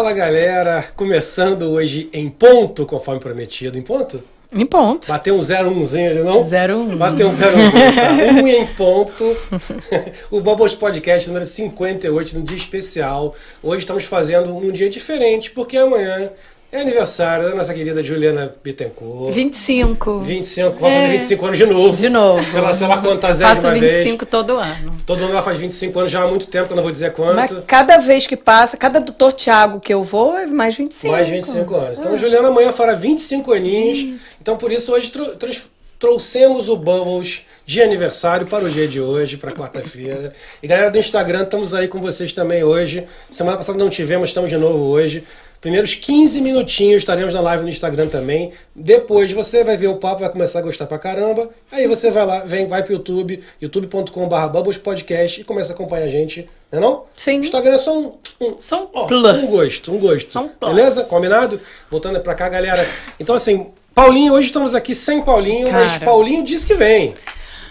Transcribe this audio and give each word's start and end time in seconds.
Fala 0.00 0.14
galera, 0.14 0.82
começando 0.96 1.72
hoje 1.72 2.08
em 2.10 2.30
ponto, 2.30 2.86
conforme 2.86 3.20
prometido. 3.20 3.76
Em 3.76 3.82
ponto? 3.82 4.24
Em 4.50 4.64
ponto. 4.64 5.08
Bateu 5.08 5.34
um 5.34 5.40
0 5.42 5.68
umzinho 5.68 6.10
ali, 6.10 6.22
não? 6.22 6.42
0 6.42 6.78
um. 6.78 6.96
Bateu 6.96 7.28
um 7.28 7.30
0 7.30 7.58
umzinho, 7.58 7.94
tá? 7.94 8.10
Um 8.32 8.48
em 8.48 8.66
ponto. 8.68 9.36
o 10.32 10.40
Bubbles 10.40 10.74
Podcast 10.74 11.28
número 11.28 11.44
58, 11.44 12.38
no 12.38 12.42
dia 12.42 12.56
especial. 12.56 13.34
Hoje 13.62 13.80
estamos 13.80 14.04
fazendo 14.04 14.56
um 14.56 14.72
dia 14.72 14.88
diferente, 14.88 15.50
porque 15.50 15.76
amanhã 15.76 16.30
é 16.72 16.80
aniversário 16.80 17.48
da 17.48 17.54
nossa 17.54 17.74
querida 17.74 18.02
Juliana 18.02 18.54
Bittencourt. 18.62 19.32
25. 19.34 20.20
25, 20.20 20.78
vai 20.78 20.92
fazer 20.94 21.08
25 21.12 21.46
anos 21.46 21.58
de 21.58 21.66
novo. 21.66 21.96
De 21.96 22.08
novo. 22.08 22.56
Ela, 22.58 22.72
sei 22.72 22.86
lá 22.86 22.98
quantas 23.00 23.40
Faço 23.40 23.66
uma 23.66 23.74
25 23.74 24.18
vez. 24.18 24.30
todo 24.30 24.56
ano. 24.56 24.96
Todo 25.04 25.22
ano 25.24 25.32
ela 25.32 25.42
faz 25.42 25.58
25 25.58 25.98
anos 25.98 26.10
já 26.12 26.22
há 26.22 26.28
muito 26.28 26.46
tempo, 26.46 26.66
que 26.68 26.72
eu 26.72 26.76
não 26.76 26.82
vou 26.82 26.92
dizer 26.92 27.12
quanto. 27.12 27.34
Mas 27.36 27.52
cada 27.66 27.98
vez 27.98 28.26
que 28.26 28.36
passa, 28.36 28.76
cada 28.76 29.00
doutor 29.00 29.32
Tiago 29.32 29.80
que 29.80 29.92
eu 29.92 30.02
vou, 30.02 30.38
é 30.38 30.46
mais 30.46 30.76
25. 30.76 31.12
Mais 31.12 31.28
25 31.28 31.74
anos. 31.74 31.98
Então, 31.98 32.16
Juliana 32.16 32.48
amanhã 32.48 32.70
fará 32.72 32.94
25 32.94 33.52
aninhos. 33.52 34.36
Então, 34.40 34.56
por 34.56 34.70
isso, 34.70 34.92
hoje 34.92 35.10
trans- 35.10 35.68
trouxemos 35.98 36.68
o 36.68 36.76
Bubbles 36.76 37.42
de 37.66 37.82
aniversário 37.82 38.46
para 38.46 38.64
o 38.64 38.70
dia 38.70 38.88
de 38.88 39.00
hoje, 39.00 39.36
para 39.36 39.52
quarta-feira. 39.52 40.32
E 40.62 40.66
galera 40.66 40.90
do 40.90 40.98
Instagram, 40.98 41.42
estamos 41.42 41.74
aí 41.74 41.88
com 41.88 42.00
vocês 42.00 42.32
também 42.32 42.64
hoje. 42.64 43.04
Semana 43.30 43.56
passada 43.56 43.78
não 43.78 43.88
tivemos, 43.90 44.30
estamos 44.30 44.48
de 44.50 44.56
novo 44.56 44.84
hoje. 44.86 45.22
Primeiros 45.60 45.94
15 45.94 46.40
minutinhos 46.40 47.02
estaremos 47.02 47.34
na 47.34 47.40
live 47.42 47.64
no 47.64 47.68
Instagram 47.68 48.08
também. 48.08 48.50
Depois 48.74 49.30
você 49.30 49.62
vai 49.62 49.76
ver 49.76 49.88
o 49.88 49.96
papo, 49.96 50.20
vai 50.20 50.30
começar 50.30 50.60
a 50.60 50.62
gostar 50.62 50.86
pra 50.86 50.98
caramba. 50.98 51.50
Aí 51.70 51.86
você 51.86 52.10
vai 52.10 52.24
lá, 52.24 52.38
vem, 52.40 52.66
vai 52.66 52.82
pro 52.82 52.94
YouTube, 52.94 53.42
youtube.com.br 53.60 54.46
Bubbles 54.50 54.78
Podcast 54.78 55.38
e 55.38 55.44
começa 55.44 55.72
a 55.72 55.74
acompanhar 55.74 56.06
a 56.06 56.08
gente, 56.08 56.48
não 56.72 56.78
é 56.78 56.80
não? 56.82 57.04
Sim. 57.14 57.40
O 57.40 57.44
Instagram 57.44 57.74
é 57.74 57.78
só 57.78 57.98
um, 57.98 58.14
um, 58.40 58.56
Só 58.58 58.84
um 58.84 58.88
ó, 58.94 59.06
plus. 59.06 59.48
um 59.48 59.50
gosto, 59.50 59.92
um 59.92 59.98
gosto. 59.98 60.28
Só 60.28 60.40
um 60.44 60.48
plus. 60.48 60.74
Beleza? 60.74 61.04
Combinado? 61.04 61.60
Voltando 61.90 62.18
pra 62.20 62.34
cá, 62.34 62.48
galera. 62.48 62.86
Então, 63.18 63.34
assim, 63.34 63.70
Paulinho, 63.94 64.32
hoje 64.32 64.46
estamos 64.46 64.74
aqui 64.74 64.94
sem 64.94 65.20
Paulinho, 65.20 65.70
mas 65.70 65.92
Cara. 65.92 66.04
Paulinho 66.06 66.42
disse 66.42 66.66
que 66.66 66.74
vem. 66.74 67.12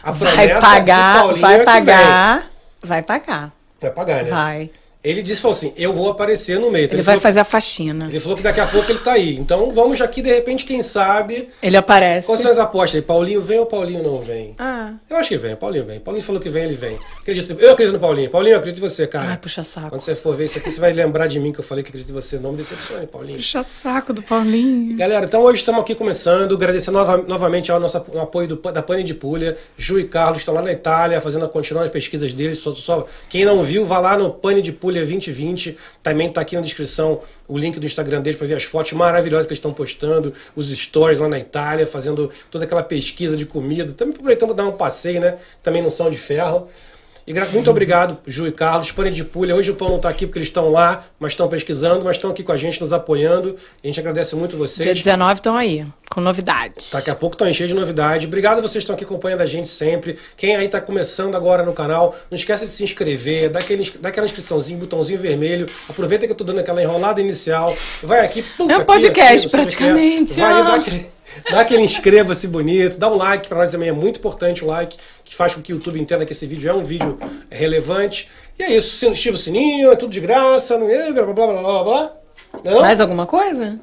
A 0.03 0.11
Vai 0.11 0.47
de 0.47 0.61
pagar, 0.61 1.21
Paulinho 1.23 1.45
é 1.45 1.55
vai 1.58 1.66
pagar. 1.66 2.52
Vai 2.83 3.02
pagar. 3.02 3.52
Vai 3.81 3.92
pagar, 3.92 4.23
né? 4.23 4.30
Vai. 4.30 4.71
Ele 5.02 5.22
disse, 5.22 5.39
falou 5.39 5.55
assim, 5.55 5.72
eu 5.78 5.94
vou 5.94 6.09
aparecer 6.09 6.59
no 6.59 6.69
meio. 6.69 6.83
Então, 6.83 6.95
Ele 6.97 7.03
vai 7.03 7.14
falou, 7.16 7.22
fazer 7.22 7.39
a 7.39 7.44
faxina. 7.45 8.08
ele 8.09 8.19
falou 8.19 8.36
que 8.36 8.44
daqui 8.44 8.59
a 8.59 8.67
pouco 8.67 8.92
ele 8.92 9.00
tá 9.00 9.14
aí. 9.14 9.38
Então, 9.38 9.72
vamos 9.72 10.02
aqui, 10.02 10.22
de 10.22 10.28
repente, 10.30 10.66
quem 10.66 10.81
sabe... 10.81 11.47
Ele 11.64 11.78
aparece. 11.78 12.28
Quais 12.28 12.42
são 12.42 12.52
as 12.52 12.59
apostas 12.59 12.95
aí? 12.95 13.02
Paulinho 13.02 13.39
vem 13.42 13.59
ou 13.59 13.66
Paulinho 13.66 14.03
não 14.03 14.20
vem? 14.20 14.55
Ah. 14.59 14.92
Eu 15.09 15.16
acho 15.16 15.30
que 15.30 15.38
vem, 15.38 15.55
Paulinho 15.55 15.86
vem. 15.86 16.02
Paulinho 16.02 16.22
falou 16.25 16.42
que 16.42 16.50
vem, 16.50 16.66
ele 16.66 16.73
vem. 16.73 16.97
Acredito, 17.22 17.55
eu 17.58 17.72
acredito 17.72 17.94
no 17.94 18.00
Paulinho. 18.00 18.30
Paulinho, 18.30 18.55
eu 18.55 18.58
acredito 18.59 18.83
em 18.83 18.89
você, 18.89 19.08
cara. 19.08 19.30
Ai, 19.30 19.38
puxa 19.38 19.64
saco. 19.64 19.89
Quando 19.89 20.02
você 20.02 20.16
for 20.16 20.36
ver 20.36 20.44
isso 20.45 20.58
aqui, 20.58 20.70
você 20.70 20.81
vai 20.81 20.92
lembrar 20.92 21.27
de 21.27 21.39
mim 21.39 21.53
que 21.53 21.59
eu 21.59 21.64
falei 21.64 21.81
que 21.81 21.92
acredito 21.92 22.09
em 22.09 22.14
você. 22.14 22.38
Não 22.38 22.52
me 22.52 22.58
decepcione, 22.58 23.08
Paulinho. 23.08 23.38
Puxa 23.38 23.64
saco 23.64 24.11
do 24.11 24.22
Paulinho. 24.22 24.97
Galera, 24.97 25.25
então 25.25 25.39
hoje 25.44 25.59
estamos 25.59 25.80
aqui 25.80 25.95
começando, 25.95 26.55
agradecer 26.55 26.92
nova- 26.92 27.23
novamente 27.25 27.72
ao 27.72 27.80
nosso 27.80 27.95
apoio 27.95 28.50
do, 28.50 28.55
da 28.58 28.81
Pane 28.83 29.03
de 29.03 29.14
Puglia. 29.14 29.58
Ju 29.77 29.97
e 29.97 30.03
Carlos 30.03 30.39
estão 30.39 30.53
lá 30.53 30.61
na 30.61 30.73
Itália 30.73 31.22
fazendo 31.22 31.47
continuando 31.47 31.86
as 31.86 31.92
pesquisas 31.94 32.33
deles. 32.33 32.59
Só, 32.59 32.75
só- 32.75 33.05
quem 33.30 33.45
não 33.45 33.64
viu, 33.64 33.86
vá 33.86 34.00
lá 34.00 34.17
no 34.17 34.30
Pane 34.31 34.61
de 34.61 34.73
Puglia 34.73 34.89
2020. 34.98 35.78
Também 36.02 36.28
está 36.28 36.42
aqui 36.42 36.56
na 36.56 36.62
descrição 36.62 37.22
o 37.48 37.58
link 37.58 37.80
do 37.80 37.86
Instagram 37.86 38.22
deles 38.22 38.38
para 38.38 38.48
ver 38.48 38.56
as 38.56 38.64
fotos 38.64 38.94
maravilhosas 38.94 39.45
que 39.45 39.52
eles 39.52 39.59
estão 39.59 39.73
postando, 39.73 40.34
os 40.56 40.70
stories 40.70 41.20
lá 41.20 41.28
na 41.28 41.40
Itália, 41.40 41.86
fazendo 41.86 42.32
toda 42.50 42.66
aquela 42.66 42.84
pesquisa 42.84 43.36
de 43.36 43.45
comida. 43.45 43.92
Também 43.94 44.14
aproveitando 44.14 44.49
para 44.49 44.64
dar 44.64 44.70
um 44.70 44.78
passeio, 44.78 45.20
né? 45.20 45.38
Também 45.64 45.82
não 45.82 45.89
são 45.89 46.10
de 46.10 46.17
ferro. 46.17 46.67
Muito 47.54 47.70
obrigado, 47.70 48.17
Ju 48.26 48.48
e 48.48 48.52
Carlos. 48.52 48.92
Pane 48.92 49.12
de 49.12 49.23
Pulha. 49.23 49.56
Hoje 49.56 49.70
o 49.70 49.76
pão 49.76 49.90
não 49.90 49.98
está 49.98 50.10
aqui 50.10 50.26
porque 50.26 50.40
eles 50.40 50.48
estão 50.48 50.72
lá, 50.72 51.04
mas 51.20 51.34
estão 51.34 51.48
pesquisando, 51.48 52.04
mas 52.04 52.16
estão 52.16 52.32
aqui 52.32 52.42
com 52.42 52.52
a 52.52 52.58
gente, 52.58 52.82
nos 52.82 52.92
apoiando. 52.92 53.56
A 53.84 53.86
gente 53.86 54.00
agradece 54.00 54.36
muito 54.36 54.58
vocês. 54.58 54.84
Dia 54.84 54.95
19 54.95 55.34
estão 55.34 55.56
aí, 55.56 55.84
com 56.10 56.22
novidades. 56.22 56.92
Daqui 56.92 57.12
a 57.12 57.16
pouco 57.16 57.36
estão 57.36 57.54
cheios 57.54 57.72
de 57.72 57.78
novidade. 57.78 58.26
Obrigado 58.26 58.58
a 58.58 58.62
vocês 58.62 58.73
que 58.73 58.80
estão 58.80 58.95
aqui 58.95 59.04
acompanhando 59.04 59.42
a 59.42 59.45
gente 59.45 59.67
sempre. 59.67 60.17
Quem 60.36 60.56
aí 60.56 60.66
está 60.66 60.82
começando 60.82 61.36
agora 61.36 61.62
no 61.62 61.72
canal, 61.72 62.16
não 62.32 62.36
esqueça 62.36 62.66
de 62.66 62.72
se 62.72 62.84
inscrever, 62.84 63.50
dá, 63.52 63.60
aquele, 63.60 63.88
dá 64.00 64.10
aquela 64.10 64.26
inscriçãozinho, 64.26 64.80
botãozinho 64.80 65.20
vermelho. 65.20 65.67
Aproveita 65.88 66.26
que 66.26 66.32
eu 66.32 66.38
tô 66.38 66.44
dando 66.44 66.60
aquela 66.60 66.82
enrolada 66.82 67.22
inicial. 67.22 67.76
Vai 68.02 68.26
aqui, 68.26 68.44
puf, 68.58 68.73
É 68.73 68.78
um 68.80 68.86
podcast, 68.86 69.46
aqui, 69.46 69.56
é. 69.56 69.60
praticamente. 69.60 70.34
Vai 70.40 70.52
ali, 70.52 70.64
dá 70.64 70.76
aquele, 70.76 71.11
dá 71.50 71.62
aquele 71.62 71.82
inscreva-se 71.82 72.48
bonito, 72.48 72.98
dá 72.98 73.10
um 73.10 73.16
like, 73.16 73.48
para 73.48 73.58
nós 73.60 73.72
também 73.72 73.90
é 73.90 73.94
muito 73.94 74.20
importante 74.20 74.64
o 74.64 74.67
like, 74.67 74.98
que 75.23 75.36
faz 75.36 75.56
com 75.56 75.62
que 75.62 75.73
o 75.73 75.76
YouTube 75.76 76.00
entenda 76.00 76.26
que 76.26 76.34
esse 76.34 76.45
vídeo 76.45 76.70
é 76.70 76.73
um 76.73 76.84
vídeo 76.84 77.17
relevante. 77.50 78.30
E 78.58 78.64
é 78.64 78.76
isso, 78.76 79.08
ativa 79.08 79.36
o 79.36 79.40
sininho, 79.40 79.92
é 79.92 79.95
tudo 79.95 80.12
de 80.12 80.20
graça, 80.20 80.76
é 80.76 81.12
blá 81.12 81.23
blá 81.26 81.34
blá 81.34 81.48
blá 81.48 81.62
blá 81.62 81.84
blá. 81.84 82.12
Não 82.64 82.78
é? 82.80 82.82
Mais 82.82 83.00
alguma 83.00 83.26
coisa? 83.26 83.80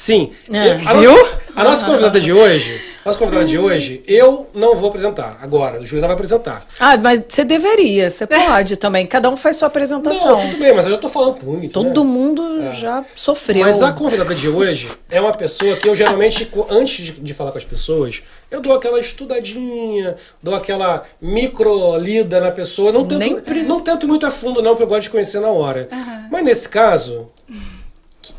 Sim. 0.00 0.32
É, 0.50 0.72
a 0.72 0.94
viu? 0.94 1.12
Nossa, 1.12 1.40
a 1.54 1.64
nossa 1.64 1.84
convidada 1.84 2.18
de 2.18 2.32
hoje, 2.32 2.80
a 3.04 3.08
nossa 3.10 3.18
convidada 3.18 3.44
de 3.44 3.58
hoje, 3.58 4.02
eu 4.06 4.48
não 4.54 4.74
vou 4.74 4.88
apresentar 4.88 5.38
agora. 5.42 5.78
O 5.78 5.84
Juliana 5.84 6.06
vai 6.06 6.14
apresentar. 6.14 6.64
Ah, 6.78 6.96
mas 6.96 7.20
você 7.28 7.44
deveria, 7.44 8.08
você 8.08 8.26
pode 8.26 8.78
também. 8.78 9.06
Cada 9.06 9.28
um 9.28 9.36
faz 9.36 9.56
sua 9.56 9.68
apresentação. 9.68 10.38
Não, 10.38 10.40
tudo 10.40 10.58
bem, 10.58 10.74
mas 10.74 10.86
eu 10.86 10.92
já 10.92 10.98
tô 10.98 11.10
falando 11.10 11.44
bonito. 11.44 11.74
Todo 11.74 12.02
né? 12.02 12.10
mundo 12.10 12.72
já 12.72 13.04
sofreu. 13.14 13.60
Mas 13.66 13.82
a 13.82 13.92
convidada 13.92 14.34
de 14.34 14.48
hoje 14.48 14.88
é 15.10 15.20
uma 15.20 15.34
pessoa 15.34 15.76
que 15.76 15.86
eu 15.86 15.94
geralmente, 15.94 16.50
antes 16.70 17.04
de, 17.04 17.12
de 17.12 17.34
falar 17.34 17.52
com 17.52 17.58
as 17.58 17.64
pessoas, 17.64 18.22
eu 18.50 18.62
dou 18.62 18.72
aquela 18.72 18.98
estudadinha, 18.98 20.16
dou 20.42 20.54
aquela 20.54 21.02
micro 21.20 21.98
lida 21.98 22.40
na 22.40 22.50
pessoa. 22.50 22.90
Não 22.90 23.04
Nem 23.04 23.38
tento, 23.38 23.68
não 23.68 23.80
tento 23.80 24.08
muito 24.08 24.24
a 24.24 24.30
fundo, 24.30 24.62
não, 24.62 24.70
porque 24.70 24.84
eu 24.84 24.88
gosto 24.88 25.02
de 25.02 25.10
conhecer 25.10 25.40
na 25.40 25.50
hora. 25.50 25.90
Mas 26.30 26.42
nesse 26.42 26.70
caso, 26.70 27.28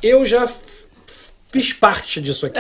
eu 0.02 0.26
já 0.26 0.48
fiz 1.52 1.74
parte 1.74 2.22
disso 2.22 2.46
aqui. 2.46 2.60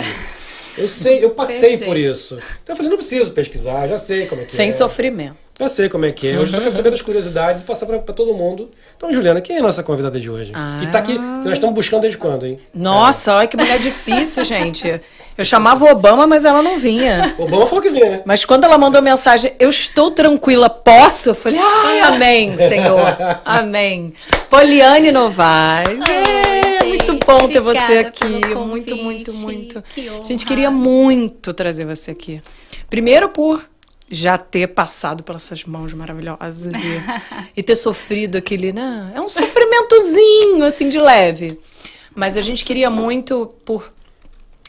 Eu 0.77 0.87
sei, 0.87 1.23
eu 1.23 1.31
passei 1.31 1.77
por 1.77 1.97
isso. 1.97 2.35
Então 2.63 2.73
eu 2.73 2.75
falei, 2.77 2.89
não 2.89 2.97
preciso 2.97 3.31
pesquisar, 3.31 3.87
já 3.87 3.97
sei 3.97 4.25
como 4.25 4.41
é 4.41 4.45
que 4.45 4.53
Sem 4.53 4.69
é. 4.69 4.71
sofrimento. 4.71 5.35
Já 5.59 5.69
sei 5.69 5.89
como 5.89 6.05
é 6.05 6.11
que 6.11 6.27
é. 6.27 6.31
Hoje 6.31 6.53
eu 6.53 6.55
só 6.55 6.57
quero 6.59 6.71
saber 6.71 6.89
das 6.89 7.03
curiosidades 7.03 7.61
e 7.61 7.65
passar 7.65 7.85
pra, 7.85 7.99
pra 7.99 8.15
todo 8.15 8.33
mundo. 8.33 8.67
Então, 8.97 9.13
Juliana, 9.13 9.39
quem 9.41 9.57
é 9.57 9.59
a 9.59 9.61
nossa 9.61 9.83
convidada 9.83 10.19
de 10.19 10.27
hoje? 10.27 10.53
Que 10.79 10.87
tá 10.87 10.97
aqui, 10.97 11.13
que 11.13 11.19
nós 11.19 11.53
estamos 11.53 11.75
buscando 11.75 12.01
desde 12.01 12.17
quando, 12.17 12.47
hein? 12.47 12.57
Nossa, 12.73 13.35
olha 13.35 13.47
que 13.47 13.55
mulher 13.55 13.77
difícil, 13.77 14.43
gente. 14.43 14.99
Eu 15.37 15.45
chamava 15.45 15.85
o 15.85 15.91
Obama, 15.91 16.25
mas 16.25 16.45
ela 16.45 16.63
não 16.63 16.79
vinha. 16.79 17.35
O 17.37 17.43
Obama 17.43 17.67
falou 17.67 17.81
que 17.81 17.89
vinha, 17.89 18.09
né? 18.09 18.21
Mas 18.25 18.43
quando 18.43 18.63
ela 18.63 18.77
mandou 18.77 19.01
mensagem, 19.03 19.53
eu 19.59 19.69
estou 19.69 20.09
tranquila, 20.09 20.67
posso? 20.67 21.29
Eu 21.29 21.35
falei, 21.35 21.59
ai, 21.61 21.99
amém, 21.99 22.57
Senhor. 22.57 23.15
Amém. 23.45 24.13
Poliane 24.49 25.11
Novaes. 25.11 25.99
É, 26.09 26.81
gente, 26.83 26.87
muito 26.87 26.90
bom 27.39 27.47
ter 27.47 27.59
você 27.59 27.97
aqui. 27.99 28.25
Muito, 28.25 28.95
muito, 28.95 29.33
muito. 29.33 29.81
Que 29.81 30.09
A 30.09 30.23
gente 30.23 30.41
honra. 30.41 30.47
queria 30.47 30.71
muito 30.71 31.53
trazer 31.53 31.85
você 31.85 32.11
aqui. 32.11 32.39
Primeiro 32.89 33.29
por 33.29 33.63
já 34.09 34.37
ter 34.37 34.67
passado 34.67 35.23
pelas 35.23 35.45
essas 35.45 35.63
mãos 35.63 35.93
maravilhosas 35.93 36.73
e, 36.73 37.01
e 37.55 37.63
ter 37.63 37.75
sofrido 37.75 38.37
aquele, 38.37 38.73
né? 38.73 39.11
É 39.15 39.21
um 39.21 39.29
sofrimentozinho, 39.29 40.63
assim, 40.65 40.89
de 40.89 40.99
leve. 40.99 41.57
Mas 42.13 42.37
a 42.37 42.41
gente 42.41 42.65
queria 42.65 42.89
muito 42.89 43.53
por 43.63 43.91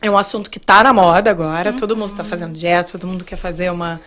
é 0.00 0.10
um 0.10 0.18
assunto 0.18 0.50
que 0.50 0.58
tá 0.58 0.82
na 0.82 0.92
moda 0.92 1.30
agora. 1.30 1.72
Todo 1.72 1.96
mundo 1.96 2.14
tá 2.14 2.24
fazendo 2.24 2.52
dieta, 2.52 2.92
todo 2.92 3.06
mundo 3.06 3.24
quer 3.24 3.36
fazer 3.36 3.70
uma, 3.70 4.00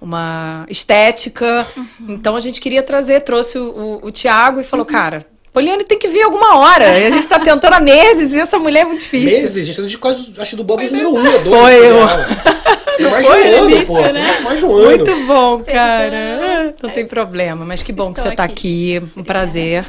uma 0.00 0.66
estética. 0.68 1.66
Então 2.08 2.34
a 2.34 2.40
gente 2.40 2.60
queria 2.60 2.82
trazer, 2.82 3.20
trouxe 3.22 3.56
o, 3.56 4.00
o, 4.02 4.06
o 4.06 4.10
Tiago 4.10 4.60
e 4.60 4.64
falou, 4.64 4.84
cara, 4.84 5.24
Poliane 5.56 5.84
tem 5.84 5.98
que 5.98 6.06
vir 6.06 6.20
alguma 6.20 6.58
hora. 6.58 6.98
E 6.98 7.06
a 7.06 7.10
gente 7.10 7.26
tá 7.26 7.40
tentando 7.40 7.72
há 7.72 7.80
meses 7.80 8.34
e 8.34 8.38
essa 8.38 8.58
mulher 8.58 8.80
é 8.80 8.84
muito 8.84 8.98
difícil. 8.98 9.40
Meses, 9.40 9.56
a 9.56 9.62
gente 9.62 9.74
tá 9.74 9.80
desde 9.80 9.96
quase, 9.96 10.34
acho 10.36 10.54
do 10.54 10.62
Bubbles 10.62 10.92
número 10.92 11.14
1 11.14 11.18
um, 11.18 11.24
ou 11.24 11.44
2. 11.44 11.44
Foi 11.44 11.74
eu. 11.76 11.96
Tem 12.98 13.10
mais 13.10 13.26
foi 13.26 13.42
um 13.42 13.56
ano, 13.56 13.70
início, 13.70 13.94
pô. 13.94 14.00
né? 14.02 14.40
Mais 14.42 14.62
um 14.62 14.74
ano. 14.74 14.84
Muito 14.84 15.26
bom, 15.26 15.64
cara. 15.64 16.74
Não 16.82 16.90
tem 16.90 17.06
problema. 17.06 17.64
Mas 17.64 17.82
que 17.82 17.90
bom 17.90 18.12
que 18.12 18.18
Estou 18.18 18.32
você 18.32 18.36
tá 18.36 18.44
aqui. 18.44 18.98
aqui. 18.98 19.08
Um 19.16 19.24
prazer. 19.24 19.86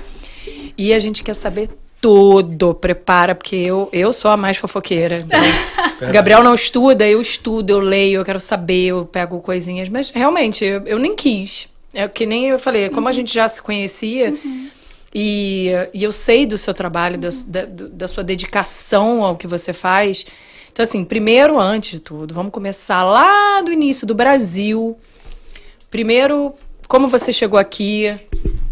E 0.78 0.94
a 0.94 1.00
gente 1.00 1.22
quer 1.22 1.34
saber 1.34 1.70
tudo. 2.00 2.74
Prepara, 2.74 3.36
porque 3.36 3.58
eu, 3.58 3.90
eu 3.92 4.14
sou 4.14 4.32
a 4.32 4.38
mais 4.38 4.56
fofoqueira. 4.56 5.26
O 6.00 6.12
Gabriel 6.14 6.44
não 6.44 6.54
estuda, 6.54 7.08
eu 7.08 7.20
estudo, 7.20 7.72
eu 7.72 7.80
leio, 7.80 8.22
eu 8.22 8.24
quero 8.24 8.40
saber, 8.40 8.86
eu 8.86 9.06
pego 9.06 9.42
coisinhas. 9.42 9.90
Mas 9.90 10.12
realmente, 10.12 10.64
eu, 10.64 10.84
eu 10.86 11.00
nem 11.00 11.16
quis. 11.16 11.70
É 11.92 12.08
que 12.08 12.26
nem 12.26 12.50
eu 12.50 12.60
falei, 12.60 12.88
como 12.90 13.10
a 13.10 13.12
gente 13.12 13.34
já 13.34 13.48
se 13.48 13.60
conhecia. 13.60 14.34
E, 15.14 15.72
e 15.94 16.04
eu 16.04 16.12
sei 16.12 16.46
do 16.46 16.58
seu 16.58 16.74
trabalho, 16.74 17.18
da, 17.18 17.30
da, 17.48 17.66
da 17.66 18.08
sua 18.08 18.24
dedicação 18.24 19.24
ao 19.24 19.36
que 19.36 19.48
você 19.48 19.74
faz. 19.74 20.26
Então, 20.72 20.84
assim, 20.84 21.04
primeiro, 21.04 21.60
antes 21.60 21.92
de 21.92 22.00
tudo, 22.00 22.34
vamos 22.34 22.52
começar 22.52 23.04
lá 23.04 23.62
do 23.62 23.72
início 23.72 24.06
do 24.06 24.14
Brasil. 24.14 24.98
Primeiro, 25.90 26.54
como 26.88 27.08
você 27.08 27.34
chegou 27.34 27.60
aqui. 27.60 28.14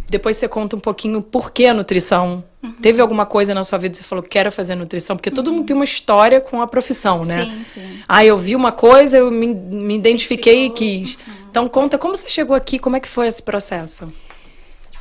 Depois 0.07 0.37
você 0.37 0.47
conta 0.47 0.75
um 0.75 0.79
pouquinho 0.79 1.21
por 1.21 1.51
que 1.51 1.65
a 1.65 1.73
nutrição. 1.73 2.43
Teve 2.81 3.01
alguma 3.01 3.25
coisa 3.25 3.53
na 3.53 3.63
sua 3.63 3.77
vida 3.77 3.91
que 3.91 3.97
você 3.97 4.03
falou, 4.03 4.23
quero 4.23 4.51
fazer 4.51 4.75
nutrição? 4.75 5.15
Porque 5.15 5.29
todo 5.29 5.51
mundo 5.51 5.65
tem 5.65 5.75
uma 5.75 5.85
história 5.85 6.41
com 6.41 6.61
a 6.61 6.67
profissão, 6.67 7.23
né? 7.23 7.45
Sim, 7.45 7.63
sim. 7.63 7.99
Ah, 8.07 8.25
eu 8.25 8.37
vi 8.37 8.55
uma 8.55 8.71
coisa, 8.71 9.17
eu 9.17 9.29
me, 9.29 9.53
me 9.53 9.95
identifiquei 9.95 10.65
e 10.65 10.69
quis. 10.69 11.17
Então 11.49 11.67
conta 11.67 11.97
como 11.97 12.15
você 12.15 12.27
chegou 12.27 12.55
aqui, 12.55 12.79
como 12.79 12.95
é 12.95 12.99
que 12.99 13.07
foi 13.07 13.27
esse 13.27 13.41
processo? 13.41 14.07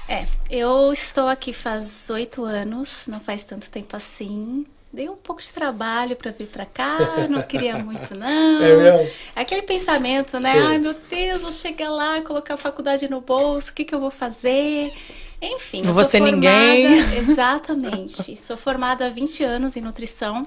É, 0.08 0.26
eu 0.50 0.92
estou 0.92 1.28
aqui 1.28 1.52
faz 1.52 2.10
oito 2.10 2.44
anos, 2.44 3.04
não 3.06 3.20
faz 3.20 3.42
tanto 3.42 3.70
tempo 3.70 3.96
assim. 3.96 4.64
Dei 4.92 5.08
um 5.08 5.16
pouco 5.16 5.42
de 5.42 5.50
trabalho 5.50 6.14
para 6.14 6.30
vir 6.30 6.46
para 6.46 6.64
cá, 6.64 7.26
não 7.28 7.42
queria 7.42 7.76
muito 7.78 8.14
não. 8.16 8.62
É 8.62 8.76
mesmo? 8.76 9.10
Aquele 9.34 9.62
pensamento, 9.62 10.38
né? 10.38 10.52
Sim. 10.52 10.58
Ai 10.60 10.78
meu 10.78 10.94
Deus, 11.10 11.42
vou 11.42 11.50
chegar 11.50 11.90
lá, 11.90 12.20
colocar 12.22 12.54
a 12.54 12.56
faculdade 12.56 13.08
no 13.08 13.20
bolso, 13.20 13.70
o 13.70 13.74
que, 13.74 13.84
que 13.84 13.94
eu 13.94 13.98
vou 14.00 14.10
fazer? 14.10 14.92
Enfim, 15.42 15.80
Não 15.82 15.88
eu 15.88 15.94
vou 15.94 16.04
sou 16.04 16.10
ser 16.10 16.18
formada, 16.18 16.36
ninguém. 16.36 16.98
Exatamente. 17.18 18.36
sou 18.36 18.56
formada 18.56 19.06
há 19.06 19.10
20 19.10 19.42
anos 19.42 19.76
em 19.76 19.80
nutrição. 19.80 20.46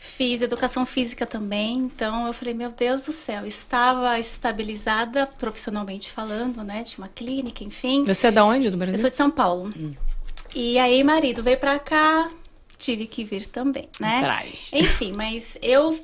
Fiz 0.00 0.42
educação 0.42 0.86
física 0.86 1.26
também, 1.26 1.76
então 1.78 2.26
eu 2.28 2.32
falei, 2.32 2.54
meu 2.54 2.70
Deus 2.70 3.02
do 3.02 3.10
céu, 3.10 3.44
estava 3.44 4.16
estabilizada 4.18 5.26
profissionalmente 5.26 6.12
falando, 6.12 6.62
né? 6.62 6.84
Tinha 6.84 7.04
uma 7.04 7.08
clínica, 7.12 7.64
enfim. 7.64 8.04
Você 8.04 8.28
é 8.28 8.30
da 8.30 8.44
onde 8.44 8.70
do 8.70 8.74
Eu 8.74 8.78
Brasil? 8.78 8.98
sou 9.00 9.10
de 9.10 9.16
São 9.16 9.28
Paulo. 9.30 9.72
E 10.54 10.78
aí, 10.78 11.02
marido 11.02 11.42
veio 11.42 11.58
pra 11.58 11.80
cá, 11.80 12.30
tive 12.76 13.08
que 13.08 13.24
vir 13.24 13.46
também, 13.46 13.88
né? 13.98 14.20
Traz. 14.22 14.70
Enfim, 14.72 15.12
mas 15.16 15.58
eu 15.60 15.98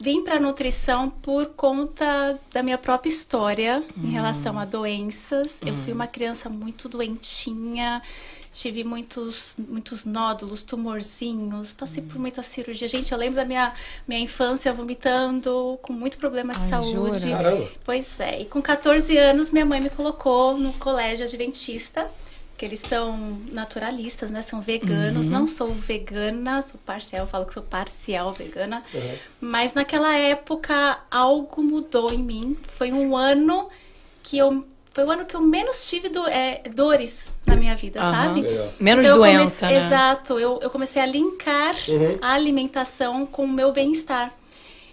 vim 0.00 0.24
pra 0.24 0.40
nutrição 0.40 1.10
por 1.10 1.44
conta 1.48 2.40
da 2.50 2.62
minha 2.62 2.78
própria 2.78 3.10
história 3.10 3.84
em 4.02 4.12
relação 4.12 4.58
a 4.58 4.64
doenças. 4.64 5.60
Eu 5.64 5.74
fui 5.74 5.92
uma 5.92 6.06
criança 6.06 6.48
muito 6.48 6.88
doentinha. 6.88 8.00
Tive 8.52 8.82
muitos, 8.82 9.54
muitos 9.56 10.04
nódulos, 10.04 10.64
tumorzinhos, 10.64 11.72
passei 11.72 12.02
por 12.02 12.18
muita 12.18 12.42
cirurgia. 12.42 12.88
Gente, 12.88 13.12
eu 13.12 13.18
lembro 13.18 13.36
da 13.36 13.44
minha, 13.44 13.72
minha 14.08 14.20
infância 14.20 14.72
vomitando, 14.72 15.78
com 15.80 15.92
muito 15.92 16.18
problema 16.18 16.52
de 16.52 16.60
Ai, 16.60 16.68
saúde. 16.68 17.20
jura? 17.20 17.42
Caramba. 17.42 17.68
Pois 17.84 18.18
é, 18.18 18.42
e 18.42 18.44
com 18.46 18.60
14 18.60 19.16
anos 19.16 19.52
minha 19.52 19.64
mãe 19.64 19.80
me 19.80 19.88
colocou 19.88 20.56
no 20.56 20.72
colégio 20.72 21.26
adventista, 21.26 22.10
que 22.58 22.64
eles 22.66 22.80
são 22.80 23.40
naturalistas, 23.52 24.30
né? 24.30 24.42
São 24.42 24.60
veganos. 24.60 25.28
Uhum. 25.28 25.32
Não 25.32 25.46
sou 25.46 25.68
vegana, 25.68 26.60
sou 26.60 26.78
parcial, 26.84 27.26
falo 27.26 27.46
que 27.46 27.54
sou 27.54 27.62
parcial 27.62 28.32
vegana. 28.32 28.82
Uhum. 28.92 29.16
Mas 29.40 29.74
naquela 29.74 30.14
época 30.14 30.98
algo 31.10 31.62
mudou 31.62 32.12
em 32.12 32.18
mim. 32.18 32.58
Foi 32.76 32.92
um 32.92 33.16
ano 33.16 33.66
que 34.22 34.36
eu 34.36 34.66
foi 34.92 35.04
o 35.04 35.10
ano 35.10 35.24
que 35.24 35.34
eu 35.36 35.40
menos 35.40 35.88
tive 35.88 36.08
do- 36.08 36.26
é, 36.26 36.62
dores 36.74 37.30
na 37.46 37.56
minha 37.56 37.76
vida, 37.76 38.00
Aham. 38.00 38.12
sabe? 38.12 38.40
Legal. 38.42 38.68
Menos 38.80 39.06
Então, 39.06 39.18
doença, 39.18 39.66
comecei- 39.66 39.68
né? 39.80 39.86
Exato. 39.86 40.38
Eu, 40.38 40.58
eu 40.62 40.70
comecei 40.70 41.00
a 41.00 41.06
linkar 41.06 41.74
Uhum. 41.88 42.18
a 42.20 42.32
alimentação 42.32 43.24
com 43.26 43.44
o 43.44 43.48
meu 43.48 43.72
bem-estar. 43.72 44.32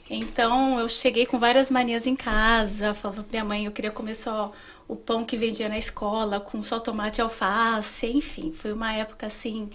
Então, 0.09 0.79
eu 0.79 0.87
cheguei 0.87 1.25
com 1.25 1.37
várias 1.37 1.69
manias 1.69 2.07
em 2.07 2.15
casa. 2.15 2.93
Falava 2.93 3.23
pra 3.23 3.31
minha 3.31 3.43
mãe, 3.43 3.65
eu 3.65 3.71
queria 3.71 3.91
comer 3.91 4.15
só 4.15 4.51
o 4.87 4.95
pão 4.95 5.25
que 5.25 5.35
vendia 5.35 5.67
na 5.67 5.77
escola, 5.77 6.39
com 6.39 6.63
só 6.63 6.79
tomate 6.79 7.19
e 7.19 7.21
alface. 7.21 8.07
Enfim, 8.07 8.53
foi 8.53 8.71
uma 8.71 8.93
época, 8.93 9.27
assim, 9.27 9.69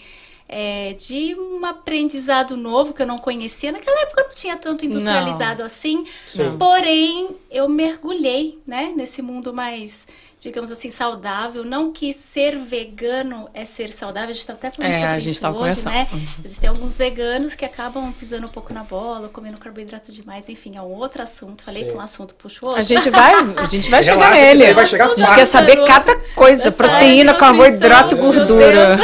é, 0.54 0.92
de 0.92 1.34
um 1.34 1.64
aprendizado 1.64 2.58
novo 2.58 2.92
que 2.92 3.00
eu 3.00 3.06
não 3.06 3.16
conhecia. 3.16 3.72
Naquela 3.72 4.02
época 4.02 4.24
não 4.24 4.34
tinha 4.34 4.54
tanto 4.54 4.84
industrializado 4.84 5.62
assim. 5.62 6.04
Sim. 6.28 6.58
Porém, 6.58 7.30
eu 7.50 7.66
mergulhei, 7.70 8.58
né, 8.66 8.92
nesse 8.94 9.22
mundo 9.22 9.54
mais, 9.54 10.06
digamos 10.42 10.72
assim, 10.72 10.90
saudável. 10.90 11.64
Não 11.64 11.92
que 11.92 12.12
ser 12.12 12.56
vegano 12.58 13.48
é 13.54 13.64
ser 13.64 13.92
saudável. 13.92 14.30
A 14.30 14.32
gente 14.32 14.44
tá 14.44 14.54
até 14.54 14.72
falando 14.72 14.90
É, 14.90 14.94
sobre 14.98 15.12
a 15.12 15.18
gente 15.20 15.32
isso 15.34 15.40
tava 15.40 15.54
hoje, 15.56 15.76
conversando. 15.82 15.92
né? 15.94 16.08
Uhum. 16.12 16.26
Existem 16.44 16.68
alguns 16.68 16.98
veganos 16.98 17.54
que 17.54 17.64
acabam 17.64 18.12
pisando 18.12 18.46
um 18.46 18.50
pouco 18.50 18.74
na 18.74 18.82
bola, 18.82 19.28
comendo 19.28 19.56
carboidrato 19.58 20.10
demais. 20.10 20.48
Enfim, 20.48 20.76
é 20.76 20.82
um 20.82 20.92
outro 20.96 21.22
assunto. 21.22 21.62
Falei 21.62 21.84
Sim. 21.84 21.90
que 21.90 21.96
um 21.96 22.00
assunto 22.00 22.34
puxa 22.34 22.58
o 22.60 22.66
outro. 22.70 22.80
A 22.80 22.82
gente 22.82 23.08
vai, 23.08 23.32
a 23.56 23.64
gente 23.66 23.88
vai 23.88 24.02
chegar 24.04 24.32
Relaxa 24.32 24.52
que 24.52 24.58
nele. 24.58 24.74
vai 24.74 24.86
chegar 24.86 25.04
a 25.04 25.14
gente 25.14 25.34
quer 25.34 25.46
saber 25.46 25.84
cada 25.84 26.18
coisa, 26.34 26.62
Essa 26.62 26.72
proteína, 26.72 27.32
de 27.34 27.38
carboidrato, 27.38 28.16
gordura. 28.16 28.96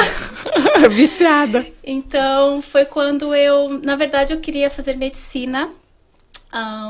Viciada. 0.90 1.64
Então, 1.85 2.61
foi 2.61 2.85
quando 2.85 3.32
eu, 3.35 3.69
na 3.82 3.94
verdade, 3.94 4.32
eu 4.32 4.40
queria 4.40 4.69
fazer 4.69 4.96
medicina. 4.96 5.69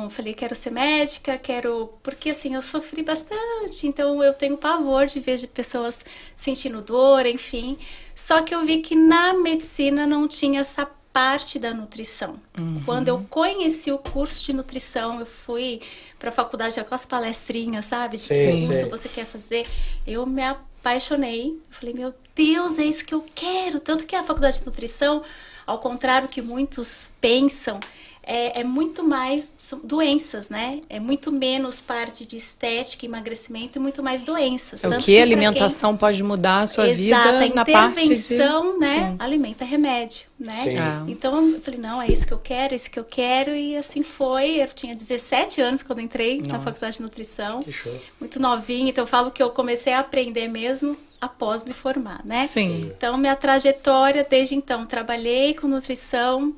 Eu 0.03 0.11
falei, 0.11 0.35
quero 0.35 0.55
ser 0.55 0.71
médica, 0.71 1.37
quero. 1.37 1.91
Porque 2.03 2.31
assim, 2.31 2.55
eu 2.55 2.63
sofri 2.63 3.03
bastante, 3.03 3.87
então 3.87 4.23
eu 4.23 4.33
tenho 4.33 4.57
pavor 4.57 5.07
de 5.07 5.19
ver 5.19 5.37
de 5.37 5.47
pessoas 5.49 6.05
sentindo 6.37 6.81
dor, 6.81 7.27
enfim. 7.27 7.77
Só 8.15 8.43
que 8.43 8.55
eu 8.55 8.65
vi 8.65 8.79
que 8.79 8.95
na 8.95 9.35
medicina 9.35 10.07
não 10.07 10.29
tinha 10.29 10.61
essa 10.61 10.89
parte 11.13 11.59
da 11.59 11.75
nutrição. 11.75 12.39
Quando 12.85 13.09
eu 13.09 13.27
conheci 13.29 13.91
o 13.91 13.99
curso 13.99 14.41
de 14.45 14.53
nutrição, 14.53 15.19
eu 15.19 15.27
fui 15.27 15.81
para 16.17 16.29
a 16.29 16.33
faculdade, 16.33 16.79
aquelas 16.79 17.05
palestrinhas, 17.05 17.87
sabe? 17.87 18.17
De 18.17 18.23
Sim, 18.23 18.51
curso, 18.51 18.73
sim. 18.73 18.89
você 18.89 19.09
quer 19.09 19.25
fazer. 19.25 19.67
Eu 20.07 20.25
me 20.25 20.43
apaixonei. 20.43 21.59
Falei, 21.71 21.93
meu 21.93 22.15
Deus, 22.37 22.79
é 22.79 22.85
isso 22.85 23.05
que 23.05 23.13
eu 23.15 23.25
quero. 23.35 23.81
Tanto 23.81 24.07
que 24.07 24.15
a 24.15 24.23
faculdade 24.23 24.61
de 24.61 24.67
nutrição, 24.67 25.23
ao 25.67 25.81
contrário 25.81 26.29
que 26.29 26.41
muitos 26.41 27.11
pensam, 27.21 27.81
é, 28.29 28.61
é 28.61 28.65
muito 28.65 29.03
mais 29.03 29.55
são 29.59 29.81
doenças, 29.83 30.51
né? 30.51 30.81
É 30.89 31.01
muito 31.01 31.33
menos 31.33 31.81
parte 31.81 32.27
de 32.27 32.37
estética, 32.37 33.07
emagrecimento 33.07 33.79
e 33.79 33.81
muito 33.81 34.03
mais 34.03 34.23
doenças. 34.23 34.85
É 34.85 34.87
o 34.87 34.91
que 34.91 34.97
a 34.97 34.99
pra 34.99 35.05
quem- 35.07 35.23
alimentação 35.23 35.97
pode 35.97 36.23
mudar 36.23 36.59
a 36.59 36.67
sua 36.67 36.89
Exato, 36.89 37.39
vida 37.39 37.45
a 37.53 37.55
na 37.55 37.65
parte 37.65 37.95
de... 37.95 38.05
intervenção, 38.05 38.79
né? 38.79 38.89
Sim. 38.89 39.17
Alimenta 39.19 39.65
remédio, 39.65 40.27
né? 40.39 40.53
Sim. 40.53 40.79
Ah. 40.79 41.05
Então 41.09 41.53
eu 41.53 41.61
falei, 41.61 41.81
não, 41.81 42.03
é 42.03 42.07
isso 42.09 42.27
que 42.27 42.33
eu 42.33 42.39
quero, 42.39 42.75
é 42.75 42.77
isso 42.77 42.91
que 42.91 42.99
eu 43.01 43.05
quero. 43.05 43.55
E 43.55 43.77
assim 43.77 44.03
foi. 44.03 44.63
Eu 44.63 44.69
tinha 44.69 44.95
17 44.95 45.61
anos 45.61 45.83
quando 45.83 46.01
entrei 46.01 46.39
na 46.43 46.53
Nossa. 46.55 46.65
faculdade 46.65 46.97
de 46.97 47.03
nutrição. 47.03 47.63
Que 47.63 47.73
show. 47.73 47.93
Muito 48.21 48.39
novinha, 48.39 48.91
então 48.91 49.03
eu 49.05 49.09
falo 49.09 49.31
que 49.31 49.43
eu 49.43 49.51
comecei 49.51 49.93
a 49.95 50.01
aprender 50.01 50.49
mesmo 50.49 50.97
após 51.21 51.65
me 51.65 51.73
formar, 51.73 52.21
né? 52.25 52.45
Sim. 52.45 52.93
Então, 52.97 53.17
minha 53.17 53.35
trajetória 53.35 54.25
desde 54.29 54.55
então, 54.55 54.87
trabalhei 54.87 55.55
com 55.55 55.67
nutrição, 55.67 56.55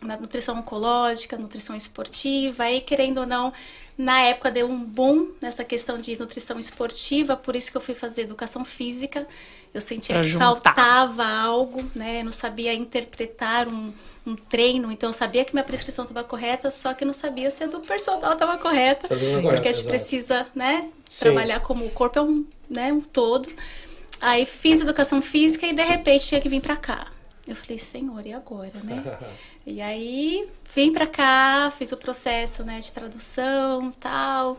na 0.00 0.16
nutrição 0.16 0.58
oncológica, 0.58 1.36
nutrição 1.36 1.74
esportiva, 1.74 2.64
aí 2.64 2.80
querendo 2.80 3.18
ou 3.18 3.26
não, 3.26 3.52
na 3.96 4.20
época 4.22 4.50
deu 4.50 4.68
um 4.68 4.78
boom 4.84 5.32
nessa 5.40 5.64
questão 5.64 5.98
de 5.98 6.16
nutrição 6.18 6.58
esportiva, 6.58 7.36
por 7.36 7.56
isso 7.56 7.70
que 7.70 7.76
eu 7.76 7.80
fui 7.80 7.94
fazer 7.94 8.22
educação 8.22 8.64
física. 8.64 9.26
Eu 9.74 9.80
sentia 9.82 10.14
Pra 10.14 10.22
que 10.22 10.28
juntar. 10.30 10.46
faltava 10.46 11.26
algo, 11.26 11.84
né? 11.94 12.20
Eu 12.20 12.24
não 12.24 12.32
sabia 12.32 12.72
interpretar 12.72 13.68
um, 13.68 13.92
um 14.26 14.34
treino, 14.34 14.90
então 14.90 15.10
eu 15.10 15.14
sabia 15.14 15.44
que 15.44 15.52
minha 15.52 15.64
prescrição 15.64 16.04
estava 16.04 16.24
correta, 16.26 16.70
só 16.70 16.94
que 16.94 17.04
não 17.04 17.12
sabia 17.12 17.50
se 17.50 17.64
a 17.64 17.66
do 17.66 17.80
personal 17.80 18.32
estava 18.32 18.56
correta, 18.56 19.08
correta, 19.08 19.42
porque 19.42 19.68
a 19.68 19.72
gente 19.72 19.80
exato. 19.80 19.88
precisa, 19.88 20.46
né, 20.54 20.88
Sim. 21.08 21.24
trabalhar 21.24 21.60
como 21.60 21.84
o 21.84 21.90
corpo 21.90 22.18
é 22.18 22.22
um, 22.22 22.46
né, 22.70 22.92
um 22.92 23.00
todo. 23.00 23.48
Aí 24.20 24.46
fiz 24.46 24.80
educação 24.80 25.20
física 25.20 25.66
e 25.66 25.72
de 25.72 25.82
repente 25.82 26.26
tinha 26.26 26.40
que 26.40 26.48
vir 26.48 26.60
pra 26.62 26.76
cá. 26.76 27.08
Eu 27.46 27.54
falei, 27.56 27.78
senhor, 27.78 28.26
e 28.26 28.32
agora, 28.32 28.72
né? 28.84 29.18
e 29.68 29.80
aí 29.82 30.48
vim 30.74 30.92
pra 30.92 31.06
cá, 31.06 31.70
fiz 31.76 31.92
o 31.92 31.96
processo, 31.96 32.64
né, 32.64 32.80
de 32.80 32.90
tradução, 32.90 33.92
tal. 34.00 34.56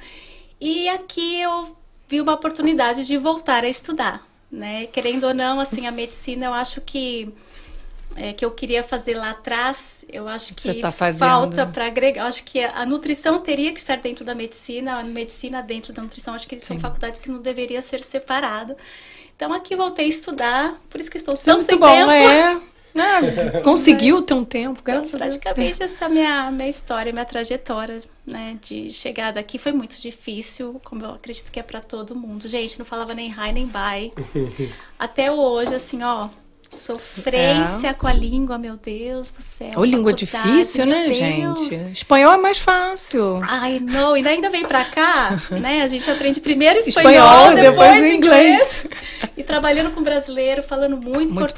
E 0.62 0.88
aqui 0.90 1.42
eu 1.42 1.76
vi 2.08 2.22
uma 2.22 2.34
oportunidade 2.34 3.06
de 3.06 3.18
voltar 3.18 3.64
a 3.64 3.70
estudar, 3.70 4.22
né? 4.52 4.86
Querendo 4.88 5.26
ou 5.26 5.34
não, 5.34 5.60
assim, 5.60 5.88
a 5.88 5.92
medicina, 5.92 6.48
eu 6.48 6.54
acho 6.54 6.82
que 6.82 7.34
é, 8.16 8.34
que 8.34 8.44
eu 8.44 8.52
queria 8.52 8.84
fazer 8.84 9.16
lá 9.16 9.32
atrás, 9.32 10.04
eu 10.10 10.28
acho 10.28 10.54
que 10.56 10.76
tá 10.76 10.92
falta 10.92 11.66
para 11.66 11.86
agregar. 11.86 12.24
Eu 12.24 12.28
acho 12.28 12.44
que 12.44 12.64
a, 12.64 12.86
nutrição 12.86 13.40
teria 13.40 13.72
que 13.72 13.80
estar 13.80 13.98
dentro 13.98 14.26
da 14.26 14.36
medicina, 14.36 15.00
a 15.00 15.04
medicina 15.04 15.62
dentro 15.62 15.94
da 15.94 16.02
nutrição. 16.02 16.34
Acho 16.34 16.48
que 16.48 16.56
eles 16.56 16.64
são 16.64 16.76
Sim. 16.78 16.82
faculdades 16.82 17.20
que 17.20 17.30
não 17.30 17.40
deveria 17.40 17.82
ser 17.82 18.04
separado. 18.04 18.76
Então 19.36 19.54
aqui 19.54 19.76
voltei 19.76 20.06
a 20.06 20.10
estudar, 20.10 20.76
por 20.90 21.00
isso 21.00 21.10
que 21.10 21.18
estou 21.18 21.34
Isso 21.34 21.50
é 21.50 21.54
tão 21.54 21.58
muito 21.58 21.70
sem 21.70 21.80
bom, 21.80 21.88
tempo. 21.88 22.12
é. 22.12 22.62
É, 22.96 23.60
Conseguiu 23.62 24.22
ter 24.22 24.34
um 24.34 24.44
tempo, 24.44 24.80
Então, 24.82 24.84
graças 24.84 25.14
a 25.14 25.18
Deus. 25.18 25.38
praticamente 25.38 25.84
essa 25.84 26.06
é 26.06 26.08
a 26.08 26.10
minha, 26.10 26.52
minha 26.52 26.70
história, 26.70 27.12
minha 27.14 27.26
trajetória, 27.26 27.98
né, 28.26 28.58
de 28.62 28.92
chegada 28.92 29.40
aqui 29.40 29.58
foi 29.58 29.72
muito 29.72 30.00
difícil, 30.02 30.80
como 30.84 31.04
eu 31.06 31.12
acredito 31.12 31.52
que 31.52 31.60
é 31.60 31.64
pra 31.64 31.82
todo 31.82 32.16
mundo. 32.16 32.48
Gente, 32.48 32.78
não 32.80 32.86
falava 32.86 33.14
nem 33.14 33.30
hi 33.30 33.52
nem 33.54 33.68
bye. 33.68 34.12
Até 34.98 35.32
hoje, 35.32 35.74
assim, 35.76 36.04
ó, 36.04 36.30
sofrência 36.70 37.94
com 37.94 38.08
a 38.08 38.14
língua, 38.14 38.58
meu 38.58 38.78
Deus 38.78 39.32
do 39.32 39.42
céu. 39.42 39.70
Ô, 39.76 39.84
língua 39.84 40.14
difícil, 40.14 40.86
né, 40.86 41.08
Deus. 41.10 41.60
gente? 41.68 41.92
Espanhol 41.94 42.34
é 42.34 42.38
mais 42.38 42.60
fácil. 42.60 43.40
Ai, 43.44 43.80
não, 43.80 44.16
e 44.16 44.28
ainda 44.28 44.50
vem 44.50 44.64
pra 44.64 44.86
cá, 44.86 45.36
né? 45.60 45.82
A 45.82 45.88
gente 45.88 46.10
aprende 46.10 46.40
primeiro 46.40 46.80
Espanhol, 46.80 47.12
espanhol, 47.12 47.56
depois 47.56 47.94
depois, 47.96 48.14
inglês. 48.14 48.86
inglês. 48.86 48.88
E 49.36 49.44
trabalhando 49.44 49.92
com 49.92 50.04
brasileiro, 50.04 50.62
falando 50.62 50.96
muito, 50.98 51.34
Muito 51.34 51.40
português. 51.40 51.56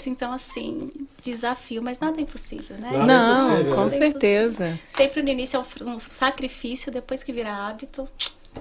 português. 0.00 0.06
Então, 0.06 0.32
assim, 0.32 0.90
desafio, 1.22 1.82
mas 1.82 2.00
nada 2.00 2.18
é 2.18 2.22
impossível, 2.22 2.76
né? 2.78 2.90
Nada 2.92 3.04
é 3.04 3.06
Não, 3.06 3.32
impossível, 3.50 3.74
com 3.74 3.82
né? 3.82 3.88
certeza. 3.88 4.80
Sempre 4.88 5.22
no 5.22 5.28
início 5.28 5.56
é 5.56 5.84
um, 5.84 5.94
um 5.94 5.98
sacrifício, 5.98 6.90
depois 6.92 7.22
que 7.22 7.32
vira 7.32 7.52
hábito. 7.52 8.08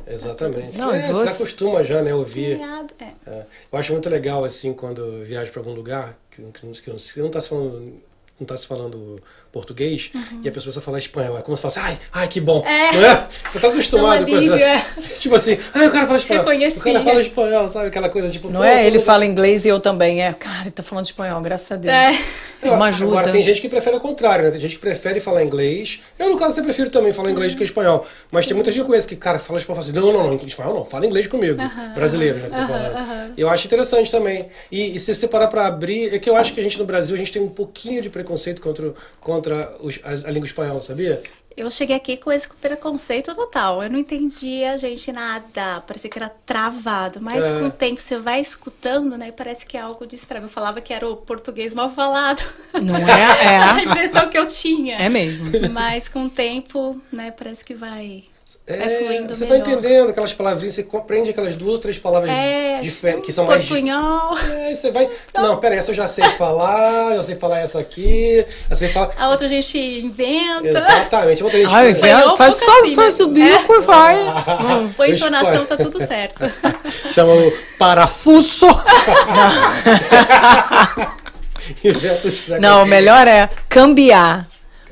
Exatamente. 0.06 0.77
Não, 0.77 0.92
é, 0.94 1.08
você 1.08 1.13
você- 1.13 1.44
acostuma 1.44 1.84
já, 1.84 2.01
né, 2.01 2.13
ouvir. 2.13 2.60
é 2.60 2.63
é. 3.04 3.12
É, 3.32 3.46
eu 3.72 3.80
acho 3.80 3.94
muito 3.94 4.10
legal, 4.10 4.44
assim, 4.44 4.74
quando 4.74 5.01
eu 5.01 5.25
viajo 5.25 5.51
para 5.51 5.62
algum 5.62 5.74
lugar, 5.74 6.18
que, 6.30 6.42
que, 6.42 6.66
não- 6.66 6.72
que, 6.74 6.89
não- 6.89 6.96
que 6.98 7.20
não 7.22 7.30
tá 7.30 7.42
se 7.42 7.50
falando 7.50 7.94
não 8.39 8.46
tá 8.46 8.56
se 8.56 8.68
falando 8.68 9.20
português 9.58 10.12
e 10.44 10.48
a 10.48 10.52
pessoa 10.52 10.66
começa 10.72 10.80
a 10.80 10.82
falar 10.84 11.00
espanhol. 11.00 11.38
É 11.38 11.42
como 11.42 11.56
se 11.58 11.62
fosse, 11.64 11.80
ai, 11.80 11.98
ai, 12.14 12.28
que 12.28 12.40
bom. 12.40 12.60
Uhum. 12.60 12.68
É. 12.68 12.92
Não 12.94 13.06
é? 13.06 13.28
Você 13.52 13.60
tá 13.60 13.68
acostumado 13.70 14.26
com 14.26 14.38
isso. 14.38 14.54
Tipo 15.20 15.36
assim, 15.36 15.58
ai, 15.74 15.88
o 15.88 15.92
cara 15.92 16.06
fala 16.06 16.20
espanhol. 16.20 16.44
O 16.44 16.80
cara 16.80 17.04
fala 17.04 17.22
espanhol, 17.22 17.70
sabe? 17.70 17.88
Aquela 17.88 18.10
coisa 18.10 18.30
tipo. 18.30 18.50
Não 18.50 18.64
é? 18.64 18.86
Ele 18.86 19.00
fala 19.00 19.26
inglês 19.26 19.66
e 19.66 19.70
eu 19.70 19.80
também. 19.80 20.22
É, 20.22 20.32
cara, 20.34 20.62
ele 20.64 20.72
tá 20.72 20.84
falando 20.84 21.06
espanhol, 21.06 21.42
graças 21.42 21.72
a 21.72 21.76
Deus. 21.76 21.94
É. 21.94 22.18
Eu- 22.62 22.74
Uma 22.74 22.88
ajuda. 22.88 23.12
Agora, 23.12 23.32
tem 23.32 23.42
gente 23.44 23.62
que 23.62 23.70
prefere 23.70 23.96
o 23.96 24.00
contrário, 24.00 24.46
né? 24.46 24.52
Tem 24.52 24.60
gente 24.60 24.76
que 24.76 24.82
prefere 24.82 25.20
falar 25.20 25.44
inglês. 25.44 26.00
Eu, 26.18 26.30
no 26.30 26.38
caso, 26.38 26.54
até 26.54 26.64
prefiro 26.64 26.90
também 26.90 27.12
falar 27.12 27.30
inglês 27.32 27.54
do 27.54 27.58
que 27.58 27.64
espanhol. 27.64 28.06
Mas 28.32 28.46
tem 28.48 28.56
muita 28.56 28.72
gente 28.72 28.80
que 28.80 28.84
eu 28.84 28.88
conheço 28.88 29.08
que, 29.08 29.16
cara, 29.16 29.38
fala 29.40 29.60
espanhol 29.60 29.80
e 29.82 29.86
fala 29.86 30.00
assim: 30.02 30.12
não, 30.12 30.14
não, 30.24 30.36
não, 30.38 30.46
espanhol 30.46 30.74
não, 30.74 30.86
fala 30.86 31.06
inglês 31.06 31.28
comigo. 31.28 31.58
Brasileiro, 31.96 32.40
já 32.40 32.48
que 32.50 32.56
tô 32.56 32.68
falando. 32.68 33.34
Eu 33.38 33.50
acho 33.50 33.68
interessante 33.68 34.10
também. 34.12 34.48
E, 34.72 34.96
e 34.96 35.00
se 35.00 35.14
você 35.14 35.28
parar 35.28 35.48
pra 35.48 35.68
abrir, 35.68 36.14
é 36.14 36.20
que 36.20 36.30
eu 36.30 36.36
acho 36.36 36.54
que 36.54 36.60
a 36.60 36.64
gente 36.64 36.78
no 36.80 36.86
Brasil, 36.86 37.16
a 37.16 37.20
gente 37.20 37.32
tem 37.32 37.42
um 37.42 37.48
pouquinho 37.50 38.02
de 38.02 38.10
preconceito 38.10 38.60
contra, 38.62 38.94
contra 39.22 39.47
os- 39.80 40.00
as- 40.04 40.25
a, 40.25 40.32
língua 40.32 40.46
espanhola, 40.46 40.82
sabia? 40.82 41.22
Eu 41.56 41.72
cheguei 41.72 41.96
aqui 41.96 42.18
com 42.18 42.32
esse 42.32 42.48
preconceito 42.48 43.34
total. 43.34 43.82
Eu 43.82 43.89
não 43.89 43.98
entendia, 43.98 44.77
gente, 44.77 45.12
nada. 45.12 45.82
Parecia 45.88 46.08
que 46.08 46.20
era 46.20 46.30
travado. 46.46 47.20
Mas 47.20 47.46
É. 47.46 47.60
com 47.60 47.66
o 47.66 47.72
tempo 47.72 48.00
você 48.00 48.20
vai 48.20 48.39
escutando, 48.39 49.18
né? 49.18 49.32
Parece 49.32 49.66
que 49.66 49.75
é 49.75 49.80
algo 49.82 50.06
distrai. 50.06 50.44
Eu 50.44 50.48
falava 50.50 50.82
que 50.82 50.94
era 50.94 51.08
o 51.10 51.18
português 51.18 51.74
mal 51.74 51.89
falado. 51.89 52.44
Não 52.74 52.96
é? 52.96 53.01
a 53.74 53.80
É. 53.80 53.84
impressão 53.86 54.30
que 54.30 54.38
eu 54.38 54.48
tinha. 54.48 54.98
É 54.98 55.10
mesmo. 55.10 55.46
Mas 55.72 56.08
com 56.08 56.25
o 56.25 56.30
tempo, 56.30 57.01
né, 57.12 57.32
parece 57.32 57.66
que 57.66 57.74
vai. 57.74 58.25
É, 58.66 58.74
É, 58.75 58.89
fluindo 59.00 59.36
você 59.36 59.44
melhor. 59.46 59.62
vai 59.66 59.74
entendendo 59.74 60.10
aquelas 60.10 60.32
palavrinhas, 60.32 60.74
você 60.74 60.84
compreende 60.84 61.30
aquelas 61.32 61.54
duas 61.56 61.74
ou 61.74 61.80
três 61.80 61.98
palavras 61.98 62.32
É, 62.32 62.80
diferentes, 62.80 63.25
que 63.25 63.34
são 63.34 63.46
mais 63.46 63.62
dif- 63.63 63.74
portunhol. 63.74 64.38
É, 64.38 64.74
você 64.74 64.89
vai. 64.89 65.10
Não, 65.34 65.58
pera, 65.58 65.75
essa 65.75 65.92
eu 65.92 65.96
já 65.96 66.08
sei 66.08 66.30
falar, 66.30 67.13
já 67.18 67.24
sei 67.24 67.36
falar 67.36 67.60
essa 67.60 67.77
aqui, 67.80 68.46
já 68.70 68.75
sei 68.75 68.88
falar. 68.88 69.12
A 69.18 69.30
outra 69.30 69.48
a 69.48 69.50
gente 69.50 69.77
inventa. 69.77 70.66
Exatamente, 70.66 71.44
outra 71.44 71.60
gente. 71.60 71.74
Ai, 71.74 71.94
Foi 71.94 72.10
faz, 72.10 72.24
pouco 72.56 72.72
só, 72.72 72.82
assim, 72.82 72.96
faz 72.96 73.20
né? 73.20 73.25
o 73.25 73.27
bico 73.27 73.74
e 73.74 73.80
vai. 73.82 74.16
Ah, 74.27 74.88
eu 74.98 75.06
entonação, 75.13 75.66
tá 75.66 75.75
tudo 75.75 76.06
certo. 76.06 76.46
Chama 77.12 77.34
o 77.34 77.51
parafuso. 77.77 78.68
Não, 82.60 82.84
o 82.84 82.86
melhor 82.86 83.27
é 83.27 83.50
cambiar. 83.68 84.48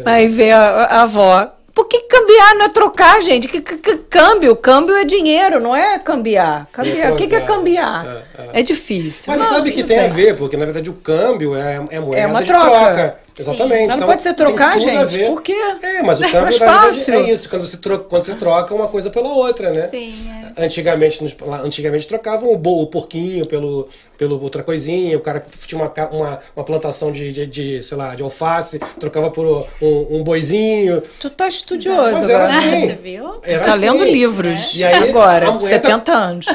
Aí 0.06 0.28
vê 0.28 0.52
a, 0.52 0.60
a 0.86 1.02
avó. 1.04 1.52
Por 1.76 1.90
que 1.90 2.00
cambiar 2.04 2.56
não 2.56 2.66
é 2.66 2.70
trocar, 2.70 3.22
gente? 3.22 3.50
Que, 3.50 3.60
que- 3.60 3.76
que 3.78 3.98
câmbio? 4.10 4.56
Câmbio 4.56 4.96
é 4.96 5.04
dinheiro, 5.04 5.60
não 5.60 5.76
é 5.76 6.00
cambiar. 6.00 6.68
Cambiar. 6.72 7.12
O 7.12 7.18
que, 7.18 7.28
que 7.28 7.36
é 7.36 7.42
cambiar? 7.42 8.08
É, 8.54 8.60
É, 8.62 8.64
difícil. 8.64 9.26
Mas 9.28 9.40
você 9.42 9.46
Não, 9.46 9.54
sabe 9.58 9.72
que 9.72 9.84
tem 9.84 10.00
a 10.00 10.08
ver, 10.08 10.38
porque 10.38 10.56
na 10.56 10.64
verdade 10.64 10.90
o 10.90 10.94
câmbio 10.94 11.54
é, 11.54 11.76
é 11.92 12.00
moeda 12.00 12.28
uma 12.30 12.42
de 12.42 12.48
troca. 12.48 12.70
troca. 12.70 13.25
Exatamente. 13.38 13.80
Mas 13.80 13.88
não 13.88 13.96
Então, 13.96 14.08
pode 14.08 14.24
ser 14.24 14.34
trocar, 14.34 14.80
gente, 14.80 15.26
por 15.26 15.42
quê? 15.42 15.56
É, 15.82 16.02
mas 16.02 16.20
o 16.20 16.24
É 16.24 16.28
câmbio 16.28 16.42
mais 16.44 16.60
na 16.60 16.66
verdade 16.66 16.86
fácil. 16.96 17.14
é 17.16 17.32
isso, 17.32 17.50
quando 17.50 17.66
você, 17.66 17.78
troca, 17.78 18.04
quando 18.06 18.24
você 18.24 18.36
troca 18.36 18.74
uma 18.74 18.88
coisa 18.88 19.10
pela 19.10 19.30
outra, 19.30 19.72
né? 19.72 19.82
Sim, 19.84 20.16
é. 20.58 20.64
Antigamente, 20.66 21.20
antigamente 21.64 22.08
trocavam 22.08 22.52
o, 22.54 22.58
bo, 22.58 22.84
o 22.84 22.88
porquinho 22.88 23.46
pelo, 23.46 23.90
pelo 24.18 24.42
outra 24.42 24.64
coisinha, 24.64 25.18
o 25.18 25.20
cara 25.22 25.46
tinha 25.68 25.82
uma, 25.82 25.92
uma, 26.12 26.40
uma 26.56 26.64
plantação 26.66 27.12
de, 27.12 27.32
de, 27.34 27.46
de, 27.46 27.84
sei 27.84 27.98
lá, 27.98 28.16
de 28.16 28.24
alface, 28.24 28.80
trocava 29.00 29.30
por 29.30 29.68
um, 29.82 30.08
um 30.20 30.24
boizinho. 30.24 31.04
Tu 31.20 31.30
tá 31.30 31.48
estudioso 31.50 32.12
Mas 32.14 32.30
agora. 32.30 32.44
assim. 32.46 32.88
Você 32.88 32.94
viu? 32.94 33.30
Tá 33.32 33.74
assim. 33.74 33.80
lendo 33.90 34.04
livros 34.06 34.76
E 34.76 34.84
aí, 34.86 35.10
agora, 35.10 35.48
a 35.48 35.52
moeda- 35.52 35.66
70 35.68 36.12
anos. 36.14 36.46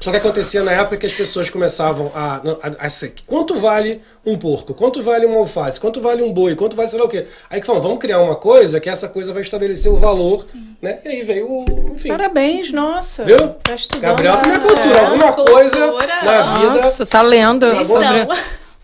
Só 0.00 0.10
que 0.10 0.16
acontecia 0.16 0.62
na 0.62 0.72
época 0.72 0.96
que 0.96 1.04
as 1.04 1.12
pessoas 1.12 1.50
começavam 1.50 2.10
a, 2.14 2.36
a, 2.36 2.86
a, 2.86 2.90
ser- 2.90 3.12
quanto 3.26 3.54
vale 3.56 4.00
um 4.24 4.38
porco? 4.38 4.72
Quanto 4.72 5.02
vale 5.02 5.26
uma 5.26 5.36
alface? 5.40 5.78
Quanto 5.78 6.00
vale 6.00 6.22
um 6.22 6.32
boi? 6.32 6.56
Quanto 6.56 6.74
vale 6.74 6.88
sei 6.88 6.98
lá 6.98 7.04
o 7.04 7.08
quê? 7.08 7.26
Aí 7.50 7.60
que 7.60 7.66
falam, 7.66 7.82
vamos 7.82 7.98
criar 7.98 8.18
uma 8.20 8.34
coisa 8.34 8.80
que 8.80 8.88
essa 8.88 9.08
coisa 9.10 9.32
vai 9.34 9.42
estabelecer 9.42 9.92
o 9.92 9.96
valor, 9.96 10.42
né? 10.80 10.98
E 11.04 11.08
aí 11.08 11.22
veio 11.22 11.46
o, 11.50 11.92
enfim. 11.94 12.08
Parabéns, 12.08 12.72
nossa. 12.72 13.24
Viu? 13.24 13.36
Tá 13.62 13.74
estudando. 13.74 14.02
Gabriel 14.02 14.36
tem 14.38 14.52
a 14.52 14.56
a- 14.56 14.60
cultura, 14.60 14.96
é. 14.98 15.04
alguma 15.04 15.32
cultura. 15.34 15.52
coisa 15.52 15.92
na 16.24 16.42
vida. 16.54 16.82
Nossa, 16.82 17.04
tá 17.06 17.20
lendo 17.20 17.84
sobre, 17.84 18.26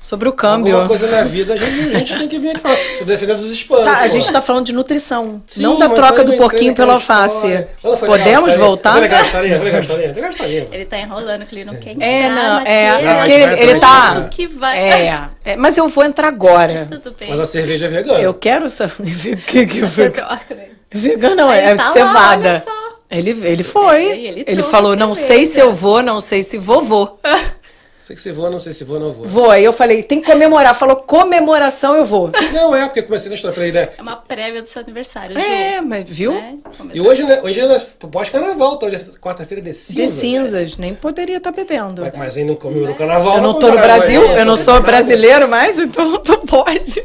sobre 0.07 0.29
o 0.29 0.33
câmbio. 0.33 0.77
Alguma 0.77 0.87
coisa 0.87 1.09
na 1.11 1.25
vida, 1.25 1.55
a 1.55 1.57
gente, 1.57 1.97
a 1.97 1.99
gente 1.99 2.17
tem 2.17 2.29
que 2.29 2.39
vir 2.39 2.51
aqui 2.51 2.61
falar. 2.61 2.77
Tô 3.01 3.05
defendendo 3.05 3.39
os 3.39 3.51
hispanos. 3.51 3.85
Tá, 3.85 3.99
a 4.03 4.07
gente 4.09 4.33
tá 4.33 4.41
falando 4.41 4.67
de 4.67 4.73
nutrição, 4.73 5.43
Sim, 5.49 5.63
não 5.63 5.77
da 5.81 5.89
troca 5.89 6.23
do 6.23 6.37
porquinho 6.37 6.73
pela 6.77 6.93
alface. 6.93 7.67
foi 7.83 7.97
Podemos 8.07 8.55
voltar? 8.55 8.93
Foi 8.93 9.01
legal 9.01 9.19
a 9.19 9.23
historinha? 9.23 9.57
Foi 9.57 9.65
legal 9.65 9.81
a 9.81 9.83
historinha? 9.83 10.13
Legal 10.13 10.29
a 10.29 10.31
historinha? 10.31 10.69
Ele 10.71 10.85
tá 10.85 10.99
enrolando, 11.01 11.45
que 11.45 11.57
ele 11.57 11.65
não 11.65 11.75
quer 11.75 11.97
É, 12.01 12.23
entrar 12.23 12.35
não, 12.35 12.55
naquele 12.55 12.77
é, 12.77 13.03
Não, 13.03 13.17
porque 13.17 13.33
ele, 13.33 13.71
ele 13.71 13.81
tá. 13.81 14.29
que 14.31 14.47
vai. 14.47 14.79
É, 14.79 15.29
é, 15.45 15.57
mas 15.57 15.77
eu 15.77 15.89
vou 15.89 16.05
entrar 16.05 16.29
agora. 16.29 16.73
Mas 16.73 16.87
tudo 16.87 17.17
bem. 17.19 17.29
Mas 17.29 17.41
a 17.41 17.45
cerveja 17.45 17.87
é 17.87 17.89
vegana. 17.89 18.21
Eu 18.21 18.33
quero 18.33 18.69
saber 18.69 18.93
o 19.03 19.37
que 19.39 19.67
que 19.67 19.81
Você 19.81 20.05
é 20.05 20.71
vegano 20.93 21.35
não 21.35 21.53
é, 21.53 21.73
é 21.73 21.75
tá 21.75 21.89
lá, 21.89 21.93
cevada. 21.93 22.49
olha 22.51 22.61
só. 22.61 22.87
Ele, 23.11 23.31
ele 23.31 23.63
foi. 23.63 24.05
É, 24.05 24.17
ele 24.17 24.41
ele 24.41 24.45
trouxe 24.45 24.71
falou: 24.71 24.95
não 24.97 25.17
cerveja." 25.17 25.37
sei 25.37 25.47
se 25.47 25.61
eu 25.61 25.73
vou, 25.73 26.01
não 26.01 26.21
sei 26.21 26.45
se 26.45 26.59
vovô. 26.59 27.19
Sei 28.07 28.15
que 28.15 28.23
se 28.23 28.31
vou, 28.31 28.49
não 28.49 28.61
sei 28.61 28.73
se 28.73 28.85
vou, 28.85 29.01
não 29.01 29.11
vou. 29.11 29.27
Vou. 29.27 29.51
Aí 29.51 29.65
eu 29.65 29.73
falei: 29.73 30.01
tem 30.01 30.21
que 30.21 30.31
comemorar. 30.31 30.77
Falou: 30.77 30.95
comemoração 30.95 31.97
eu 31.97 32.05
vou. 32.05 32.31
Não 32.53 32.73
é, 32.73 32.85
porque 32.85 33.01
eu 33.01 33.05
comecei 33.05 33.29
na 33.29 33.35
história. 33.35 33.53
Falei, 33.53 33.73
né? 33.73 33.89
É 33.99 34.01
uma 34.01 34.15
prévia 34.15 34.63
do 34.63 34.69
seu 34.69 34.81
aniversário. 34.81 35.37
É, 35.37 35.81
mas 35.81 36.09
viu? 36.09 36.33
Né? 36.33 36.57
E 36.95 37.01
hoje, 37.01 37.25
né, 37.25 37.41
hoje 37.43 37.61
é 37.61 37.79
pós-carnaval, 38.09 38.77
tá? 38.77 38.87
Hoje 38.87 38.95
é 38.95 39.19
quarta-feira 39.19 39.61
de 39.61 39.73
cinza. 39.73 40.01
De 40.01 40.07
cinzas, 40.07 40.77
nem 40.77 40.95
poderia 40.95 41.39
estar 41.39 41.51
bebendo. 41.51 42.03
Mas, 42.03 42.15
mas 42.15 42.37
aí 42.37 42.45
não 42.45 42.55
comeu 42.55 42.87
no 42.87 42.95
carnaval. 42.95 43.39
Eu 43.39 43.43
não 43.43 43.53
vai 43.55 43.61
tô 43.61 43.71
no 43.71 43.77
Brasil, 43.77 44.25
vai- 44.25 44.41
eu 44.41 44.45
não 44.45 44.57
sou 44.57 44.81
brasileiro 44.81 45.49
mais, 45.49 45.77
então 45.81 46.09
não 46.09 46.47
pode. 46.47 47.01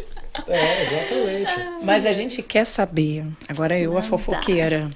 É, 0.48 0.82
exatamente. 0.84 1.70
Mas 1.82 2.06
a 2.06 2.12
gente 2.12 2.44
quer 2.44 2.64
saber, 2.64 3.26
agora 3.50 3.76
eu, 3.76 3.98
a 3.98 4.04
fofoqueira. 4.04 4.88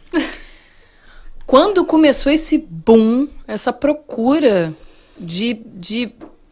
Quando 1.47 1.83
começou 1.83 2.31
esse 2.31 2.59
boom, 2.59 3.27
essa 3.47 3.73
procura 3.73 4.71
de, 5.17 5.53
de 5.73 6.11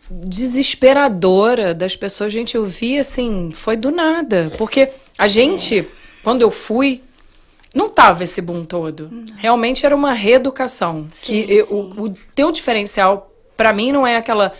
desesperadora 0.09 1.73
das 1.73 1.95
pessoas, 1.95 2.31
gente, 2.31 2.55
eu 2.55 2.65
vi 2.65 2.97
assim, 2.99 3.49
foi 3.53 3.75
do 3.75 3.89
nada. 3.91 4.51
Porque 4.57 4.89
a 5.17 5.27
gente, 5.27 5.87
quando 6.23 6.41
eu 6.41 6.51
fui, 6.51 7.01
não 7.73 7.89
tava 7.89 8.23
esse 8.23 8.41
boom 8.41 8.63
todo. 8.65 9.09
Realmente 9.37 9.85
era 9.85 9.95
uma 9.95 10.13
reeducação. 10.13 11.07
Sim, 11.09 11.43
que 11.45 11.53
eu-. 11.53 11.67
O, 11.97 12.03
o 12.05 12.13
teu 12.35 12.51
diferencial, 12.51 13.31
pra 13.57 13.73
mim, 13.73 13.91
não 13.91 14.05
é 14.05 14.17
aquela 14.17 14.51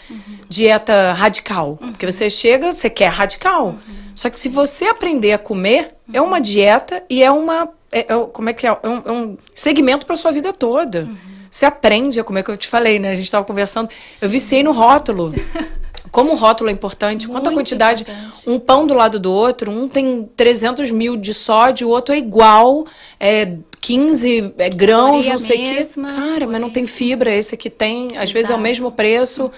dieta 0.49 1.13
radical. 1.13 1.77
Porque 1.77 2.09
você 2.09 2.29
chega, 2.29 2.73
você 2.73 2.89
quer 2.89 3.09
radical. 3.09 3.75
Só 4.15 4.29
que 4.29 4.39
se 4.39 4.49
você 4.49 4.85
aprender 4.85 5.33
a 5.33 5.37
comer, 5.37 5.93
é 6.11 6.21
uma 6.21 6.39
dieta 6.39 7.03
e 7.09 7.21
é 7.21 7.31
uma. 7.31 7.69
é- 7.91 7.99
é- 8.13 8.27
como 8.31 8.49
é 8.49 8.53
que 8.53 8.65
é? 8.65 8.77
É 8.81 8.87
um, 8.87 9.01
é 9.05 9.11
um 9.11 9.37
segmento 9.53 10.05
pra 10.05 10.15
sua 10.15 10.31
vida 10.31 10.51
toda. 10.51 11.07
Você 11.53 11.67
aprende 11.67 12.19
a 12.19 12.23
comer, 12.23 12.41
que 12.41 12.49
eu 12.49 12.57
te 12.57 12.67
falei, 12.67 12.97
né? 12.97 13.11
A 13.11 13.15
gente 13.15 13.29
tava 13.29 13.45
conversando. 13.45 13.87
Eu 14.19 14.27
viciei 14.27 14.63
no 14.63 14.71
rótulo. 14.71 15.31
Como 16.09 16.31
o 16.31 16.35
rótulo 16.35 16.71
é 16.71 16.73
importante, 16.73 17.27
quanta 17.27 17.51
Muito 17.51 17.57
quantidade. 17.57 18.01
importante. 18.01 18.49
Um 18.49 18.59
pão 18.59 18.87
do 18.87 18.95
lado 18.95 19.19
do 19.19 19.31
outro, 19.31 19.69
um 19.69 19.87
tem 19.87 20.27
300 20.35 20.89
mil 20.89 21.15
de 21.15 21.31
sódio, 21.31 21.87
o 21.87 21.91
outro 21.91 22.15
é 22.15 22.17
igual, 22.17 22.87
é 23.19 23.55
15 23.79 24.53
é 24.57 24.69
grãos, 24.69 25.27
não 25.27 25.37
sei 25.37 25.61
o 25.61 25.63
quê. 25.63 25.73
mesma, 25.73 26.11
Cara, 26.11 26.47
mas 26.47 26.59
não 26.59 26.71
tem 26.71 26.87
fibra, 26.87 27.31
esse 27.31 27.53
aqui 27.53 27.69
tem, 27.69 28.17
às 28.17 28.31
vezes 28.31 28.49
é 28.49 28.53
o 28.53 28.57
Exato. 28.57 28.61
mesmo 28.61 28.91
preço. 28.91 29.51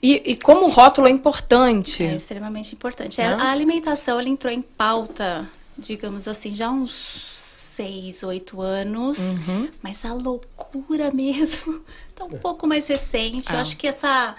E, 0.00 0.22
e 0.24 0.36
como 0.36 0.66
o 0.66 0.68
rótulo 0.68 1.08
é 1.08 1.10
importante. 1.10 2.04
É 2.04 2.14
extremamente 2.14 2.72
importante. 2.72 3.20
Né? 3.20 3.36
A 3.40 3.50
alimentação 3.50 4.20
ela 4.20 4.28
entrou 4.28 4.52
em 4.52 4.62
pauta, 4.62 5.48
digamos 5.76 6.28
assim, 6.28 6.54
já 6.54 6.68
há 6.68 6.70
uns 6.70 7.41
seis, 7.72 8.22
oito 8.22 8.60
anos. 8.60 9.34
Uhum. 9.34 9.68
Mas 9.82 10.04
a 10.04 10.12
loucura 10.12 11.10
mesmo 11.10 11.82
tá 12.14 12.24
um 12.24 12.30
pouco 12.38 12.66
mais 12.66 12.86
recente. 12.86 13.50
Eu 13.50 13.58
Ah. 13.58 13.60
acho 13.60 13.76
que 13.76 13.86
essa, 13.86 14.34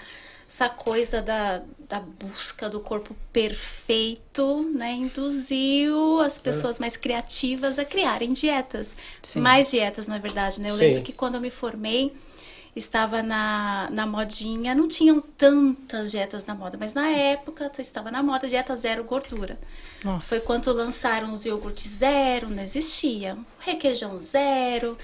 essa 0.48 0.68
coisa 0.68 1.20
da, 1.22 1.62
da 1.88 2.00
busca 2.00 2.68
do 2.70 2.80
corpo 2.80 3.14
perfeito, 3.32 4.62
né, 4.74 4.92
induziu 4.92 6.20
as 6.20 6.38
pessoas 6.38 6.78
mais 6.78 6.96
criativas 6.96 7.78
a 7.78 7.84
criarem 7.84 8.32
dietas. 8.32 8.96
Sim. 9.22 9.40
Mais 9.40 9.70
dietas, 9.70 10.06
na 10.06 10.18
verdade, 10.18 10.60
né? 10.60 10.70
Eu 10.70 10.74
Sim. 10.74 10.80
lembro 10.80 11.02
que 11.02 11.12
quando 11.12 11.34
eu 11.36 11.40
me 11.40 11.50
formei, 11.50 12.12
estava 12.76 13.22
na, 13.22 13.88
na 13.90 14.06
modinha, 14.06 14.74
não 14.74 14.88
tinham 14.88 15.20
tantas 15.20 16.10
dietas 16.10 16.44
na 16.46 16.54
moda, 16.54 16.76
mas 16.78 16.92
na 16.94 17.06
época 17.08 17.70
estava 17.78 18.10
na 18.10 18.22
moda 18.22 18.48
dieta 18.48 18.74
zero 18.76 19.04
gordura. 19.04 19.58
Nossa. 20.04 20.30
Foi 20.30 20.40
quando 20.40 20.72
lançaram 20.72 21.32
os 21.32 21.44
iogurtes 21.46 21.86
zero, 21.88 22.50
não 22.50 22.62
existia. 22.62 23.36
Requeijão 23.60 24.20
zero. 24.20 24.98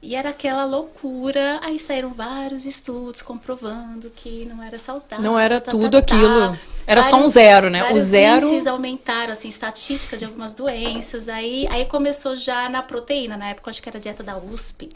E 0.00 0.14
era 0.14 0.30
aquela 0.30 0.64
loucura. 0.64 1.58
Aí 1.62 1.78
saíram 1.80 2.12
vários 2.14 2.64
estudos 2.64 3.20
comprovando 3.22 4.10
que 4.14 4.44
não 4.46 4.62
era 4.62 4.78
saudável. 4.78 5.24
Não 5.24 5.38
era 5.38 5.60
tá, 5.60 5.70
tudo 5.70 6.00
tá, 6.00 6.02
tá. 6.02 6.14
aquilo. 6.16 6.58
Era 6.86 7.02
só 7.02 7.16
um 7.16 7.18
Vários- 7.18 7.32
zero, 7.32 7.70
né? 7.70 7.80
O 7.80 7.84
vários 7.86 8.02
zero- 8.02 8.46
índices 8.46 8.66
aumentaram, 8.66 9.32
assim, 9.32 9.48
estatística 9.48 10.16
de 10.16 10.24
algumas 10.24 10.54
doenças. 10.54 11.28
Aí, 11.28 11.66
aí 11.70 11.84
começou 11.86 12.36
já 12.36 12.68
na 12.68 12.82
proteína. 12.82 13.36
Na 13.36 13.48
época, 13.48 13.70
acho 13.70 13.82
que 13.82 13.88
era 13.88 13.98
a 13.98 14.00
dieta 14.00 14.22
da 14.22 14.38
USP. 14.38 14.88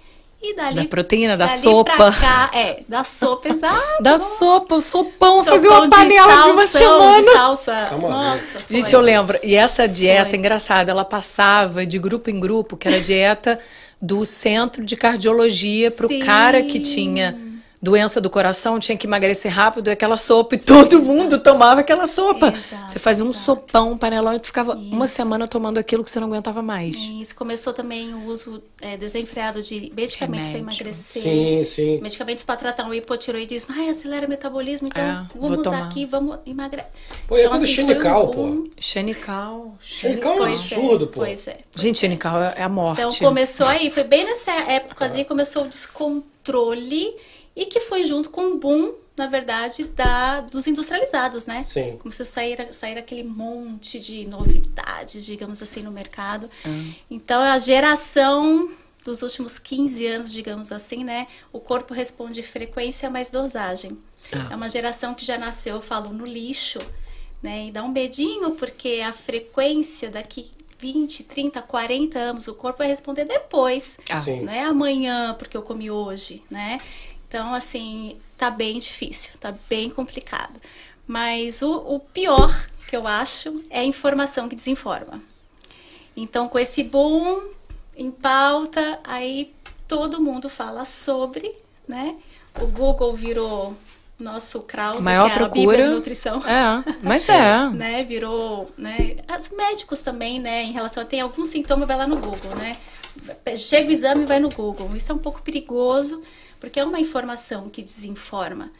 E 0.43 0.55
dali, 0.55 0.77
Da 0.77 0.85
proteína, 0.87 1.37
da 1.37 1.47
dali 1.47 1.59
sopa. 1.59 1.93
Pra 1.97 2.13
cá, 2.13 2.51
é, 2.55 2.81
da 2.89 3.05
sopa, 3.05 3.51
exato. 3.53 4.03
Da 4.03 4.13
nossa. 4.13 4.39
sopa, 4.39 4.75
o 4.77 4.81
sopão, 4.81 5.39
Sopão 5.39 5.45
fazer 5.45 5.69
uma 5.69 5.89
panela 5.89 6.45
de, 6.45 6.51
uma 6.51 6.67
salsão, 6.67 6.99
semana. 7.01 7.21
De 7.23 7.33
salsa. 7.33 7.87
Calma. 7.91 8.09
Nossa, 8.09 8.59
Gente, 8.71 8.91
foi. 8.91 8.99
eu 8.99 9.03
lembro. 9.03 9.39
E 9.43 9.55
essa 9.55 9.87
dieta 9.87 10.31
Foi. 10.31 10.39
engraçada, 10.39 10.91
ela 10.91 11.05
passava 11.05 11.85
de 11.85 11.99
grupo 11.99 12.31
em 12.31 12.41
grupo, 12.41 12.77
que 12.77 12.89
era 12.89 12.97
a 12.97 13.01
dieta 13.01 13.59
do 14.01 14.25
centro 14.25 14.83
de 14.83 14.97
cardiologia 14.97 15.91
pro 15.91 16.09
Sim. 16.09 16.21
cara 16.21 16.63
que 16.63 16.81
tinha 16.81 17.37
doença 17.83 18.21
do 18.21 18.29
coração, 18.29 18.79
tinha 18.79 18.97
que 18.97 19.07
emagrecer 19.07 19.51
rápido, 19.53 19.89
e 19.89 19.91
aquela 19.91 20.17
sopa, 20.17 20.55
e 20.55 20.59
todo 20.61 21.03
mundo 21.03 21.39
tomava 21.39 21.81
aquela 21.81 22.07
sopa. 22.07 22.49
Exato, 22.49 22.93
você 22.93 22.99
fazia 22.99 23.25
um 23.25 23.31
exato. 23.31 23.45
sopão, 23.45 23.93
um 23.93 23.99
panelão, 23.99 24.35
e 24.35 24.39
tu 24.39 24.47
ficava 24.47 24.75
uma 24.75 25.07
Isso. 25.07 25.15
semana 25.15 25.49
tomando 25.49 25.79
aquilo 25.79 26.05
que 26.05 26.11
você 26.11 26.21
não 26.21 26.29
aguentava 26.29 26.63
mais. 26.63 26.95
Isso 26.95 27.35
começou 27.35 27.73
também 27.73 28.13
o 28.15 28.27
uso 28.27 28.63
é, 28.81 28.97
desenfreado 28.97 29.63
de 29.63 29.91
medicamentos 29.97 30.49
para 30.51 30.59
emagrecer. 30.59 31.23
Sim, 31.23 31.65
sim. 31.65 32.01
Medicamentos 32.01 32.45
para 32.45 32.57
tratar 32.57 32.85
um 32.87 32.93
hipotiroidismo. 32.95 33.75
Ai, 33.77 33.89
acelera 33.89 34.27
o 34.27 34.29
metabolismo, 34.29 34.89
então 34.89 35.03
É, 35.03 35.27
vamos 35.35 35.59
usar 35.61 35.63
tomar. 35.71 35.87
aqui, 35.89 36.05
vamos 36.07 36.39
emagrecer. 36.47 36.91
Pô, 37.27 37.37
e 37.37 37.41
é 37.41 37.49
tudo 37.49 37.67
xenical, 37.67 38.29
pô. 38.29 38.37
boom. 38.47 38.71
Xenical. 38.79 39.75
Xenical 39.81 40.33
é 40.33 40.35
um 40.35 40.39
Pois 40.39 40.59
absurdo, 40.59 41.07
pô. 41.07 41.21
Pois 41.21 41.49
é. 41.49 41.59
Gente, 41.75 41.99
xenical 41.99 42.43
é 42.43 42.51
é 42.57 42.63
a 42.63 42.69
morte. 42.69 43.01
Então 43.01 43.29
começou 43.29 43.67
aí, 43.67 43.91
foi 43.91 44.05
bem 44.05 44.25
nessa 44.25 44.51
época 44.51 45.07
assim, 45.07 45.25
começou 45.25 45.65
o 45.65 45.69
descontrole 45.69 47.15
e 47.61 47.67
que 47.67 47.79
foi 47.79 48.05
junto 48.05 48.31
com 48.31 48.55
o 48.55 48.57
boom, 48.57 48.95
na 49.14 49.26
verdade, 49.26 49.85
da, 49.85 50.40
dos 50.40 50.67
industrializados, 50.67 51.45
né? 51.45 51.62
Sim. 51.62 51.99
Começou 51.99 52.25
a 52.25 52.26
sair, 52.26 52.73
sair 52.73 52.97
aquele 52.97 53.23
monte 53.23 54.00
de 54.00 54.26
novidades, 54.26 55.26
digamos 55.26 55.62
assim, 55.62 55.83
no 55.83 55.93
mercado. 55.93 56.49
Então 57.11 57.43
a 57.43 57.59
geração 57.59 58.71
dos 59.05 59.21
últimos 59.21 59.59
15 59.59 60.07
anos, 60.07 60.33
digamos 60.33 60.73
assim, 60.73 61.05
né? 61.05 61.26
O 61.52 61.61
corpo 61.61 61.93
responde 61.93 62.43
frequência 62.43 63.11
mais 63.11 63.29
dosagem. 63.29 63.99
É 64.50 64.57
uma 64.57 64.71
geração 64.71 65.14
que 65.14 65.26
já 65.26 65.37
nasceu, 65.37 65.76
eu 65.76 65.83
falo, 65.83 66.14
no 66.14 66.25
lixo, 66.25 66.79
né? 67.43 67.67
E 67.67 67.71
dá 67.71 67.85
um 67.85 67.88
medinho, 67.88 68.52
porque 68.52 69.02
a 69.05 69.12
frequência 69.12 70.09
daqui 70.09 70.50
20, 70.81 71.25
30, 71.25 71.61
40 71.62 72.19
anos, 72.19 72.49
o 72.49 72.55
corpo 72.55 72.79
vai 72.79 72.88
responder 72.88 73.26
depois. 73.26 73.99
Ah. 74.09 74.19
Sim. 74.19 74.40
Não 74.43 74.52
é 74.52 74.62
amanhã, 74.62 75.35
porque 75.38 75.57
eu 75.57 75.62
comi 75.62 75.90
hoje, 75.90 76.43
né? 76.50 76.79
Então, 77.31 77.55
assim, 77.55 78.17
tá 78.37 78.51
bem 78.51 78.81
difícil, 78.81 79.39
tá 79.39 79.55
bem 79.69 79.89
complicado. 79.89 80.61
Mas 81.07 81.63
o, 81.63 81.73
o 81.73 82.01
pior 82.01 82.53
que 82.89 82.97
eu 82.97 83.07
acho 83.07 83.63
é 83.71 83.79
a 83.79 83.85
informação 83.85 84.49
que 84.49 84.57
desinforma. 84.57 85.23
Então, 86.17 86.49
com 86.49 86.59
esse 86.59 86.83
boom 86.83 87.41
em 87.97 88.11
pauta, 88.11 88.99
aí 89.05 89.55
todo 89.87 90.21
mundo 90.21 90.49
fala 90.49 90.85
sobre, 90.85 91.55
né? 91.87 92.17
O 92.61 92.67
Google 92.67 93.15
virou 93.15 93.77
nosso 94.19 94.63
Krause, 94.63 95.01
Maior 95.01 95.27
que 95.27 95.31
é 95.31 95.35
a 95.35 95.37
procura. 95.37 95.61
Bíblia 95.61 95.83
de 95.83 95.95
nutrição. 95.95 96.43
É, 96.45 96.85
mas 97.01 97.29
é. 97.31 97.71
Né, 97.71 98.03
virou, 98.03 98.73
né, 98.77 99.19
as 99.29 99.51
médicos 99.51 100.01
também, 100.01 100.41
né, 100.41 100.65
em 100.65 100.73
relação 100.73 101.01
a 101.01 101.07
tem 101.07 101.21
algum 101.21 101.45
sintoma, 101.45 101.87
vai 101.87 101.97
lá 101.97 102.09
no 102.09 102.17
Google, 102.17 102.57
né? 102.57 102.73
Chega 103.57 103.89
o 103.89 103.93
exame 103.93 104.23
e 104.23 104.27
vai 104.27 104.41
no 104.41 104.49
Google. 104.49 104.91
Isso 104.97 105.13
é 105.13 105.15
um 105.15 105.19
pouco 105.19 105.43
perigoso, 105.43 106.21
porque 106.61 106.79
é 106.79 106.85
uma 106.85 107.00
informação 107.00 107.69
que 107.69 107.83
desinforma. 107.83 108.71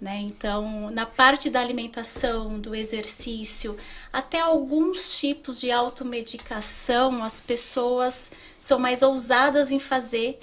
Né? 0.00 0.18
Então, 0.20 0.90
na 0.90 1.04
parte 1.04 1.50
da 1.50 1.60
alimentação, 1.60 2.58
do 2.58 2.74
exercício, 2.74 3.76
até 4.12 4.40
alguns 4.40 5.18
tipos 5.18 5.60
de 5.60 5.70
automedicação, 5.70 7.22
as 7.22 7.40
pessoas 7.40 8.30
são 8.58 8.78
mais 8.78 9.02
ousadas 9.02 9.70
em 9.70 9.78
fazer, 9.78 10.38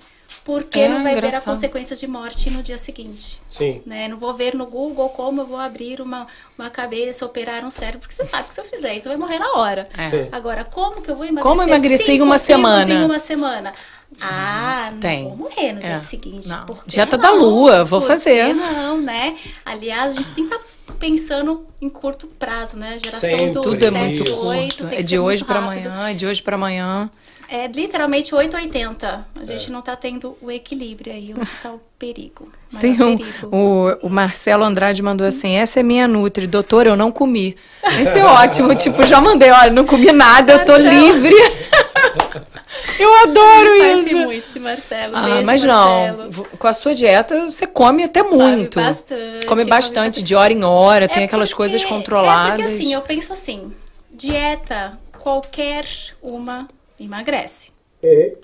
porque 0.48 0.80
É, 0.80 0.88
não 0.88 1.04
vai 1.04 1.14
ver 1.14 1.26
a 1.26 1.28
engraçado. 1.28 1.54
consequência 1.54 1.94
de 1.94 2.08
morte 2.08 2.50
no 2.50 2.64
dia 2.64 2.78
seguinte. 2.78 3.42
Sim. 3.50 3.82
Né? 3.86 4.08
Não 4.08 4.16
vou 4.16 4.34
ver 4.34 4.56
no 4.56 4.66
Google 4.66 5.10
como 5.10 5.42
eu 5.42 5.46
vou 5.46 5.60
abrir 5.60 6.00
uma, 6.00 6.26
uma 6.58 6.70
cabeça, 6.70 7.26
operar 7.26 7.66
um 7.66 7.70
cérebro, 7.70 8.00
porque 8.00 8.16
você 8.16 8.24
sabe 8.24 8.48
que 8.48 8.54
se 8.54 8.62
eu 8.62 8.64
fizer 8.64 8.96
isso, 8.96 9.10
vai 9.10 9.18
morrer 9.18 9.40
na 9.40 9.52
hora. 9.58 9.90
É. 9.98 10.04
Sim. 10.10 10.30
Agora, 10.32 10.64
como 10.64 11.02
que 11.02 11.12
eu 11.12 11.16
vou 11.18 11.26
emagrecer? 11.26 11.44
Como 11.44 11.62
emagrecer 11.62 12.16
em 12.16 12.22
uma 12.22 12.38
semana? 12.40 12.94
Em 12.94 13.04
uma 13.04 13.20
semana. 13.20 13.74
Ah, 14.22 14.88
não 14.94 15.00
Tem. 15.02 15.24
vou 15.26 15.36
morrer 15.36 15.74
no 15.74 15.80
É. 15.80 15.84
dia 15.84 15.98
seguinte. 15.98 16.48
Não. 16.48 16.66
Por 16.66 16.86
que 16.86 16.92
Dieta 16.92 17.18
não? 17.18 17.22
da 17.24 17.32
lua, 17.32 17.84
vou 17.84 18.00
fazer. 18.00 18.54
não, 18.56 19.02
né? 19.02 19.36
Aliás, 19.66 20.14
a 20.14 20.16
gente 20.16 20.32
tem 20.32 20.48
que 20.48 20.56
estar 20.56 20.66
pensando 20.98 21.68
em 21.82 21.90
curto 21.90 22.26
prazo, 22.40 22.78
né? 22.78 22.94
A 22.96 22.98
geração 22.98 23.30
Sempre. 23.30 23.50
do 23.52 23.62
Tudo 23.62 23.86
é 23.86 23.92
muito 23.92 24.18
7, 24.26 24.32
8, 24.48 24.78
curto. 24.78 24.96
É 24.96 25.02
de 25.02 25.20
hoje 25.20 25.44
rápido. 25.44 25.88
amanhã, 25.90 26.10
é 26.10 26.14
de 26.14 26.26
hoje 26.26 26.42
pra 26.42 26.56
amanhã. 26.56 27.10
É 27.50 27.66
literalmente 27.68 28.36
880. 28.36 29.08
A 29.36 29.42
É. 29.42 29.46
gente 29.46 29.72
não 29.72 29.82
tá 29.82 29.96
tendo 29.96 30.38
o 30.42 30.52
equilíbrio 30.52 31.14
aí, 31.14 31.34
onde 31.38 31.50
tá 31.64 31.72
o 31.72 31.82
perigo. 31.98 32.52
Tem 32.80 32.92
um, 33.02 33.16
perigo. 33.18 33.56
o, 33.56 34.08
o 34.08 34.10
Marcelo 34.10 34.64
Andrade 34.66 35.02
mandou 35.02 35.26
assim: 35.26 35.54
essa 35.56 35.80
é 35.80 35.84
minha 35.84 36.08
Nutri, 36.08 36.46
doutor, 36.46 36.86
eu 36.88 36.96
não 36.98 37.12
comi. 37.12 37.56
Esse 38.02 38.20
é 38.20 38.26
ótimo, 38.28 38.76
tipo, 38.76 39.02
já 39.04 39.22
mandei, 39.22 39.50
olha, 39.52 39.72
não 39.72 39.86
comi 39.86 40.12
nada, 40.12 40.54
eu 40.54 40.66
tô 40.66 40.74
Marcelo. 40.74 41.06
livre. 41.08 41.34
eu 43.00 43.14
adoro 43.24 43.76
isso. 44.02 44.16
muito 44.18 44.46
esse 44.46 44.60
Marcelo. 44.60 45.16
Ah, 45.16 45.24
Beijo, 45.26 45.46
mas 45.46 45.64
Marcelo. 45.64 46.18
não, 46.24 46.44
com 46.58 46.68
a 46.68 46.74
sua 46.74 46.94
dieta 46.94 47.48
você 47.48 47.66
come 47.66 48.04
até 48.04 48.24
muito. 48.24 48.76
bastante, 48.82 49.46
Come 49.46 49.46
come 49.46 49.66
bastante, 49.66 49.96
bastante. 49.96 50.22
de 50.24 50.36
hora 50.36 50.52
em 50.52 50.64
hora, 50.64 51.08
tem 51.08 51.24
É 51.24 51.26
aquelas 51.26 51.50
porque- 51.50 51.58
coisas 51.64 51.84
É 51.84 51.88
controladas. 51.88 52.60
porque 52.60 52.74
assim, 52.74 52.94
eu 52.94 53.02
penso 53.02 53.32
assim, 53.34 53.72
dieta, 54.12 54.98
qualquer 55.20 55.86
uma 56.22 56.68
emagrece. 57.00 57.72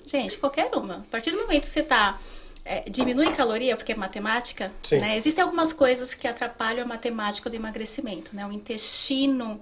Gente, 0.06 0.38
qualquer 0.38 0.70
uma. 0.74 0.96
A 0.96 1.10
partir 1.10 1.30
do 1.30 1.38
momento 1.38 1.60
que 1.62 1.68
você 1.68 1.82
tá 1.82 2.18
é, 2.64 2.88
diminui 2.88 3.30
caloria, 3.32 3.76
porque 3.76 3.92
é 3.92 3.94
matemática, 3.94 4.72
Sim. 4.82 4.98
né? 4.98 5.16
Existem 5.16 5.42
algumas 5.44 5.72
coisas 5.72 6.14
que 6.14 6.26
atrapalham 6.26 6.84
a 6.84 6.86
matemática 6.86 7.50
do 7.50 7.56
emagrecimento, 7.56 8.34
né? 8.34 8.46
O 8.46 8.52
intestino 8.52 9.60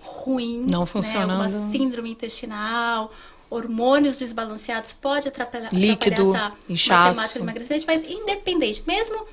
ruim, 0.00 0.66
Não 0.68 0.80
né? 0.80 0.86
funcionando. 0.86 1.40
Uma 1.40 1.48
síndrome 1.48 2.10
intestinal, 2.10 3.12
hormônios 3.48 4.18
desbalanceados 4.18 4.92
pode 4.92 5.28
atrapalhar, 5.28 5.72
Líquido, 5.72 6.30
atrapalhar 6.30 6.46
essa 6.48 6.72
inchaço. 6.72 7.20
matemática 7.20 7.38
do 7.38 7.44
emagrecimento, 7.44 7.86
mas 7.86 8.06
independente, 8.10 8.82
mesmo 8.86 9.26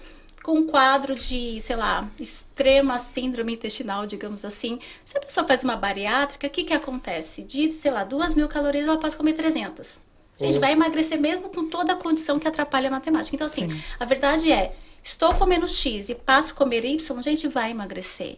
com 0.50 0.58
um 0.58 0.66
quadro 0.66 1.14
de, 1.14 1.60
sei 1.62 1.76
lá, 1.76 2.10
extrema 2.20 2.98
síndrome 2.98 3.54
intestinal, 3.54 4.08
digamos 4.08 4.44
assim, 4.44 4.80
se 5.06 5.16
a 5.16 5.22
pessoa 5.22 5.46
faz 5.46 5.64
uma 5.64 5.76
bariátrica, 5.76 6.48
o 6.48 6.50
que 6.50 6.64
que 6.64 6.74
acontece? 6.74 7.44
De, 7.44 7.70
sei 7.70 7.92
lá, 7.92 8.04
duas 8.04 8.34
mil 8.34 8.48
calorias, 8.48 8.88
ela 8.88 8.98
passa 8.98 9.16
a 9.16 9.18
comer 9.18 9.34
300. 9.34 10.00
A 10.42 10.46
gente 10.46 10.58
vai 10.58 10.72
emagrecer 10.72 11.20
mesmo 11.20 11.50
com 11.50 11.70
toda 11.70 11.94
a 11.94 11.96
condição 11.96 12.40
que 12.40 12.48
atrapalha 12.48 12.88
a 12.88 12.92
matemática. 12.92 13.36
Então, 13.36 13.46
assim, 13.46 13.68
a 14.00 14.06
verdade 14.06 14.52
é, 14.52 14.74
estou 15.04 15.36
comendo 15.36 15.68
X 15.68 16.10
e 16.10 16.16
passo 16.16 16.54
a 16.54 16.56
comer 16.56 16.84
Y, 16.84 17.20
a 17.20 17.22
gente 17.22 17.48
vai 17.48 17.70
emagrecer. 17.70 18.38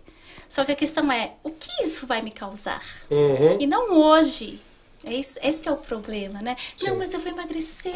Só 0.50 0.65
que 0.65 0.71
a 0.74 0.76
questão 0.76 1.10
é, 1.10 1.36
o 1.43 1.50
que 1.50 1.69
isso 1.82 2.06
vai 2.06 2.21
me 2.21 2.32
causar? 2.32 2.84
Uhum. 3.10 3.58
E 3.62 3.65
não 3.65 3.97
hoje. 3.97 4.60
É 5.03 5.13
isso- 5.13 5.39
Esse 5.41 5.67
é 5.67 5.71
o 5.71 5.77
problema, 5.77 6.41
né? 6.41 6.55
Não, 6.81 6.97
mas 6.97 7.13
eu 7.13 7.19
vou 7.19 7.31
emagrecer 7.31 7.93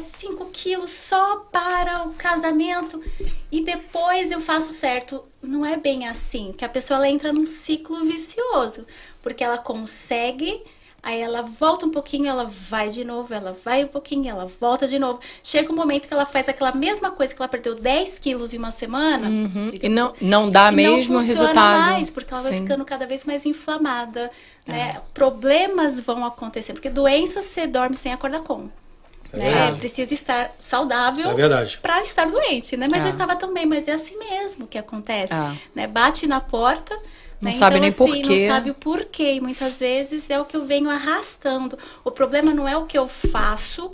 5 0.00 0.46
quilos 0.46 0.90
só 0.90 1.36
para 1.52 2.04
o 2.04 2.14
casamento 2.14 3.02
e 3.52 3.62
depois 3.62 4.30
eu 4.30 4.40
faço 4.40 4.72
certo. 4.72 5.22
Não 5.42 5.64
é 5.66 5.76
bem 5.76 6.06
assim, 6.08 6.52
que 6.56 6.64
a 6.64 6.68
pessoa 6.68 6.96
ela 6.98 7.08
entra 7.08 7.32
num 7.32 7.46
ciclo 7.46 8.04
vicioso, 8.04 8.86
porque 9.22 9.44
ela 9.44 9.58
consegue, 9.58 10.62
aí 11.02 11.20
ela 11.20 11.42
volta 11.42 11.86
um 11.86 11.90
pouquinho, 11.90 12.26
ela 12.28 12.44
vai 12.44 12.88
de 12.90 13.04
novo, 13.04 13.32
ela 13.32 13.56
vai 13.64 13.84
um 13.84 13.88
pouquinho, 13.88 14.28
ela 14.30 14.44
volta 14.46 14.86
de 14.86 14.98
novo. 14.98 15.18
Chega 15.42 15.72
um 15.72 15.76
momento 15.76 16.06
que 16.08 16.14
ela 16.14 16.26
faz 16.26 16.48
aquela 16.48 16.72
mesma 16.72 17.10
coisa 17.10 17.34
que 17.34 17.40
ela 17.40 17.48
perdeu 17.48 17.74
10 17.74 18.18
quilos 18.18 18.52
em 18.52 18.58
uma 18.58 18.70
semana. 18.70 19.28
digamos 19.30 19.74
E 19.82 19.88
não, 19.88 20.12
não 20.20 20.48
dá 20.48 20.70
e 20.72 20.76
mesmo 20.76 21.14
não 21.14 21.20
funciona 21.20 21.40
resultado. 21.48 21.80
mais, 21.92 22.10
porque 22.10 22.32
ela 22.34 22.42
vai 22.42 22.52
Sim. 22.52 22.58
É. 22.58 22.62
ficando 22.62 22.84
cada 22.84 23.06
vez 23.06 23.24
mais 23.24 23.46
inflamada, 23.46 24.30
né? 24.66 25.00
Problemas 25.14 25.98
vão 26.00 26.24
acontecer, 26.24 26.72
porque 26.72 26.90
doenças 26.90 27.44
você 27.46 27.66
dorme 27.66 27.96
sem 27.96 28.12
acordar 28.12 28.40
com. 28.40 28.68
né? 29.32 29.44
verdade. 29.48 29.78
Precisa 29.78 30.12
estar 30.12 30.50
saudável 30.58 31.30
É 31.30 31.34
verdade. 31.34 31.78
para 31.80 32.00
estar 32.02 32.26
doente, 32.28 32.76
né? 32.76 32.88
Mas 32.90 33.04
É. 33.04 33.06
eu 33.06 33.10
estava 33.10 33.36
também, 33.36 33.64
mas 33.64 33.86
é 33.86 33.92
assim 33.92 34.18
mesmo 34.18 34.66
que 34.66 34.76
acontece, 34.76 35.32
É. 35.32 35.52
né? 35.72 35.86
Bate 35.86 36.26
na 36.26 36.40
porta, 36.40 36.98
Não 37.40 37.46
né? 37.46 37.52
sabe 37.52 37.76
então, 37.78 37.80
nem 37.80 37.88
assim, 37.88 38.22
porquê. 38.22 38.46
Não 38.48 38.54
sabe 38.54 38.70
o 38.70 38.74
porquê 38.74 39.32
e 39.34 39.40
muitas 39.40 39.80
vezes 39.80 40.28
é 40.30 40.38
o 40.40 40.44
que 40.44 40.56
eu 40.56 40.64
venho 40.66 40.90
arrastando. 40.90 41.78
O 42.04 42.10
problema 42.10 42.52
não 42.52 42.68
é 42.68 42.76
o 42.76 42.84
que 42.84 42.98
eu 42.98 43.08
faço, 43.08 43.90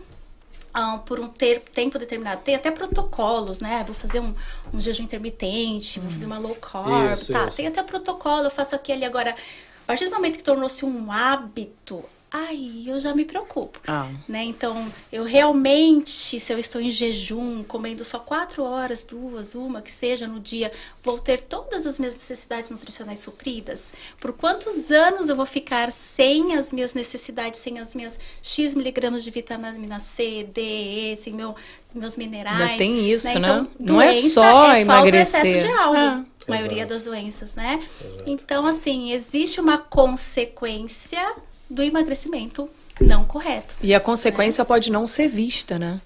ah, 0.74 0.98
por 1.06 1.20
um 1.20 1.28
ter- 1.28 1.60
tempo 1.60 1.98
determinado. 1.98 2.42
Tem 2.42 2.54
até 2.56 2.70
protocolos, 2.70 3.60
né? 3.60 3.84
Vou 3.86 3.94
fazer 3.94 4.20
um, 4.20 4.34
um 4.74 4.80
jejum 4.80 5.04
intermitente, 5.04 6.00
vou 6.00 6.10
fazer 6.10 6.26
uma 6.26 6.38
low 6.38 6.54
carb, 6.56 7.12
Isso, 7.12 7.32
tá? 7.32 7.46
isso. 7.46 7.56
Tem 7.56 7.66
até 7.68 7.82
protocolo, 7.82 8.44
eu 8.44 8.50
faço 8.50 8.74
aquele 8.74 9.04
agora. 9.04 9.30
A 9.30 9.86
partir 9.86 10.06
do 10.06 10.10
momento 10.16 10.36
que 10.38 10.42
tornou-se 10.44 10.84
um 10.84 11.12
hábito, 11.12 12.04
aí 12.30 12.84
eu 12.88 12.98
já 12.98 13.14
me 13.14 13.24
preocupo. 13.24 13.80
Ah. 13.86 14.10
Né? 14.28 14.44
Então, 14.44 14.92
eu 15.12 15.24
realmente, 15.24 16.38
se 16.40 16.52
eu 16.52 16.58
estou 16.58 16.80
em 16.80 16.90
jejum, 16.90 17.62
comendo 17.64 18.04
só 18.04 18.18
quatro 18.18 18.62
horas, 18.62 19.04
duas, 19.04 19.54
uma, 19.54 19.80
que 19.80 19.90
seja 19.90 20.26
no 20.26 20.40
dia, 20.40 20.70
vou 21.02 21.18
ter 21.18 21.40
todas 21.40 21.86
as 21.86 21.98
minhas 21.98 22.14
necessidades 22.14 22.70
nutricionais 22.70 23.20
supridas? 23.20 23.92
Por 24.20 24.32
quantos 24.32 24.90
anos 24.90 25.28
eu 25.28 25.36
vou 25.36 25.46
ficar 25.46 25.92
sem 25.92 26.56
as 26.56 26.72
minhas 26.72 26.94
necessidades, 26.94 27.60
sem 27.60 27.78
as 27.78 27.94
minhas 27.94 28.18
X 28.42 28.74
miligramas 28.74 29.24
de 29.24 29.30
vitamina 29.30 30.00
C, 30.00 30.48
D, 30.52 30.60
E, 30.60 31.16
sem 31.16 31.32
meu, 31.32 31.54
meus 31.94 32.16
minerais? 32.16 32.60
Ainda 32.60 32.78
tem 32.78 33.10
isso, 33.10 33.26
né? 33.26 33.34
Então, 33.38 33.68
Não 33.78 34.00
é 34.00 34.12
só 34.12 34.72
é 34.72 34.84
falta 34.84 35.02
ou 35.02 35.14
excesso 35.14 35.46
emagrecer. 35.46 35.66
de 35.66 35.72
algo. 35.72 35.96
Ah. 35.96 36.24
A 36.46 36.50
maioria 36.52 36.82
Exato. 36.82 36.94
das 36.94 37.02
doenças, 37.02 37.54
né? 37.56 37.84
Então, 38.24 38.66
assim, 38.66 39.10
existe 39.10 39.60
uma 39.60 39.78
consequência 39.78 41.34
do 41.68 41.82
emagrecimento 41.82 42.68
não 43.00 43.24
correto. 43.24 43.74
E 43.82 43.94
a 43.94 44.00
consequência 44.00 44.64
pode 44.64 44.90
não 44.90 45.06
ser 45.06 45.28
vista, 45.28 45.78
né? 45.78 46.00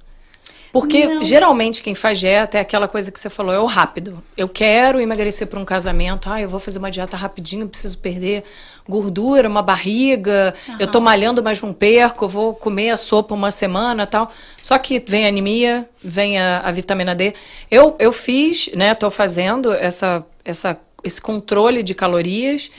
Porque 0.73 1.05
Não. 1.05 1.23
geralmente 1.25 1.83
quem 1.83 1.95
faz 1.95 2.21
dieta 2.21 2.57
é 2.57 2.61
aquela 2.61 2.87
coisa 2.87 3.11
que 3.11 3.19
você 3.19 3.29
falou, 3.29 3.53
é 3.53 3.59
o 3.59 3.65
rápido. 3.65 4.23
Eu 4.37 4.49
quero 4.49 5.01
emagrecer 5.01 5.47
para 5.49 5.59
um 5.59 5.65
casamento, 5.65 6.31
ah, 6.31 6.41
eu 6.41 6.49
vou 6.49 6.61
fazer 6.61 6.79
uma 6.79 6.91
dieta 6.91 7.17
rapidinho, 7.17 7.69
preciso 7.69 7.99
perder 7.99 8.45
gordura, 8.89 9.49
uma 9.49 9.63
barriga, 9.63 10.55
eu 10.79 10.87
tô 10.87 11.01
malhando, 11.01 11.43
mas 11.43 11.61
não 11.63 11.73
perco, 11.73 12.25
eu 12.25 12.29
vou 12.29 12.55
comer 12.55 12.91
a 12.91 12.97
sopa 12.97 13.35
uma 13.35 13.51
semana 13.51 14.07
tal. 14.07 14.31
Só 14.63 14.79
que 14.79 15.03
vem 15.07 15.27
a 15.27 15.29
anemia, 15.29 15.89
vem 16.03 16.39
a, 16.39 16.61
a 16.61 16.71
vitamina 16.71 17.15
D. 17.15 17.35
Eu, 17.71 17.97
eu 17.99 18.13
fiz, 18.13 18.71
né, 18.75 18.95
tô 18.95 19.11
fazendo 19.11 19.73
essa, 19.73 20.25
essa, 20.45 20.79
esse 21.05 21.21
controle 21.21 21.83
de 21.83 21.95
calorias, 21.95 22.71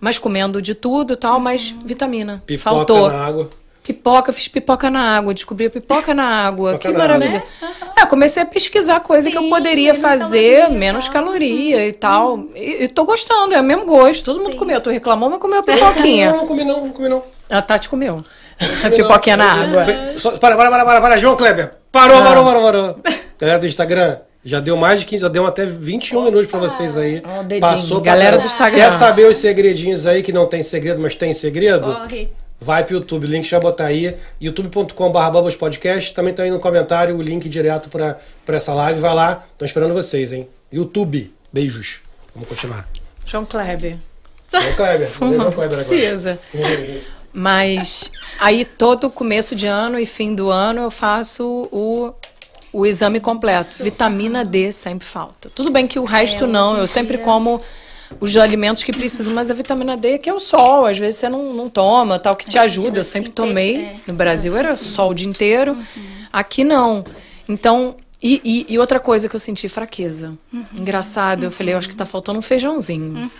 mas 0.00 0.18
comendo 0.18 0.60
de 0.62 0.74
tudo 0.74 1.16
tal, 1.16 1.38
mas 1.40 1.74
vitamina. 1.84 2.42
Pipoca 2.46 2.70
Faltou. 2.70 3.08
na 3.10 3.24
água. 3.26 3.50
Pipoca, 3.82 4.32
fiz 4.32 4.48
pipoca 4.48 4.88
na 4.90 5.18
água, 5.18 5.34
descobri 5.34 5.66
a 5.66 5.70
pipoca 5.70 6.14
na 6.14 6.24
água. 6.24 6.72
Pipoca 6.78 6.88
que 6.88 6.92
na 6.94 6.98
maravilha. 6.98 7.42
É, 7.94 8.06
comecei 8.06 8.42
a 8.42 8.46
pesquisar 8.46 9.00
coisa 9.00 9.30
que 9.30 9.36
eu 9.36 9.42
Sim, 9.42 9.50
poderia 9.50 9.92
menos 9.92 10.00
fazer, 10.00 10.60
caloria, 10.62 10.78
menos 10.78 11.04
tal. 11.04 11.12
caloria 11.12 11.86
e 11.86 11.92
tal. 11.92 12.38
E, 12.54 12.84
e 12.84 12.88
tô 12.88 13.04
gostando, 13.04 13.54
é 13.54 13.60
o 13.60 13.62
mesmo 13.64 13.84
gosto. 13.84 14.24
Todo 14.24 14.38
mundo 14.38 14.52
Sim. 14.52 14.58
comeu. 14.58 14.80
Tu 14.80 14.88
reclamou, 14.88 15.28
mas 15.28 15.38
comeu 15.38 15.58
a 15.58 15.62
Não, 15.68 15.74
pipoquinha. 15.74 16.32
não 16.32 16.46
comi 16.46 16.64
não, 16.64 16.80
não 16.86 16.92
comi 16.92 17.08
não. 17.10 17.22
a 17.50 17.60
Tati 17.60 17.88
comeu. 17.90 18.24
A 18.84 18.88
pipoquinha 18.88 19.36
não. 19.36 19.44
na 19.44 19.52
água. 19.64 19.86
Só- 20.18 20.30
para, 20.38 20.56
para, 20.56 20.70
para, 20.70 20.84
para, 20.86 21.00
para, 21.02 21.16
João 21.18 21.36
Kleber. 21.36 21.74
Parou, 21.92 22.22
parou, 22.22 22.44
parou, 22.44 22.62
parou. 22.62 22.98
Galera 23.38 23.58
do 23.58 23.66
Instagram, 23.66 24.16
já 24.44 24.60
deu 24.60 24.76
mais 24.76 25.00
de 25.00 25.06
15, 25.06 25.22
já 25.22 25.28
deu 25.28 25.46
até 25.46 25.64
21 25.64 26.24
minutos 26.24 26.50
pra 26.50 26.58
vocês 26.58 26.96
aí. 26.96 27.22
Ó 27.24 27.40
o 27.40 27.44
dedinho. 27.44 27.60
Passou 27.60 28.00
pra 28.00 28.12
Galera 28.12 28.38
do 28.38 28.46
Instagram. 28.46 28.78
Quer 28.78 28.90
saber 28.90 29.28
os 29.28 29.38
segredinhos 29.38 30.06
aí 30.06 30.22
que 30.22 30.32
não 30.32 30.46
tem 30.46 30.62
segredo, 30.62 31.00
mas 31.00 31.14
tem 31.14 31.32
segredo? 31.32 31.92
Corre. 31.92 32.30
Vai 32.60 32.84
pro 32.84 32.94
YouTube, 32.94 33.26
o 33.26 33.28
link 33.28 33.46
já 33.46 33.58
botar 33.58 33.86
aí, 33.86 34.16
youtube.com.br 34.40 35.56
podcast. 35.58 36.14
Também 36.14 36.32
tá 36.32 36.42
aí 36.42 36.50
no 36.50 36.58
comentário 36.58 37.16
o 37.16 37.22
link 37.22 37.48
direto 37.48 37.88
pra, 37.88 38.18
pra 38.46 38.56
essa 38.56 38.72
live. 38.72 39.00
Vai 39.00 39.14
lá, 39.14 39.44
tô 39.58 39.64
esperando 39.64 39.92
vocês, 39.92 40.32
hein? 40.32 40.48
YouTube, 40.72 41.32
beijos. 41.52 42.00
Vamos 42.34 42.48
continuar. 42.48 42.88
João 43.24 43.44
Kleber. 43.44 43.98
João 44.50 44.72
Kleber, 44.74 45.10
João 45.18 45.52
Kleber. 45.52 45.76
Precisa. 45.76 46.38
Mas 47.32 48.12
aí 48.38 48.64
todo 48.64 49.10
começo 49.10 49.56
de 49.56 49.66
ano 49.66 49.98
e 49.98 50.06
fim 50.06 50.34
do 50.34 50.50
ano 50.50 50.82
eu 50.82 50.90
faço 50.90 51.68
o, 51.72 52.14
o 52.74 52.84
exame 52.84 53.20
completo. 53.20 53.82
Vitamina 53.82 54.44
D 54.44 54.72
sempre 54.72 55.06
falta. 55.06 55.48
Tudo 55.48 55.70
bem 55.70 55.86
que 55.86 55.98
o 55.98 56.04
resto 56.04 56.44
É, 56.44 56.46
não, 56.46 56.76
eu 56.76 56.86
sempre 56.86 57.16
dia- 57.16 57.24
como 57.24 57.60
os 58.20 58.36
alimentos 58.36 58.84
que 58.84 58.92
precisam, 58.92 59.32
mas 59.32 59.50
a 59.50 59.54
vitamina 59.54 59.96
D 59.96 60.18
que 60.18 60.28
é 60.28 60.34
o 60.34 60.38
sol, 60.40 60.84
às 60.86 60.98
vezes 60.98 61.20
você 61.20 61.28
não, 61.28 61.54
não 61.54 61.70
toma, 61.70 62.18
tal, 62.18 62.34
que 62.36 62.46
te 62.46 62.58
ajuda. 62.58 62.88
Eu 62.88 62.92
precisa 62.92 63.12
sempre 63.12 63.30
tomei. 63.30 63.76
é. 63.76 63.94
No 64.06 64.14
Brasil 64.14 64.56
era 64.56 64.76
sol 64.76 65.10
o 65.10 65.14
dia 65.14 65.28
inteiro. 65.28 65.76
Aqui 66.32 66.64
não. 66.64 67.04
Então, 67.48 67.94
e, 68.26 68.40
e- 68.44 68.66
e 68.72 68.78
outra 68.78 68.98
coisa 68.98 69.28
que 69.28 69.36
eu 69.36 69.40
senti, 69.40 69.68
fraqueza. 69.68 70.36
Engraçado, 70.74 71.44
eu 71.44 71.52
falei, 71.52 71.74
eu 71.74 71.78
acho 71.78 71.88
que 71.88 71.94
tá 71.94 72.06
faltando 72.06 72.38
um 72.38 72.42
feijãozinho. 72.42 73.30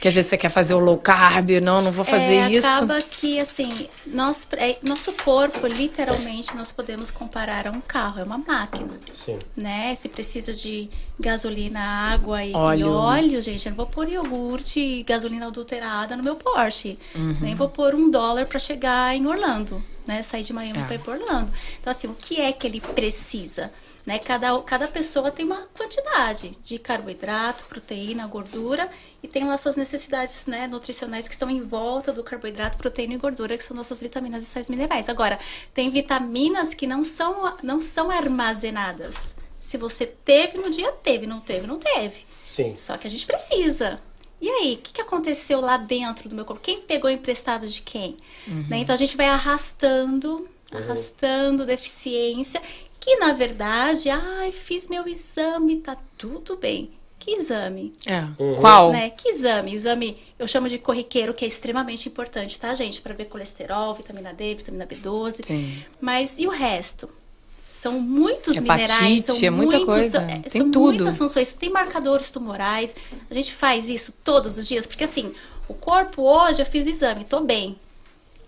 Que 0.00 0.08
às 0.08 0.14
vezes 0.14 0.30
você 0.30 0.36
quer 0.38 0.48
fazer 0.50 0.74
o 0.74 0.78
low 0.78 0.96
carb, 0.98 1.50
não, 1.62 1.80
não 1.82 1.90
vou 1.92 2.04
fazer 2.04 2.34
é, 2.36 2.50
isso. 2.50 2.66
Acaba 2.66 3.00
que, 3.02 3.38
assim, 3.40 3.68
nós, 4.06 4.46
é, 4.52 4.76
nosso 4.82 5.12
corpo, 5.12 5.66
literalmente, 5.66 6.56
nós 6.56 6.70
podemos 6.72 7.10
comparar 7.10 7.66
a 7.66 7.70
um 7.70 7.80
carro, 7.80 8.20
é 8.20 8.22
uma 8.24 8.38
máquina. 8.38 8.90
Sim. 9.12 9.38
Né? 9.56 9.94
Se 9.94 10.08
precisa 10.08 10.52
de 10.54 10.88
gasolina, 11.18 11.80
água 11.80 12.42
e 12.44 12.50
e 12.52 12.54
Óleo. 12.54 12.92
óleo, 12.92 13.40
gente, 13.40 13.66
eu 13.66 13.70
não 13.70 13.76
vou 13.76 13.86
pôr 13.86 14.08
iogurte 14.08 14.80
e 14.80 15.02
gasolina 15.02 15.46
adulterada 15.46 16.16
no 16.16 16.22
meu 16.22 16.34
Porsche. 16.36 16.98
Uhum. 17.14 17.36
Nem 17.40 17.54
vou 17.54 17.68
pôr 17.68 17.94
um 17.94 18.10
dólar 18.10 18.46
para 18.46 18.58
chegar 18.58 19.14
em 19.14 19.26
Orlando, 19.26 19.82
né? 20.06 20.22
Sair 20.22 20.42
de 20.42 20.52
Miami 20.52 20.78
É. 20.80 20.84
para 20.84 20.94
ir 20.94 20.98
para 20.98 21.12
Orlando. 21.14 21.50
Então, 21.80 21.90
assim, 21.90 22.06
o 22.08 22.14
que 22.18 22.40
é 22.40 22.50
que 22.52 22.66
ele 22.66 22.80
precisa? 22.80 23.70
Né? 24.06 24.18
Cada, 24.18 24.58
cada 24.62 24.88
pessoa 24.88 25.30
tem 25.30 25.44
uma 25.44 25.68
quantidade 25.76 26.52
de 26.62 26.78
carboidrato, 26.78 27.64
proteína, 27.66 28.26
gordura 28.26 28.90
e 29.22 29.28
tem 29.28 29.44
lá 29.44 29.56
suas 29.58 29.76
necessidades 29.76 30.46
né, 30.46 30.66
nutricionais 30.66 31.28
que 31.28 31.34
estão 31.34 31.50
em 31.50 31.60
volta 31.60 32.12
do 32.12 32.24
carboidrato, 32.24 32.78
proteína 32.78 33.14
e 33.14 33.18
gordura, 33.18 33.56
que 33.56 33.62
são 33.62 33.76
nossas 33.76 34.00
vitaminas 34.00 34.42
e 34.42 34.46
sais 34.46 34.70
minerais. 34.70 35.08
Agora, 35.08 35.38
tem 35.74 35.90
vitaminas 35.90 36.74
que 36.74 36.86
não 36.86 37.04
são, 37.04 37.56
não 37.62 37.80
são 37.80 38.10
armazenadas. 38.10 39.34
Se 39.58 39.76
você 39.76 40.06
teve 40.06 40.58
no 40.58 40.70
dia, 40.70 40.90
teve, 40.90 41.26
não 41.26 41.40
teve, 41.40 41.66
não 41.66 41.78
teve. 41.78 42.24
Sim. 42.46 42.74
Só 42.76 42.96
que 42.96 43.06
a 43.06 43.10
gente 43.10 43.26
precisa. 43.26 44.00
E 44.40 44.48
aí, 44.48 44.74
o 44.74 44.78
que, 44.78 44.94
que 44.94 45.00
aconteceu 45.02 45.60
lá 45.60 45.76
dentro 45.76 46.28
do 46.28 46.34
meu 46.34 46.46
corpo? 46.46 46.62
Quem 46.62 46.80
pegou 46.80 47.10
emprestado 47.10 47.68
de 47.68 47.82
quem? 47.82 48.16
Né? 48.68 48.78
Então 48.78 48.94
a 48.94 48.98
gente 48.98 49.16
vai 49.16 49.26
arrastando, 49.26 50.48
arrastando 50.72 51.66
deficiência, 51.66 52.62
que 53.00 53.16
na 53.16 53.32
verdade, 53.32 54.10
ai, 54.10 54.52
fiz 54.52 54.86
meu 54.88 55.08
exame, 55.08 55.78
tá 55.78 55.96
tudo 56.18 56.56
bem. 56.56 56.90
Que 57.18 57.32
exame? 57.32 57.92
É. 58.06 58.20
Uhum. 58.42 58.56
Qual? 58.60 58.92
Né? 58.92 59.10
Que 59.10 59.28
exame? 59.28 59.74
Exame, 59.74 60.16
eu 60.38 60.48
chamo 60.48 60.68
de 60.70 60.78
corriqueiro, 60.78 61.34
que 61.34 61.44
é 61.44 61.48
extremamente 61.48 62.08
importante, 62.08 62.58
tá, 62.58 62.72
gente? 62.74 63.00
Para 63.02 63.12
ver 63.14 63.26
colesterol, 63.26 63.94
vitamina 63.94 64.32
D, 64.32 64.54
vitamina 64.54 64.86
B12. 64.86 65.44
Sim. 65.44 65.82
Mas 66.00 66.38
e 66.38 66.46
o 66.46 66.50
resto? 66.50 67.10
São 67.68 68.00
muitos 68.00 68.56
Hepatite, 68.56 68.92
minerais, 68.92 69.24
são 69.26 69.36
é 69.46 69.50
muita 69.50 69.76
muitos, 69.76 69.94
coisa. 69.94 70.10
são- 70.18 70.28
é, 70.28 70.38
Tem 70.40 70.62
são 70.62 70.70
tudo. 70.70 70.94
muitas 71.04 71.18
funções. 71.18 71.52
Tem 71.52 71.68
marcadores 71.70 72.30
tumorais. 72.30 72.94
A 73.30 73.34
gente 73.34 73.52
faz 73.54 73.88
isso 73.88 74.14
todos 74.24 74.56
os 74.58 74.66
dias, 74.66 74.86
porque 74.86 75.04
assim, 75.04 75.32
o 75.68 75.74
corpo 75.74 76.22
hoje 76.22 76.62
eu 76.62 76.66
fiz 76.66 76.86
o 76.86 76.90
exame, 76.90 77.24
tô 77.24 77.40
bem. 77.40 77.76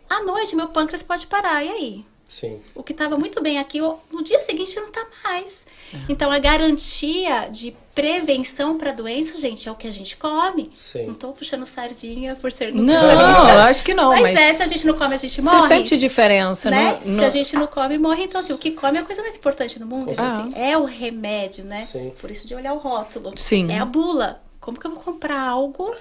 À 0.08 0.22
noite 0.24 0.56
meu 0.56 0.68
pâncreas 0.68 1.02
pode 1.02 1.26
parar, 1.26 1.62
e 1.64 1.68
aí? 1.68 2.04
Sim. 2.32 2.62
O 2.74 2.82
que 2.82 2.92
estava 2.92 3.18
muito 3.18 3.42
bem 3.42 3.58
aqui, 3.58 3.78
no 3.78 4.24
dia 4.24 4.40
seguinte 4.40 4.74
não 4.80 4.90
tá 4.90 5.06
mais. 5.22 5.66
É. 5.92 5.98
Então 6.08 6.30
a 6.30 6.38
garantia 6.38 7.46
de 7.50 7.76
prevenção 7.94 8.78
para 8.78 8.90
doença, 8.90 9.38
gente, 9.38 9.68
é 9.68 9.70
o 9.70 9.74
que 9.74 9.86
a 9.86 9.90
gente 9.90 10.16
come. 10.16 10.72
Sim. 10.74 11.08
Não 11.08 11.12
tô 11.14 11.32
puxando 11.32 11.66
sardinha 11.66 12.34
por 12.34 12.50
ser 12.50 12.72
Não, 12.72 12.82
nutricionista. 12.84 13.52
eu 13.52 13.58
acho 13.60 13.84
que 13.84 13.92
não, 13.92 14.08
mas, 14.08 14.22
mas, 14.22 14.34
é, 14.40 14.54
se 14.54 14.62
a 14.62 14.66
gente 14.66 14.86
não 14.86 14.94
come, 14.96 15.14
a 15.14 15.18
gente 15.18 15.42
você 15.42 15.54
morre 15.54 15.68
sente 15.68 15.98
diferença, 15.98 16.70
né? 16.70 16.98
no- 17.04 17.12
no- 17.12 17.18
Se 17.18 17.24
a 17.26 17.28
gente 17.28 17.54
não 17.54 17.66
come, 17.66 17.98
morre. 17.98 18.24
Então, 18.24 18.40
assim, 18.40 18.54
o 18.54 18.58
que 18.58 18.70
come 18.70 18.96
é 18.96 19.02
a 19.02 19.04
coisa 19.04 19.20
mais 19.20 19.36
importante 19.36 19.78
no 19.78 19.84
mundo. 19.86 20.10
Então, 20.10 20.24
Ah. 20.24 20.28
assim, 20.28 20.52
é 20.56 20.74
o 20.78 20.84
remédio, 20.86 21.64
né? 21.66 21.82
Sim. 21.82 22.14
Por 22.18 22.30
isso 22.30 22.48
de 22.48 22.54
olhar 22.54 22.72
o 22.72 22.78
rótulo. 22.78 23.32
Sim. 23.36 23.70
É 23.70 23.78
a 23.78 23.84
bula. 23.84 24.40
Como 24.58 24.80
que 24.80 24.86
eu 24.86 24.90
vou 24.94 25.02
comprar 25.02 25.38
algo 25.38 25.94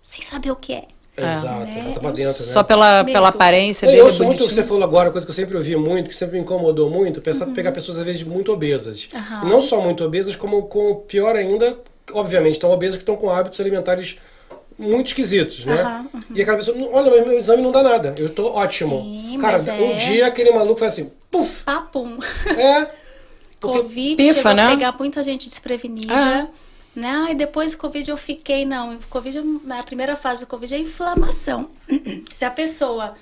sem 0.00 0.22
saber 0.22 0.52
o 0.52 0.56
que 0.56 0.74
é? 0.74 0.84
Exato, 1.16 1.66
né? 1.66 1.80
bota 1.84 2.00
pra 2.00 2.10
dentro, 2.10 2.42
né? 2.42 2.52
Só 2.52 2.62
pela, 2.62 3.04
pela 3.04 3.28
aparência 3.28 3.84
Eu 3.86 3.90
dele, 3.90 4.02
ouço 4.02 4.24
muito 4.24 4.30
o 4.30 4.32
que 4.32 4.38
bonitinho. 4.44 4.62
você 4.62 4.68
falou 4.68 4.82
agora, 4.84 5.10
coisa 5.10 5.26
que 5.26 5.30
eu 5.30 5.34
sempre 5.36 5.56
ouvi 5.56 5.76
muito, 5.76 6.08
que 6.08 6.16
sempre 6.16 6.36
me 6.36 6.42
incomodou 6.42 6.88
muito, 6.88 7.20
pensar 7.20 7.46
Uhum. 7.48 7.54
pegar 7.54 7.70
pessoas, 7.72 7.98
às 7.98 8.04
vezes, 8.04 8.22
muito 8.22 8.50
obesas. 8.52 9.08
E 9.42 9.46
não 9.46 9.60
só 9.60 9.80
muito 9.80 10.02
obesas, 10.04 10.34
como 10.36 10.62
com 10.64 10.94
pior 11.06 11.36
ainda, 11.36 11.76
obviamente, 12.12 12.54
estão 12.54 12.70
obesas 12.70 12.96
que 12.96 13.02
estão 13.02 13.16
com 13.16 13.28
hábitos 13.30 13.60
alimentares 13.60 14.16
muito 14.78 15.08
esquisitos, 15.08 15.66
né? 15.66 16.06
Uhum. 16.14 16.20
E 16.34 16.40
aquela 16.40 16.56
pessoa, 16.56 16.76
olha, 16.92 17.10
mas 17.10 17.26
meu 17.26 17.36
exame 17.36 17.62
não 17.62 17.70
dá 17.72 17.82
nada, 17.82 18.14
eu 18.18 18.30
tô 18.30 18.46
ótimo. 18.54 19.02
Sim, 19.02 19.38
Cara, 19.38 19.58
mas 19.58 19.68
um 19.68 19.90
é- 19.92 19.96
dia 19.96 20.26
aquele 20.26 20.50
maluco 20.50 20.80
faz 20.80 20.94
assim, 20.94 21.10
puf! 21.30 21.62
Papum. 21.64 22.18
É. 22.56 22.88
Covid 23.60 24.16
Pifa, 24.16 24.34
chegou 24.34 24.54
né? 24.54 24.68
pegar 24.70 24.94
muita 24.98 25.22
gente 25.22 25.48
desprevenida. 25.48 26.12
Ah. 26.14 26.46
Né? 26.94 27.28
E 27.30 27.34
depois 27.34 27.72
do 27.72 27.78
Covid 27.78 28.10
eu 28.10 28.16
fiquei, 28.16 28.64
não. 28.66 28.98
Covid, 29.08 29.40
a 29.70 29.82
primeira 29.82 30.14
fase 30.14 30.44
do 30.44 30.46
Covid 30.48 30.74
é 30.74 30.76
a 30.76 30.80
inflamação. 30.80 31.70
Se 32.30 32.44
a 32.44 32.50
pessoa 32.50 33.14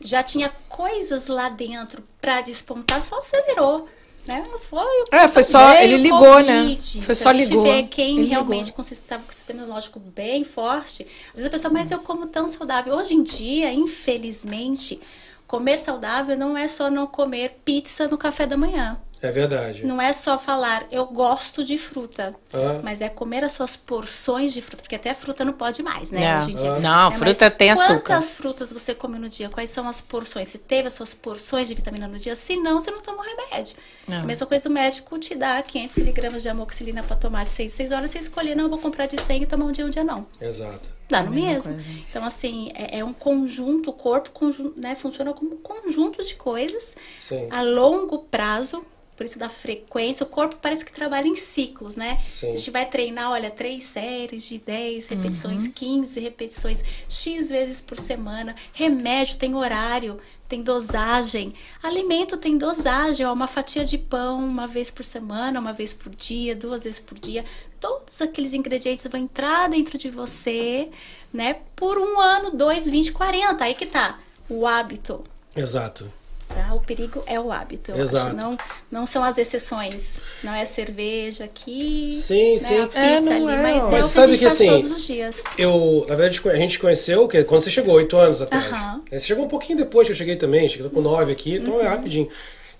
já 0.00 0.22
tinha 0.22 0.50
coisas 0.68 1.26
lá 1.26 1.48
dentro 1.48 2.02
pra 2.20 2.40
despontar, 2.40 3.02
só 3.02 3.18
acelerou. 3.18 3.86
Né? 4.26 4.44
Foi, 4.60 4.78
o- 4.82 5.06
É, 5.10 5.26
foi 5.26 5.42
só- 5.42 5.74
ele 5.74 5.96
ligou, 5.96 6.38
né? 6.40 6.60
Covid. 6.60 7.02
Foi 7.02 7.14
Se 7.14 7.22
só 7.22 7.30
a 7.30 7.34
gente 7.34 7.48
ligou. 7.48 7.62
vê 7.64 7.82
quem 7.84 8.18
Ele 8.18 8.28
realmente 8.28 8.64
ligou. 8.66 8.76
com 8.76 8.82
o 8.82 8.84
sistema, 8.84 9.22
com 9.24 9.30
o 9.30 9.34
sistema 9.34 9.60
imunológico 9.60 9.98
bem 9.98 10.44
forte, 10.44 11.02
às 11.28 11.32
vezes 11.32 11.46
a 11.46 11.50
pessoa, 11.50 11.72
mas 11.72 11.90
eu 11.90 11.98
como 12.00 12.26
tão 12.26 12.46
saudável. 12.46 12.94
Hoje 12.94 13.14
em 13.14 13.22
dia, 13.22 13.72
infelizmente, 13.72 15.00
comer 15.46 15.78
saudável 15.78 16.36
não 16.36 16.56
é 16.56 16.68
só 16.68 16.90
não 16.90 17.06
comer 17.06 17.60
pizza 17.64 18.06
no 18.08 18.18
café 18.18 18.46
da 18.46 18.56
manhã. 18.56 18.98
É 19.20 19.32
verdade. 19.32 19.84
Não 19.84 20.00
é 20.00 20.12
só 20.12 20.38
falar, 20.38 20.86
eu 20.92 21.04
gosto 21.06 21.64
de 21.64 21.76
fruta, 21.76 22.34
Ah. 22.52 22.80
mas 22.84 23.00
é 23.00 23.08
comer 23.08 23.42
as 23.42 23.52
suas 23.52 23.76
porções 23.76 24.52
de 24.52 24.62
fruta, 24.62 24.82
porque 24.82 24.94
até 24.94 25.12
fruta 25.14 25.44
não 25.44 25.52
pode 25.52 25.82
mais, 25.82 26.10
né? 26.10 26.24
É. 26.24 26.36
Hoje 26.38 26.52
em 26.52 26.54
dia. 26.54 26.72
Ah. 26.74 26.80
Não, 26.80 27.08
É, 27.08 27.12
fruta 27.12 27.50
tem 27.50 27.70
açúcar. 27.70 28.00
Quantas 28.00 28.34
frutas 28.34 28.72
você 28.72 28.94
come 28.94 29.18
no 29.18 29.28
dia? 29.28 29.48
Quais 29.48 29.70
são 29.70 29.88
as 29.88 30.00
porções? 30.00 30.48
Você 30.48 30.58
teve 30.58 30.86
as 30.86 30.92
suas 30.94 31.14
porções 31.14 31.66
de 31.68 31.74
vitamina 31.74 32.06
no 32.06 32.16
dia? 32.18 32.36
Se 32.36 32.56
não, 32.56 32.78
você 32.78 32.90
não 32.90 33.00
toma 33.00 33.18
o 33.18 33.22
remédio. 33.22 33.76
É. 34.08 34.14
A 34.14 34.22
mesma 34.24 34.46
coisa 34.46 34.64
do 34.64 34.70
médico 34.70 35.18
te 35.18 35.34
dá 35.34 35.60
500 35.62 35.96
miligramas 35.96 36.42
de 36.42 36.48
amoxicilina 36.48 37.02
para 37.02 37.16
tomar 37.16 37.44
de 37.44 37.50
6 37.50 37.72
6 37.72 37.92
horas, 37.92 38.10
você 38.10 38.18
escolher, 38.18 38.54
não, 38.54 38.64
eu 38.64 38.70
vou 38.70 38.78
comprar 38.78 39.06
de 39.06 39.20
100 39.20 39.42
e 39.42 39.46
tomar 39.46 39.66
um 39.66 39.72
dia, 39.72 39.84
um 39.84 39.90
dia 39.90 40.04
não. 40.04 40.26
Exato. 40.40 40.96
Dá 41.10 41.22
no 41.22 41.30
mesmo. 41.30 41.78
Então, 42.10 42.24
assim, 42.24 42.70
é, 42.74 42.98
é 42.98 43.04
um 43.04 43.12
conjunto, 43.14 43.90
o 43.90 43.92
corpo 43.94 44.30
conjun- 44.30 44.72
né, 44.76 44.94
funciona 44.94 45.32
como 45.32 45.54
um 45.54 45.56
conjunto 45.56 46.22
de 46.22 46.34
coisas 46.34 46.94
Sim. 47.16 47.48
a 47.50 47.62
longo 47.62 48.18
prazo, 48.30 48.84
por 49.18 49.26
isso 49.26 49.36
da 49.36 49.48
frequência, 49.48 50.22
o 50.22 50.28
corpo 50.28 50.54
parece 50.62 50.84
que 50.84 50.92
trabalha 50.92 51.26
em 51.26 51.34
ciclos, 51.34 51.96
né? 51.96 52.22
Sim. 52.24 52.52
A 52.54 52.56
gente 52.56 52.70
vai 52.70 52.86
treinar, 52.86 53.32
olha, 53.32 53.50
três 53.50 53.82
séries 53.82 54.48
de 54.48 54.58
10 54.58 55.08
repetições, 55.08 55.66
15 55.66 56.20
repetições, 56.20 56.84
X 57.08 57.50
vezes 57.50 57.82
por 57.82 57.98
semana. 57.98 58.54
Remédio 58.72 59.36
tem 59.36 59.56
horário, 59.56 60.20
tem 60.48 60.62
dosagem. 60.62 61.52
Alimento 61.82 62.36
tem 62.36 62.56
dosagem, 62.56 63.26
ó, 63.26 63.32
uma 63.32 63.48
fatia 63.48 63.84
de 63.84 63.98
pão 63.98 64.38
uma 64.38 64.68
vez 64.68 64.88
por 64.88 65.04
semana, 65.04 65.58
uma 65.58 65.72
vez 65.72 65.92
por 65.92 66.14
dia, 66.14 66.54
duas 66.54 66.84
vezes 66.84 67.00
por 67.00 67.18
dia. 67.18 67.44
Todos 67.80 68.22
aqueles 68.22 68.54
ingredientes 68.54 69.04
vão 69.10 69.20
entrar 69.20 69.68
dentro 69.68 69.98
de 69.98 70.10
você, 70.10 70.90
né? 71.32 71.56
Por 71.74 71.98
um 71.98 72.20
ano, 72.20 72.56
dois, 72.56 72.88
vinte, 72.88 73.10
quarenta. 73.10 73.64
Aí 73.64 73.74
que 73.74 73.86
tá. 73.86 74.20
O 74.48 74.64
hábito. 74.64 75.24
Exato. 75.56 76.12
Tá? 76.48 76.74
O 76.74 76.80
perigo 76.80 77.22
é 77.26 77.38
o 77.38 77.52
hábito, 77.52 77.92
eu 77.92 77.98
Exato. 78.02 78.28
acho. 78.28 78.36
Não, 78.36 78.56
não 78.90 79.06
são 79.06 79.22
as 79.22 79.36
exceções. 79.38 80.18
Não 80.42 80.52
é 80.52 80.62
a 80.62 80.66
cerveja 80.66 81.44
aqui, 81.44 82.10
Sim, 82.10 82.54
né, 82.54 82.58
sim. 82.58 82.80
a 82.80 82.86
pizza 82.86 82.98
É, 83.00 83.36
ali, 83.36 83.52
é, 83.52 83.62
mas 83.62 83.92
é 83.92 84.00
o 84.00 84.02
que 84.02 84.08
sabe 84.08 84.26
a 84.26 84.30
gente 84.30 84.38
que, 84.38 84.44
faz 84.46 84.54
assim, 84.54 84.68
todos 84.68 84.92
os 84.92 85.06
dias. 85.06 85.44
Eu, 85.58 86.06
na 86.08 86.14
verdade, 86.14 86.40
a 86.48 86.56
gente 86.56 86.78
conheceu 86.78 87.28
que 87.28 87.44
quando 87.44 87.60
você 87.60 87.70
chegou, 87.70 87.94
oito 87.96 88.16
anos 88.16 88.40
atrás. 88.40 88.66
Aham. 88.72 89.02
Você 89.10 89.20
chegou 89.20 89.44
um 89.44 89.48
pouquinho 89.48 89.78
depois 89.78 90.06
que 90.08 90.12
eu 90.12 90.16
cheguei 90.16 90.36
também, 90.36 90.68
cheguei 90.68 90.88
com 90.88 91.00
nove 91.00 91.32
aqui, 91.32 91.56
então 91.56 91.80
é 91.80 91.86
rapidinho. 91.86 92.28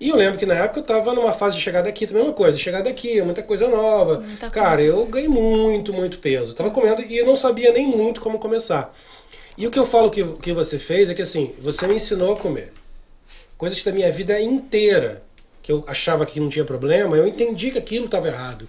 E 0.00 0.08
eu 0.10 0.16
lembro 0.16 0.38
que 0.38 0.46
na 0.46 0.54
época 0.54 0.80
eu 0.80 0.84
tava 0.84 1.12
numa 1.12 1.32
fase 1.32 1.56
de 1.56 1.62
chegar 1.62 1.82
daqui, 1.82 2.06
também 2.06 2.22
uma 2.22 2.32
coisa, 2.32 2.56
chegar 2.56 2.82
daqui, 2.82 3.20
muita 3.20 3.42
coisa 3.42 3.66
nova. 3.68 4.20
Muita 4.20 4.48
Cara, 4.48 4.80
eu 4.80 5.04
ganhei 5.06 5.28
muito, 5.28 5.92
muito 5.92 6.18
peso. 6.20 6.52
Eu 6.52 6.54
tava 6.54 6.70
comendo 6.70 7.02
e 7.02 7.18
eu 7.18 7.26
não 7.26 7.34
sabia 7.34 7.72
nem 7.72 7.86
muito 7.86 8.20
como 8.20 8.38
começar. 8.38 8.94
E 9.56 9.66
o 9.66 9.70
que 9.72 9.78
eu 9.78 9.84
falo 9.84 10.08
que, 10.08 10.22
que 10.24 10.52
você 10.52 10.78
fez 10.78 11.10
é 11.10 11.14
que 11.14 11.22
assim, 11.22 11.52
você 11.60 11.86
me 11.88 11.94
ensinou 11.96 12.32
a 12.32 12.36
comer. 12.36 12.72
Coisas 13.58 13.82
da 13.82 13.92
minha 13.92 14.10
vida 14.10 14.40
inteira 14.40 15.20
que 15.68 15.72
eu 15.72 15.84
achava 15.86 16.24
que 16.24 16.40
não 16.40 16.48
tinha 16.48 16.64
problema, 16.64 17.14
eu 17.14 17.28
entendi 17.28 17.70
que 17.70 17.76
aquilo 17.76 18.06
estava 18.06 18.26
errado. 18.26 18.66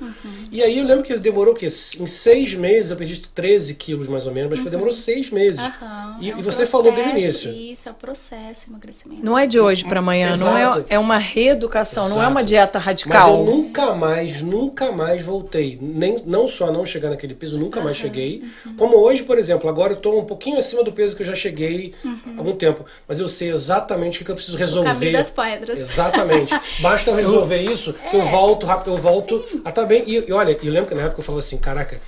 E 0.51 0.61
aí 0.61 0.79
eu 0.79 0.83
lembro 0.83 1.01
que 1.01 1.17
demorou 1.17 1.53
o 1.53 1.57
quê? 1.57 1.67
Em 1.67 2.05
seis 2.05 2.53
meses 2.53 2.91
eu 2.91 2.97
perdi 2.97 3.21
13 3.21 3.75
quilos 3.75 4.09
mais 4.09 4.25
ou 4.25 4.33
menos, 4.33 4.49
mas 4.49 4.59
foi, 4.59 4.69
demorou 4.69 4.91
seis 4.91 5.29
meses. 5.29 5.59
Aham, 5.59 6.17
e, 6.19 6.29
é 6.29 6.35
um 6.35 6.39
e 6.39 6.43
você 6.43 6.65
falou 6.65 6.91
desde 6.91 7.09
o 7.09 7.17
início. 7.17 7.51
Isso, 7.53 7.87
é 7.87 7.91
o 7.93 7.95
processo, 7.95 8.69
emagrecimento. 8.69 9.23
Não 9.23 9.37
é 9.37 9.47
de 9.47 9.57
hoje 9.57 9.85
pra 9.85 9.99
amanhã, 9.99 10.35
não 10.35 10.57
Exato. 10.57 10.85
é, 10.89 10.95
é 10.95 10.99
uma 10.99 11.17
reeducação, 11.17 12.09
não 12.09 12.17
é 12.17 12.19
Exato. 12.19 12.31
uma 12.31 12.43
dieta 12.43 12.79
Mas 12.79 12.85
radical. 12.85 13.37
eu 13.39 13.45
nunca 13.45 13.93
mais, 13.95 14.41
nunca 14.41 14.91
mais 14.91 15.21
voltei. 15.21 15.79
Nem, 15.81 16.21
não 16.25 16.49
só 16.49 16.69
não 16.69 16.85
chegar 16.85 17.09
naquele 17.11 17.33
peso, 17.33 17.57
nunca 17.57 17.79
mais 17.79 17.95
cheguei. 17.95 18.43
Como 18.75 18.97
hoje, 18.97 19.23
por 19.23 19.37
exemplo, 19.37 19.69
agora 19.69 19.93
eu 19.93 19.97
tô 19.97 20.19
um 20.19 20.25
pouquinho 20.25 20.57
acima 20.57 20.83
do 20.83 20.91
peso 20.91 21.15
que 21.15 21.21
eu 21.21 21.27
já 21.27 21.35
cheguei 21.35 21.93
há 22.05 22.39
algum 22.39 22.57
tempo. 22.57 22.83
Mas 23.07 23.21
eu 23.21 23.29
sei 23.29 23.51
exatamente 23.51 24.17
o 24.17 24.19
que 24.19 24.25
que 24.25 24.31
eu 24.31 24.35
preciso 24.35 24.57
resolver. 24.57 24.89
caminho 24.89 25.13
das 25.13 25.29
pedras. 25.29 25.79
Exatamente. 25.79 26.53
Basta 26.89 27.11
eu 27.11 27.15
resolver 27.15 27.61
isso, 27.61 27.93
que 27.93 28.15
eu 28.15 28.23
volto 28.23 28.65
rápido, 28.65 28.91
eu 28.91 28.97
volto 28.97 29.45
a 29.63 29.71
tá 29.71 29.85
bem. 29.85 30.03
E, 30.07 30.25
e 30.27 30.31
olha, 30.31 30.57
eu 30.61 30.71
lembro 30.71 30.89
que 30.89 30.95
na 30.95 31.03
época 31.03 31.19
eu 31.19 31.23
falava 31.23 31.39
assim, 31.39 31.57
caraca, 31.57 31.99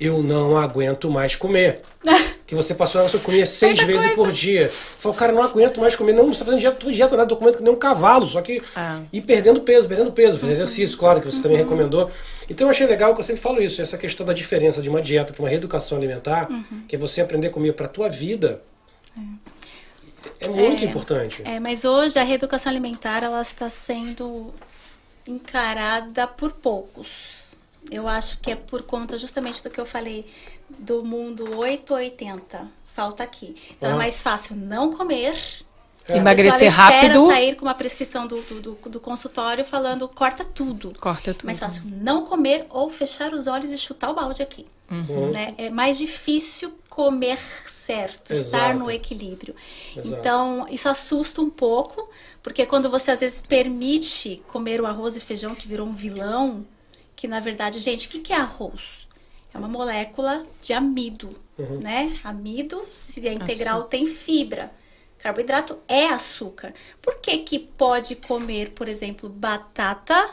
eu 0.00 0.22
não 0.22 0.56
aguento 0.56 1.10
mais 1.10 1.36
comer. 1.36 1.82
que 2.46 2.54
você 2.56 2.74
passou, 2.74 3.00
você 3.02 3.18
comia 3.18 3.46
seis 3.46 3.78
Muita 3.78 3.92
vezes 3.92 4.06
coisa. 4.14 4.16
por 4.16 4.32
dia. 4.32 4.62
Eu 4.62 4.68
falei, 4.70 5.18
cara, 5.18 5.32
não 5.32 5.42
aguento 5.42 5.78
mais 5.78 5.94
comer. 5.94 6.12
Não, 6.12 6.22
não 6.22 6.30
precisa 6.30 6.46
fazendo 6.46 6.60
dieta, 6.60 6.76
tô 6.76 6.90
dieta 6.90 7.16
nada, 7.16 7.28
tô 7.28 7.36
comendo 7.36 7.58
que 7.58 7.62
nem 7.62 7.72
um 7.72 7.76
cavalo, 7.76 8.26
só 8.26 8.40
que. 8.40 8.60
Ah. 8.74 9.02
E 9.12 9.20
perdendo 9.20 9.60
peso, 9.60 9.86
perdendo 9.86 10.10
peso, 10.10 10.38
fazer 10.38 10.52
exercício, 10.52 10.98
claro, 10.98 11.20
que 11.20 11.30
você 11.30 11.40
também 11.42 11.58
recomendou. 11.58 12.10
Então 12.48 12.66
eu 12.66 12.70
achei 12.70 12.86
legal 12.86 13.14
que 13.14 13.20
eu 13.20 13.24
sempre 13.24 13.40
falo 13.40 13.62
isso, 13.62 13.80
essa 13.80 13.96
questão 13.96 14.26
da 14.26 14.32
diferença 14.32 14.82
de 14.82 14.88
uma 14.88 15.02
dieta 15.02 15.32
para 15.32 15.42
uma 15.42 15.48
reeducação 15.48 15.98
alimentar, 15.98 16.48
que 16.88 16.96
é 16.96 16.98
você 16.98 17.20
aprender 17.20 17.48
a 17.48 17.50
comer 17.50 17.74
para 17.74 17.86
tua 17.86 18.08
vida. 18.08 18.60
É 20.40 20.48
muito 20.48 20.82
É. 20.84 20.86
importante. 20.86 21.42
É, 21.44 21.60
mas 21.60 21.84
hoje 21.84 22.18
a 22.18 22.22
reeducação 22.22 22.70
alimentar 22.70 23.22
ela 23.22 23.40
está 23.42 23.68
sendo 23.68 24.52
encarada 25.26 26.26
por 26.26 26.52
poucos. 26.52 27.58
Eu 27.90 28.06
acho 28.08 28.38
que 28.40 28.50
é 28.50 28.56
por 28.56 28.82
conta 28.82 29.18
justamente 29.18 29.62
do 29.62 29.70
que 29.70 29.80
eu 29.80 29.86
falei 29.86 30.26
do 30.68 31.04
mundo 31.04 31.56
880. 31.58 32.66
Falta 32.86 33.22
aqui. 33.22 33.54
Então 33.76 33.90
Ah. 33.90 33.94
é 33.94 33.96
mais 33.96 34.20
fácil 34.22 34.56
não 34.56 34.92
comer. 34.92 35.34
Emagrecer 36.08 36.62
ela 36.62 36.70
espera 36.88 37.02
rápido. 37.12 37.26
sair 37.26 37.54
com 37.54 37.64
uma 37.66 37.74
prescrição 37.74 38.26
do, 38.26 38.42
do, 38.42 38.60
do- 38.60 38.88
do 38.88 38.98
consultório 39.00 39.64
falando 39.64 40.08
corta 40.08 40.44
tudo. 40.44 40.92
Corta 40.98 41.32
tudo. 41.32 41.46
Mais 41.46 41.60
fácil 41.60 41.82
não 41.86 42.24
comer 42.24 42.66
ou 42.70 42.90
fechar 42.90 43.32
os 43.32 43.46
olhos 43.46 43.70
e 43.70 43.78
chutar 43.78 44.10
o 44.10 44.14
balde 44.14 44.42
aqui. 44.42 44.66
Uhum. 44.90 45.30
Né? 45.30 45.54
É 45.56 45.70
mais 45.70 45.98
difícil 45.98 46.76
comer 46.90 47.38
certo, 47.68 48.32
estar 48.32 48.70
Exato. 48.72 48.78
no 48.80 48.90
equilíbrio. 48.90 49.54
Exato. 49.96 50.20
Então, 50.20 50.66
isso 50.68 50.88
assusta 50.88 51.40
um 51.40 51.48
pouco, 51.48 52.10
porque 52.42 52.66
quando 52.66 52.90
você 52.90 53.12
às 53.12 53.20
vezes 53.20 53.40
permite 53.40 54.42
comer 54.48 54.80
o 54.80 54.86
arroz 54.86 55.16
e 55.16 55.20
feijão 55.20 55.54
que 55.54 55.68
virou 55.68 55.86
um 55.86 55.92
vilão, 55.94 56.66
que 57.14 57.28
na 57.28 57.38
verdade, 57.38 57.78
gente, 57.78 58.08
o 58.08 58.10
que, 58.10 58.18
que 58.18 58.32
é 58.32 58.36
arroz? 58.36 59.06
É 59.54 59.58
uma 59.58 59.68
molécula 59.68 60.44
de 60.60 60.72
amido, 60.72 61.30
Uhum. 61.56 61.78
né? 61.80 62.10
Amido, 62.24 62.82
se 62.94 63.26
é 63.26 63.32
integral, 63.32 63.84
tem 63.84 64.06
fibra. 64.06 64.70
Carboidrato 65.18 65.76
é 65.86 66.06
açúcar. 66.06 66.72
Por 67.02 67.20
que 67.20 67.36
que 67.38 67.58
pode 67.58 68.16
comer, 68.16 68.70
por 68.70 68.88
exemplo, 68.88 69.28
batata 69.28 70.30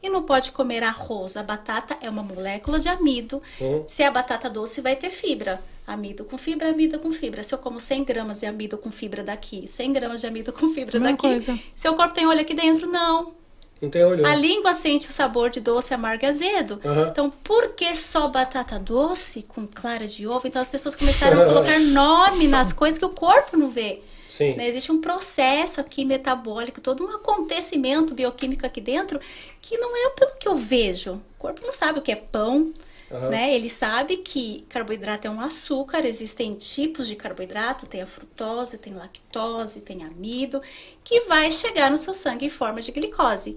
e 0.00 0.08
não 0.08 0.22
pode 0.22 0.52
comer 0.52 0.84
arroz? 0.84 1.36
A 1.36 1.42
batata 1.42 1.96
é 2.00 2.08
uma 2.08 2.22
molécula 2.22 2.78
de 2.78 2.88
amido. 2.88 3.42
Uhum. 3.60 3.84
Se 3.88 4.04
é 4.04 4.10
batata 4.10 4.48
doce, 4.48 4.80
vai 4.80 4.94
ter 4.94 5.10
fibra. 5.10 5.60
Amido 5.88 6.22
com 6.26 6.36
fibra, 6.36 6.68
amido 6.68 6.98
com 6.98 7.10
fibra. 7.10 7.42
Se 7.42 7.54
eu 7.54 7.58
como 7.58 7.80
100 7.80 8.04
gramas 8.04 8.40
de 8.40 8.46
amido 8.46 8.76
com 8.76 8.90
fibra 8.90 9.22
daqui, 9.22 9.66
100 9.66 9.92
gramas 9.94 10.20
de 10.20 10.26
amido 10.26 10.52
com 10.52 10.68
fibra 10.68 11.00
Mesma 11.00 11.12
daqui, 11.12 11.22
coisa. 11.28 11.58
seu 11.74 11.94
corpo 11.94 12.12
tem 12.12 12.26
olho 12.26 12.42
aqui 12.42 12.52
dentro? 12.52 12.86
Não. 12.86 13.32
Não 13.80 13.88
tem 13.88 14.04
olho. 14.04 14.26
A 14.26 14.34
língua 14.34 14.74
sente 14.74 15.08
o 15.08 15.12
sabor 15.12 15.48
de 15.48 15.60
doce, 15.60 15.94
amargo 15.94 16.24
e 16.24 16.26
azedo. 16.26 16.78
Aham. 16.84 17.08
Então, 17.10 17.30
por 17.30 17.68
que 17.70 17.94
só 17.94 18.28
batata 18.28 18.78
doce 18.78 19.42
com 19.42 19.66
clara 19.66 20.06
de 20.06 20.26
ovo? 20.26 20.46
Então, 20.46 20.60
as 20.60 20.70
pessoas 20.70 20.94
começaram 20.94 21.40
a 21.40 21.46
colocar 21.46 21.78
nome 21.78 22.48
nas 22.48 22.70
coisas 22.70 22.98
que 22.98 23.04
o 23.06 23.10
corpo 23.10 23.56
não 23.56 23.70
vê. 23.70 24.02
Sim. 24.28 24.56
Né? 24.56 24.68
Existe 24.68 24.92
um 24.92 25.00
processo 25.00 25.80
aqui 25.80 26.04
metabólico, 26.04 26.82
todo 26.82 27.02
um 27.02 27.10
acontecimento 27.14 28.12
bioquímico 28.14 28.66
aqui 28.66 28.80
dentro 28.80 29.18
que 29.62 29.78
não 29.78 29.96
é 29.96 30.10
pelo 30.10 30.32
que 30.38 30.46
eu 30.46 30.54
vejo. 30.54 31.14
O 31.14 31.38
corpo 31.38 31.62
não 31.64 31.72
sabe 31.72 31.98
o 31.98 32.02
que 32.02 32.12
é 32.12 32.16
pão, 32.16 32.74
Aham. 33.10 33.30
né? 33.30 33.54
Ele 33.54 33.68
sabe 33.68 34.18
que 34.18 34.64
carboidrato 34.68 35.26
é 35.26 35.30
um 35.30 35.40
açúcar, 35.40 36.04
existem 36.04 36.52
tipos 36.52 37.06
de 37.06 37.16
carboidrato, 37.16 37.86
tem 37.86 38.02
a 38.02 38.06
frutose, 38.06 38.78
tem 38.78 38.92
lactose, 38.94 39.80
tem 39.80 40.04
amido, 40.04 40.60
que 41.02 41.20
vai 41.22 41.50
chegar 41.50 41.90
no 41.90 41.98
seu 41.98 42.12
sangue 42.14 42.46
em 42.46 42.50
forma 42.50 42.80
de 42.82 42.92
glicose, 42.92 43.56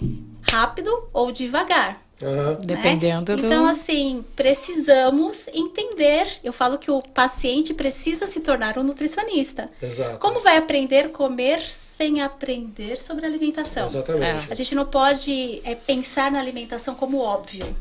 rápido 0.49 1.09
ou 1.13 1.31
devagar. 1.31 2.01
Aham. 2.23 2.51
né? 2.51 2.57
Dependendo 2.61 3.35
do- 3.35 3.45
Então, 3.47 3.65
assim, 3.65 4.23
precisamos 4.35 5.47
entender. 5.47 6.27
Eu 6.43 6.53
falo 6.53 6.77
que 6.77 6.91
o 6.91 7.01
paciente 7.01 7.73
precisa 7.73 8.27
se 8.27 8.41
tornar 8.41 8.77
um 8.77 8.83
nutricionista. 8.83 9.69
Exato. 9.81 10.19
Como 10.19 10.39
vai 10.39 10.55
aprender 10.57 11.05
a 11.05 11.09
comer 11.09 11.61
sem 11.63 12.21
aprender 12.21 13.01
sobre 13.01 13.25
alimentação? 13.25 13.85
Exatamente. 13.85 14.51
A 14.51 14.53
gente 14.53 14.75
não 14.75 14.85
pode 14.85 15.61
é, 15.63 15.73
pensar 15.73 16.31
na 16.31 16.39
alimentação 16.39 16.93
como 16.93 17.17
óbvio. 17.17 17.75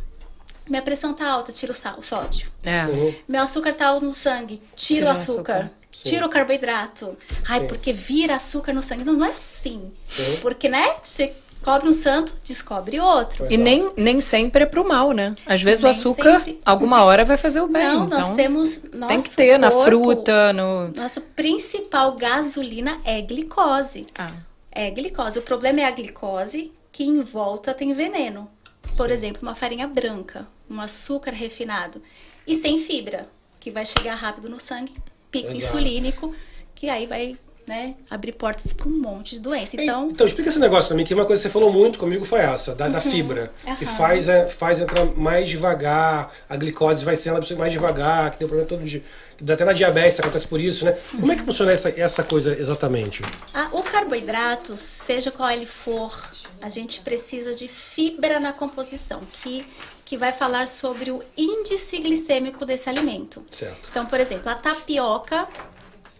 Minha 0.70 0.80
pressão 0.82 1.12
tá 1.12 1.28
alta, 1.28 1.50
tira 1.52 1.72
o, 1.72 1.74
sal, 1.74 1.96
o 1.98 2.02
sódio. 2.02 2.50
É. 2.62 2.84
Uhum. 2.86 3.14
Meu 3.28 3.42
açúcar 3.42 3.74
tá 3.74 3.88
alto 3.88 4.04
no 4.06 4.12
sangue, 4.14 4.56
tira, 4.76 5.00
Tira 5.00 5.06
o 5.06 5.08
o 5.08 5.12
açúcar. 5.12 5.52
açúcar. 5.54 5.70
Sim. 5.92 6.08
Tira 6.08 6.24
o 6.24 6.28
carboidrato. 6.28 7.18
Ai, 7.48 7.60
Sim. 7.62 7.66
porque 7.66 7.92
vira 7.92 8.36
açúcar 8.36 8.72
no 8.72 8.82
sangue. 8.82 9.02
Não, 9.04 9.14
não 9.14 9.26
é 9.26 9.30
assim. 9.30 9.90
Uhum. 10.18 10.36
Porque, 10.40 10.68
né? 10.68 10.94
Você 11.02 11.32
cobre 11.64 11.88
um 11.88 11.92
santo, 11.92 12.32
descobre 12.44 13.00
outro. 13.00 13.46
E 13.50 13.56
nem, 13.56 13.90
nem 13.96 14.20
sempre 14.20 14.62
é 14.62 14.66
pro 14.66 14.86
mal, 14.86 15.10
né? 15.10 15.34
Às 15.44 15.60
vezes 15.60 15.80
o 15.80 15.82
Nem 15.82 15.90
açúcar, 15.90 16.38
sempre. 16.38 16.60
alguma 16.64 17.02
hora, 17.02 17.24
vai 17.24 17.36
fazer 17.36 17.60
o 17.60 17.66
bem. 17.66 17.82
Não, 17.82 18.06
então, 18.06 18.18
nós 18.18 18.30
temos. 18.34 18.78
tem 19.08 19.20
que 19.22 19.30
ter 19.34 19.58
na 19.58 19.68
corpo- 19.68 19.84
fruta, 19.86 20.52
no. 20.52 20.88
Nossa 20.94 21.20
principal 21.20 22.12
gasolina 22.12 23.00
é 23.04 23.20
glicose. 23.20 24.06
Ah, 24.16 24.30
É 24.70 24.88
glicose. 24.92 25.40
O 25.40 25.42
problema 25.42 25.80
é 25.80 25.84
a 25.84 25.90
glicose, 25.90 26.72
que 26.92 27.02
em 27.02 27.20
volta 27.22 27.74
tem 27.74 27.92
veneno. 27.92 28.48
Por 28.96 29.08
Sim. 29.08 29.12
exemplo, 29.12 29.42
uma 29.42 29.54
farinha 29.56 29.86
branca, 29.88 30.46
um 30.70 30.80
açúcar 30.80 31.32
refinado 31.32 32.00
e 32.46 32.54
sem 32.54 32.78
fibra, 32.78 33.28
que 33.58 33.70
vai 33.70 33.84
chegar 33.84 34.14
rápido 34.14 34.48
no 34.48 34.60
sangue, 34.60 34.94
pico 35.30 35.50
Exato. 35.50 35.58
insulínico, 35.76 36.34
que 36.74 36.88
aí 36.88 37.06
vai 37.06 37.36
né, 37.66 37.94
abrir 38.10 38.32
portas 38.32 38.72
para 38.72 38.88
um 38.88 38.98
monte 38.98 39.36
de 39.36 39.40
doença. 39.40 39.80
Então, 39.80 40.08
Então, 40.10 40.26
explica 40.26 40.48
esse 40.48 40.58
negócio 40.58 40.88
também, 40.88 41.04
que 41.06 41.14
uma 41.14 41.24
coisa 41.24 41.40
que 41.40 41.48
você 41.48 41.52
falou 41.52 41.72
muito 41.72 41.98
comigo 42.00 42.24
foi 42.24 42.40
essa, 42.40 42.74
da, 42.74 42.88
da 42.88 43.00
fibra. 43.00 43.52
Que 43.78 43.84
Aham. 43.84 43.96
faz, 43.96 44.28
é, 44.28 44.48
faz 44.48 44.80
entrar 44.80 45.04
mais 45.04 45.48
devagar, 45.48 46.32
a 46.48 46.56
glicose 46.56 47.04
vai 47.04 47.14
sendo 47.14 47.38
mais 47.56 47.72
devagar, 47.72 48.30
que 48.32 48.38
tem 48.38 48.46
um 48.46 48.48
problema 48.48 48.68
todo 48.68 48.82
de. 48.82 49.04
que 49.36 49.52
Até 49.52 49.64
na 49.64 49.72
diabetes 49.72 50.18
acontece 50.18 50.48
por 50.48 50.58
isso, 50.60 50.84
né? 50.84 50.98
Como 51.12 51.30
é 51.30 51.36
que 51.36 51.42
funciona 51.42 51.70
essa, 51.70 51.90
essa 51.90 52.24
coisa 52.24 52.58
exatamente? 52.58 53.22
a- 53.54 53.68
o 53.72 53.82
carboidrato, 53.84 54.76
seja 54.76 55.30
qual 55.30 55.48
ele 55.50 55.66
for, 55.66 56.28
a 56.60 56.68
gente 56.68 57.00
precisa 57.02 57.54
de 57.54 57.68
fibra 57.68 58.40
na 58.40 58.52
composição, 58.52 59.20
que, 59.44 59.64
que 60.10 60.16
vai 60.16 60.32
falar 60.32 60.66
sobre 60.66 61.12
o 61.12 61.22
índice 61.36 61.96
glicêmico 62.00 62.66
desse 62.66 62.90
alimento. 62.90 63.44
Certo. 63.48 63.90
Então, 63.92 64.04
por 64.04 64.18
exemplo, 64.18 64.50
a 64.50 64.56
tapioca, 64.56 65.46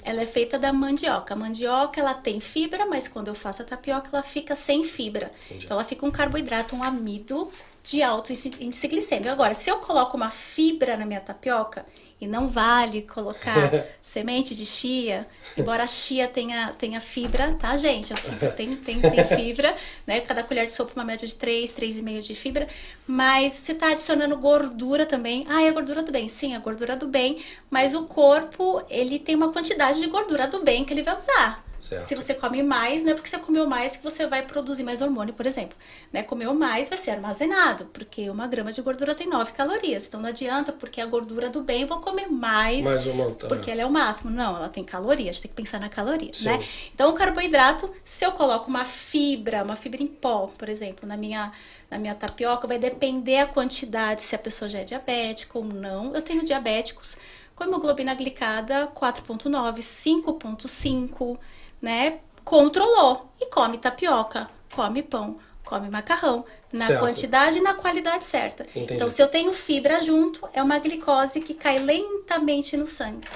ela 0.05 0.23
é 0.23 0.27
feita 0.27 0.57
da 0.61 0.73
mandioca. 0.73 1.35
A 1.35 1.37
mandioca, 1.37 1.99
ela 1.99 2.15
tem 2.15 2.39
fibra, 2.39 2.87
mas 2.87 3.09
quando 3.09 3.27
eu 3.27 3.35
faço 3.35 3.63
a 3.63 3.65
tapioca, 3.65 4.09
ela 4.13 4.23
fica 4.23 4.55
sem 4.55 4.85
fibra. 4.85 5.33
Então, 5.51 5.77
ela 5.77 5.83
fica 5.83 6.07
um 6.07 6.11
carboidrato, 6.13 6.77
um 6.77 6.85
amido 6.85 7.51
de 7.83 8.01
alto 8.01 8.33
índice 8.33 8.87
glicêmico. 8.87 9.29
Agora, 9.29 9.55
se 9.55 9.69
eu 9.69 9.79
coloco 9.79 10.17
uma 10.17 10.31
fibra 10.31 10.97
na 10.97 11.05
minha 11.05 11.21
tapioca, 11.21 11.85
e 12.21 12.27
não 12.27 12.49
vale 12.49 13.03
colocar 13.03 13.87
semente 14.03 14.55
de 14.55 14.67
chia, 14.67 15.27
embora 15.57 15.85
a 15.85 15.87
chia 15.87 16.29
tenha, 16.29 16.75
tenha 16.79 17.01
fibra, 17.01 17.55
tá, 17.55 17.77
gente? 17.77 18.13
A 18.13 18.17
fibra 18.17 18.51
tem, 18.51 18.77
tem, 18.77 19.01
tem 19.01 19.25
fibra, 19.25 19.75
né? 20.07 20.21
Cada 20.21 20.45
colher 20.45 20.67
de 20.67 20.73
sopa, 20.73 20.93
uma 20.95 21.05
média 21.05 21.27
de 21.27 21.35
3, 21.35 21.73
3,5 21.73 22.21
de 22.21 22.35
fibra. 22.35 22.69
Mas 23.07 23.53
você 23.53 23.75
tá 23.75 23.89
adicionando 23.89 24.37
gordura 24.37 25.07
também. 25.07 25.47
Ah, 25.49 25.63
é 25.63 25.69
a 25.69 25.73
gordura 25.73 26.03
do 26.03 26.13
bem. 26.13 26.29
Sim, 26.29 26.53
é 26.53 26.57
a 26.57 26.61
gordura 26.61 26.95
do 26.95 27.09
bem. 27.09 27.39
Mas 27.71 27.95
o 27.95 28.05
corpo, 28.05 28.83
ele 28.91 29.19
tem 29.19 29.35
uma 29.35 29.53
quantidade 29.53 30.01
de 30.01 30.07
gordura 30.07 30.47
do 30.47 30.63
bem 30.63 30.85
que 30.85 30.93
ele 30.93 31.03
vai 31.03 31.17
usar. 31.17 31.70
Certo. 31.81 32.07
Se 32.07 32.15
você 32.15 32.35
come 32.35 32.63
mais, 32.63 33.03
não 33.03 33.13
é 33.13 33.15
porque 33.15 33.29
você 33.29 33.39
comeu 33.39 33.67
mais 33.67 33.97
que 33.97 34.05
você 34.05 34.27
vai 34.27 34.43
produzir 34.43 34.83
mais 34.83 35.01
hormônio, 35.01 35.33
por 35.33 35.47
exemplo. 35.47 35.77
Né? 36.13 36.23
Comeu 36.23 36.53
mais 36.55 36.89
vai 36.89 36.99
ser 36.99 37.13
armazenado, 37.13 37.87
porque 37.87 38.29
uma 38.29 38.47
grama 38.47 38.73
de 38.73 38.83
gordura 38.83 39.15
tem 39.15 39.27
9 39.27 39.53
calorias. 39.53 40.07
Então 40.07 40.21
não 40.21 40.29
adianta, 40.29 40.73
porque 40.73 41.01
a 41.01 41.07
gordura 41.07 41.49
do 41.49 41.63
bem 41.63 41.83
eu 41.83 41.89
vou 41.89 42.01
comer 42.01 42.27
mais, 42.27 42.85
Mais 42.85 43.07
uma, 43.07 43.31
tá. 43.31 43.49
porque 43.49 43.71
ela 43.71 43.81
é 43.81 43.87
o 43.87 43.91
máximo. 43.91 44.31
Não, 44.31 44.57
ela 44.57 44.69
tem 44.69 44.85
caloria, 44.85 45.31
a 45.31 45.33
gente 45.33 45.43
tem 45.43 45.51
que 45.51 45.57
pensar 45.57 45.81
na 45.81 45.89
caloria, 45.89 46.33
Sim. 46.35 46.45
né? 46.45 46.61
Então 46.95 47.11
o 47.11 47.15
carboidrato, 47.15 47.91
se 48.05 48.25
eu 48.25 48.33
coloco 48.33 48.69
uma 48.69 48.85
fibra, 48.85 49.63
uma 49.65 49.77
fibra 49.77 50.03
em 50.03 50.07
pó, 50.07 50.51
por 50.59 50.69
exemplo, 50.69 51.09
na 51.09 51.17
minha, 51.17 51.51
na 51.91 51.99
minha 51.99 52.15
tapioca, 52.15 52.69
vai 52.69 52.79
depender 52.79 53.39
a 53.39 53.47
quantidade, 53.47 54.23
se 54.23 54.35
a 54.35 54.39
pessoa 54.39 54.69
já 54.69 54.81
é 54.81 54.85
diabética 54.85 55.59
ou 55.59 55.65
não. 55.65 56.15
Eu 56.15 56.23
tenho 56.23 56.45
diabéticos 56.45 57.17
com 57.61 57.65
hemoglobina 57.65 58.15
glicada 58.15 58.87
4.9, 58.95 59.79
5.5, 59.79 61.39
né? 61.81 62.19
Controlou 62.45 63.31
e 63.41 63.47
come 63.47 63.79
tapioca, 63.79 64.49
come 64.75 65.03
pão, 65.03 65.39
come 65.65 65.89
macarrão, 65.89 66.45
na 66.73 66.87
Certo. 66.87 67.01
quantidade 67.01 67.59
e 67.59 67.61
na 67.61 67.75
qualidade 67.75 68.25
certa. 68.25 68.65
Entendi. 68.75 68.95
Então, 68.95 69.09
se 69.09 69.23
eu 69.23 69.29
tenho 69.29 69.53
fibra 69.53 70.03
junto, 70.03 70.49
é 70.53 70.63
uma 70.63 70.79
glicose 70.79 71.41
que 71.41 71.55
cai 71.55 71.79
lentamente 71.79 72.77
no 72.77 72.87
sangue. 72.87 73.29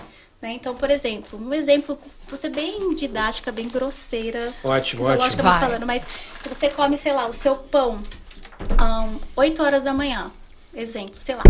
Né? 0.42 0.52
Então, 0.52 0.74
por 0.74 0.90
exemplo, 0.90 1.38
um 1.40 1.54
exemplo, 1.54 1.98
ser 2.34 2.50
bem 2.50 2.94
didática, 2.94 3.52
bem 3.52 3.68
grosseira, 3.68 4.52
Ótimo, 4.62 5.04
ótimo. 5.04 5.42
Falando, 5.42 5.86
mas 5.86 6.06
se 6.40 6.48
você 6.48 6.68
come, 6.68 6.98
sei 6.98 7.12
lá, 7.12 7.26
o 7.26 7.32
seu 7.32 7.54
pão 7.56 8.02
às 8.76 9.10
8 9.36 9.62
horas 9.62 9.82
da 9.82 9.94
manhã, 9.94 10.30
exemplo, 10.74 11.14
sei 11.18 11.36
lá, 11.36 11.44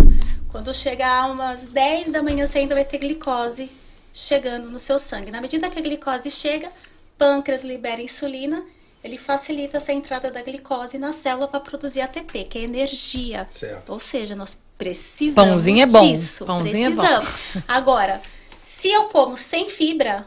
quando 0.49 0.73
chegar 0.73 1.31
umas 1.31 1.65
10 1.65 2.11
da 2.11 2.23
manhã, 2.23 2.47
você 2.47 2.59
ainda 2.59 2.75
vai 2.75 2.85
ter 2.85 2.99
glicose 2.99 3.71
chegando 4.15 4.71
no 4.71 4.79
seu 4.79 4.99
sangue. 4.99 5.33
Na 5.33 5.41
medida 5.41 5.69
que 5.69 5.79
a 5.79 5.83
glicose 5.83 6.31
chega, 6.31 6.71
pâncreas 7.19 7.65
libera 7.65 8.01
insulina, 8.01 8.65
ele 9.03 9.19
facilita 9.19 9.77
essa 9.77 9.93
entrada 9.93 10.31
da 10.31 10.41
glicose 10.41 10.97
na 10.97 11.13
célula 11.13 11.49
para 11.49 11.59
produzir 11.61 12.01
ATP, 12.01 12.45
que 12.45 12.59
é 12.59 12.63
energia. 12.63 13.47
Certo. 13.53 13.93
Ou 13.93 13.99
seja, 13.99 14.37
nós 14.37 14.63
precisamos 14.79 15.51
Pãozinho 15.51 15.83
é 15.83 15.87
bom. 15.87 16.13
disso. 16.13 16.47
Pãozinho 16.47 16.87
é 16.87 16.91
bom. 16.91 17.03
precisamos. 17.03 17.65
Agora, 17.69 18.23
se 18.63 18.89
eu 18.89 19.05
como 19.05 19.37
sem 19.37 19.69
fibra, 19.69 20.27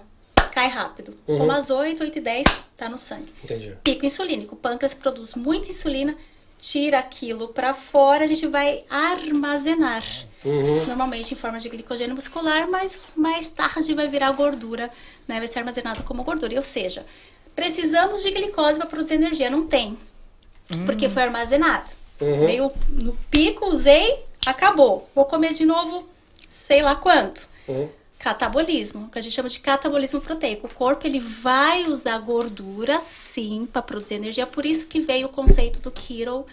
cai 0.52 0.67
rápido. 0.67 1.17
Uhum. 1.26 1.39
Como 1.39 1.52
às 1.52 1.69
8, 1.69 2.04
8 2.04 2.17
e 2.17 2.21
10, 2.21 2.47
tá 2.76 2.89
no 2.89 2.97
sangue. 2.97 3.34
Entendi. 3.43 3.78
Pico 3.84 4.06
insulínico. 4.06 4.56
O 4.56 4.58
pâncreas 4.58 4.93
produz 4.93 5.34
muita 5.34 5.69
insulina, 5.69 6.15
tira 6.60 7.00
aquilo 7.00 7.50
para 7.50 7.74
fora, 7.74 8.24
a 8.24 8.28
gente 8.28 8.48
vai 8.48 8.84
armazenar. 8.89 10.04
Uhum. 10.43 10.86
Normalmente 10.86 11.34
em 11.34 11.38
forma 11.38 11.60
de 11.60 11.70
glicogênio 11.70 12.15
muscular, 12.15 12.70
mas 12.70 12.98
mais 13.15 13.50
tarde 13.50 13.93
vai 13.93 14.08
virar 14.08 14.32
gordura, 14.32 14.91
né? 15.28 15.39
Vai 15.39 15.48
ser 15.48 15.60
armazenado 15.60 16.04
como 16.04 16.24
gordura. 16.24 16.56
Ou 16.56 16.63
seja, 16.63 17.06
precisamos 17.56 18.24
de 18.24 18.32
glicose 18.32 18.78
para 18.78 18.88
produzir 18.88 19.15
energia. 19.15 19.50
Não 19.50 19.67
tem. 19.67 19.98
Porque 20.86 21.10
foi 21.10 21.24
armazenado. 21.24 21.89
Uhum. 22.20 22.46
Veio 22.46 22.72
no 22.89 23.17
pico, 23.30 23.67
usei, 23.67 24.24
acabou. 24.46 25.10
Vou 25.13 25.26
comer 25.26 25.54
de 25.54 25.65
novo, 25.65 26.08
sei 26.48 26.82
lá 26.82 26.96
quanto 26.96 27.48
Uhum. 27.67 27.89
Catabolismo, 28.17 29.10
que 29.10 29.19
a 29.19 29.21
gente 29.21 29.34
chama 29.34 29.49
de 29.49 29.60
catabolismo 29.60 30.19
proteico. 30.19 30.67
O 30.67 30.73
corpo 30.73 31.06
ele 31.06 31.19
vai 31.19 31.84
usar 31.84 32.17
gordura 32.19 32.99
sim 32.99 33.67
para 33.71 33.82
produzir 33.82 34.15
energia, 34.15 34.47
por 34.47 34.65
isso 34.65 34.88
que 34.88 34.99
veio 34.99 35.27
o 35.27 35.30
conceito 35.30 35.80
do 35.80 35.91
keto, 35.91 36.45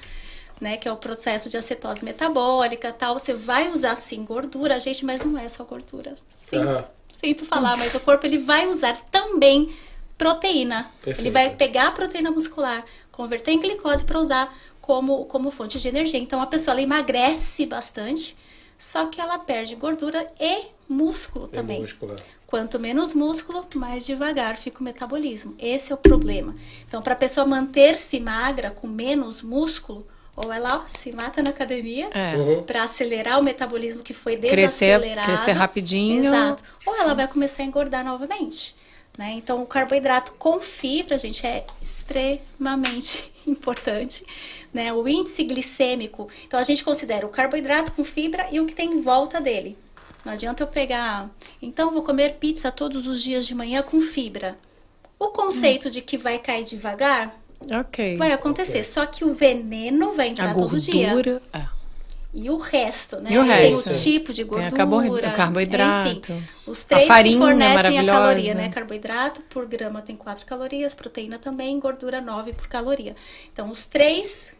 né, 0.61 0.77
que 0.77 0.87
é 0.87 0.93
o 0.93 0.97
processo 0.97 1.49
de 1.49 1.57
acetose 1.57 2.05
metabólica, 2.05 2.93
tal. 2.93 3.19
Você 3.19 3.33
vai 3.33 3.71
usar 3.71 3.97
sim 3.97 4.25
gordura, 4.25 4.79
gente, 4.79 5.05
mas 5.05 5.21
não 5.21 5.39
é 5.39 5.49
só 5.49 5.65
gordura. 5.65 6.17
Sinto, 6.35 6.85
sinto 7.13 7.45
falar, 7.45 7.77
mas 7.77 7.95
o 7.95 8.01
corpo 8.01 8.27
ele 8.27 8.39
vai 8.39 8.69
usar 8.69 8.97
também 9.11 9.75
proteína. 10.17 10.91
Perfeito. 11.03 11.21
Ele 11.21 11.31
vai 11.31 11.51
pegar 11.51 11.89
a 11.89 11.93
proteína 11.93 12.31
muscular, 12.31 12.85
converter 13.11 13.53
em 13.53 13.61
glicose 13.61 14.05
para 14.05 14.19
usar 14.19 14.57
como, 14.81 15.25
como 15.25 15.51
fonte 15.51 15.81
de 15.81 15.89
energia. 15.89 16.21
Então 16.21 16.41
a 16.41 16.47
pessoa 16.47 16.75
ela 16.75 16.83
emagrece 16.83 17.67
bastante, 17.67 18.37
só 18.79 19.07
que 19.07 19.21
ela 19.21 19.39
perde 19.39 19.75
gordura 19.75 20.31
e 20.39 20.74
músculo 20.89 21.47
É 21.47 21.57
também. 21.57 21.81
músculo. 21.81 22.15
Quanto 22.47 22.79
menos 22.79 23.15
músculo, 23.15 23.67
mais 23.75 24.07
devagar 24.07 24.57
fica 24.57 24.81
o 24.81 24.85
metabolismo. 24.85 25.55
Esse 25.59 25.91
é 25.91 25.95
o 25.95 25.99
problema. 25.99 26.55
Então, 26.87 27.03
para 27.03 27.15
a 27.15 27.17
pessoa 27.17 27.45
manter-se 27.47 28.21
magra 28.21 28.71
com 28.71 28.87
menos 28.87 29.43
músculo, 29.43 30.07
ou 30.37 30.53
ela 30.53 30.79
ó, 30.85 30.89
se 30.89 31.13
mata 31.13 31.43
na 31.43 31.51
academia 31.51 32.09
É. 32.13 32.37
Uhum. 32.37 32.63
para 32.63 32.85
acelerar 32.85 33.41
o 33.41 33.43
metabolismo 33.43 34.03
que 34.03 34.13
foi 34.15 34.37
Crescer- 34.37 34.55
desacelerado. 34.99 35.27
crescer 35.29 35.53
rapidinho. 35.53 36.25
Exato. 36.25 36.63
Ou 36.87 36.95
ela 36.97 37.15
vai 37.15 37.27
começar 37.29 37.63
a 37.63 37.67
engordar 37.67 38.05
novamente. 38.05 38.75
Né? 39.17 39.33
Então, 39.37 39.63
o 39.63 39.67
carboidrato 39.67 40.33
com 40.33 40.61
fibra, 40.61 41.17
gente, 41.17 41.47
é 41.47 41.65
extremamente 41.81 43.33
importante. 43.47 44.25
Né? 44.73 44.93
O 44.93 45.07
índice 45.07 45.45
glicêmico. 45.45 46.29
Então, 46.47 46.59
a 46.59 46.63
gente 46.63 46.83
considera 46.85 47.27
o 47.27 47.31
carboidrato 47.31 47.93
com 47.93 48.05
fibra 48.05 48.49
e 48.51 48.59
o 48.61 48.67
que 48.67 48.75
tem 48.75 48.93
em 48.93 49.01
volta 49.01 49.41
dele. 49.41 49.77
Não 50.25 50.33
adianta 50.33 50.63
eu 50.63 50.67
pegar. 50.67 51.31
Então, 51.61 51.91
vou 51.91 52.03
comer 52.03 52.35
pizza 52.35 52.71
todos 52.73 53.07
os 53.07 53.23
dias 53.23 53.47
de 53.47 53.55
manhã 53.55 53.83
com 53.83 54.01
fibra. 54.01 54.57
O 55.19 55.29
conceito 55.29 55.91
de 55.91 56.01
que 56.01 56.17
vai 56.17 56.39
cair 56.39 56.65
devagar 56.65 57.35
Ok. 57.81 58.17
vai 58.17 58.33
acontecer. 58.33 58.83
Só 58.83 59.07
que 59.07 59.25
o 59.25 59.33
veneno 59.35 60.15
vai 60.15 60.29
entrar 60.29 60.51
A 60.51 60.55
todo 60.55 60.79
dia. 60.79 61.11
gordura. 61.13 61.43
é. 61.53 61.75
E 62.37 62.51
o 62.51 62.57
resto, 62.57 63.19
né? 63.21 63.31
E 63.31 63.39
o 63.39 63.45
Tem 63.45 63.53
resto? 63.71 63.91
o 63.91 63.97
tipo 64.03 64.33
de 64.33 64.45
Tem 64.45 64.65
a 64.67 64.85
gordura, 64.85 65.21
carbo- 65.23 65.37
carboidrato. 65.37 66.33
enfim. 66.33 66.43
Os 66.67 66.83
três 66.83 67.05
A 67.05 67.07
farinha 67.07 67.37
que 67.37 67.43
fornecem 67.45 67.71
a 67.71 67.75
maravilhosa. 67.77 68.11
caloria, 68.19 68.55
né? 68.55 68.69
Carboidrato 68.71 69.41
por 69.43 69.67
grama 69.67 70.03
tem 70.03 70.17
4 70.17 70.45
calorias, 70.45 70.95
proteína 70.95 71.39
também, 71.39 71.79
gordura 71.79 72.21
9 72.21 72.53
por 72.53 72.67
caloria. 72.67 73.15
Então, 73.53 73.71
os 73.71 73.85
três 73.85 74.53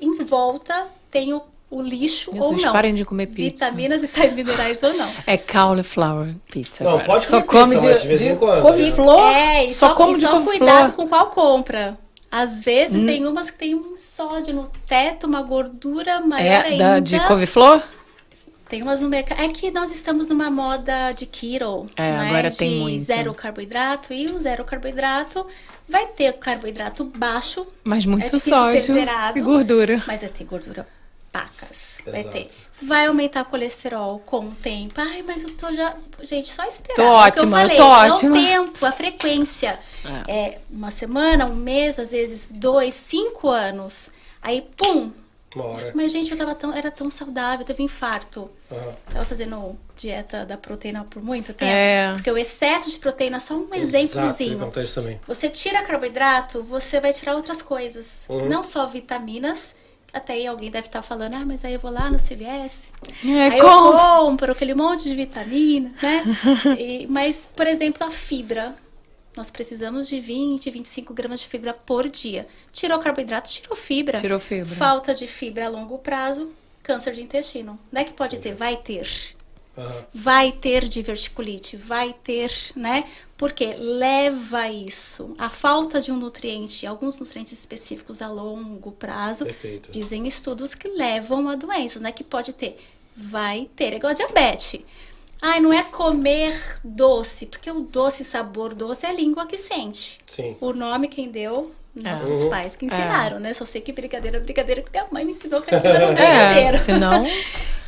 em 0.00 0.22
volta 0.22 0.86
tem 1.10 1.32
o, 1.34 1.42
o 1.70 1.80
lixo 1.80 2.32
ou 2.36 2.56
não. 2.56 2.72
parem 2.72 2.94
de 2.94 3.04
comer 3.04 3.28
pizza. 3.28 3.66
Vitaminas 3.66 4.02
e 4.02 4.06
sais 4.08 4.32
minerais 4.32 4.82
ou 4.82 4.92
não. 4.92 5.08
É 5.26 5.36
cauliflower 5.38 6.34
pizza. 6.50 6.82
Não, 6.82 6.90
agora. 6.90 7.04
pode 7.06 7.24
só 7.26 7.40
comer 7.42 7.62
come 7.62 7.74
pizza, 7.74 7.80
de, 7.86 7.92
mas 7.92 8.02
de 8.02 8.08
vez 8.08 8.22
em 8.22 8.36
quando, 8.36 8.62
couve-flor. 8.62 9.32
É, 9.32 9.64
e 9.64 9.68
só, 9.68 9.88
só, 9.90 9.94
come 9.94 10.12
e 10.12 10.16
de 10.16 10.20
só 10.22 10.40
cuidado 10.40 10.92
com 10.92 11.08
qual 11.08 11.26
compra. 11.30 11.96
Às 12.30 12.58
Hum. 12.58 12.62
vezes 12.64 13.04
tem 13.04 13.26
umas 13.26 13.50
que 13.50 13.58
tem 13.58 13.74
um 13.74 13.96
sódio 13.96 14.52
no 14.54 14.68
teto, 14.86 15.26
uma 15.26 15.42
gordura 15.42 16.20
maior 16.20 16.44
É 16.44 16.66
ainda. 16.68 16.84
da, 16.94 16.98
de 17.00 17.20
couve-flor? 17.26 17.80
Tem 18.68 18.82
umas 18.82 19.00
no 19.00 19.08
mercado. 19.08 19.40
É 19.40 19.48
que 19.48 19.70
nós 19.72 19.92
estamos 19.92 20.28
numa 20.28 20.48
moda 20.48 21.10
de 21.12 21.26
keto. 21.26 21.86
É, 21.96 22.02
né? 22.02 22.28
agora 22.28 22.50
de 22.50 22.56
tem 22.56 22.80
muito. 22.80 23.02
zero 23.02 23.34
carboidrato. 23.34 24.12
E 24.12 24.26
o 24.26 24.38
zero 24.38 24.64
carboidrato 24.64 25.44
vai 25.88 26.06
ter 26.06 26.32
carboidrato 26.34 27.04
baixo. 27.16 27.66
Mas 27.82 28.06
muito 28.06 28.36
é 28.36 28.38
sódio 28.38 28.84
ser 28.84 28.92
zerado, 28.92 29.38
e 29.38 29.42
gordura. 29.42 30.02
Mas 30.06 30.20
vai 30.20 30.30
ter 30.30 30.44
gordura 30.44 30.86
pacas. 31.32 31.98
Vai 32.04 32.20
Exato. 32.20 32.32
ter. 32.32 32.50
Vai 32.82 33.06
aumentar 33.06 33.42
o 33.42 33.44
colesterol 33.44 34.18
com 34.20 34.46
o 34.46 34.50
tempo. 34.54 34.94
Ai, 35.00 35.22
mas 35.22 35.42
eu 35.42 35.50
tô 35.50 35.72
já. 35.72 35.94
Gente, 36.22 36.50
só 36.52 36.64
esperar. 36.64 36.96
Tô 36.96 37.02
É 37.02 37.06
o 37.06 37.10
que 37.10 37.40
ótima, 37.40 37.44
eu 37.44 37.60
falei, 37.62 37.76
tô 37.76 37.82
é 37.82 38.10
ótima. 38.10 38.30
o 38.30 38.42
tempo, 38.42 38.86
a 38.86 38.92
frequência. 38.92 39.78
É. 40.26 40.58
uma 40.70 40.90
semana, 40.90 41.44
um 41.44 41.54
mês, 41.54 41.98
às 41.98 42.12
vezes 42.12 42.48
dois, 42.52 42.94
cinco 42.94 43.48
anos. 43.48 44.10
Aí, 44.42 44.66
pum. 44.76 45.12
Hora. 45.56 45.92
Mas, 45.94 46.12
gente, 46.12 46.30
eu 46.30 46.38
tava 46.38 46.54
tão, 46.54 46.72
era 46.72 46.92
tão 46.92 47.10
saudável, 47.10 47.66
teve 47.66 47.82
infarto. 47.82 48.48
Aham. 48.70 48.94
Tava 49.12 49.24
fazendo 49.24 49.76
dieta 49.96 50.46
da 50.46 50.56
proteína 50.56 51.04
por 51.10 51.22
muito 51.22 51.52
tempo. 51.52 51.72
É. 51.72 52.12
Porque 52.14 52.30
o 52.30 52.38
excesso 52.38 52.88
de 52.88 52.98
proteína, 52.98 53.40
só 53.40 53.54
um 53.54 53.66
eu 53.72 53.74
exemplozinho. 53.74 54.72
Você 55.26 55.48
tira 55.50 55.82
carboidrato, 55.82 56.62
você 56.62 57.00
vai 57.00 57.12
tirar 57.12 57.34
outras 57.34 57.60
coisas. 57.60 58.24
Uhum. 58.28 58.48
Não 58.48 58.62
só 58.62 58.86
vitaminas. 58.86 59.74
Até 60.12 60.32
aí 60.32 60.46
alguém 60.46 60.70
deve 60.70 60.88
estar 60.88 61.02
falando, 61.02 61.36
ah, 61.36 61.44
mas 61.46 61.64
aí 61.64 61.74
eu 61.74 61.80
vou 61.80 61.90
lá 61.90 62.10
no 62.10 62.18
CVS. 62.18 62.90
É, 63.24 63.42
aí 63.52 63.58
eu 63.58 63.64
como? 63.64 63.92
compro 63.92 64.52
aquele 64.52 64.74
monte 64.74 65.04
de 65.04 65.14
vitamina, 65.14 65.92
né? 66.02 66.24
E- 66.78 67.06
mas, 67.08 67.48
por 67.54 67.66
exemplo, 67.66 68.04
a 68.06 68.10
fibra. 68.10 68.74
Nós 69.36 69.48
precisamos 69.48 70.08
de 70.08 70.18
20, 70.18 70.68
25 70.70 71.14
gramas 71.14 71.40
de 71.40 71.46
fibra 71.48 71.72
por 71.72 72.08
dia. 72.08 72.48
Tirou 72.72 72.98
carboidrato, 72.98 73.48
tirou 73.48 73.76
fibra. 73.76 74.18
Tirou 74.18 74.40
fibra. 74.40 74.74
Falta 74.74 75.14
de 75.14 75.28
fibra 75.28 75.66
a 75.66 75.68
longo 75.68 75.98
prazo, 75.98 76.50
câncer 76.82 77.14
de 77.14 77.22
intestino. 77.22 77.78
Não 77.92 78.00
é 78.00 78.04
que 78.04 78.12
pode 78.12 78.38
ter, 78.38 78.52
vai 78.54 78.76
ter 78.76 79.06
Aham. 79.78 80.04
vai 80.12 80.50
ter 80.50 80.88
diverticulite, 80.88 81.76
vai 81.76 82.12
ter, 82.24 82.50
né? 82.74 83.04
Porque 83.40 83.72
leva 83.78 84.68
isso. 84.68 85.34
A 85.38 85.48
falta 85.48 85.98
de 85.98 86.12
um 86.12 86.16
nutriente, 86.18 86.86
alguns 86.86 87.18
nutrientes 87.18 87.54
específicos 87.54 88.20
a 88.20 88.28
longo 88.28 88.92
prazo, 88.92 89.46
Perfeito. 89.46 89.90
dizem 89.90 90.28
estudos 90.28 90.74
que 90.74 90.86
levam 90.88 91.48
a 91.48 91.54
doenças, 91.54 92.02
né? 92.02 92.12
Que 92.12 92.22
pode 92.22 92.52
ter. 92.52 92.76
Vai 93.16 93.66
ter. 93.74 93.94
É 93.94 93.96
igual 93.96 94.10
a 94.10 94.14
diabetes. 94.14 94.82
Ai, 95.40 95.58
não 95.58 95.72
é 95.72 95.82
comer 95.82 96.54
doce, 96.84 97.46
porque 97.46 97.70
o 97.70 97.80
doce, 97.80 98.24
sabor 98.24 98.74
doce, 98.74 99.06
é 99.06 99.08
a 99.08 99.12
língua 99.14 99.46
que 99.46 99.56
sente. 99.56 100.20
Sim. 100.26 100.54
O 100.60 100.74
nome 100.74 101.08
quem 101.08 101.30
deu, 101.30 101.72
nossos 101.94 102.42
Uhum. 102.42 102.50
pais 102.50 102.76
que 102.76 102.84
ensinaram, 102.84 103.40
né? 103.40 103.54
Só 103.54 103.64
sei 103.64 103.80
que 103.80 103.90
brigadeiro 103.90 104.36
é 104.36 104.40
brigadeiro, 104.40 104.82
que 104.82 104.90
minha 104.90 105.06
mãe 105.10 105.24
me 105.24 105.30
ensinou 105.30 105.62
que 105.62 105.74
aquilo 105.74 105.94
era 105.94 106.08
um 106.08 106.12
É, 106.18 106.76
senão. 106.76 107.24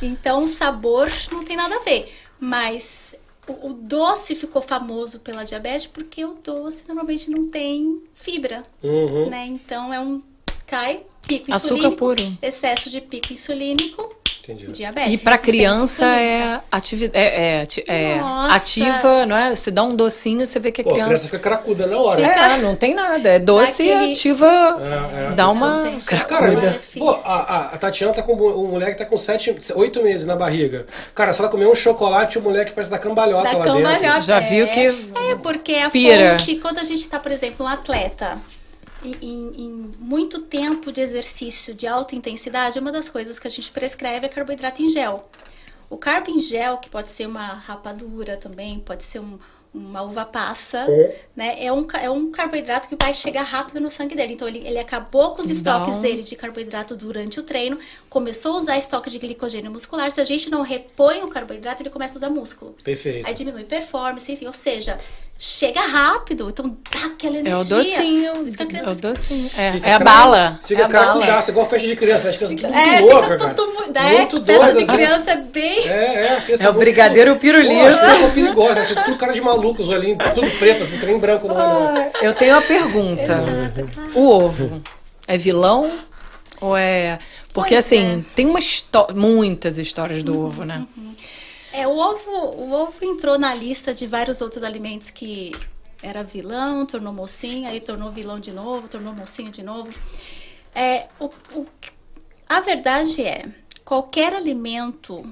Então, 0.01 0.43
o 0.43 0.47
sabor 0.47 1.11
não 1.31 1.45
tem 1.45 1.55
nada 1.55 1.75
a 1.75 1.79
ver. 1.81 2.11
Mas 2.39 3.15
o, 3.47 3.69
o 3.69 3.73
doce 3.73 4.35
ficou 4.35 4.61
famoso 4.61 5.19
pela 5.19 5.43
diabetes 5.43 5.85
porque 5.85 6.23
o 6.23 6.35
doce 6.43 6.83
normalmente 6.87 7.29
não 7.29 7.49
tem 7.49 8.01
fibra, 8.13 8.63
Uhum. 8.81 9.29
né? 9.29 9.45
Então, 9.47 9.93
é 9.93 9.99
um... 9.99 10.21
Cai, 10.65 11.03
pico 11.27 11.53
Açúcar 11.53 11.75
insulínico. 11.75 11.97
puro. 11.97 12.37
Excesso 12.41 12.89
de 12.89 12.99
pico 13.01 13.31
insulínico, 13.33 14.15
Entendi. 14.43 14.67
diabetes. 14.73 15.13
E 15.13 15.17
pra 15.19 15.35
resistência 15.35 15.53
criança 15.53 16.05
é, 16.05 16.59
ativi 16.69 17.09
é, 17.13 17.21
é, 17.59 17.61
ati- 17.61 17.83
é 17.87 18.19
ativa, 18.49 19.25
não 19.25 19.37
é? 19.37 19.55
Você 19.55 19.71
dá 19.71 19.83
um 19.83 19.95
docinho, 19.95 20.45
você 20.45 20.59
vê 20.59 20.69
que 20.69 20.81
a 20.81 20.83
Pô, 20.83 20.89
a 20.89 20.93
criança 20.93 21.09
criança. 21.11 21.25
fica 21.27 21.39
cracuda 21.39 21.87
na 21.87 21.97
hora. 21.97 22.21
É, 22.21 22.57
não 22.57 22.75
tem 22.75 22.93
nada. 22.93 23.29
É 23.29 23.39
doce 23.39 23.83
e 23.83 24.11
ativa. 24.11 24.45
É, 24.47 25.27
é. 25.27 25.31
dá 25.31 25.49
uma 25.49 25.77
Gente, 25.77 26.05
Cara, 26.05 26.25
cracuda. 26.25 26.67
é 26.67 26.99
pô, 26.99 27.09
a, 27.09 27.69
a, 27.73 27.77
Tatiana 27.77 28.13
tá 28.13 28.21
com 28.21 28.33
um 28.33 28.67
moleque 28.67 28.97
tá 28.97 29.05
com 29.05 29.15
7, 29.17 29.55
8 29.75 30.03
meses 30.03 30.25
na 30.25 30.35
barriga. 30.35 30.85
Cara, 31.15 31.31
se 31.31 31.39
ela 31.39 31.49
comer 31.49 31.67
um 31.67 31.75
chocolate, 31.75 32.37
o 32.37 32.41
moleque 32.41 32.73
parece 32.73 32.91
dar 32.91 32.99
cambalhota 32.99 33.49
Da 33.49 33.57
lá 33.57 33.63
dentro. 33.65 33.81
cambalhota. 33.81 34.21
Já 34.21 34.39
viu 34.39 34.65
É. 34.65 34.67
que. 34.67 34.79
É, 34.87 35.35
porque 35.41 35.75
a 35.75 35.89
Pira. 35.89 36.37
fonte, 36.37 36.55
quando 36.57 36.79
a 36.79 36.83
gente 36.83 37.07
tá, 37.07 37.17
por 37.19 37.31
exemplo, 37.31 37.65
um 37.65 37.69
atleta 37.69 38.37
em, 39.09 39.63
em- 39.65 39.91
muito 39.99 40.39
tempo 40.41 40.91
de 40.91 41.01
exercício 41.01 41.73
de 41.73 41.87
alta 41.87 42.15
intensidade, 42.15 42.79
uma 42.79 42.91
das 42.91 43.09
coisas 43.09 43.39
que 43.39 43.47
a 43.47 43.51
gente 43.51 43.71
prescreve 43.71 44.25
é 44.25 44.29
carboidrato 44.29 44.81
em 44.81 44.89
gel. 44.89 45.27
O 45.89 45.97
carbo 45.97 46.31
em 46.31 46.39
gel, 46.39 46.77
que 46.77 46.89
pode 46.89 47.09
ser 47.09 47.27
uma 47.27 47.53
rapadura 47.53 48.37
também, 48.37 48.79
pode 48.79 49.03
ser 49.03 49.19
um- 49.19 49.37
uma 49.73 50.03
uva 50.03 50.23
passa, 50.23 50.85
É. 50.87 51.21
né? 51.35 51.55
É 51.65 51.73
um, 51.73 51.87
é 51.99 52.07
um 52.07 52.29
carboidrato 52.29 52.87
que 52.87 52.95
vai 52.95 53.11
chegar 53.11 53.41
rápido 53.41 53.79
no 53.79 53.89
sangue 53.89 54.13
dele. 54.15 54.33
Então, 54.33 54.47
ele, 54.47 54.59
ele 54.59 54.77
acabou 54.77 55.31
com 55.33 55.41
os 55.41 55.47
Dá 55.47 55.53
estoques 55.53 55.97
dele 55.97 56.21
de 56.21 56.35
carboidrato 56.35 56.95
durante 56.95 57.39
o 57.39 57.43
treino, 57.43 57.79
começou 58.07 58.53
a 58.53 58.57
usar 58.57 58.77
estoque 58.77 59.09
de 59.09 59.17
glicogênio 59.17 59.71
muscular. 59.71 60.11
Se 60.11 60.21
a 60.21 60.23
gente 60.23 60.47
não 60.51 60.61
repõe 60.61 61.23
o 61.23 61.27
carboidrato, 61.27 61.81
ele 61.81 61.89
começa 61.89 62.15
a 62.15 62.17
usar 62.17 62.29
músculo. 62.29 62.75
Perfeito. 62.83 63.25
Aí 63.27 63.33
diminui 63.33 63.63
performance, 63.63 64.31
enfim, 64.31 64.45
ou 64.45 64.53
seja, 64.53 64.99
chega 65.37 65.81
rápido, 65.81 66.49
então 66.49 66.77
dá 66.91 67.07
aquela 67.07 67.33
energia. 67.35 67.53
É 67.53 67.57
o 67.57 67.63
docinho. 67.63 68.47
Isso 68.47 68.55
que 68.57 68.63
a 68.63 68.65
É 68.65 68.69
criança 68.69 68.91
o 68.91 68.95
docinho. 68.95 69.49
É, 69.57 69.71
Fica 69.73 69.89
é 69.89 69.93
a 69.93 69.99
bala. 69.99 70.59
Fica 70.63 70.81
é 70.81 70.85
a 70.85 70.87
bala. 70.87 71.03
cracudaça, 71.13 71.51
igual 71.51 71.65
festa 71.65 71.87
de 71.87 71.95
criança. 71.95 72.29
As 72.29 72.37
crianças 72.37 72.61
tudo 72.61 72.73
É, 72.73 72.99
muito 73.01 73.11
louca, 73.13 73.23
fica 73.27 73.37
cara. 73.39 73.53
tudo 73.53 73.73
muito, 73.73 73.97
é, 73.97 74.17
muito 74.19 74.41
festa 74.45 74.65
doida, 74.73 74.79
de 74.79 74.85
criança 74.87 75.31
é 75.31 75.35
bem... 75.37 75.79
É, 75.87 76.15
é. 76.25 76.37
a 76.37 76.41
criança 76.41 76.63
É 76.63 76.69
o 76.69 76.73
muito- 76.73 76.83
brigadeiro 76.85 77.35
pirulito. 77.35 77.73
Pô, 77.73 77.85
as 77.87 77.97
crianças 77.99 78.33
perigosas. 78.33 78.87
Tem 78.87 79.03
tudo 79.03 79.17
cara 79.17 79.33
de 79.33 79.41
maluco, 79.41 79.81
os 79.81 79.89
olhinhos 79.89 80.17
tudo 80.33 80.49
preto, 80.51 80.83
assim, 80.83 80.97
trem 80.97 81.17
branco. 81.19 81.47
Eu 82.21 82.33
tenho 82.33 82.55
uma 82.55 82.61
pergunta. 82.61 83.33
Exato, 83.33 83.93
claro. 83.93 84.11
O 84.15 84.29
ovo 84.29 84.81
é 85.27 85.37
vilão 85.37 85.91
ou 86.61 86.77
é. 86.77 87.19
Porque 87.53 87.75
Pois 87.75 87.85
assim, 87.85 88.25
tem 88.35 88.47
uma 88.47 88.57
histó- 88.59 89.07
muitas 89.13 89.77
histórias 89.77 90.23
do 90.23 90.39
ovo, 90.39 90.63
né? 90.63 90.85
É, 91.73 91.87
o 91.87 91.97
ovo, 91.97 92.31
o 92.31 92.71
ovo 92.71 93.03
entrou 93.03 93.37
na 93.39 93.53
lista 93.53 93.93
de 93.93 94.05
vários 94.05 94.41
outros 94.41 94.63
alimentos 94.63 95.09
que 95.09 95.51
era 96.03 96.23
vilão, 96.23 96.85
tornou 96.85 97.11
mocinho, 97.11 97.67
aí 97.67 97.79
tornou 97.81 98.11
vilão 98.11 98.39
de 98.39 98.51
novo, 98.51 98.87
tornou 98.87 99.13
mocinho 99.13 99.51
de 99.51 99.63
novo. 99.63 99.89
É, 100.75 101.07
o, 101.19 101.25
o- 101.55 101.67
a 102.47 102.59
verdade 102.59 103.23
é, 103.23 103.49
qualquer 103.83 104.33
alimento, 104.35 105.25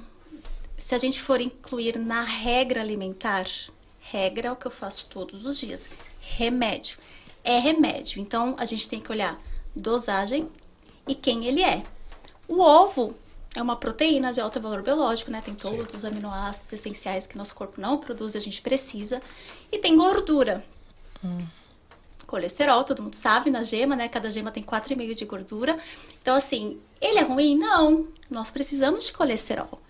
se 0.77 0.95
a 0.95 0.97
gente 0.97 1.21
for 1.21 1.39
incluir 1.39 1.99
na 1.99 2.23
regra 2.23 2.81
alimentar, 2.81 3.45
regra 3.99 4.47
é 4.49 4.51
o 4.51 4.55
que 4.55 4.65
eu 4.65 4.71
faço 4.71 5.05
todos 5.07 5.45
os 5.45 5.59
dias, 5.59 5.87
remédio. 6.19 6.97
É 7.43 7.59
remédio. 7.59 8.19
Então, 8.21 8.55
a 8.57 8.65
gente 8.65 8.89
tem 8.89 8.99
que 8.99 9.11
olhar 9.11 9.39
dosagem 9.75 10.47
e 11.07 11.13
quem 11.15 11.45
ele 11.45 11.61
é. 11.63 11.83
O 12.47 12.59
ovo 12.61 13.15
é 13.55 13.61
uma 13.61 13.75
proteína 13.75 14.31
de 14.31 14.39
alto 14.39 14.59
valor 14.61 14.81
biológico, 14.81 15.29
né? 15.29 15.41
Tem 15.43 15.53
todos 15.53 15.93
os 15.93 16.05
aminoácidos 16.05 16.71
essenciais 16.71 17.27
que 17.27 17.37
nosso 17.37 17.53
corpo 17.53 17.81
não 17.81 17.97
produz, 17.97 18.35
a 18.35 18.39
gente 18.39 18.61
precisa. 18.61 19.21
E 19.71 19.77
tem 19.77 19.97
gordura. 19.97 20.63
Colesterol, 22.25 22.83
todo 22.85 23.03
mundo 23.03 23.15
sabe, 23.15 23.49
na 23.49 23.61
gema, 23.61 23.95
né? 23.95 24.07
Cada 24.07 24.31
gema 24.31 24.51
tem 24.51 24.63
4,5 24.63 25.13
de 25.13 25.25
gordura. 25.25 25.77
Então, 26.21 26.35
assim, 26.35 26.79
ele 27.01 27.19
é 27.19 27.23
ruim? 27.23 27.57
Não. 27.57 28.07
Nós 28.29 28.49
precisamos 28.49 29.05
de 29.05 29.13
colesterol, 29.13 29.81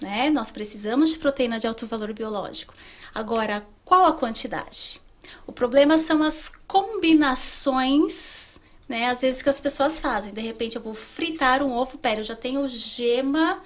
né? 0.00 0.30
Nós 0.30 0.52
precisamos 0.52 1.10
de 1.10 1.18
proteína 1.18 1.58
de 1.58 1.66
alto 1.66 1.86
valor 1.86 2.12
biológico. 2.12 2.72
Agora, 3.12 3.66
qual 3.84 4.06
a 4.06 4.12
quantidade? 4.12 5.00
O 5.46 5.52
problema 5.52 5.98
são 5.98 6.22
as 6.22 6.48
combinações, 6.66 8.49
né? 8.90 9.08
Às 9.08 9.20
vezes 9.20 9.40
que 9.40 9.48
as 9.48 9.60
pessoas 9.60 10.00
fazem. 10.00 10.32
De 10.34 10.40
repente, 10.40 10.74
eu 10.76 10.82
vou 10.82 10.92
fritar 10.94 11.62
um 11.62 11.72
ovo, 11.72 11.96
pera, 11.96 12.20
eu 12.20 12.24
já 12.24 12.34
tenho 12.34 12.66
gema 12.68 13.60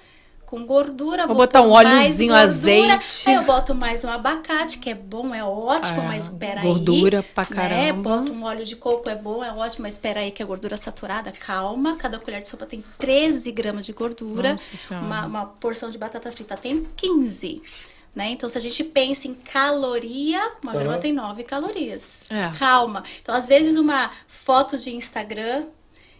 com 0.45 0.63
gordura. 0.63 1.25
Vou 1.25 1.35
botar 1.35 1.63
um 1.63 1.71
óleozinho, 1.71 2.31
gordura, 2.31 2.43
azeite. 2.43 3.29
Aí 3.29 3.33
eu 3.35 3.41
boto 3.41 3.73
mais 3.73 4.03
um 4.03 4.09
abacate, 4.11 4.77
que 4.77 4.91
é 4.91 4.93
bom, 4.93 5.33
é 5.33 5.43
ótimo, 5.43 6.01
É, 6.03 6.05
mas 6.05 6.29
peraí. 6.29 6.63
gordura 6.63 7.23
pra 7.23 7.43
Né? 7.43 7.49
caramba. 7.49 8.17
Bota 8.19 8.31
um 8.31 8.43
óleo 8.43 8.63
de 8.63 8.75
coco, 8.75 9.09
é 9.09 9.15
bom, 9.15 9.43
é 9.43 9.51
ótimo, 9.51 9.81
mas 9.81 9.95
espera 9.95 10.19
aí 10.19 10.29
que 10.31 10.43
é 10.43 10.45
gordura 10.45 10.77
saturada, 10.77 11.31
calma. 11.31 11.95
Cada 11.97 12.19
colher 12.19 12.43
de 12.43 12.47
sopa 12.47 12.67
tem 12.67 12.83
13 12.99 13.51
gramas 13.51 13.87
de 13.87 13.93
gordura. 13.93 14.51
Nossa 14.51 14.95
uma, 14.99 15.25
uma 15.25 15.45
porção 15.47 15.89
de 15.89 15.97
batata 15.97 16.31
frita 16.31 16.55
tem 16.55 16.85
15. 16.95 17.61
Né? 18.15 18.29
Então, 18.29 18.47
se 18.47 18.57
a 18.57 18.61
gente 18.61 18.81
pensa 18.81 19.27
em 19.27 19.33
caloria, 19.33 20.39
uma 20.63 20.71
Aham. 20.71 20.79
grama 20.79 20.97
tem 20.99 21.11
9 21.11 21.43
calorias. 21.43 22.31
É. 22.31 22.49
Calma. 22.57 23.03
Então, 23.21 23.35
às 23.35 23.47
vezes, 23.49 23.75
uma 23.75 24.09
foto 24.25 24.77
de 24.77 24.89
Instagram 24.95 25.65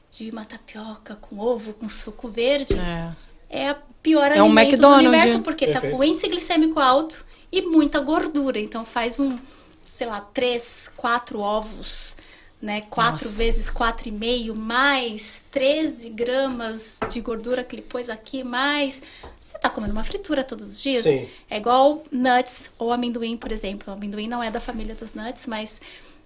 de 0.09 0.29
uma 0.29 0.43
tapioca 0.43 1.15
com 1.15 1.39
ovo, 1.39 1.73
com 1.73 1.87
suco 1.87 2.27
verde, 2.27 2.77
É. 2.77 3.13
é 3.49 3.69
a 3.69 3.77
pior 4.03 4.29
É 4.31 4.41
um 4.43 4.47
alimento 4.47 4.81
do 4.81 4.87
universo, 4.89 5.39
porque 5.39 5.65
tá 5.67 5.73
Perfeito. 5.73 5.95
com 5.97 6.03
índice 6.03 6.27
glicêmico 6.27 6.79
alto 6.79 7.25
e 7.51 7.61
muita 7.61 7.99
gordura. 8.01 8.59
Então 8.59 8.83
faz 8.85 9.17
um, 9.19 9.37
sei 9.85 10.05
lá, 10.07 10.19
três, 10.21 10.91
quatro 10.97 11.39
ovos, 11.39 12.17
né? 12.65 12.81
Quatro 12.89 13.25
Nossa. 13.25 13.37
vezes 13.37 13.69
quatro 13.69 14.09
e 14.09 14.11
meio, 14.11 14.55
mais 14.55 15.43
13 15.51 16.09
gramas 16.09 16.99
de 17.11 17.21
gordura 17.21 17.63
que 17.63 17.75
ele 17.75 17.83
pôs 17.83 18.09
aqui, 18.09 18.43
mais... 18.43 19.03
Você 19.39 19.55
tá 19.59 19.69
comendo 19.69 19.93
uma 19.93 20.03
fritura 20.03 20.43
todos 20.43 20.67
os 20.67 20.81
dias? 20.81 21.03
Sim. 21.03 21.29
É 21.47 21.57
igual 21.57 22.01
nuts 22.11 22.71
ou 22.79 22.91
amendoim, 22.91 23.37
por 23.37 23.51
exemplo. 23.51 23.93
O 23.93 23.95
amendoim 23.95 24.27
não 24.27 24.41
é 24.41 24.49
da 24.49 24.59
família 24.59 24.95
dos 24.95 25.13
nuts, 25.13 25.45
mas 25.45 25.79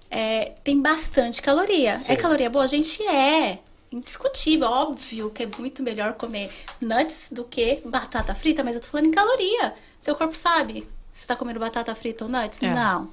é, 0.09 0.53
tem 0.63 0.81
bastante 0.81 1.41
caloria. 1.41 1.97
Sim. 1.97 2.13
É 2.13 2.15
caloria 2.15 2.49
boa? 2.49 2.63
A 2.63 2.67
gente 2.67 3.03
é. 3.03 3.59
Indiscutível, 3.91 4.67
óbvio 4.67 5.31
que 5.31 5.43
é 5.43 5.49
muito 5.57 5.83
melhor 5.83 6.13
comer 6.13 6.49
nuts 6.79 7.29
do 7.31 7.43
que 7.43 7.81
batata 7.83 8.33
frita, 8.33 8.63
mas 8.63 8.75
eu 8.75 8.81
tô 8.81 8.87
falando 8.87 9.07
em 9.07 9.11
caloria. 9.11 9.73
Seu 9.99 10.15
corpo 10.15 10.33
sabe 10.33 10.87
se 11.11 11.27
tá 11.27 11.35
comendo 11.35 11.59
batata 11.59 11.93
frita 11.93 12.23
ou 12.23 12.31
nuts? 12.31 12.61
É. 12.61 12.73
Não. 12.73 13.11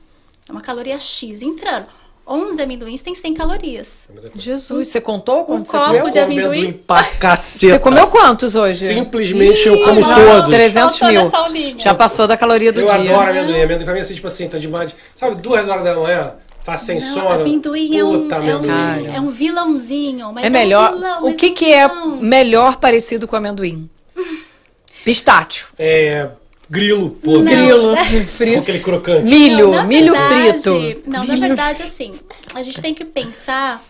É 0.49 0.53
uma 0.53 0.61
caloria 0.61 1.01
X 1.01 1.43
entrando. 1.43 1.89
11 2.29 2.61
amendoins 2.61 3.01
tem 3.03 3.15
100 3.15 3.35
calorias. 3.35 4.09
Jesus, 4.35 4.89
você 4.89 5.01
contou 5.01 5.45
quanto 5.45 5.69
você 5.71 5.77
copo 5.79 5.87
comeu? 5.99 6.11
de 6.11 6.19
amendoim. 6.19 6.73
pra 6.73 7.05
caceta. 7.05 7.75
Você 7.75 7.79
comeu 7.79 8.09
quantos 8.09 8.57
hoje? 8.57 8.85
Simplesmente 8.85 9.67
eu 9.69 9.81
como 9.85 10.01
Já- 10.01 10.15
todos. 10.15 10.51
300 10.51 10.99
Faltou 10.99 11.51
mil. 11.53 11.79
Já 11.79 11.95
passou 11.95 12.27
da 12.27 12.37
caloria 12.37 12.73
do 12.73 12.81
Eu 12.81 12.87
dia. 12.87 12.95
adoro 12.97 13.31
amendoim. 13.31 13.63
Amendoim 13.63 13.85
pra 13.85 13.93
mim 13.93 14.01
é 14.01 14.03
assim, 14.03 14.15
tipo 14.15 14.27
assim, 14.27 14.49
tá 14.49 14.59
demais. 14.59 14.93
Sabe, 15.15 15.37
duas 15.37 15.69
horas 15.69 15.85
da 15.85 15.95
manhã, 15.95 16.35
tá 16.65 16.77
sem 16.77 16.99
Não, 16.99 17.15
sono. 17.15 17.29
amendoim 17.43 17.97
é 17.97 18.05
um, 18.05 18.23
Puta, 18.23 18.35
é, 18.35 18.39
um, 18.39 18.43
amendoim. 18.57 19.15
é 19.15 19.21
um 19.21 19.29
vilãozinho. 19.29 20.33
Mas 20.33 20.43
É 20.45 20.51
melhor. 20.51 20.91
um 20.91 20.95
vilão, 20.97 21.27
o 21.29 21.35
que 21.35 21.47
um 21.51 21.55
que 21.55 21.73
é 21.73 21.89
vilão. 21.89 22.17
melhor 22.17 22.77
parecido 22.81 23.29
com 23.29 23.37
amendoim? 23.37 23.89
Pistácio. 25.05 25.69
É, 25.79 26.29
grilo, 26.69 27.11
pô, 27.11 27.39
Não. 27.39 27.45
Grilo, 27.45 27.97
frito. 28.27 28.61
aquele 28.61 28.81
crocante. 28.81 29.23
Milho, 29.23 29.67
Não, 29.69 29.75
na 29.77 29.85
milho 29.85 30.13
verdade- 30.15 30.61
frito. 30.63 31.03
Não, 31.11 31.19
na 31.25 31.35
Milho 31.35 31.41
verdade, 31.49 31.83
assim, 31.83 32.15
a 32.55 32.63
gente 32.63 32.81
tem 32.83 32.95
que 32.95 33.05
pensar 33.05 33.83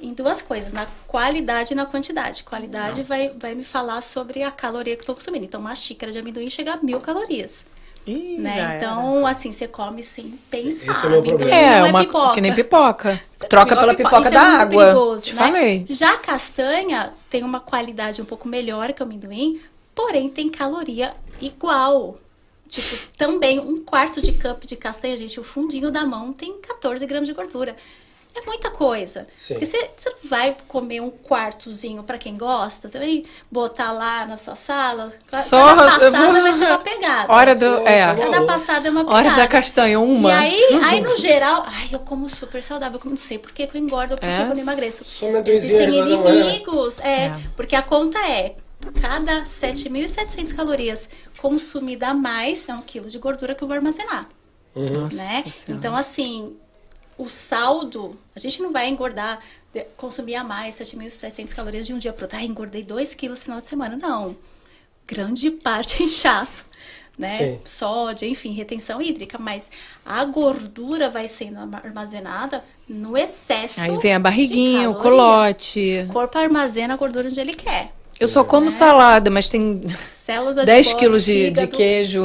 em 0.00 0.12
duas 0.12 0.42
coisas, 0.42 0.72
na 0.72 0.86
qualidade 1.06 1.72
e 1.72 1.76
na 1.76 1.86
quantidade. 1.86 2.42
Qualidade 2.42 3.02
vai, 3.02 3.30
vai 3.38 3.54
me 3.54 3.64
falar 3.64 4.02
sobre 4.02 4.42
a 4.42 4.50
caloria 4.50 4.94
que 4.94 5.02
eu 5.02 5.06
tô 5.06 5.14
consumindo. 5.14 5.44
Então, 5.44 5.60
uma 5.60 5.74
xícara 5.74 6.12
de 6.12 6.18
amendoim 6.18 6.50
chega 6.50 6.74
a 6.74 6.76
mil 6.76 7.00
calorias. 7.00 7.64
Ih, 8.06 8.36
Né? 8.38 8.58
era. 8.60 8.76
Então, 8.76 9.26
assim, 9.26 9.50
você 9.50 9.66
come 9.66 10.02
sem 10.02 10.38
pensar. 10.50 10.92
Esse 10.92 11.04
é 11.06 11.08
o 11.08 11.12
meu 11.12 11.22
problema. 11.22 11.50
É, 11.50 11.80
não 11.80 11.88
uma 11.88 12.00
pipoca. 12.04 12.34
que 12.34 12.40
nem 12.40 12.54
pipoca. 12.54 13.20
Você 13.32 13.48
Troca 13.48 13.74
pela 13.76 13.94
pipoca 13.94 14.20
Isso 14.20 14.30
da 14.30 14.36
é 14.36 14.44
água. 14.62 14.84
perigoso, 14.84 15.24
Te 15.24 15.34
né? 15.34 15.38
falei. 15.42 15.84
Já 15.88 16.12
a 16.12 16.18
castanha 16.18 17.10
tem 17.30 17.42
uma 17.42 17.58
qualidade 17.58 18.22
um 18.22 18.24
pouco 18.24 18.46
melhor 18.46 18.92
que 18.92 19.02
o 19.02 19.04
amendoim, 19.04 19.60
porém 19.96 20.28
tem 20.28 20.48
caloria 20.48 21.12
igual. 21.40 22.16
Tipo, 22.68 22.96
também 23.16 23.58
um 23.58 23.76
quarto 23.78 24.20
de 24.20 24.32
cup 24.32 24.64
de 24.64 24.76
castanha, 24.76 25.16
gente, 25.16 25.38
o 25.40 25.44
fundinho 25.44 25.90
da 25.90 26.04
mão 26.04 26.32
tem 26.32 26.60
14 26.60 27.04
gramas 27.06 27.26
de 27.28 27.34
gordura. 27.34 27.74
É 28.34 28.44
muita 28.44 28.70
coisa. 28.70 29.24
Sim. 29.34 29.54
Porque 29.54 29.64
você, 29.64 29.90
você 29.96 30.10
não 30.10 30.16
vai 30.24 30.54
comer 30.68 31.00
um 31.00 31.10
quartozinho 31.10 32.02
pra 32.02 32.18
quem 32.18 32.36
gosta, 32.36 32.86
você 32.86 32.98
vai 32.98 33.24
botar 33.50 33.92
lá 33.92 34.26
na 34.26 34.36
sua 34.36 34.54
sala. 34.56 35.10
Só 35.38 35.68
Cada 35.68 35.84
passada 35.84 36.10
vou- 36.10 36.42
vai 36.42 36.52
ser 36.52 36.66
uma 36.66 36.78
pegada. 36.78 37.32
Hora 37.32 37.54
do. 37.54 37.64
É. 37.88 38.14
Cada 38.14 38.42
passada 38.44 38.88
é 38.88 38.90
uma 38.90 39.04
pegada. 39.06 39.28
Hora 39.28 39.36
da 39.36 39.48
castanha, 39.48 39.98
uma. 39.98 40.28
E 40.28 40.32
aí, 40.34 40.60
aí, 40.84 41.00
no 41.00 41.16
geral, 41.16 41.64
ai, 41.66 41.88
eu 41.92 42.00
como 42.00 42.28
super 42.28 42.62
saudável, 42.62 42.96
eu 42.96 43.00
como 43.00 43.12
não 43.12 43.16
sei 43.16 43.38
por 43.38 43.52
que 43.52 43.66
que 43.66 43.74
eu 43.74 43.80
engordo, 43.80 44.16
por 44.16 44.20
que 44.20 44.26
É, 44.26 44.36
que 44.36 44.42
eu 44.42 44.46
não 44.48 44.54
emagreço. 44.54 45.04
Existem 45.46 45.78
é. 45.80 46.02
inimigos, 46.02 46.98
é, 46.98 47.26
É. 47.26 47.40
porque 47.56 47.74
a 47.74 47.80
conta 47.82 48.18
é 48.18 48.54
cada 48.92 49.42
7.700 49.42 50.54
calorias 50.54 51.08
consumida 51.38 52.08
a 52.08 52.14
mais 52.14 52.68
é 52.68 52.74
um 52.74 52.82
quilo 52.82 53.08
de 53.08 53.18
gordura 53.18 53.54
que 53.54 53.62
eu 53.62 53.68
vou 53.68 53.76
armazenar, 53.76 54.28
Nossa 54.74 55.16
né? 55.16 55.44
Senhora. 55.50 55.78
Então, 55.78 55.96
assim, 55.96 56.56
o 57.18 57.28
saldo, 57.28 58.18
a 58.34 58.38
gente 58.38 58.60
não 58.60 58.72
vai 58.72 58.88
engordar, 58.88 59.40
consumir 59.96 60.34
a 60.36 60.44
mais 60.44 60.74
7.700 60.76 61.54
calorias 61.54 61.86
de 61.86 61.94
um 61.94 61.98
dia 61.98 62.12
pro 62.12 62.24
outro. 62.24 62.38
Ah, 62.38 62.44
engordei 62.44 62.82
2 62.82 63.14
quilos 63.14 63.40
no 63.40 63.44
final 63.44 63.60
de 63.60 63.66
semana. 63.66 63.96
Não. 63.96 64.36
Grande 65.06 65.50
parte 65.50 66.02
é 66.02 66.06
inchaço, 66.06 66.64
né? 67.16 67.38
Sim. 67.38 67.60
Sódio, 67.64 68.28
enfim, 68.28 68.52
retenção 68.52 69.00
hídrica. 69.00 69.38
Mas 69.38 69.70
a 70.04 70.24
gordura 70.24 71.08
vai 71.08 71.28
sendo 71.28 71.58
armazenada 71.76 72.64
no 72.88 73.16
excesso. 73.16 73.80
Aí 73.80 73.96
vem 73.98 74.14
a 74.14 74.18
barriguinha, 74.18 74.90
o 74.90 74.94
colote. 74.94 76.04
O 76.08 76.12
corpo 76.12 76.38
armazena 76.38 76.94
a 76.94 76.96
gordura 76.96 77.28
onde 77.28 77.40
ele 77.40 77.54
quer. 77.54 77.95
Eu 78.18 78.26
só 78.26 78.42
como 78.42 78.70
salada, 78.70 79.30
mas 79.30 79.50
tem 79.50 79.82
Células 80.26 80.56
10 80.56 80.68
adiposas, 80.68 80.94
quilos 80.94 81.24
de, 81.24 81.50
de 81.50 81.66
queijo, 81.66 82.22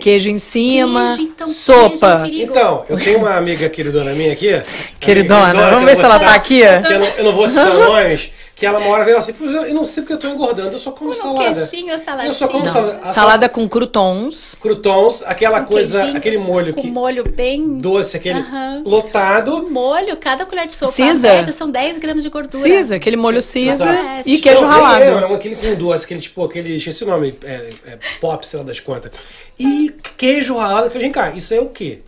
queijo 0.00 0.30
em 0.30 0.38
cima, 0.38 1.06
queijo, 1.16 1.22
então, 1.22 1.46
queijo 1.46 1.50
é 1.50 1.54
sopa. 1.54 2.24
Então, 2.30 2.84
eu 2.88 2.96
tenho 2.98 3.18
uma 3.18 3.36
amiga 3.36 3.68
queridona 3.68 4.12
minha 4.12 4.32
aqui. 4.32 4.50
Queridona, 5.00 5.48
amiga 5.48 5.70
vamos 5.70 5.84
ver 5.86 5.96
se 5.96 6.02
ela 6.04 6.20
tá 6.20 6.26
citar, 6.26 6.34
aqui. 6.34 6.60
que 6.60 6.92
eu, 6.92 6.98
não, 7.00 7.06
eu 7.18 7.24
não 7.24 7.32
vou 7.32 7.48
citar 7.48 7.72
nomes, 7.74 8.30
que 8.56 8.64
ela 8.64 8.78
uma 8.78 8.88
hora 8.90 9.04
veio 9.04 9.16
assim, 9.18 9.32
"Pois 9.32 9.52
eu, 9.52 9.74
não 9.74 9.84
sei 9.84 10.02
porque 10.02 10.12
eu 10.14 10.18
tô 10.18 10.28
engordando, 10.28 10.72
eu 10.72 10.78
só 10.78 10.92
como 10.92 11.10
Um 11.10 11.12
salada. 11.12 11.44
queijinho, 11.66 11.98
saladinha. 11.98 12.28
Eu 12.30 12.32
só 12.32 12.46
como 12.48 12.64
Não. 12.64 12.72
salada. 12.72 13.04
Salada 13.06 13.48
com 13.48 13.68
croutons. 13.68 14.54
Croutons, 14.60 15.22
aquela 15.26 15.60
Um 15.60 15.64
coisa, 15.64 16.04
aquele 16.16 16.38
molho 16.38 16.72
com 16.72 16.80
que 16.80 16.90
molho 16.90 17.24
bem 17.28 17.78
doce, 17.78 18.16
aquele 18.16 18.38
Aham. 18.38 18.82
lotado. 18.86 19.68
molho, 19.70 20.16
cada 20.16 20.46
colher 20.46 20.66
de 20.66 20.72
sopa 20.72 20.92
Cisa. 20.92 21.28
média 21.28 21.52
são 21.52 21.70
10 21.70 21.98
gramas 21.98 22.22
de 22.22 22.28
gordura. 22.28 22.62
Cisa, 22.62 22.96
aquele 22.96 23.16
molho 23.16 23.42
cisa 23.42 23.90
Exato. 23.90 24.28
e 24.28 24.38
queijo 24.38 24.62
Não, 24.62 24.68
ralado. 24.68 25.04
Não, 25.04 25.20
não, 25.22 25.34
aquele 25.34 25.56
com 25.56 25.74
doce, 25.74 26.04
aquele 26.04 26.20
tipo, 26.20 26.44
aquele, 26.44 26.76
esqueci 26.76 27.02
o 27.02 27.06
nome, 27.08 27.36
é, 27.42 27.68
é 27.86 27.98
pop, 28.20 28.46
sei 28.46 28.58
lá 28.60 28.64
das 28.64 28.78
contas. 28.80 29.10
E 29.58 29.92
queijo 30.16 30.56
ralado, 30.56 30.86
eu 30.86 30.90
falei, 30.90 31.06
vem 31.06 31.12
cá, 31.12 31.30
isso 31.30 31.52
é 31.54 31.60
o 31.60 31.66
quê? 31.66 31.98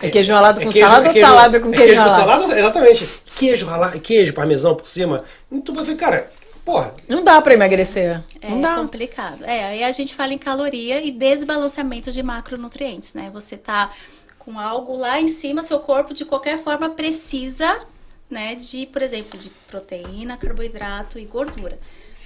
É 0.00 0.10
queijo 0.10 0.32
ralado 0.32 0.60
com 0.60 0.68
queijo- 0.70 0.86
salada 0.88 1.04
é 1.04 1.08
ou 1.08 1.12
queijo- 1.12 1.26
salada 1.28 1.60
com 1.60 1.68
é 1.72 1.76
queijo, 1.76 1.94
com 1.94 2.00
ralado? 2.08 2.20
salada? 2.46 2.58
Exatamente. 2.58 3.08
Queijo 3.36 3.66
ralado, 3.66 4.00
queijo 4.00 4.32
parmesão 4.34 4.74
por 4.74 4.86
cima. 4.86 5.24
Bom. 5.50 5.62
Eu 5.66 5.74
falei, 5.76 5.94
cara, 5.94 6.28
porra, 6.64 6.92
Não 7.08 7.22
dá 7.22 7.40
pra 7.40 7.54
emagrecer. 7.54 8.22
É 8.40 8.50
não 8.50 8.60
dá. 8.60 8.74
complicado. 8.76 9.44
É, 9.44 9.64
aí 9.64 9.84
a 9.84 9.92
gente 9.92 10.14
fala 10.14 10.32
em 10.32 10.38
caloria 10.38 11.00
e 11.00 11.10
desbalanceamento 11.10 12.10
de 12.10 12.22
macronutrientes, 12.22 13.14
né? 13.14 13.30
Você 13.32 13.56
tá 13.56 13.90
com 14.38 14.58
algo 14.58 14.96
lá 14.96 15.20
em 15.20 15.28
cima, 15.28 15.62
seu 15.62 15.78
corpo 15.78 16.12
de 16.12 16.24
qualquer 16.24 16.58
forma 16.58 16.90
precisa, 16.90 17.80
né, 18.28 18.54
de, 18.54 18.84
por 18.86 19.00
exemplo, 19.00 19.38
de 19.38 19.48
proteína, 19.70 20.36
carboidrato 20.36 21.18
e 21.18 21.24
gordura, 21.24 21.78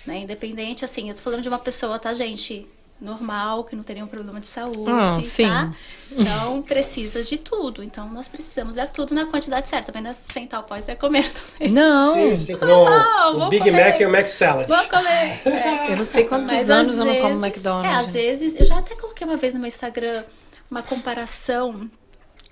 né? 0.07 0.19
Independente, 0.19 0.85
assim, 0.85 1.09
eu 1.11 1.15
tô 1.15 1.23
falando 1.23 1.43
de 1.43 1.49
uma 1.49 1.59
pessoa, 1.61 1.99
tá, 1.99 2.13
gente? 2.15 2.67
Normal, 3.01 3.63
que 3.63 3.77
não 3.77 3.85
nenhum 3.95 4.09
problema 4.09 4.41
de 4.41 4.47
saúde, 4.49 4.91
Ah, 4.91 5.09
sim. 5.23 5.47
tá? 5.49 5.73
Então, 6.11 6.63
precisa 6.63 7.23
de 7.23 7.39
tudo. 7.39 7.83
Então, 7.85 8.09
nós 8.09 8.29
precisamos 8.29 8.75
dar 8.75 8.89
tudo 8.89 9.15
na 9.15 9.27
quantidade 9.27 9.69
certa. 9.69 9.87
Também 9.93 10.03
não 10.03 10.11
é 10.11 10.15
sentar 10.15 10.59
o 10.61 10.63
pó 10.65 10.77
e 10.77 10.81
vai 10.81 10.97
comer 10.97 11.31
também. 11.33 11.71
Não. 11.75 12.15
sim, 12.15 12.37
sim, 12.37 12.57
não, 12.61 12.89
Ah, 12.89 13.31
o 13.31 13.39
vou 13.39 13.49
Big 13.51 13.65
comer. 13.65 13.85
Mac 13.93 14.01
e 14.01 14.07
o 14.07 14.11
Mac 14.11 14.27
Salad. 14.27 14.67
Vou 14.67 14.85
comer. 14.89 15.41
É. 15.47 15.93
Eu 15.93 15.97
não 15.97 16.05
sei 16.05 16.25
quantos 16.25 16.53
Mas 16.53 16.69
anos 16.71 16.93
às 16.95 16.99
eu 16.99 17.05
não 17.05 17.15
como 17.17 17.29
vezes- 17.29 17.43
McDonald's. 17.45 17.93
É, 17.93 17.95
às 17.97 18.13
vezes, 18.13 18.57
eu 18.59 18.65
já 18.65 18.79
até 18.79 18.97
coloquei 18.97 19.25
uma 19.27 19.37
vez 19.37 19.55
no 19.55 19.61
meu 19.61 19.69
Instagram 19.69 20.25
uma 20.69 20.83
comparação 20.83 21.89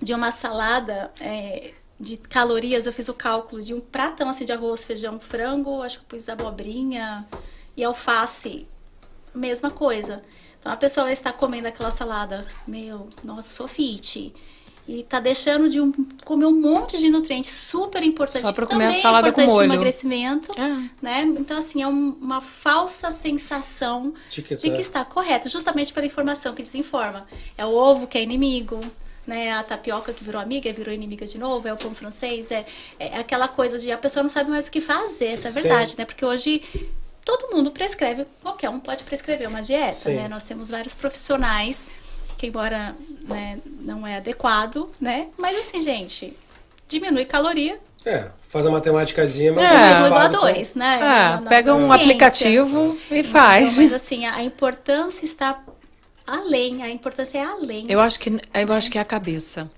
de 0.01 0.14
uma 0.14 0.30
salada 0.30 1.11
é, 1.20 1.72
de 1.99 2.16
calorias. 2.18 2.86
Eu 2.86 2.92
fiz 2.92 3.09
o 3.09 3.14
cálculo 3.14 3.61
de 3.61 3.74
um 3.74 3.80
pratão 3.80 4.28
assim 4.28 4.44
de 4.44 4.53
arroz, 4.53 4.84
feijão, 4.84 5.18
frango, 5.18 5.82
acho 5.82 5.99
que 5.99 6.05
eu 6.05 6.09
pus 6.18 6.28
abobrinha 6.28 7.26
e 7.76 7.82
alface. 7.82 8.68
Mesma 9.37 9.70
coisa. 9.70 10.22
Então 10.59 10.72
a 10.72 10.76
pessoa 10.76 11.12
está 11.12 11.32
comendo 11.32 11.68
aquela 11.68 11.91
salada, 11.91 12.45
meu, 12.66 13.07
nossa, 13.22 13.51
sou 13.53 13.68
fit. 13.68 14.34
E 14.89 15.03
tá 15.03 15.18
deixando 15.18 15.68
de 15.68 15.80
um- 15.80 15.93
comer 16.24 16.47
um 16.47 16.61
monte 16.61 16.97
de 16.97 17.11
nutrientes 17.11 17.51
super 17.51 18.03
importantes. 18.05 18.43
Só 18.43 18.53
pra 18.53 18.64
que 18.66 18.72
comer 18.72 18.87
a 18.87 18.89
é 18.91 18.93
salada 18.93 19.32
com 19.32 19.41
importante 19.41 19.49
no 19.49 19.55
molho. 19.55 19.72
emagrecimento, 19.72 20.53
É. 20.61 20.89
né? 21.03 21.22
Então, 21.39 21.59
assim, 21.59 21.82
é 21.82 21.89
um- 21.89 22.16
uma 22.20 22.41
falsa 22.41 23.11
sensação 23.11 24.14
De 24.30 24.43
que 24.43 24.55
de 24.55 24.68
tá- 24.70 24.74
que 24.76 24.80
está 24.80 25.05
correto, 25.05 25.49
justamente 25.49 25.93
pela 25.93 26.07
informação 26.07 26.55
que 26.55 26.62
desinforma. 26.62 27.26
É 27.59 27.66
o 27.66 27.70
ovo 27.74 28.07
que 28.07 28.16
é 28.16 28.22
inimigo, 28.22 28.78
né? 29.26 29.51
A 29.53 29.64
tapioca 29.64 30.12
que 30.12 30.22
virou 30.22 30.41
amiga, 30.41 30.72
virou 30.72 30.95
inimiga 30.95 31.26
de 31.26 31.37
novo, 31.37 31.66
é 31.66 31.72
o 31.72 31.76
pão 31.76 31.93
francês, 31.93 32.53
é, 32.53 32.64
é 33.01 33.18
aquela 33.18 33.49
coisa 33.49 33.80
de 33.80 33.91
a 33.91 33.99
pessoa 33.99 34.22
não 34.22 34.30
sabe 34.30 34.51
mais 34.51 34.68
o 34.68 34.70
que 34.70 34.80
fazer, 34.80 35.26
essa 35.26 35.49
é 35.49 35.51
Sim. 35.51 35.62
verdade, 35.62 35.95
né? 35.99 36.05
Porque 36.05 36.24
hoje 36.24 36.62
todo 37.27 37.55
mundo 37.55 37.70
prescreve, 37.72 38.24
qualquer 38.43 38.70
um 38.70 38.79
pode 38.81 39.05
prescrever 39.05 39.49
uma 39.49 39.61
dieta, 39.61 39.91
Sim. 39.91 40.14
né? 40.14 40.29
Nós 40.29 40.45
temos 40.45 40.70
vários 40.70 40.95
profissionais 40.95 41.87
que, 42.39 42.47
embora 42.47 42.95
né, 43.29 43.59
não 43.81 44.07
é 44.07 44.16
adequado, 44.16 44.89
né? 45.01 45.27
Mas 45.37 45.59
assim, 45.59 45.83
gente, 45.83 46.35
diminui 46.89 47.27
caloria, 47.27 47.79
É, 48.05 48.29
faz 48.49 48.64
a 48.64 48.70
matemáticazinha, 48.70 49.53
mas 49.53 49.64
É. 49.64 49.68
tá 49.68 49.74
mesmo 49.74 50.07
igual 50.07 50.20
a 50.20 50.29
preocupado 50.29 50.39
com- 50.39 50.53
dois, 50.55 50.74
né? 50.77 50.97
É, 50.97 51.01
Na- 51.01 51.41
na 51.41 51.49
pega 51.51 51.74
um 51.74 51.93
aplicativo 51.93 52.97
e 53.11 53.18
Então, 53.18 53.31
faz. 53.33 53.77
mas 53.79 53.93
assim, 53.93 54.24
a 54.24 54.45
importância 54.45 55.24
está 55.24 55.61
além, 56.24 56.85
a 56.85 56.89
importância 56.89 57.39
é 57.39 57.45
além. 57.45 57.85
Eu 57.89 58.01
acho 58.01 58.20
que 58.20 58.31
eu 58.31 58.72
acho 58.72 58.91
que 58.93 58.99
é 58.99 59.01
a 59.01 59.05
cabeça. 59.05 59.68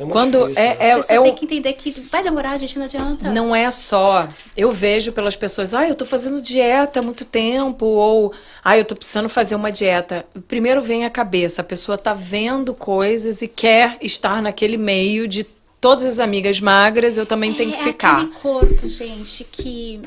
É 0.00 0.02
muito 0.02 0.12
Quando 0.14 0.38
difícil, 0.48 0.54
né? 0.54 0.76
é, 0.80 0.86
é, 0.88 0.92
a 0.92 0.96
pessoa 0.96 1.18
é 1.18 1.22
tem 1.22 1.32
o, 1.32 1.34
que 1.34 1.44
entender 1.44 1.72
que 1.74 1.90
vai 1.90 2.22
demorar, 2.22 2.56
gente, 2.56 2.78
não 2.78 2.86
adianta. 2.86 3.30
não 3.30 3.54
é 3.54 3.70
só. 3.70 4.26
Eu 4.56 4.72
vejo 4.72 5.12
pelas 5.12 5.36
pessoas, 5.36 5.74
ah, 5.74 5.86
eu 5.86 5.94
tô 5.94 6.06
fazendo 6.06 6.40
dieta 6.40 7.00
há 7.00 7.02
muito 7.02 7.22
tempo, 7.26 7.84
ou 7.84 8.32
ah, 8.64 8.78
eu 8.78 8.84
tô 8.86 8.96
precisando 8.96 9.28
fazer 9.28 9.54
uma 9.56 9.70
dieta. 9.70 10.24
Primeiro 10.48 10.80
vem 10.80 11.04
a 11.04 11.10
cabeça, 11.10 11.60
a 11.60 11.64
pessoa 11.64 11.98
tá 11.98 12.14
vendo 12.14 12.72
coisas 12.72 13.42
e 13.42 13.48
quer 13.48 13.98
estar 14.00 14.40
naquele 14.40 14.78
meio 14.78 15.28
de 15.28 15.44
todas 15.78 16.06
as 16.06 16.18
amigas 16.18 16.60
magras, 16.60 17.18
eu 17.18 17.26
também 17.26 17.52
tenho 17.52 17.70
que 17.70 17.80
É 17.80 17.82
ficar. 17.82 18.14
aquele 18.22 18.32
corpo, 18.32 18.88
gente, 18.88 19.44
que 19.44 20.00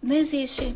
não 0.00 0.14
existe. 0.14 0.72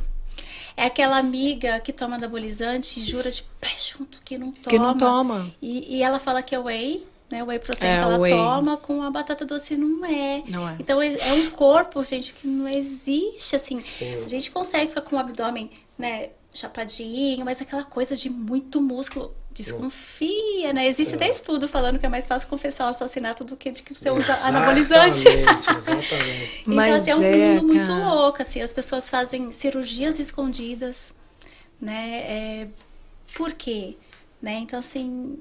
É 0.76 0.86
aquela 0.86 1.18
amiga 1.18 1.78
que 1.78 1.92
toma 1.92 2.16
anabolizante 2.16 2.98
e 2.98 3.04
jura 3.04 3.30
de 3.30 3.44
pé 3.60 3.70
junto 3.78 4.20
que 4.24 4.36
não 4.36 4.50
toma. 4.50 4.70
Que 4.70 4.78
não 4.78 4.96
toma. 4.98 5.54
E, 5.62 5.98
e 5.98 6.02
ela 6.02 6.18
fala 6.18 6.42
que 6.42 6.52
é 6.54 6.58
whey, 6.58 7.06
né? 7.30 7.42
Whey 7.44 7.58
protein 7.58 7.88
É, 7.88 7.96
que 7.98 8.02
ela 8.02 8.18
whey. 8.18 8.32
toma 8.32 8.76
com 8.76 9.02
a 9.02 9.10
batata 9.10 9.44
doce 9.44 9.76
não 9.76 10.04
é. 10.04 10.42
Não 10.48 10.68
é. 10.68 10.76
Então 10.78 11.00
é 11.00 11.14
é 11.14 11.32
um 11.34 11.50
corpo, 11.50 12.02
gente, 12.02 12.34
que 12.34 12.46
não 12.46 12.68
existe 12.68 13.54
assim. 13.56 13.80
Sim. 13.80 14.24
A 14.24 14.28
gente 14.28 14.50
consegue 14.50 14.88
ficar 14.88 15.02
com 15.02 15.16
o 15.16 15.18
abdômen, 15.18 15.70
né, 15.96 16.30
chapadinho, 16.52 17.44
mas 17.44 17.62
aquela 17.62 17.84
coisa 17.84 18.16
de 18.16 18.28
muito 18.28 18.80
músculo 18.80 19.32
desconfia, 19.52 20.72
né? 20.72 20.86
Existe 20.86 21.14
até 21.14 21.28
estudo 21.28 21.66
falando 21.68 21.98
que 21.98 22.06
é 22.06 22.08
mais 22.08 22.26
fácil 22.26 22.48
confessar 22.48 22.86
um 22.86 22.90
assassinato 22.90 23.44
do 23.44 23.56
que 23.56 23.70
de 23.70 23.82
que 23.82 23.92
você 23.94 24.10
usa 24.10 24.32
anabolizante. 24.46 25.28
Exatamente, 25.28 25.70
exatamente. 25.76 26.60
Então, 26.62 26.74
Mas 26.74 27.02
assim, 27.02 27.10
é 27.10 27.16
um 27.16 27.22
é, 27.22 27.48
mundo 27.54 27.66
muito 27.66 27.86
cara. 27.86 28.14
louco, 28.14 28.42
assim, 28.42 28.60
as 28.62 28.72
pessoas 28.72 29.10
fazem 29.10 29.52
cirurgias 29.52 30.18
escondidas, 30.18 31.12
né? 31.80 32.18
É, 32.20 32.68
por 33.36 33.52
quê? 33.52 33.96
Né? 34.40 34.54
Então, 34.60 34.78
assim, 34.78 35.36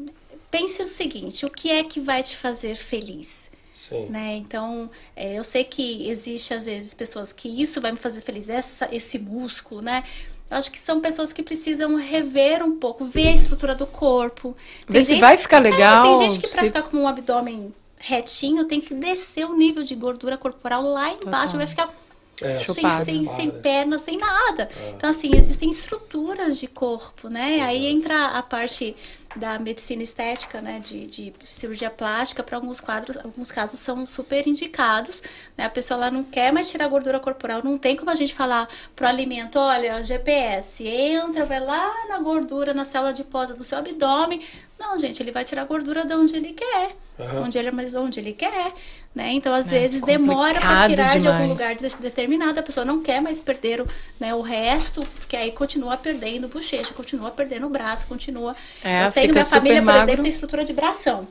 pense 0.52 0.82
o 0.82 0.88
seguinte, 0.88 1.46
o 1.46 1.50
que 1.50 1.70
é 1.72 1.84
que 1.84 2.00
vai 2.00 2.24
te 2.24 2.36
fazer 2.38 2.76
feliz? 2.76 3.50
Sim. 3.74 4.08
Né? 4.10 4.36
Então, 4.36 4.90
é, 5.16 5.36
eu 5.38 5.44
sei 5.44 5.64
que 5.64 6.08
existe, 6.10 6.54
às 6.54 6.66
vezes, 6.66 6.94
pessoas 6.94 7.32
que 7.32 7.48
isso 7.62 7.80
vai 7.80 7.92
me 7.94 7.98
fazer 7.98 8.22
feliz, 8.22 8.50
essa, 8.50 8.90
esse 8.92 9.18
músculo, 9.18 9.82
né? 9.82 10.04
Eu 10.52 10.58
acho 10.58 10.70
que 10.72 10.80
são 10.80 11.00
pessoas 11.00 11.32
que 11.32 11.42
precisam 11.44 11.96
rever 11.96 12.62
um 12.64 12.78
pouco, 12.78 13.06
ver 13.06 13.28
a 13.30 13.32
estrutura 13.34 13.76
do 13.76 13.86
corpo. 13.86 14.56
Ver 14.88 15.02
se 15.04 15.20
vai 15.20 15.38
ficar 15.38 15.60
legal, 15.60 16.04
É, 16.06 16.08
tem 16.18 16.30
gente 16.30 16.42
que 16.42 16.50
pra 16.52 16.62
se- 16.62 16.66
ficar 16.68 16.82
com 16.84 16.98
um 16.98 17.08
abdômen 17.08 17.74
retinho 18.00 18.66
tem 18.66 18.82
que 18.82 18.94
descer 18.94 19.46
o 19.46 19.56
nível 19.56 19.84
de 19.84 19.94
gordura 19.96 20.38
corporal 20.38 20.82
lá 20.84 21.14
embaixo, 21.14 21.56
vai 21.56 21.68
ficar 21.68 21.94
É. 22.42 22.56
sem, 22.60 22.64
Chupado. 22.76 23.06
sem, 23.06 23.26
sem 23.28 23.52
perna, 23.52 24.00
sem 24.00 24.18
nada. 24.18 24.70
Então, 24.96 25.10
assim, 25.10 25.30
existem 25.36 25.70
estruturas 25.70 26.60
de 26.60 26.68
corpo, 26.68 27.30
né? 27.30 27.60
Aí 27.62 27.86
entra 27.88 28.28
a 28.28 28.42
parte 28.42 28.96
da 29.36 29.60
medicina 29.60 30.02
estética, 30.02 30.62
né? 30.62 30.80
De, 30.84 31.06
de 31.06 31.34
cirurgia 31.44 31.90
plástica, 31.90 32.44
para 32.44 32.58
alguns 32.58 32.80
quadros, 32.80 33.18
alguns 33.18 33.52
casos 33.52 33.80
são 33.80 34.06
super 34.06 34.48
indicados. 34.48 35.22
Né? 35.58 35.66
A 35.66 35.70
pessoa 35.70 36.00
lá 36.00 36.12
não 36.12 36.24
quer 36.24 36.52
mais 36.52 36.70
tirar 36.70 36.88
gordura 36.88 37.20
corporal, 37.20 37.62
não 37.64 37.78
tem 37.78 37.96
como 37.96 38.10
a 38.10 38.16
gente 38.16 38.34
falar 38.34 38.68
pro 38.96 39.08
alimento, 39.08 39.60
olha, 39.60 40.02
GPS, 40.02 40.88
entra, 40.88 41.46
vai 41.46 41.60
lá 41.60 42.08
na 42.08 42.20
gordura, 42.20 42.74
na 42.74 42.86
célula 42.86 43.12
adiposa 43.12 43.54
do 43.54 43.64
seu 43.64 43.78
abdômen. 43.78 44.42
Não, 44.80 44.98
gente, 44.98 45.22
ele 45.22 45.32
vai 45.32 45.44
tirar 45.44 45.66
gordura 45.66 46.06
de 46.06 46.16
onde 46.16 46.36
ele 46.36 46.54
quer. 46.54 46.96
Aham. 47.20 47.44
Onde 47.44 47.58
ele, 47.58 47.70
mas 47.70 47.94
onde 47.96 48.20
ele 48.20 48.32
quer, 48.32 48.74
né? 49.14 49.32
Então, 49.34 49.54
às 49.54 49.68
É, 49.72 49.80
vezes, 49.80 50.02
demora 50.02 50.60
para 50.60 50.88
tirar 50.88 51.08
de 51.10 51.18
algum 51.18 51.32
demais. 51.32 51.50
lugar 51.50 51.76
desse 51.76 52.02
determinado, 52.02 52.60
a 52.60 52.64
pessoa 52.64 52.86
não 52.86 53.02
quer 53.02 53.22
mais 53.22 53.42
perder 53.42 53.82
o, 53.82 53.88
né, 54.20 54.34
o 54.36 54.42
resto, 54.42 55.02
porque 55.20 55.36
aí 55.36 55.52
continua 55.52 55.98
perdendo 55.98 56.48
bochecha, 56.48 56.94
continua 56.94 57.32
perdendo 57.32 57.66
o 57.66 57.70
braço, 57.70 58.06
continua. 58.08 58.56
É, 58.84 59.08
eu 59.08 59.12
tenho 59.12 59.32
minha 59.34 59.44
família, 59.44 59.76
super 59.78 59.84
por 59.84 59.86
magro. 59.86 60.04
exemplo, 60.04 60.24
tem 60.24 60.32
estrutura 60.32 60.64
de 60.66 60.74
bração. 60.74 61.28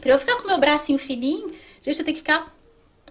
Pra 0.00 0.12
eu 0.12 0.18
ficar 0.18 0.36
com 0.36 0.46
meu 0.46 0.58
bracinho 0.58 0.98
fininho, 0.98 1.48
gente, 1.82 1.98
eu 1.98 2.04
tenho 2.04 2.14
que 2.16 2.20
ficar 2.22 2.54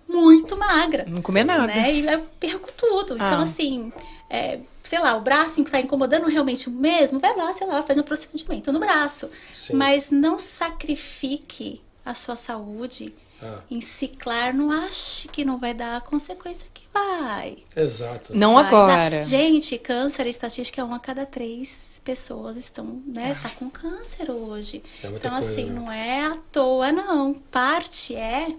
muito 0.08 0.56
magra. 0.56 1.04
Não 1.08 1.22
comer 1.22 1.44
nada. 1.44 1.66
Né? 1.68 1.92
E 1.94 2.06
eu 2.08 2.22
perco 2.40 2.72
tudo. 2.72 3.16
Então, 3.16 3.40
Ah. 3.40 3.42
assim, 3.42 3.92
é, 4.30 4.60
sei 4.84 5.00
lá, 5.00 5.16
o 5.16 5.22
bracinho 5.22 5.66
que 5.66 5.72
tá 5.72 5.80
incomodando 5.82 6.28
realmente 6.28 6.70
mesmo, 6.70 7.20
vai 7.20 7.36
lá, 7.36 7.52
sei 7.54 7.66
lá, 7.68 7.82
faz 7.82 7.98
um 7.98 8.04
procedimento 8.04 8.72
no 8.72 8.80
braço. 8.80 9.30
Sim. 9.52 9.74
Mas 9.74 10.12
não 10.12 10.38
sacrifique 10.38 11.82
a 12.06 12.14
sua 12.14 12.36
saúde 12.36 13.14
Ah. 13.42 13.60
em 13.70 13.82
ciclar, 13.82 14.56
não 14.56 14.72
ache 14.72 15.28
que 15.28 15.44
não 15.44 15.60
vai 15.60 15.74
dar 15.74 15.98
a 15.98 16.02
consequência 16.02 16.68
que 16.74 16.84
vai. 16.94 17.58
Exato. 17.76 18.36
Não 18.36 18.54
Vai 18.54 18.66
agora. 18.66 19.10
dar. 19.18 19.22
Gente, 19.22 19.78
câncer, 19.78 20.26
estatística 20.28 20.80
é 20.80 20.84
uma 20.84 20.96
a 20.96 21.00
cada 21.00 21.26
três 21.26 22.02
pessoas 22.04 22.56
estão, 22.56 23.02
né, 23.06 23.36
tá 23.42 23.50
com 23.50 23.70
câncer 23.70 24.32
hoje. 24.32 24.82
É 25.04 25.10
muita 25.10 25.28
então, 25.28 25.40
coisa, 25.40 25.52
assim, 25.52 25.66
né? 25.66 25.74
não 25.74 25.92
é 25.92 26.26
à 26.26 26.38
toa, 26.52 26.92
não. 26.92 27.34
Parte 27.34 28.16
é 28.16 28.56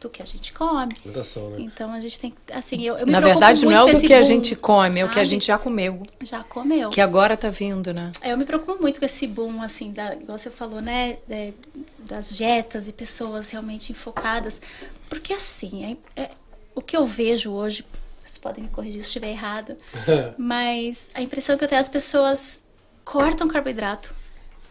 do 0.00 0.08
que 0.08 0.22
a 0.22 0.26
gente 0.26 0.52
come. 0.52 0.94
Alimentação, 0.94 1.50
né? 1.50 1.56
Então 1.60 1.92
a 1.92 2.00
gente 2.00 2.18
tem 2.18 2.30
que, 2.30 2.52
assim, 2.52 2.82
eu, 2.82 2.96
eu 2.98 3.06
me 3.06 3.12
Na 3.12 3.20
verdade, 3.20 3.64
não 3.64 3.72
é 3.72 3.82
o 3.82 3.86
com 3.86 4.00
do 4.00 4.06
que 4.06 4.14
a 4.14 4.22
gente 4.22 4.54
come, 4.56 5.00
é 5.00 5.04
o 5.04 5.08
que 5.08 5.18
a 5.18 5.24
gente 5.24 5.46
já 5.46 5.58
comeu. 5.58 6.02
já 6.20 6.42
comeu. 6.44 6.90
Que 6.90 7.00
agora 7.00 7.36
tá 7.36 7.50
vindo, 7.50 7.92
né? 7.92 8.12
Eu 8.22 8.36
me 8.36 8.44
preocupo 8.44 8.80
muito 8.80 8.98
com 9.00 9.06
esse 9.06 9.26
boom, 9.26 9.62
assim, 9.62 9.92
da, 9.92 10.14
igual 10.14 10.38
você 10.38 10.50
falou, 10.50 10.80
né? 10.80 11.18
é, 11.28 11.52
das 11.98 12.36
dietas 12.36 12.88
e 12.88 12.92
pessoas 12.92 13.50
realmente 13.50 13.92
enfocadas. 13.92 14.60
Porque, 15.08 15.32
assim, 15.32 15.98
é, 16.16 16.22
é- 16.22 16.30
o 16.74 16.80
que 16.80 16.96
eu 16.96 17.04
vejo 17.04 17.50
hoje, 17.50 17.84
vocês 18.22 18.38
podem 18.38 18.64
me 18.64 18.70
corrigir 18.70 19.00
se 19.02 19.08
estiver 19.08 19.30
errado, 19.30 19.76
mas 20.38 21.10
a 21.14 21.20
impressão 21.22 21.56
que 21.56 21.64
eu 21.64 21.68
tenho 21.68 21.78
é 21.78 21.80
as 21.80 21.88
pessoas 21.88 22.62
cortam 23.04 23.48
carboidrato, 23.48 24.14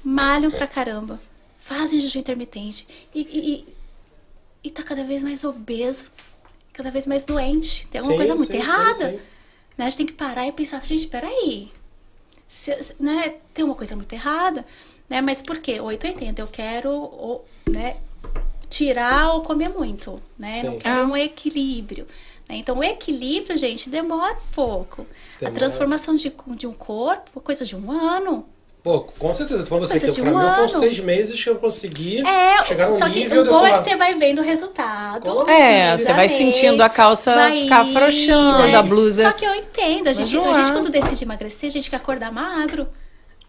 malham 0.03 0.51
pra 0.51 0.67
caramba, 0.67 1.19
fazem 1.59 1.99
jejum 1.99 2.19
intermitente 2.19 2.87
e, 3.13 3.21
e, 3.21 3.76
e, 4.63 4.69
tá 4.71 4.83
cada 4.83 5.03
vez 5.03 5.23
mais 5.23 5.43
obeso, 5.43 6.11
cada 6.73 6.91
vez 6.91 7.07
mais 7.07 7.23
doente. 7.23 7.87
Tem 7.87 7.99
alguma 7.99 8.13
Sim, 8.13 8.17
coisa 8.17 8.35
muito 8.35 8.51
sim, 8.51 8.57
errada. 8.57 9.11
sim. 9.11 9.19
Né? 9.77 9.85
A 9.85 9.89
gente 9.89 9.97
tem 9.97 10.05
que 10.05 10.13
parar 10.13 10.47
e 10.47 10.51
pensar, 10.51 10.83
gente, 10.85 11.07
peraí. 11.07 11.71
Se, 12.47 12.81
se- 12.83 12.95
né, 12.99 13.35
tem 13.53 13.63
uma 13.65 13.75
coisa 13.75 13.95
muito 13.95 14.11
errada, 14.13 14.65
né? 15.09 15.21
Mas 15.21 15.41
por 15.41 15.57
quê? 15.57 15.79
880, 15.79 16.41
eu 16.41 16.47
quero 16.47 16.89
ou, 16.91 17.45
né, 17.69 17.97
tirar 18.69 19.33
ou 19.33 19.41
comer 19.41 19.69
muito, 19.69 20.21
né? 20.37 20.63
Não 20.63 20.77
quero 20.77 21.01
Ah. 21.01 21.05
um 21.05 21.15
equilíbrio. 21.17 22.07
né? 22.49 22.55
Então, 22.55 22.77
o 22.79 22.83
equilíbrio, 22.83 23.57
gente, 23.57 23.89
demora 23.89 24.33
um 24.33 24.53
pouco. 24.53 25.01
A 25.01 25.39
Demora. 25.39 25.55
transformação 25.55 26.15
de, 26.15 26.33
de 26.55 26.65
um 26.67 26.73
corpo, 26.73 27.41
coisa 27.41 27.65
de 27.65 27.75
um 27.75 27.91
ano. 27.91 28.47
Pô, 28.87 29.01
com 29.01 29.33
certeza. 29.33 29.65
Falando 29.65 29.85
você 29.85 29.99
Coisa 29.99 30.15
que 30.15 30.21
pra 30.21 30.31
um 30.31 30.33
mim 30.37 30.49
foram 30.49 30.59
ano. 30.61 30.69
seis 30.69 30.97
meses 30.99 31.43
que 31.43 31.49
eu 31.49 31.55
consegui 31.57 32.25
É, 32.25 32.63
chegar 32.63 32.89
num 32.89 32.97
só 32.97 33.09
que 33.09 33.19
nível 33.19 33.41
o 33.41 33.45
bom 33.45 33.67
é 33.67 33.73
que 33.77 33.83
você 33.83 33.97
vai 33.97 34.13
vendo 34.13 34.39
o 34.39 34.41
resultado. 34.41 35.49
É, 35.49 35.87
cada 35.87 35.97
você 35.97 36.13
vai 36.13 36.29
vez, 36.29 36.31
sentindo 36.31 36.81
a 36.81 36.87
calça 36.87 37.35
vai 37.35 37.63
ficar 37.63 37.81
afrouxando, 37.81 38.59
né? 38.65 38.75
a 38.77 38.81
blusa- 38.81 39.23
Só 39.23 39.31
que 39.33 39.43
eu 39.43 39.53
entendo, 39.55 40.07
a 40.07 40.13
gente, 40.13 40.37
a 40.37 40.53
gente 40.53 40.71
quando 40.71 40.87
decide 40.89 41.25
emagrecer, 41.25 41.67
a 41.67 41.71
gente 41.73 41.89
quer 41.89 41.97
acordar 41.97 42.31
magro. 42.31 42.87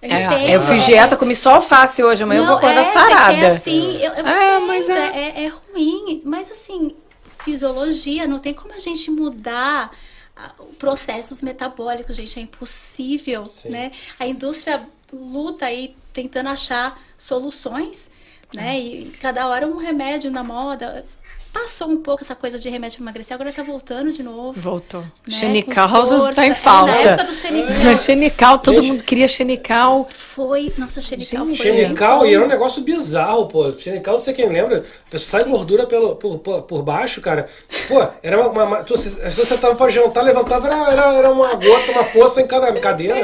Eu 0.02 0.10
É, 0.10 0.56
eu 0.56 0.60
fiz 0.62 0.84
dieta, 0.84 1.16
comi 1.16 1.36
só 1.36 1.54
alface 1.54 2.02
hoje, 2.02 2.24
amanhã 2.24 2.40
eu 2.40 2.44
vou 2.44 2.52
Não, 2.54 2.58
acordar 2.58 2.80
é, 2.80 2.84
sarada. 2.84 3.34
quer, 3.36 3.46
assim, 3.46 3.96
eu, 3.96 4.12
eu 4.14 4.26
É, 4.26 4.54
entendo, 4.56 4.66
mas 4.66 4.88
é- 4.90 4.94
é... 4.94 5.44
é 5.44 5.52
ruim. 5.72 6.20
Mas 6.24 6.50
assim, 6.50 6.96
fisiologia, 7.38 8.26
não 8.26 8.40
tem 8.40 8.52
como 8.52 8.74
a 8.74 8.78
gente 8.80 9.08
mudar 9.08 9.92
ah, 10.36 10.50
processos 10.80 11.42
metabólicos, 11.42 12.16
gente, 12.16 12.38
é 12.40 12.42
impossível, 12.42 13.46
Sim. 13.46 13.70
né? 13.70 13.92
A 14.18 14.26
indústria 14.26 14.82
luta 15.12 15.66
aí 15.66 15.96
tentando 16.12 16.48
achar 16.48 17.00
soluções, 17.16 18.10
né? 18.54 18.78
E 18.78 19.10
cada 19.20 19.46
hora 19.46 19.66
um 19.66 19.78
remédio 19.78 20.30
na 20.30 20.42
moda. 20.42 21.04
Passou 21.52 21.88
um 21.88 21.96
pouco 21.96 22.22
essa 22.22 22.34
coisa 22.34 22.58
de 22.58 22.68
remédio 22.68 22.98
para 22.98 23.04
emagrecer, 23.04 23.34
agora 23.34 23.52
tá 23.52 23.62
voltando 23.62 24.12
de 24.12 24.22
novo. 24.22 24.58
Voltou. 24.60 25.00
né? 25.00 25.08
Xenical 25.28 25.88
tá 26.34 26.46
em 26.46 26.50
É, 26.50 26.54
falta. 26.54 26.92
na 26.92 26.98
época 26.98 27.24
do 27.24 27.34
xenical. 27.34 27.96
xenical, 27.98 28.58
todo 28.58 28.76
Gente. 28.76 28.86
mundo 28.88 29.04
queria 29.04 29.26
xenical. 29.26 30.08
Foi, 30.14 30.72
nossa, 30.78 31.00
xenical 31.00 31.46
Gente, 31.46 31.56
foi. 31.56 31.66
Xenical 31.66 32.26
e 32.26 32.34
era 32.34 32.44
um 32.44 32.48
negócio 32.48 32.82
bizarro, 32.82 33.46
pô. 33.46 33.72
Xenical, 33.72 34.14
não 34.14 34.20
sei 34.20 34.34
quem 34.34 34.48
lembra. 34.48 34.78
A 34.78 35.10
pessoa 35.10 35.42
sai 35.42 35.50
gordura 35.50 35.86
pelo, 35.86 36.16
por, 36.16 36.38
por, 36.38 36.62
por 36.62 36.82
baixo, 36.82 37.20
cara. 37.20 37.46
Pô, 37.88 38.06
era 38.22 38.40
uma. 38.48 38.64
uma, 38.64 38.84
tu, 38.84 38.96
se, 38.96 39.10
se 39.10 39.44
você 39.44 39.56
tava 39.56 39.74
pra 39.74 39.88
jantar, 39.90 40.22
levantava, 40.22 40.66
era, 40.68 40.92
era, 40.92 41.14
era 41.14 41.30
uma 41.32 41.48
gota, 41.54 41.92
uma 41.92 42.04
poça 42.04 42.40
em 42.40 42.46
cada 42.46 42.72
cadeira. 42.78 43.14
Um 43.16 43.18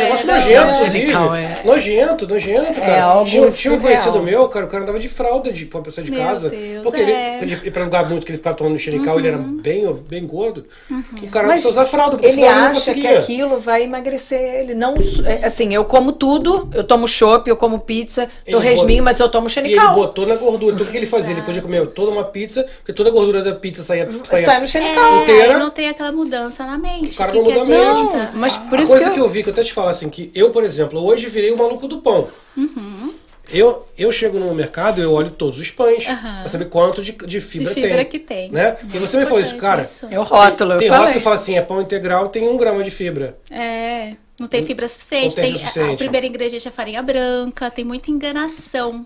negócio 0.00 0.26
nojento, 0.26 0.50
é. 0.50 0.76
inclusive. 0.76 0.90
Xenical, 1.00 1.34
é. 1.34 1.62
Nojento, 1.64 2.28
nojento, 2.28 2.80
É 2.80 2.86
cara. 2.86 3.02
algo 3.04 3.24
tinha, 3.28 3.50
tinha 3.50 3.74
um 3.74 3.80
conhecido 3.80 4.22
meu, 4.22 4.48
cara, 4.48 4.66
o 4.66 4.68
cara 4.68 4.82
andava 4.84 4.98
de 4.98 5.08
fralda 5.08 5.52
de, 5.52 5.66
pra 5.66 5.80
pessoa 5.80 6.04
de 6.04 6.10
Meu 6.10 6.20
casa. 6.22 6.48
Deus, 6.50 6.82
porque 6.84 7.00
ele, 7.00 7.12
é. 7.12 7.38
ele 7.42 7.55
ia 7.64 7.72
pra 7.72 7.84
lugar 7.84 8.08
muito 8.08 8.24
que 8.24 8.32
ele 8.32 8.38
ficava 8.38 8.56
tomando 8.56 8.78
xenical, 8.78 9.18
ele 9.18 9.28
era 9.28 9.38
bem, 9.38 9.92
bem 10.08 10.26
gordo. 10.26 10.64
O 10.90 11.28
cara 11.28 11.48
Mas 11.48 11.62
precisa 11.62 11.68
usar 11.68 11.84
fralda, 11.84 12.16
porque 12.16 12.26
ele 12.26 12.34
senão 12.34 12.48
ele 12.48 12.60
não 12.60 12.66
acha 12.66 12.94
que 12.94 13.00
conseguia. 13.00 13.18
aquilo 13.18 13.60
vai 13.60 13.84
emagrecer 13.84 14.40
ele. 14.40 14.74
Não, 14.74 14.94
é, 15.24 15.44
assim, 15.44 15.74
eu 15.74 15.84
como 15.84 16.12
tudo, 16.12 16.68
eu 16.74 16.84
tomo 16.84 17.06
chopp, 17.06 17.48
eu 17.48 17.56
como 17.56 17.80
pizza, 17.80 18.28
torresminho, 18.50 19.02
mas 19.02 19.18
eu 19.18 19.28
tomo 19.28 19.48
E 19.48 19.72
ele 19.72 19.88
botou 19.88 20.26
na 20.26 20.36
gordura. 20.36 20.74
Então 20.74 20.86
o 20.86 20.90
que 20.90 20.96
ele 20.96 21.06
fazia? 21.06 21.32
Ele 21.32 21.42
podia 21.42 21.62
comer 21.62 21.86
toda 21.88 22.10
uma 22.10 22.24
pizza, 22.24 22.64
porque 22.78 22.92
toda 22.92 23.08
a 23.08 23.12
gordura 23.12 23.42
da 23.42 23.54
pizza 23.54 23.82
saía. 23.82 24.08
saía 24.24 24.46
Sai 24.46 24.60
no 24.60 24.66
xenical. 24.66 25.14
É, 25.16 25.22
inteira. 25.22 25.58
não 25.58 25.70
tem 25.70 25.88
aquela 25.88 26.12
mudança 26.12 26.64
na 26.64 26.78
mente. 26.78 27.14
O 27.14 27.18
cara 27.18 27.32
que 27.32 27.38
não 27.38 27.44
muda 27.44 27.60
a 27.60 27.64
mente. 27.64 28.36
mas 28.36 28.56
por 28.56 28.78
a 28.78 28.82
isso 28.82 28.92
coisa 28.92 29.06
que 29.06 29.14
que 29.14 29.20
eu... 29.20 29.24
eu... 29.24 29.30
vi, 29.30 29.42
que 29.42 29.48
eu 29.48 29.52
até 29.52 29.62
te 29.62 29.72
falo 29.72 29.88
assim, 29.88 30.08
que 30.08 30.30
eu, 30.34 30.50
por 30.50 30.64
exemplo, 30.64 31.02
hoje 31.04 31.28
virei 31.28 31.50
o 31.50 31.56
maluco 31.56 31.88
do 31.88 31.98
pão. 31.98 32.28
Eu, 33.52 33.86
eu 33.96 34.10
chego 34.10 34.38
no 34.38 34.52
mercado, 34.54 35.00
eu 35.00 35.12
olho 35.12 35.30
todos 35.30 35.58
os 35.58 35.70
pães 35.70 36.08
Aham. 36.08 36.38
pra 36.40 36.48
saber 36.48 36.64
quanto 36.66 37.02
de, 37.02 37.12
de 37.12 37.40
fibra, 37.40 37.68
De 37.74 37.80
fibra 37.80 37.96
tem. 37.98 38.06
que 38.06 38.18
tem. 38.18 38.50
Né? 38.50 38.76
E 38.92 38.98
você 38.98 39.16
me 39.16 39.24
falou 39.24 39.40
isso, 39.40 39.56
cara. 39.56 39.82
isso. 39.82 40.06
É 40.10 40.18
o 40.18 40.22
rótulo, 40.22 40.72
eu 40.72 40.78
tem 40.78 40.88
falei. 40.88 41.00
rótulo 41.02 41.18
que 41.18 41.24
fala 41.24 41.36
assim, 41.36 41.56
é 41.56 41.62
pão 41.62 41.80
integral, 41.80 42.28
tem 42.28 42.48
um 42.48 42.56
grama 42.56 42.82
de 42.82 42.90
fibra. 42.90 43.36
É, 43.50 44.12
não 44.38 44.46
tem 44.46 44.62
fibra 44.64 44.86
suficiente. 44.88 45.28
Não 45.28 45.34
tem 45.36 45.44
tem 45.44 45.52
fibra 45.54 45.64
a- 45.64 45.68
suficiente. 45.72 45.94
O 45.94 45.98
primeiro 45.98 46.26
ingrediente 46.26 46.66
é 46.68 46.70
farinha 46.70 47.02
branca, 47.02 47.70
tem 47.70 47.84
muita 47.84 48.10
enganação 48.10 49.04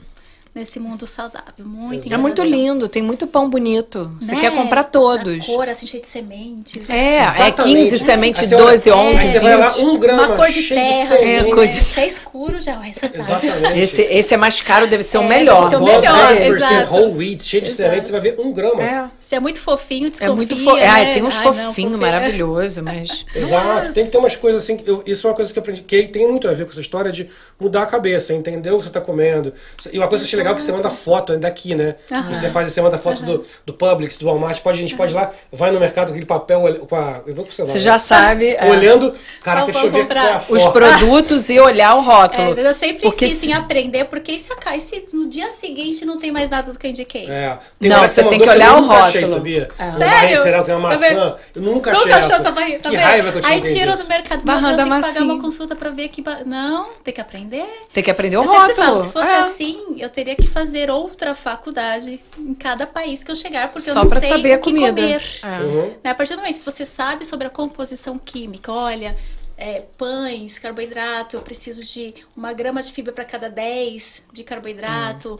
nesse 0.55 0.81
mundo 0.81 1.07
saudável. 1.07 1.65
Muito 1.65 2.13
É 2.13 2.17
muito 2.17 2.43
lindo, 2.43 2.89
tem 2.89 3.03
muito 3.03 3.27
pão 3.27 3.49
bonito. 3.49 4.11
Você 4.21 4.35
Né? 4.35 4.41
quer 4.41 4.51
comprar 4.53 4.85
todos. 4.85 5.45
A 5.49 5.53
cor, 5.53 5.69
assim, 5.69 5.87
cheia 5.87 6.01
de 6.01 6.09
sementes. 6.09 6.91
É, 6.91 7.19
é 7.19 7.23
Exatamente. 7.23 7.63
15 7.63 7.99
sementes, 7.99 8.43
Aí 8.43 8.49
você 8.49 8.55
olha- 8.57 8.65
12, 8.65 8.91
11, 8.91 9.19
Aí 9.21 9.27
você 9.29 9.39
vai 9.41 9.57
lá, 9.57 9.67
20. 9.67 9.85
um 9.85 9.99
grama 9.99 10.27
Uma 10.27 10.37
cor 10.37 10.49
de 10.51 10.63
terra, 10.69 10.91
de 11.03 11.07
semente. 11.07 11.29
É, 11.49 11.55
cor 11.55 11.67
de- 11.67 11.75
né? 11.77 11.81
Se 11.83 12.01
é 12.01 12.07
escuro, 12.07 12.61
já 12.61 12.77
vai 12.77 12.93
sacar. 12.93 13.15
Exatamente. 13.21 13.79
Esse, 13.79 14.03
esse 14.03 14.35
é 14.35 14.37
mais 14.37 14.61
caro, 14.61 14.87
deve 14.89 15.03
ser 15.05 15.19
o 15.19 15.23
É, 15.23 15.29
melhor. 15.29 15.61
deve 15.61 15.71
ser 15.71 15.77
o 15.77 15.85
melhor, 15.87 16.33
10%, 16.35 16.47
exato. 16.57 16.95
whole 16.95 17.13
wheat, 17.17 17.43
cheio 17.45 17.63
de 17.63 17.69
Exato. 17.71 17.89
semente, 17.89 18.07
você 18.07 18.13
vai 18.13 18.21
ver 18.21 18.35
um 18.41 18.53
grama. 18.53 18.83
É. 18.83 19.05
Se 19.31 19.37
é 19.37 19.39
muito 19.39 19.61
fofinho, 19.61 20.09
É 20.09 20.11
desconfia, 20.11 20.35
muito 20.35 20.57
fo... 20.57 20.75
né? 20.75 20.89
Ai, 20.89 21.13
tem 21.13 21.23
uns 21.23 21.37
Ai, 21.39 21.45
não, 21.45 21.53
fofinhos, 21.53 21.69
fofinho. 21.69 21.99
maravilhoso, 21.99 22.83
mas. 22.83 23.25
Exato, 23.33 23.93
tem 23.93 24.05
que 24.05 24.11
ter 24.11 24.19
umas 24.19 24.35
coisas 24.35 24.61
assim. 24.65 24.83
eu- 24.85 25.05
isso 25.07 25.25
é 25.25 25.31
uma 25.31 25.37
coisa 25.37 25.53
que 25.53 25.57
eu 25.57 25.61
aprendi, 25.61 25.83
que 25.83 26.09
tem 26.09 26.27
muito 26.27 26.49
a 26.49 26.53
ver 26.53 26.65
com 26.65 26.73
essa 26.73 26.81
história 26.81 27.13
de 27.13 27.31
mudar 27.61 27.83
a 27.83 27.87
cabeça, 27.87 28.35
entender 28.35 28.73
o 28.73 28.79
que 28.79 28.83
você 28.83 28.89
está 28.89 29.01
comendo. 29.01 29.55
E 29.93 29.99
uma 29.99 30.09
coisa 30.09 30.25
que 30.25 30.27
eu 30.27 30.29
achei 30.31 30.37
legal 30.37 30.57
que 30.57 30.63
você 30.63 30.73
manda 30.73 30.91
foto 30.91 31.37
daqui, 31.39 31.77
né? 31.77 31.95
Você 32.27 32.49
faz, 32.51 32.73
você 32.73 32.81
manda 32.83 32.99
foto 32.99 33.23
do, 33.23 33.45
do 33.65 33.73
Publix, 33.73 34.17
do 34.19 34.27
Walmart, 34.27 34.61
pode, 34.63 34.79
a 34.79 34.83
gente 34.83 34.97
pode 34.97 35.13
ir 35.13 35.15
lá, 35.15 35.31
vai 35.53 35.71
no 35.71 35.79
mercado 35.79 36.07
com 36.09 36.13
aquele 36.15 36.27
papel, 36.27 36.63
com 36.89 36.97
a, 36.97 37.21
eu 37.25 37.33
vou 37.33 37.45
com 37.45 37.53
o 37.53 37.55
celular. 37.55 37.71
Você 37.73 37.79
né? 37.79 37.85
já 37.85 38.01
sabe 38.01 38.49
é, 38.59 38.69
Olhando, 38.69 39.15
cara, 39.43 39.61
Qual 39.61 39.67
deixa 39.71 39.87
eu 39.87 39.91
ver 39.93 40.07
qual 40.09 40.19
é 40.19 40.21
a 40.33 40.41
comprar? 40.41 40.57
os 40.57 40.63
foto. 40.65 40.73
produtos 40.73 41.49
e 41.51 41.61
olhar 41.61 41.95
o 41.95 42.01
rótulo. 42.01 42.59
É, 42.59 42.67
eu 42.69 42.75
sempre 42.75 43.03
Porque 43.03 43.27
insisto 43.27 43.43
se- 43.43 43.51
em 43.51 43.53
aprender, 43.53 44.07
porque 44.07 44.33
e 44.33 44.39
se, 44.41 44.49
e 44.75 44.81
se 44.81 45.05
no 45.13 45.29
dia 45.29 45.51
seguinte 45.53 46.05
não 46.05 46.19
tem 46.19 46.33
mais 46.33 46.51
nada 46.51 46.73
do 46.73 46.77
que 46.77 46.85
eu 46.89 46.91
indiquei? 46.91 47.31
É. 47.31 47.57
Não, 47.81 47.99
uma 47.99 48.09
você 48.09 48.25
tem 48.25 48.41
que 48.41 48.49
olhar 48.49 48.75
o 48.77 48.81
nunca 48.81 48.95
achei, 49.23 49.35
rótulo. 49.35 49.39
sabia? 49.39 49.69
É. 49.79 49.91
Sério? 49.91 49.99
barrinha 50.15 50.37
de 50.37 50.43
cereal 50.43 50.65
tem 50.65 50.75
uma 50.75 50.89
Tá 50.91 50.95
maçã. 51.01 51.37
eu 51.55 51.63
nunca 51.63 51.93
achei 51.93 52.05
Nunca 52.05 52.17
achou 52.19 52.31
essa. 52.31 52.41
essa 52.43 52.51
barriga, 52.51 52.79
tá 52.81 52.91
que 52.91 52.97
vendo? 52.97 53.05
raiva 53.07 53.33
que 53.33 53.39
eu 53.39 53.43
tinha 53.43 53.55
Aí 53.55 53.61
tira 53.63 53.97
do 53.97 54.09
mercado, 54.09 54.45
Barra 54.45 54.73
da 54.73 54.85
tem 54.85 54.93
que 54.93 55.01
pagar 55.01 55.23
uma 55.23 55.41
consulta 55.41 55.77
pra 55.77 55.91
ver 55.91 56.09
que... 56.09 56.23
ba- 56.23 56.41
Não, 56.45 56.91
tem 57.05 57.13
que 57.15 57.21
aprender. 57.21 57.67
Tem 57.93 58.03
que 58.03 58.11
aprender 58.11 58.37
o 58.37 58.41
Eu 58.43 58.45
sempre 58.45 58.59
rótulo. 58.69 58.87
falo, 58.87 59.03
se 59.05 59.13
fosse 59.13 59.31
É. 59.31 59.39
assim, 59.39 59.97
eu 59.99 60.09
teria 60.09 60.35
que 60.37 60.47
fazer 60.47 60.91
outra 60.91 61.35
faculdade 61.35 62.21
em 62.39 62.55
cada 62.55 62.87
país 62.87 63.23
que 63.25 63.31
eu 63.31 63.37
chegar, 63.37 63.69
porque 63.69 63.91
Só 63.91 64.01
eu 64.01 64.03
não 64.03 64.07
pra 64.09 64.21
sei 64.21 64.29
saber 64.29 64.51
o 64.51 64.55
a 64.55 64.59
que 64.59 64.65
comida. 64.65 64.93
comer. 65.03 65.23
É. 65.43 65.61
Uhum. 65.63 65.95
Né? 66.03 66.11
A 66.11 66.15
partir 66.15 66.35
do 66.35 66.39
momento 66.41 66.59
que 66.59 66.65
você 66.65 66.85
sabe 66.85 67.25
sobre 67.25 67.47
a 67.47 67.51
composição 67.51 68.19
química, 68.19 68.73
olha, 68.73 69.17
é, 69.57 69.83
pães, 69.99 70.59
carboidrato, 70.59 71.37
eu 71.37 71.43
preciso 71.43 71.85
de 71.85 72.15
uma 72.37 72.53
grama 72.53 72.83
de 72.83 72.93
fibra 72.93 73.13
para 73.13 73.25
cada 73.27 73.49
10 73.51 74.27
de 74.33 74.43
carboidrato. 74.43 75.39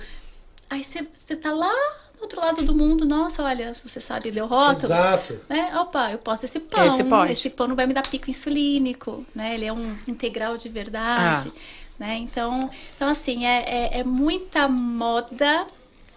Aí 0.69 0.85
você, 0.85 1.07
você 1.17 1.35
tá 1.35 1.53
lá 1.53 1.73
outro 2.21 2.41
lado 2.41 2.63
do 2.63 2.75
mundo, 2.75 3.07
nossa, 3.07 3.43
olha, 3.43 3.73
se 3.75 3.89
você 3.89 4.01
sabe 4.01 4.31
ler 4.31 4.43
o 4.43 4.47
rótulo. 4.47 4.87
Exato. 4.87 5.41
Né? 5.49 5.73
Opa, 5.79 6.13
eu 6.13 6.19
posso 6.19 6.45
esse 6.45 6.61
pão. 6.61 6.85
Esse 6.85 7.05
pode. 7.05 7.33
Esse 7.33 7.51
pão 7.51 7.69
não 7.69 7.77
vai 7.77 7.87
me 7.87 7.95
dar 7.95 8.03
pico 8.03 8.31
insulínico, 8.31 9.25
né? 9.35 9.55
Ele 9.55 9.67
é 9.67 9.73
um 9.73 9.97
integral 10.07 10.57
de 10.57 10.69
verdade. 10.69 11.53
Ah. 11.55 11.81
Né? 11.99 12.17
Então, 12.17 12.71
então, 12.97 13.09
assim, 13.09 13.45
é, 13.45 13.65
é, 13.67 14.01
é 14.01 14.05
muita 14.05 14.67
moda 14.69 15.67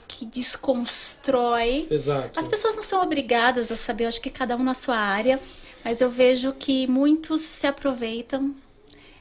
que 0.07 0.25
desconstrói 0.25 1.87
Exato. 1.89 2.39
as 2.39 2.47
pessoas 2.47 2.75
não 2.75 2.83
são 2.83 3.01
obrigadas 3.01 3.71
a 3.71 3.75
saber, 3.75 4.03
eu 4.03 4.07
acho 4.07 4.21
que 4.21 4.29
cada 4.29 4.55
um 4.55 4.63
na 4.63 4.75
sua 4.75 4.95
área, 4.95 5.39
mas 5.83 6.01
eu 6.01 6.09
vejo 6.09 6.53
que 6.53 6.87
muitos 6.87 7.41
se 7.41 7.65
aproveitam 7.65 8.55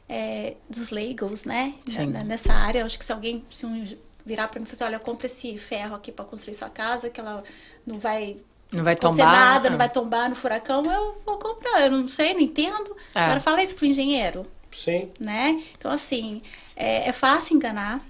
é, 0.08 0.54
dos 0.68 0.90
leigos, 0.90 1.44
né? 1.44 1.74
Sim. 1.86 2.06
Nessa 2.26 2.52
área, 2.52 2.80
eu 2.80 2.86
acho 2.86 2.98
que 2.98 3.04
se 3.04 3.12
alguém 3.12 3.42
se 3.50 3.64
um 3.64 3.84
virar 4.24 4.48
para 4.48 4.60
mim 4.60 4.66
e 4.70 4.76
falar 4.76 4.90
olha, 4.90 4.98
compra 4.98 5.26
esse 5.26 5.56
ferro 5.58 5.94
aqui 5.94 6.10
para 6.12 6.24
construir 6.24 6.54
sua 6.54 6.68
casa, 6.70 7.10
que 7.10 7.20
ela 7.20 7.42
não 7.86 7.98
vai 7.98 8.36
Não 8.72 8.82
vai 8.84 8.96
tombar. 8.96 9.32
nada, 9.32 9.68
não 9.68 9.76
Ah. 9.76 9.78
vai 9.78 9.88
tombar 9.90 10.28
no 10.30 10.34
furacão, 10.36 10.82
eu 10.84 11.20
vou 11.26 11.36
comprar. 11.38 11.82
Eu 11.82 11.90
não 11.90 12.06
sei, 12.08 12.32
não 12.34 12.40
entendo. 12.40 12.96
É. 13.14 13.20
Agora 13.20 13.40
fala 13.40 13.62
isso 13.62 13.74
pro 13.74 13.84
engenheiro 13.86 14.46
Sim. 14.72 15.10
né? 15.20 15.62
Então, 15.76 15.90
assim, 15.90 16.42
é, 16.74 17.08
é 17.08 17.12
fácil 17.12 17.54
enganar, 17.56 18.00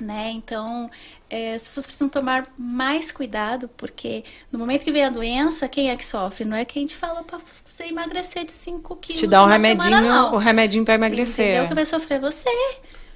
né? 0.00 0.30
Então, 0.30 0.90
é, 1.28 1.54
as 1.54 1.62
pessoas 1.62 1.86
precisam 1.86 2.08
tomar 2.08 2.46
mais 2.58 3.12
cuidado, 3.12 3.68
porque 3.76 4.24
no 4.50 4.58
momento 4.58 4.84
que 4.84 4.90
vem 4.92 5.04
a 5.04 5.10
doença, 5.10 5.68
quem 5.68 5.90
é 5.90 5.96
que 5.96 6.04
sofre? 6.04 6.44
Não 6.44 6.56
é 6.56 6.64
quem 6.64 6.84
te 6.86 6.96
fala 6.96 7.22
pra 7.22 7.38
você 7.64 7.84
emagrecer 7.84 8.44
de 8.44 8.52
5 8.52 8.96
quilos 8.96 9.20
Te 9.20 9.26
dá 9.26 9.42
um 9.42 9.46
remedinho, 9.46 9.96
semana, 9.96 10.32
o 10.32 10.36
remedinho 10.38 10.84
pra 10.84 10.94
emagrecer. 10.94 11.48
Entendeu? 11.50 11.68
Que 11.68 11.74
vai 11.74 11.86
sofrer 11.86 12.20
você. 12.20 12.48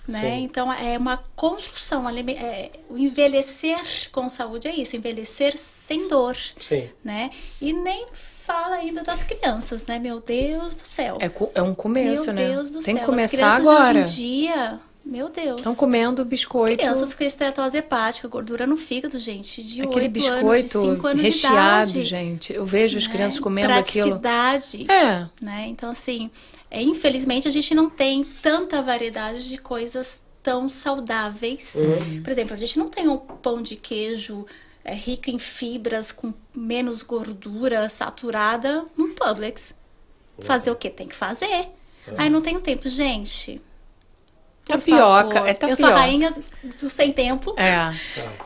Né? 0.08 0.20
Sim. 0.20 0.44
Então 0.44 0.72
é 0.72 0.96
uma 0.96 1.16
construção, 1.34 2.08
é, 2.08 2.70
o 2.88 2.96
envelhecer 2.96 3.78
com 4.12 4.28
saúde 4.28 4.68
é 4.68 4.74
isso, 4.74 4.94
envelhecer 4.96 5.56
sem 5.56 6.08
dor, 6.08 6.36
Sim. 6.60 6.88
né? 7.04 7.30
E 7.60 7.72
nem 7.72 8.06
fala 8.12 8.76
ainda 8.76 9.02
das 9.02 9.24
crianças, 9.24 9.84
né? 9.86 9.98
Meu 9.98 10.20
Deus 10.20 10.76
do 10.76 10.86
céu. 10.86 11.18
É, 11.20 11.30
é 11.54 11.62
um 11.62 11.74
começo, 11.74 12.26
Meu 12.26 12.34
né? 12.34 12.48
Deus 12.50 12.70
do 12.70 12.80
Tem 12.80 12.94
céu. 12.94 13.00
que 13.00 13.06
começar 13.06 13.56
As 13.56 13.66
agora. 13.66 14.00
hoje 14.02 14.22
em 14.22 14.42
dia, 14.44 14.80
meu 15.04 15.28
Deus. 15.28 15.56
Estão 15.60 15.74
comendo 15.74 16.24
biscoito. 16.24 16.76
Crianças 16.78 17.12
com 17.12 17.24
estetose 17.24 17.76
hepática, 17.78 18.28
gordura 18.28 18.66
no 18.66 18.76
fígado, 18.76 19.18
gente, 19.18 19.62
de 19.62 19.82
Aquele 19.82 20.04
8 20.06 20.12
biscoito 20.12 20.46
anos, 20.48 20.62
de 20.62 20.68
5 20.68 21.06
anos 21.08 21.22
recheado, 21.22 21.86
de 21.92 21.98
idade. 21.98 22.08
gente. 22.08 22.52
Eu 22.52 22.64
vejo 22.64 22.98
as 22.98 23.06
né? 23.06 23.12
crianças 23.12 23.40
comendo 23.40 23.72
aquilo. 23.72 24.18
Praticidade, 24.20 24.86
É. 24.90 25.26
né? 25.40 25.66
Então, 25.68 25.90
assim, 25.90 26.30
é, 26.76 26.82
infelizmente 26.82 27.48
a 27.48 27.50
gente 27.50 27.74
não 27.74 27.88
tem 27.88 28.22
tanta 28.22 28.82
variedade 28.82 29.48
de 29.48 29.56
coisas 29.56 30.20
tão 30.42 30.68
saudáveis. 30.68 31.74
Por 32.22 32.30
exemplo, 32.30 32.52
a 32.52 32.56
gente 32.56 32.78
não 32.78 32.90
tem 32.90 33.08
um 33.08 33.16
pão 33.16 33.62
de 33.62 33.76
queijo 33.76 34.44
é, 34.84 34.94
rico 34.94 35.30
em 35.30 35.38
fibras, 35.38 36.12
com 36.12 36.34
menos 36.54 37.00
gordura 37.00 37.88
saturada 37.88 38.84
no 38.94 39.08
Publix. 39.08 39.74
Fazer 40.40 40.70
o 40.70 40.76
que? 40.76 40.90
Tem 40.90 41.08
que 41.08 41.14
fazer. 41.14 41.66
Aí 42.18 42.28
não 42.28 42.42
tenho 42.42 42.60
tempo, 42.60 42.90
gente. 42.90 43.58
Tapioca, 44.66 45.48
é 45.48 45.56
Eu 45.62 45.76
sou 45.76 45.86
a 45.86 45.90
tapioca. 45.90 45.94
rainha 45.94 46.34
do 46.78 46.90
sem 46.90 47.10
tempo. 47.10 47.54
É. 47.56 47.94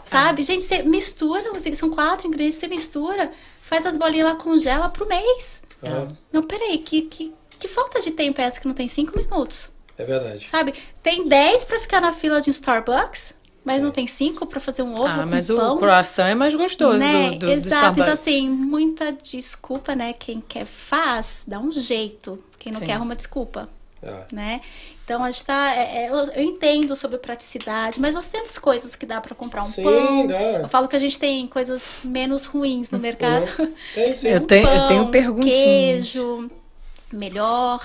Sabe? 0.04 0.44
Gente, 0.44 0.62
você 0.64 0.84
mistura, 0.84 1.50
são 1.74 1.90
quatro 1.90 2.28
ingredientes, 2.28 2.60
você 2.60 2.68
mistura, 2.68 3.32
faz 3.60 3.84
as 3.86 3.96
bolinhas 3.96 4.28
lá, 4.28 4.36
congela 4.36 4.88
pro 4.88 5.08
mês. 5.08 5.64
Ah, 5.82 6.06
Não, 6.32 6.42
peraí, 6.42 6.78
que, 6.78 7.02
que, 7.02 7.34
que 7.60 7.68
falta 7.68 8.00
de 8.00 8.10
tempo 8.10 8.40
é 8.40 8.44
essa 8.44 8.58
que 8.60 8.66
não 8.66 8.74
tem 8.74 8.88
cinco 8.88 9.16
minutos? 9.16 9.70
é 9.96 10.04
verdade. 10.04 10.48
Sabe? 10.48 10.72
Tem 11.02 11.28
10 11.28 11.64
pra 11.66 11.78
ficar 11.78 12.00
na 12.00 12.12
fila 12.12 12.40
de 12.40 12.48
um 12.48 12.52
Starbucks, 12.52 13.34
mas 13.62 13.82
não 13.82 13.90
tem 13.90 14.06
cinco 14.06 14.46
pra 14.46 14.58
fazer 14.58 14.80
um 14.82 14.94
ovo 14.94 15.04
Ah, 15.06 15.26
mas 15.26 15.48
pão. 15.48 15.74
o 15.74 15.78
croissant 15.78 16.28
é 16.30 16.34
mais 16.34 16.54
gostoso 16.54 16.98
né? 16.98 17.30
do, 17.30 17.30
do, 17.32 17.38
do 17.46 17.52
Exato, 17.52 17.66
Starbucks. 17.76 18.00
então 18.00 18.12
assim, 18.14 18.48
muita 18.48 19.12
desculpa, 19.12 19.94
né? 19.94 20.14
Quem 20.18 20.40
quer 20.40 20.64
faz, 20.64 21.44
dá 21.46 21.58
um 21.60 21.70
jeito. 21.70 22.42
Quem 22.58 22.72
não 22.72 22.80
Sim. 22.80 22.86
quer 22.86 22.92
arruma 22.94 23.14
desculpa, 23.14 23.68
Ah, 24.02 24.24
né? 24.32 24.62
Então 25.04 25.22
a 25.24 25.30
gente 25.30 25.44
tá. 25.44 25.74
é- 25.74 26.06
é, 26.06 26.10
eu, 26.10 26.42
entendo 26.44 26.94
sobre 26.96 27.18
praticidade, 27.18 28.00
mas 28.00 28.14
nós 28.14 28.26
temos 28.28 28.56
coisas 28.58 28.94
que 28.96 29.04
dá 29.04 29.20
pra 29.20 29.34
comprar 29.34 29.62
um 29.62 29.64
Sim, 29.64 29.82
pão. 29.82 30.26
dá. 30.28 30.34
Eu 30.60 30.68
falo 30.68 30.88
que 30.88 30.96
a 30.96 30.98
gente 31.00 31.18
tem 31.18 31.46
coisas 31.46 31.98
menos 32.04 32.46
ruins 32.46 32.90
no 32.90 32.98
mercado. 32.98 33.44
Uhum. 33.58 33.74
Tem 33.94 34.14
sim. 34.14 34.28
Eu 34.28 34.40
tenho- 34.40 34.68
eu 34.68 34.86
tenho 34.88 35.02
Pão, 35.02 35.10
perguntinhas. 35.10 36.12
Queijo, 36.12 36.48
melhor. 37.12 37.80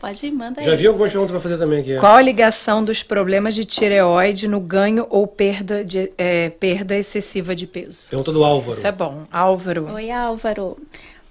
Pode 0.00 0.26
ir, 0.26 0.30
manda 0.30 0.62
Já 0.62 0.70
aí. 0.70 0.76
vi 0.78 0.86
algumas 0.86 1.10
perguntas 1.10 1.30
pra 1.30 1.40
fazer 1.40 1.58
também 1.58 1.80
aqui. 1.80 1.96
Qual 1.98 2.14
a 2.16 2.22
ligação 2.22 2.82
dos 2.82 3.02
problemas 3.02 3.54
de 3.54 3.66
tireoide 3.66 4.48
no 4.48 4.58
ganho 4.58 5.06
ou 5.10 5.26
perda, 5.26 5.84
de, 5.84 6.10
é, 6.16 6.48
perda 6.48 6.96
excessiva 6.96 7.54
de 7.54 7.66
peso? 7.66 8.08
Pergunta 8.08 8.32
do 8.32 8.42
Álvaro. 8.42 8.70
Isso 8.72 8.86
é 8.86 8.92
bom. 8.92 9.26
Álvaro. 9.30 9.92
Oi, 9.92 10.10
Álvaro. 10.10 10.76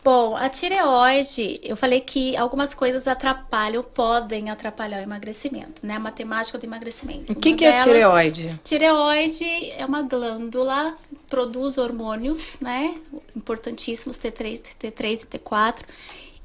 Bom, 0.03 0.35
a 0.35 0.47
tireoide, 0.49 1.59
eu 1.63 1.75
falei 1.75 1.99
que 1.99 2.37
algumas 2.37 2.73
coisas 2.73 3.07
atrapalham, 3.07 3.83
podem 3.83 4.49
atrapalhar 4.49 4.99
o 4.99 5.01
emagrecimento, 5.03 5.85
né? 5.85 5.95
A 5.95 5.99
matemática 5.99 6.57
do 6.57 6.63
emagrecimento. 6.65 7.33
O 7.33 7.35
que, 7.35 7.53
que 7.53 7.65
é 7.65 7.71
delas- 7.71 7.83
tireoide? 7.83 8.59
Tireoide 8.63 9.71
é 9.77 9.85
uma 9.85 10.03
glândula 10.03 10.93
que 11.09 11.15
produz 11.27 11.77
hormônios, 11.77 12.59
né? 12.61 12.95
Importantíssimos, 13.35 14.17
T3, 14.17 14.61
T3 14.79 15.23
e 15.23 15.37
T4. 15.39 15.75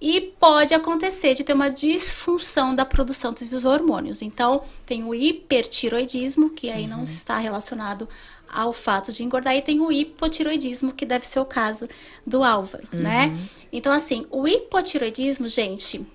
E 0.06 0.20
pode 0.20 0.74
acontecer 0.74 1.32
de 1.32 1.42
ter 1.42 1.54
uma 1.54 1.70
disfunção 1.70 2.74
da 2.74 2.84
produção 2.84 3.32
desses 3.32 3.64
hormônios. 3.64 4.20
Então, 4.20 4.62
tem 4.84 5.02
o 5.02 5.14
hipertiroidismo, 5.14 6.50
que 6.50 6.68
aí 6.68 6.86
não 6.86 7.04
está 7.04 7.38
relacionado 7.38 8.06
ao 8.46 8.74
fato 8.74 9.10
de 9.10 9.24
engordar, 9.24 9.56
e 9.56 9.62
tem 9.62 9.80
o 9.80 9.90
hipotiroidismo, 9.90 10.92
que 10.92 11.06
deve 11.06 11.26
ser 11.26 11.40
o 11.40 11.46
caso 11.46 11.88
do 12.26 12.44
Álvaro, 12.44 12.86
né? 12.92 13.34
Então, 13.72 13.90
assim, 13.90 14.26
o 14.30 14.46
hipotiroidismo, 14.46 15.48
gente, 15.48 16.06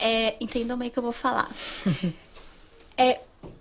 é, 0.00 0.36
entendam 0.40 0.78
bem 0.78 0.86
o 0.86 0.90
que 0.92 0.98
eu 1.00 1.02
vou 1.02 1.10
falar. 1.10 1.50
é, 2.96 3.18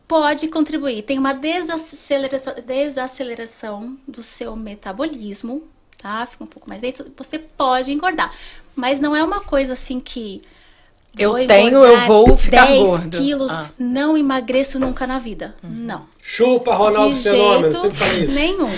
pode 0.07 0.49
contribuir. 0.49 1.01
Tem 1.01 1.17
uma 1.17 1.33
desaceleração, 1.33 2.53
desaceleração 2.63 3.97
do 4.07 4.21
seu 4.21 4.55
metabolismo, 4.55 5.63
tá? 5.97 6.27
Fica 6.27 6.43
um 6.43 6.47
pouco 6.47 6.69
mais 6.69 6.79
lento. 6.79 7.11
Você 7.17 7.39
pode 7.39 7.91
engordar. 7.91 8.31
Mas 8.77 8.99
não 9.01 9.13
é 9.15 9.21
uma 9.23 9.41
coisa 9.41 9.73
assim 9.73 9.99
que. 9.99 10.41
Eu 11.17 11.31
vou 11.31 11.47
tenho, 11.47 11.83
eu 11.83 11.99
vou 12.01 12.37
ficar 12.37 12.67
10 12.67 12.87
gordo. 12.87 13.17
quilos, 13.17 13.51
Ah. 13.51 13.71
não 13.79 14.15
emagreço 14.15 14.77
nunca 14.79 15.07
na 15.07 15.17
vida. 15.17 15.55
Não. 15.63 16.05
Chupa, 16.21 16.75
Ronaldo 16.75 17.15
de 17.15 17.23
Fenômeno. 17.23 17.75
Sempre 17.75 17.97
fala 17.97 18.13
isso. 18.13 18.35
nenhum. 18.35 18.69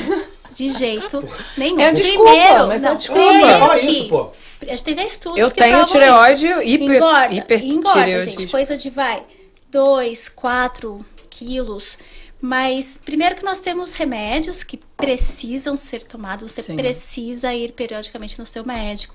De 0.55 0.69
jeito 0.69 1.23
nenhum. 1.57 1.79
É 1.81 1.91
desculpa, 1.91 2.31
Primeiro, 2.31 2.67
mas 2.67 2.83
é 2.83 2.89
não, 2.89 2.95
desculpa. 2.95 3.21
primeiro 3.29 3.59
Fala 3.59 3.79
que- 3.79 3.85
isso, 3.87 4.07
pô. 4.07 4.31
A 4.61 4.65
gente 4.65 4.83
tem 4.83 4.93
até 4.93 5.05
estudos 5.05 5.37
Eu 5.39 5.47
que 5.51 5.55
tenho 5.55 5.85
tireoide 5.85 6.47
isso. 6.47 6.61
hiper- 6.61 6.95
engorda, 6.97 7.33
hipertireoidismo. 7.33 7.81
engorda, 7.81 8.21
gente. 8.21 8.47
Coisa 8.47 8.77
de, 8.77 8.89
vai, 8.89 9.23
2, 9.69 10.29
4 10.29 11.05
quilos. 11.29 11.97
Mas, 12.41 12.97
primeiro 13.03 13.35
que 13.35 13.43
nós 13.43 13.59
temos 13.59 13.93
remédios 13.93 14.63
que 14.63 14.77
precisam 14.97 15.75
ser 15.75 16.03
tomados. 16.05 16.51
Você 16.51 16.61
Sim. 16.61 16.75
precisa 16.77 17.53
ir 17.53 17.73
periodicamente 17.73 18.39
no 18.39 18.45
seu 18.45 18.65
médico. 18.65 19.13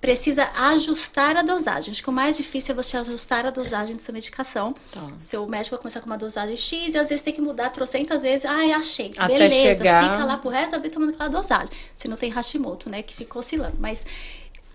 Precisa 0.00 0.44
ajustar 0.56 1.36
a 1.36 1.42
dosagem. 1.42 1.90
Acho 1.90 2.02
que 2.02 2.10
o 2.10 2.12
mais 2.12 2.36
difícil 2.36 2.72
é 2.72 2.76
você 2.76 2.96
ajustar 2.98 3.46
a 3.46 3.50
dosagem 3.50 3.94
da 3.96 4.02
sua 4.02 4.12
medicação. 4.12 4.74
Tá. 4.92 5.02
Seu 5.16 5.46
médico 5.48 5.74
vai 5.74 5.80
começar 5.82 6.00
com 6.00 6.06
uma 6.06 6.18
dosagem 6.18 6.56
X 6.56 6.94
e 6.94 6.98
às 6.98 7.08
vezes 7.08 7.22
tem 7.22 7.32
que 7.32 7.40
mudar 7.40 7.70
trocentas 7.70 8.22
vezes. 8.22 8.44
Ai, 8.44 8.72
achei. 8.72 9.12
Até 9.16 9.34
Beleza, 9.38 9.54
chegar- 9.78 10.12
fica 10.12 10.24
lá 10.24 10.36
pro 10.36 10.50
resto 10.50 10.72
da 10.72 10.78
vida 10.78 10.92
tomando 10.94 11.10
aquela 11.14 11.28
dosagem. 11.30 11.68
Se 11.94 12.06
não 12.08 12.16
tem 12.16 12.30
Hashimoto, 12.30 12.90
né? 12.90 13.02
Que 13.02 13.14
ficou 13.14 13.40
oscilando. 13.40 13.76
Mas 13.80 14.04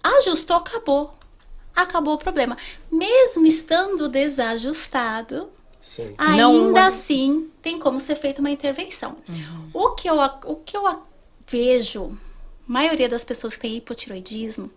ajustou, 0.03 0.57
acabou. 0.57 1.13
Acabou 1.75 2.15
o 2.15 2.17
problema. 2.17 2.57
Mesmo 2.91 3.45
estando 3.45 4.09
desajustado, 4.09 5.49
Sim. 5.79 6.13
ainda 6.17 6.41
Não- 6.43 6.75
assim 6.77 7.49
tem 7.61 7.77
como 7.79 8.01
ser 8.01 8.15
feita 8.15 8.41
uma 8.41 8.49
intervenção. 8.51 9.15
O, 9.73 9.91
que 9.91 10.09
eu, 10.09 10.15
o 10.45 10.55
que 10.57 10.75
eu 10.75 10.99
vejo, 11.47 12.17
maioria 12.67 13.07
das 13.07 13.23
pessoas 13.23 13.55
que 13.55 13.61
têm 13.61 13.77
hipotiroidismo, 13.77 14.69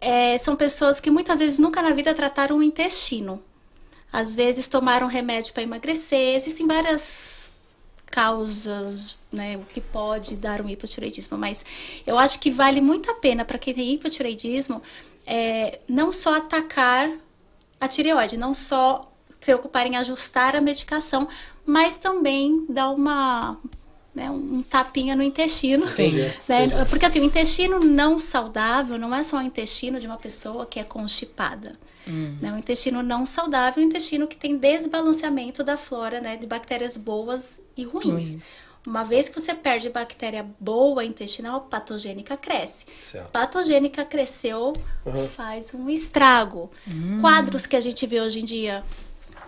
é, 0.00 0.38
são 0.38 0.56
pessoas 0.56 1.00
que 1.00 1.10
muitas 1.10 1.38
vezes 1.38 1.58
nunca 1.58 1.82
na 1.82 1.90
vida 1.90 2.14
trataram 2.14 2.58
o 2.58 2.62
intestino. 2.62 3.42
Às 4.12 4.34
vezes 4.34 4.68
tomaram 4.68 5.06
remédio 5.06 5.52
para 5.52 5.62
emagrecer, 5.62 6.34
existem 6.34 6.66
várias 6.66 7.52
causas, 8.06 9.18
né, 9.30 9.56
o 9.58 9.60
que 9.60 9.80
pode 9.80 10.36
dar 10.36 10.62
um 10.62 10.68
hipotiroidismo, 10.68 11.36
mas 11.36 11.64
eu 12.06 12.18
acho 12.18 12.38
que 12.40 12.50
vale 12.50 12.80
muito 12.80 13.10
a 13.10 13.14
pena 13.14 13.44
para 13.44 13.58
quem 13.58 13.74
tem 13.74 13.92
hipotiroidismo 13.92 14.82
é, 15.26 15.80
não 15.86 16.10
só 16.10 16.36
atacar 16.36 17.10
a 17.78 17.86
tireoide, 17.86 18.38
não 18.38 18.54
só 18.54 19.12
se 19.28 19.46
preocupar 19.46 19.86
em 19.86 19.96
ajustar 19.96 20.56
a 20.56 20.60
medicação, 20.60 21.28
mas 21.66 21.98
também 21.98 22.64
dar 22.68 22.90
uma 22.90 23.58
né, 24.18 24.30
um 24.30 24.62
tapinha 24.62 25.14
no 25.16 25.22
intestino. 25.22 25.84
Sim. 25.84 26.10
né? 26.48 26.64
Entendi. 26.66 26.90
Porque 26.90 27.06
assim, 27.06 27.20
o 27.20 27.24
intestino 27.24 27.78
não 27.80 28.18
saudável 28.20 28.98
não 28.98 29.14
é 29.14 29.22
só 29.22 29.38
o 29.38 29.42
intestino 29.42 29.98
de 30.00 30.06
uma 30.06 30.16
pessoa 30.16 30.66
que 30.66 30.78
é 30.80 30.84
constipada. 30.84 31.76
Né? 32.40 32.52
O 32.54 32.58
intestino 32.58 33.02
não 33.02 33.26
saudável 33.26 33.82
é 33.82 33.86
o 33.86 33.88
intestino 33.88 34.26
que 34.26 34.36
tem 34.36 34.56
desbalanceamento 34.56 35.62
da 35.62 35.76
flora, 35.76 36.20
né, 36.22 36.36
de 36.38 36.46
bactérias 36.46 36.96
boas 36.96 37.60
e 37.76 37.84
ruins. 37.84 38.04
Ruins. 38.04 38.38
Uma 38.86 39.04
vez 39.04 39.28
que 39.28 39.38
você 39.38 39.52
perde 39.52 39.90
bactéria 39.90 40.46
boa 40.58 41.04
intestinal, 41.04 41.60
patogênica 41.62 42.34
cresce. 42.36 42.86
Certo. 43.04 43.30
Patogênica 43.30 44.04
cresceu, 44.06 44.72
Uhum. 45.04 45.28
faz 45.28 45.74
um 45.74 45.90
estrago. 45.90 46.70
Quadros 47.20 47.66
que 47.66 47.76
a 47.76 47.80
gente 47.80 48.06
vê 48.06 48.20
hoje 48.22 48.40
em 48.40 48.44
dia, 48.46 48.82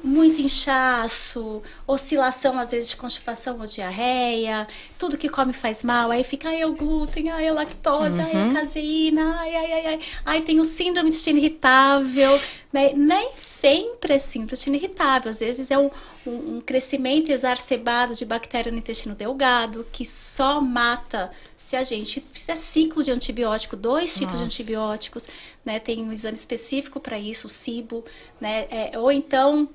muito 0.03 0.41
inchaço, 0.41 1.63
oscilação 1.87 2.59
às 2.59 2.71
vezes 2.71 2.91
de 2.91 2.97
constipação 2.97 3.59
ou 3.61 3.67
diarreia, 3.67 4.67
tudo 4.99 5.19
que 5.19 5.29
come 5.29 5.53
faz 5.53 5.85
mal, 5.85 6.11
aí 6.11 6.25
fica 6.25 6.49
ai, 6.49 6.61
é 6.61 6.67
o 6.67 6.73
glúten, 6.73 7.31
ai, 7.31 7.49
a 7.49 7.53
lactose, 7.53 8.21
ai, 8.21 8.49
a 8.49 8.53
caseína, 8.53 9.37
ai, 9.41 9.55
ai, 9.55 9.73
ai, 9.73 9.87
ai, 9.87 10.01
ai, 10.25 10.41
tem 10.43 10.61
o 10.61 10.65
síndrome 10.65 11.11
de 11.11 11.17
intestino 11.17 11.39
irritável, 11.39 12.41
né? 12.73 12.93
Nem 12.95 13.31
sempre 13.37 14.15
é 14.15 14.19
síndrome 14.19 14.47
de 14.47 14.53
intestino 14.53 14.77
irritável, 14.77 15.31
às 15.31 15.41
vezes 15.41 15.71
é 15.71 15.79
um, 15.79 15.91
um, 16.27 16.57
um 16.57 16.61
crescimento 16.61 17.31
exacerbado 17.31 18.15
de 18.15 18.25
bactéria 18.25 18.73
no 18.73 18.79
intestino 18.79 19.15
delgado, 19.15 19.87
que 19.93 20.05
só 20.05 20.61
mata 20.61 21.31
se 21.57 21.77
a 21.77 21.85
gente 21.85 22.25
fizer 22.33 22.57
ciclo 22.57 23.03
de 23.03 23.11
antibiótico, 23.11 23.77
dois 23.77 24.15
tipos 24.15 24.39
de 24.39 24.43
Nossa. 24.43 24.45
antibióticos, 24.45 25.29
né? 25.65 25.79
Tem 25.79 26.03
um 26.03 26.11
exame 26.11 26.35
específico 26.35 26.99
para 26.99 27.19
isso, 27.19 27.47
o 27.47 27.51
SIBO, 27.51 28.05
né? 28.41 28.67
É, 28.71 28.99
ou 28.99 29.13
então 29.13 29.69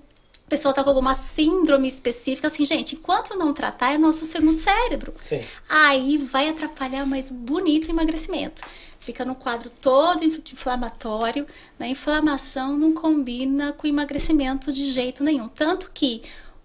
a 0.45 0.49
pessoa 0.49 0.73
tá 0.73 0.83
com 0.83 0.89
alguma 0.89 1.13
síndrome 1.15 1.87
específica, 1.87 2.47
assim, 2.47 2.63
gente, 2.65 2.95
enquanto 2.95 3.35
não 3.35 3.51
tratar, 3.53 3.93
é 3.93 3.97
nosso 3.97 4.25
segundo 4.25 4.57
cérebro. 4.57 5.13
Sim. 5.21 5.41
Aí 5.67 6.17
vai 6.17 6.49
atrapalhar 6.49 7.05
mais 7.05 7.31
bonito 7.31 7.87
o 7.87 7.91
emagrecimento. 7.91 8.61
Fica 8.99 9.25
no 9.25 9.35
quadro 9.35 9.69
todo 9.81 10.23
inf- 10.23 10.39
inflamatório, 10.53 11.45
né? 11.79 11.87
Inflamação 11.89 12.77
não 12.77 12.93
combina 12.93 13.73
com 13.73 13.87
emagrecimento 13.87 14.71
de 14.71 14.91
jeito 14.91 15.23
nenhum. 15.23 15.47
Tanto 15.47 15.89
que 15.93 16.21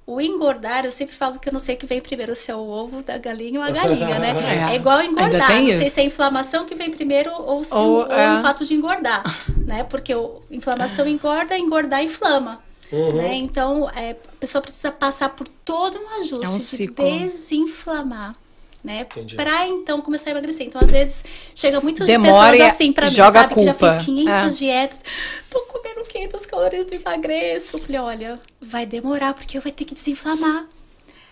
o 0.06 0.20
engordar, 0.20 0.84
eu 0.84 0.90
sempre 0.92 1.14
falo 1.14 1.38
que 1.38 1.48
eu 1.48 1.52
não 1.52 1.60
sei 1.60 1.74
o 1.74 1.78
que 1.78 1.86
vem 1.86 2.00
primeiro, 2.00 2.34
se 2.34 2.50
é 2.50 2.54
o 2.56 2.66
ovo 2.66 3.02
da 3.02 3.16
galinha 3.16 3.60
ou 3.60 3.64
a 3.66 3.70
galinha, 3.70 4.18
né? 4.18 4.32
É. 4.70 4.72
É, 4.72 4.76
igual 4.76 5.02
engordar. 5.02 5.46
tem 5.46 5.62
Não 5.66 5.72
sei 5.72 5.82
isso. 5.82 5.90
se 5.94 6.00
é 6.00 6.02
a 6.02 6.06
inflamação 6.06 6.64
que 6.66 6.74
vem 6.74 6.90
primeiro 6.90 7.30
ou 7.32 7.62
se 7.62 7.72
Ou, 7.74 7.98
ou 8.00 8.06
é. 8.06 8.38
o 8.38 8.42
fato 8.42 8.64
de 8.64 8.74
engordar, 8.74 9.22
né? 9.66 9.84
Porque 9.84 10.14
o, 10.14 10.42
inflamação 10.50 11.06
engorda, 11.06 11.56
engordar 11.56 12.02
inflama. 12.02 12.60
Uhum. 12.92 13.12
Né? 13.12 13.34
Então, 13.34 13.88
é, 13.90 14.10
a 14.12 14.36
pessoa 14.40 14.60
precisa 14.62 14.90
passar 14.90 15.28
por 15.30 15.46
todo 15.64 15.98
um 15.98 16.08
ajuste 16.20 16.44
É 16.44 16.48
um 16.48 16.56
de 16.58 16.62
ciclo. 16.62 17.04
desinflamar, 17.04 18.34
né? 18.82 19.02
Entendi. 19.10 19.36
Pra 19.36 19.66
então 19.68 20.00
começar 20.00 20.30
a 20.30 20.32
emagrecer. 20.32 20.66
Então, 20.66 20.80
às 20.82 20.90
vezes, 20.90 21.24
chega 21.54 21.80
muitas 21.80 22.06
Demora 22.06 22.50
pessoas 22.52 22.72
assim 22.74 22.92
pra 22.92 23.06
mim, 23.06 23.12
joga 23.12 23.40
a 23.40 23.42
sabe? 23.42 23.54
Que 23.54 23.64
já 23.64 23.74
culpa. 23.74 23.90
fez 23.92 24.04
500 24.04 24.54
É. 24.54 24.58
dietas. 24.58 25.04
Tô 25.50 25.60
comendo 25.60 26.02
500 26.04 26.46
calorias 26.46 26.86
do 26.86 26.94
emagreço. 26.94 27.76
Eu 27.76 27.80
falei, 27.80 28.00
olha, 28.00 28.40
vai 28.60 28.84
demorar 28.86 29.34
porque 29.34 29.56
eu 29.56 29.62
vou 29.62 29.70
ter 29.72 29.84
que 29.84 29.94
desinflamar. 29.94 30.66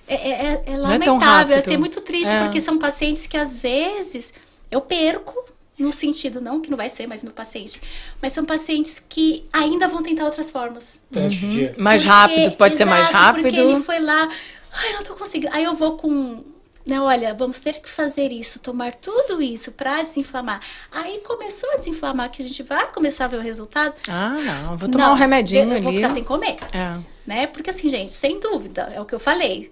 É, 0.06 0.14
é, 0.14 0.30
é- 0.30 0.44
é 0.44 0.52
é 0.52 0.64
tão 0.64 0.80
lamentável, 0.82 1.52
é 1.52 1.56
rápido. 1.56 1.64
ser 1.64 1.76
muito 1.76 2.00
triste, 2.00 2.32
É. 2.32 2.42
porque 2.44 2.61
são 2.61 2.78
pacientes 2.78 3.26
que 3.26 3.36
às 3.36 3.61
vezes 3.61 4.32
eu 4.70 4.80
perco, 4.80 5.34
no 5.79 5.93
sentido, 5.93 6.41
não 6.41 6.61
que 6.61 6.68
não 6.70 6.76
vai 6.76 6.89
ser 6.91 7.07
mais 7.07 7.22
meu 7.22 7.33
paciente, 7.33 7.81
mas 8.20 8.33
são 8.33 8.45
pacientes 8.45 9.03
que 9.09 9.45
ainda 9.53 9.87
vão 9.87 10.03
tentar 10.03 10.24
outras 10.24 10.51
formas. 10.51 11.01
De. 11.11 11.72
Mais 11.79 12.03
Porque- 12.03 12.14
rápido, 12.14 12.53
pode 12.57 12.76
ser 12.76 12.85
mais 12.85 13.09
exato, 13.09 13.16
rápido. 13.24 13.43
Porque 13.45 13.61
ele 13.61 13.81
foi 13.83 14.01
lá, 14.01 14.29
ai, 14.72 14.93
não 14.95 15.03
tô 15.03 15.14
conseguindo. 15.14 15.55
Aí 15.55 15.62
eu 15.64 15.74
vou 15.74 15.97
com, 15.97 16.43
né, 16.85 17.01
olha, 17.01 17.33
vamos 17.35 17.59
ter 17.61 17.74
que 17.81 17.89
fazer 17.89 18.33
isso, 18.33 18.59
tomar 18.61 18.95
tudo 18.97 19.41
isso 19.41 19.70
pra 19.72 20.03
desinflamar. 20.03 20.61
Aí 20.91 21.18
começou 21.18 21.70
a 21.72 21.76
desinflamar, 21.76 22.31
que 22.31 22.43
a 22.43 22.45
gente 22.45 22.62
vai 22.62 22.91
começar 22.91 23.26
a 23.26 23.29
ver 23.29 23.37
o 23.39 23.43
resultado. 23.43 23.95
Ah, 24.09 24.31
não. 24.31 24.76
Vou 24.76 24.89
tomar 24.89 25.07
Não, 25.07 25.12
um 25.12 25.16
remedinho 25.16 25.62
eu, 25.64 25.68
eu 25.68 25.74
ali. 25.76 25.85
vou 25.85 25.93
ficar 25.93 26.11
sem 26.11 26.24
comer, 26.24 26.57
É. 26.74 26.99
né? 27.26 27.47
Porque 27.47 27.70
assim, 27.70 27.89
gente, 27.89 28.12
sem 28.12 28.41
dúvida, 28.41 28.91
é 28.95 29.01
o 29.01 29.05
que 29.05 29.14
eu 29.14 29.20
falei. 29.20 29.70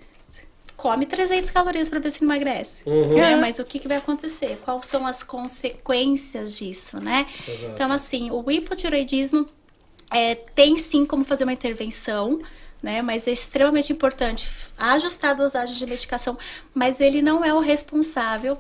Come 0.90 1.04
300 1.06 1.50
calorias 1.50 1.88
pra 1.88 1.98
ver 1.98 2.10
se 2.10 2.22
emagrece. 2.22 2.82
Uhum. 2.86 3.08
Né? 3.08 3.32
É. 3.32 3.36
Mas 3.36 3.58
o 3.58 3.64
que, 3.64 3.78
que 3.78 3.88
vai 3.88 3.96
acontecer? 3.96 4.58
Quais 4.64 4.86
são 4.86 5.06
as 5.06 5.22
consequências 5.22 6.56
disso, 6.56 6.98
né? 7.00 7.26
Exato. 7.48 7.72
Então, 7.72 7.90
assim, 7.92 8.30
o 8.30 8.48
hipotiroidismo 8.50 9.46
é, 10.12 10.34
tem 10.34 10.78
sim 10.78 11.04
como 11.04 11.24
fazer 11.24 11.44
uma 11.44 11.52
intervenção, 11.52 12.40
né? 12.82 13.02
Mas 13.02 13.26
é 13.26 13.32
extremamente 13.32 13.92
importante 13.92 14.48
ajustar 14.78 15.30
a 15.32 15.34
dosagem 15.34 15.74
de 15.74 15.86
medicação, 15.86 16.38
mas 16.74 17.00
ele 17.00 17.20
não 17.20 17.44
é 17.44 17.52
o 17.52 17.58
responsável 17.60 18.56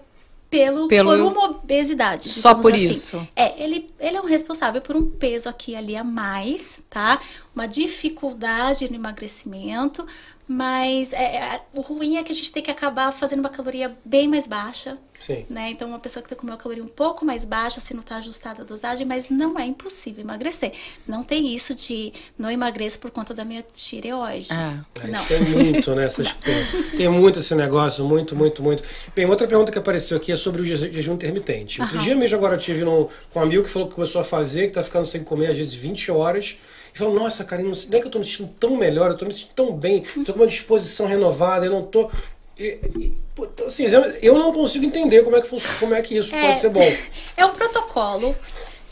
pelo, 0.50 0.86
Pelo- 0.88 1.10
por 1.10 1.20
uma 1.20 1.44
obesidade. 1.50 2.28
Só 2.28 2.54
por 2.54 2.72
assim. 2.72 2.90
isso. 2.90 3.28
É, 3.34 3.62
ele, 3.62 3.90
ele 3.98 4.16
é 4.16 4.20
um 4.20 4.26
responsável 4.26 4.80
por 4.80 4.96
um 4.96 5.10
peso 5.10 5.48
aqui 5.48 5.72
e 5.72 5.76
ali 5.76 5.96
a 5.96 6.04
mais, 6.04 6.80
tá? 6.88 7.20
Uma 7.54 7.66
dificuldade 7.66 8.88
no 8.88 8.94
emagrecimento, 8.94 10.06
mas 10.48 11.12
é, 11.12 11.36
é, 11.36 11.60
o 11.74 11.80
ruim 11.80 12.16
é 12.16 12.22
que 12.22 12.30
a 12.30 12.34
gente 12.34 12.52
tem 12.52 12.62
que 12.62 12.70
acabar 12.70 13.10
fazendo 13.12 13.40
uma 13.40 13.48
caloria 13.48 13.96
bem 14.04 14.28
mais 14.28 14.46
baixa, 14.46 14.96
Sim. 15.18 15.44
né? 15.50 15.70
Então, 15.70 15.88
uma 15.88 15.98
pessoa 15.98 16.22
que 16.22 16.28
tem 16.28 16.36
que 16.36 16.40
comer 16.40 16.52
uma 16.52 16.58
caloria 16.58 16.84
um 16.84 16.88
pouco 16.88 17.24
mais 17.24 17.44
baixa, 17.44 17.80
se 17.80 17.94
não 17.94 18.02
tá 18.02 18.16
ajustada 18.16 18.62
a 18.62 18.64
dosagem, 18.64 19.04
mas 19.06 19.28
não 19.28 19.58
é 19.58 19.64
impossível 19.66 20.22
emagrecer. 20.22 20.72
Não 21.06 21.24
tem 21.24 21.52
isso 21.54 21.74
de 21.74 22.12
não 22.38 22.48
emagreço 22.50 22.98
por 23.00 23.10
conta 23.10 23.34
da 23.34 23.44
minha 23.44 23.64
tireoide. 23.74 24.48
É. 24.52 25.04
É, 25.04 25.06
Não. 25.08 25.24
Tem 25.24 25.40
muito, 25.40 25.94
né? 25.96 26.04
Essas, 26.04 26.32
tem 26.96 27.08
muito 27.08 27.40
esse 27.40 27.54
negócio, 27.54 28.04
muito, 28.04 28.36
muito, 28.36 28.62
muito. 28.62 28.84
Bem, 29.14 29.26
outra 29.26 29.48
pergunta 29.48 29.72
que 29.72 29.78
apareceu 29.78 30.16
aqui 30.16 30.30
é 30.30 30.36
sobre 30.36 30.62
o 30.62 30.64
je- 30.64 30.92
jejum 30.92 31.14
intermitente. 31.14 31.80
Outro 31.80 31.96
Aham. 31.96 32.04
dia 32.04 32.14
mesmo 32.14 32.36
agora 32.36 32.54
eu 32.54 32.60
tive 32.60 32.84
com 32.84 33.08
um 33.34 33.42
amigo 33.42 33.64
que 33.64 33.70
falou 33.70 33.88
que 33.88 33.94
começou 33.94 34.20
a 34.20 34.24
fazer, 34.24 34.68
que 34.68 34.74
tá 34.74 34.82
ficando 34.84 35.06
sem 35.06 35.24
comer 35.24 35.50
às 35.50 35.58
vezes 35.58 35.74
20 35.74 36.10
horas. 36.12 36.56
E 36.96 36.98
falou, 36.98 37.14
nossa, 37.14 37.44
cara, 37.44 37.62
não, 37.62 37.72
é 37.72 38.00
que 38.00 38.06
eu 38.06 38.10
tô 38.10 38.18
me 38.18 38.24
sentindo 38.24 38.48
tão 38.58 38.74
melhor, 38.78 39.10
eu 39.10 39.18
tô 39.18 39.26
me 39.26 39.32
sentindo 39.32 39.52
tão 39.54 39.76
bem, 39.76 40.00
tô 40.24 40.32
com 40.32 40.40
uma 40.40 40.46
disposição 40.46 41.06
renovada, 41.06 41.66
eu 41.66 41.70
não 41.70 41.82
tô. 41.82 42.10
E, 42.58 42.80
e, 42.98 43.18
então, 43.38 43.66
assim, 43.66 43.84
eu 44.22 44.38
não 44.38 44.50
consigo 44.50 44.86
entender 44.86 45.22
como 45.22 45.36
é 45.36 45.42
que, 45.42 45.50
como 45.78 45.94
é 45.94 46.00
que 46.00 46.16
isso 46.16 46.30
pode 46.30 46.58
ser 46.58 46.70
bom. 46.70 46.80
É 47.36 47.44
um 47.44 47.52
protocolo 47.52 48.34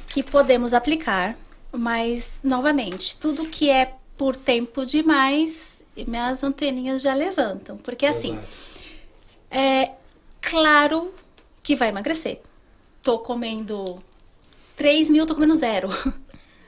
que 0.07 0.23
podemos 0.23 0.75
aplicar, 0.75 1.35
mas, 1.73 2.41
novamente, 2.45 3.17
tudo 3.17 3.47
que 3.47 3.71
é 3.71 3.95
por 4.19 4.37
tempo 4.37 4.85
demais, 4.85 5.83
minhas 5.97 6.43
anteninhas 6.43 7.01
já 7.01 7.15
levantam. 7.15 7.79
Porque, 7.79 8.05
assim, 8.05 8.35
Exato. 8.35 8.85
é 9.51 9.93
claro 10.43 11.11
que 11.63 11.75
vai 11.75 11.89
emagrecer. 11.89 12.39
Tô 13.03 13.19
comendo 13.19 13.99
3 14.77 15.09
mil, 15.09 15.25
tô 15.25 15.35
comendo 15.35 15.57
zero. 15.57 15.89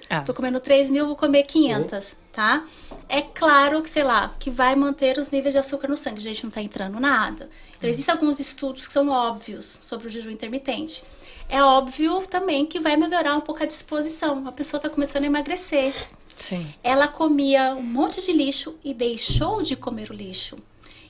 Ah. 0.09 0.20
Tô 0.20 0.32
comendo 0.32 0.61
3 0.61 0.90
mil, 0.90 1.07
vou 1.07 1.16
comer 1.16 1.42
500, 1.42 2.16
tá? 2.32 2.64
É 3.09 3.22
claro 3.22 3.82
que, 3.82 3.90
sei 3.90 4.04
lá, 4.04 4.34
que 4.38 4.50
vai 4.50 4.76
manter 4.76 5.18
os 5.18 5.30
níveis 5.30 5.52
de 5.52 5.59
açúcar 5.59 5.88
no 5.88 5.96
sangue. 5.96 6.18
A 6.18 6.22
gente 6.22 6.44
não 6.44 6.50
tá 6.50 6.62
entrando 6.62 7.00
nada. 7.00 7.48
Então, 7.76 7.90
existem 7.90 8.12
alguns 8.12 8.38
estudos 8.38 8.86
que 8.86 8.92
são 8.92 9.09
óbvios 9.09 9.78
sobre 9.82 10.07
o 10.07 10.11
jejum 10.11 10.30
intermitente. 10.30 11.02
É 11.48 11.62
óbvio 11.62 12.20
também 12.26 12.66
que 12.66 12.78
vai 12.78 12.96
melhorar 12.96 13.36
um 13.36 13.40
pouco 13.40 13.62
a 13.62 13.66
disposição. 13.66 14.46
A 14.46 14.52
pessoa 14.52 14.80
tá 14.80 14.88
começando 14.88 15.24
a 15.24 15.26
emagrecer. 15.26 15.92
Sim. 16.36 16.72
Ela 16.82 17.09
comia 17.09 17.74
um 17.74 17.82
monte 17.82 18.24
de 18.24 18.32
lixo 18.32 18.76
e 18.84 18.92
deixou 18.92 19.62
de 19.62 19.74
comer 19.74 20.11
o 20.11 20.14
lixo. 20.14 20.57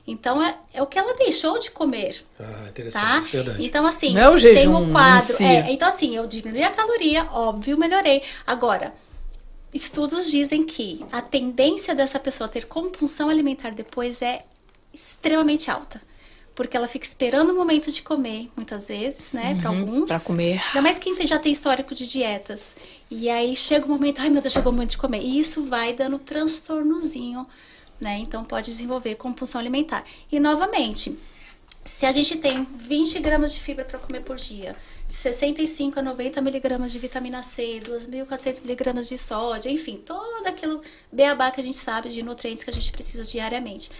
Então, 0.06 0.42
é, 0.42 0.56
é 0.72 0.80
o 0.82 0.86
que 0.86 0.98
ela 0.98 1.14
deixou 1.16 1.58
de 1.58 1.70
comer 1.70 2.24
Ah, 2.38 2.66
interessante, 2.68 3.02
tá? 3.02 3.20
verdade. 3.32 3.64
Então, 3.66 3.84
assim, 3.86 4.14
Não 4.14 4.20
é 4.20 4.28
o 4.28 4.32
tem 4.32 4.38
jejum 4.40 4.88
o 4.88 4.92
quadro. 4.92 5.32
em 5.34 5.36
si. 5.36 5.44
é, 5.44 5.72
então, 5.72 5.88
assim, 5.88 6.14
eu 6.16 6.26
diminui 6.26 6.62
a 6.62 6.70
caloria, 6.70 7.24
óbvio, 7.32 7.76
melhorei. 7.76 8.22
Agora, 8.46 8.94
estudos 9.74 10.30
dizem 10.30 10.64
que 10.64 11.04
a 11.10 11.20
tendência 11.20 11.94
dessa 11.94 12.20
pessoa 12.20 12.48
ter 12.48 12.66
compulsão 12.66 13.28
alimentar 13.28 13.70
depois 13.74 14.22
é 14.22 14.44
extremamente 14.94 15.70
alta. 15.70 16.00
porque 16.54 16.74
ela 16.74 16.88
fica 16.88 17.04
esperando 17.04 17.50
o 17.52 17.54
momento 17.54 17.92
de 17.92 18.00
comer, 18.00 18.50
muitas 18.56 18.88
vezes, 18.88 19.30
né? 19.32 19.58
Para 19.60 19.68
alguns. 19.68 19.98
Uhum, 19.98 20.06
pra 20.06 20.20
comer. 20.20 20.62
Ainda 20.68 20.80
mais 20.80 20.98
quem 20.98 21.14
tem- 21.14 21.26
já 21.26 21.38
tem 21.38 21.52
histórico 21.52 21.94
de 21.94 22.06
dietas. 22.06 22.74
E 23.10 23.28
aí 23.28 23.54
chega 23.54 23.84
o 23.84 23.88
momento, 23.90 24.22
ai 24.22 24.30
meu 24.30 24.40
Deus, 24.40 24.54
chegou 24.54 24.72
o 24.72 24.74
momento 24.74 24.92
de 24.92 24.96
comer. 24.96 25.20
E 25.20 25.38
isso 25.38 25.66
vai 25.66 25.92
dando 25.92 26.18
transtornozinho, 26.18 27.46
né? 28.00 28.18
Então 28.18 28.44
pode 28.44 28.70
desenvolver 28.70 29.14
compulsão 29.16 29.60
alimentar. 29.60 30.04
E 30.30 30.38
novamente, 30.40 31.18
se 31.84 32.04
a 32.04 32.12
gente 32.12 32.36
tem 32.38 32.64
20 32.64 33.18
gramas 33.20 33.52
de 33.52 33.60
fibra 33.60 33.84
para 33.84 33.98
comer 33.98 34.20
por 34.20 34.36
dia, 34.36 34.76
de 35.06 35.14
65 35.14 35.98
a 36.00 36.02
90 36.02 36.40
miligramas 36.40 36.90
de 36.92 36.98
vitamina 36.98 37.42
C, 37.42 37.80
2.400 37.84 38.62
miligramas 38.62 39.08
de 39.08 39.16
sódio, 39.16 39.70
enfim, 39.70 39.96
todo 40.04 40.46
aquilo 40.46 40.80
beabá 41.12 41.50
que 41.50 41.60
a 41.60 41.64
gente 41.64 41.76
sabe 41.78 42.08
de 42.08 42.22
nutrientes 42.22 42.64
que 42.64 42.70
a 42.70 42.72
gente 42.72 42.90
precisa 42.90 43.22
diariamente. 43.22 43.90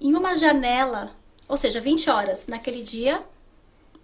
Em 0.00 0.14
uma 0.14 0.34
janela, 0.34 1.14
ou 1.48 1.56
seja, 1.56 1.80
20 1.80 2.10
horas 2.10 2.46
naquele 2.48 2.82
dia, 2.82 3.22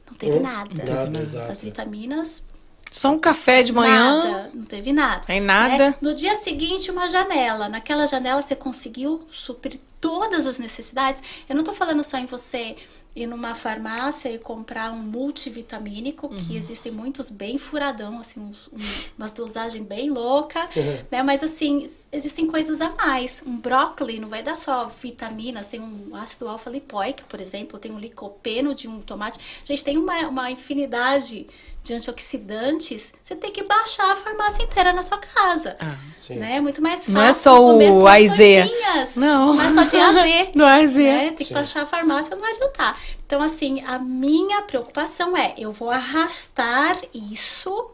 não 0.06 0.14
teve 0.16 0.38
Hum, 0.38 0.42
nada. 0.42 0.84
nada, 0.84 1.20
exato. 1.20 1.50
As 1.52 1.62
vitaminas, 1.62 2.44
Só 2.92 3.10
um 3.10 3.18
café 3.18 3.62
de 3.62 3.72
manhã. 3.72 4.22
nada, 4.22 4.50
não 4.54 4.64
teve 4.66 4.92
nada. 4.92 5.24
Tem 5.26 5.40
nada. 5.40 5.90
né? 5.90 5.94
No 6.00 6.14
dia 6.14 6.34
seguinte, 6.34 6.90
uma 6.90 7.08
janela. 7.08 7.68
Naquela 7.68 8.06
janela 8.06 8.42
você 8.42 8.54
conseguiu 8.54 9.26
suprir 9.30 9.80
todas 10.00 10.46
as 10.46 10.58
necessidades. 10.58 11.22
Eu 11.48 11.56
não 11.56 11.64
tô 11.64 11.72
falando 11.72 12.04
só 12.04 12.18
em 12.18 12.26
você 12.26 12.76
ir 13.14 13.26
numa 13.26 13.54
farmácia 13.54 14.30
e 14.30 14.38
comprar 14.38 14.90
um 14.90 14.98
multivitamínico, 14.98 16.28
Uhum. 16.28 16.44
que 16.46 16.56
existem 16.56 16.90
muitos 16.90 17.30
bem 17.30 17.58
furadão, 17.58 18.18
assim, 18.18 18.40
uns, 18.40 18.68
um, 18.68 18.78
umas 19.18 19.32
dosagens 19.32 19.86
bem 19.86 20.08
louca, 20.10 20.60
Uhum. 20.74 20.98
né? 21.10 21.22
Mas 21.22 21.42
assim, 21.42 21.86
existem 22.10 22.46
coisas 22.46 22.80
a 22.80 22.88
mais. 22.90 23.42
Um 23.46 23.56
brócolis 23.58 24.18
não 24.18 24.28
vai 24.28 24.42
dar 24.42 24.56
só 24.56 24.86
vitaminas, 25.02 25.66
tem 25.66 25.78
um 25.78 26.16
ácido 26.16 26.48
alfa-lipoico, 26.48 27.24
por 27.28 27.38
exemplo, 27.40 27.78
tem 27.78 27.92
um 27.92 27.98
licopeno 27.98 28.74
de 28.74 28.88
um 28.88 29.00
tomate. 29.02 29.38
Gente, 29.64 29.84
tem 29.84 29.98
uma, 29.98 30.28
uma 30.28 30.50
infinidade 30.50 31.46
de 31.82 31.94
antioxidantes, 31.94 33.12
você 33.22 33.34
tem 33.34 33.50
que 33.50 33.64
baixar 33.64 34.12
a 34.12 34.16
farmácia 34.16 34.62
inteira 34.62 34.92
na 34.92 35.02
sua 35.02 35.18
casa. 35.18 35.76
Ah, 35.80 35.96
sim. 36.16 36.36
Né? 36.36 36.56
É 36.56 36.60
muito 36.60 36.80
mais 36.80 37.00
fácil. 37.00 37.14
Não 37.14 37.22
é 37.22 37.32
só 37.32 37.60
o 37.60 38.06
AZ. 38.06 39.16
Não. 39.16 39.54
Não 39.54 39.62
é 39.62 39.74
só 39.74 39.82
de 39.82 39.96
AZ. 39.96 40.48
Não 40.54 40.68
é 40.68 40.82
AZ. 40.84 40.94
Né? 40.96 41.26
Tem 41.28 41.36
que 41.38 41.46
Sim. 41.46 41.54
baixar 41.54 41.82
a 41.82 41.86
farmácia, 41.86 42.36
não 42.36 42.42
vai 42.42 42.52
adiantar. 42.52 43.00
Então, 43.26 43.42
assim, 43.42 43.82
a 43.82 43.98
minha 43.98 44.62
preocupação 44.62 45.36
é, 45.36 45.54
eu 45.58 45.72
vou 45.72 45.90
arrastar 45.90 46.98
isso 47.12 47.90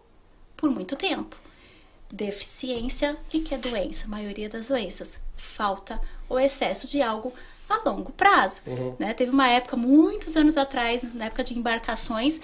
por 0.56 0.70
muito 0.70 0.96
tempo. 0.96 1.36
Deficiência, 2.10 3.12
o 3.12 3.30
que, 3.30 3.40
que 3.40 3.54
é 3.54 3.58
doença? 3.58 4.04
A 4.04 4.08
maioria 4.08 4.48
das 4.48 4.68
doenças. 4.68 5.18
Falta 5.36 6.00
ou 6.28 6.38
excesso 6.38 6.86
de 6.88 7.00
algo 7.00 7.32
a 7.68 7.88
longo 7.88 8.12
prazo. 8.12 8.62
Né? 8.98 9.14
Teve 9.14 9.30
uma 9.30 9.48
época, 9.48 9.76
muitos 9.76 10.36
anos 10.36 10.56
atrás, 10.56 11.02
na 11.14 11.26
época 11.26 11.44
de 11.44 11.58
embarcações, 11.58 12.40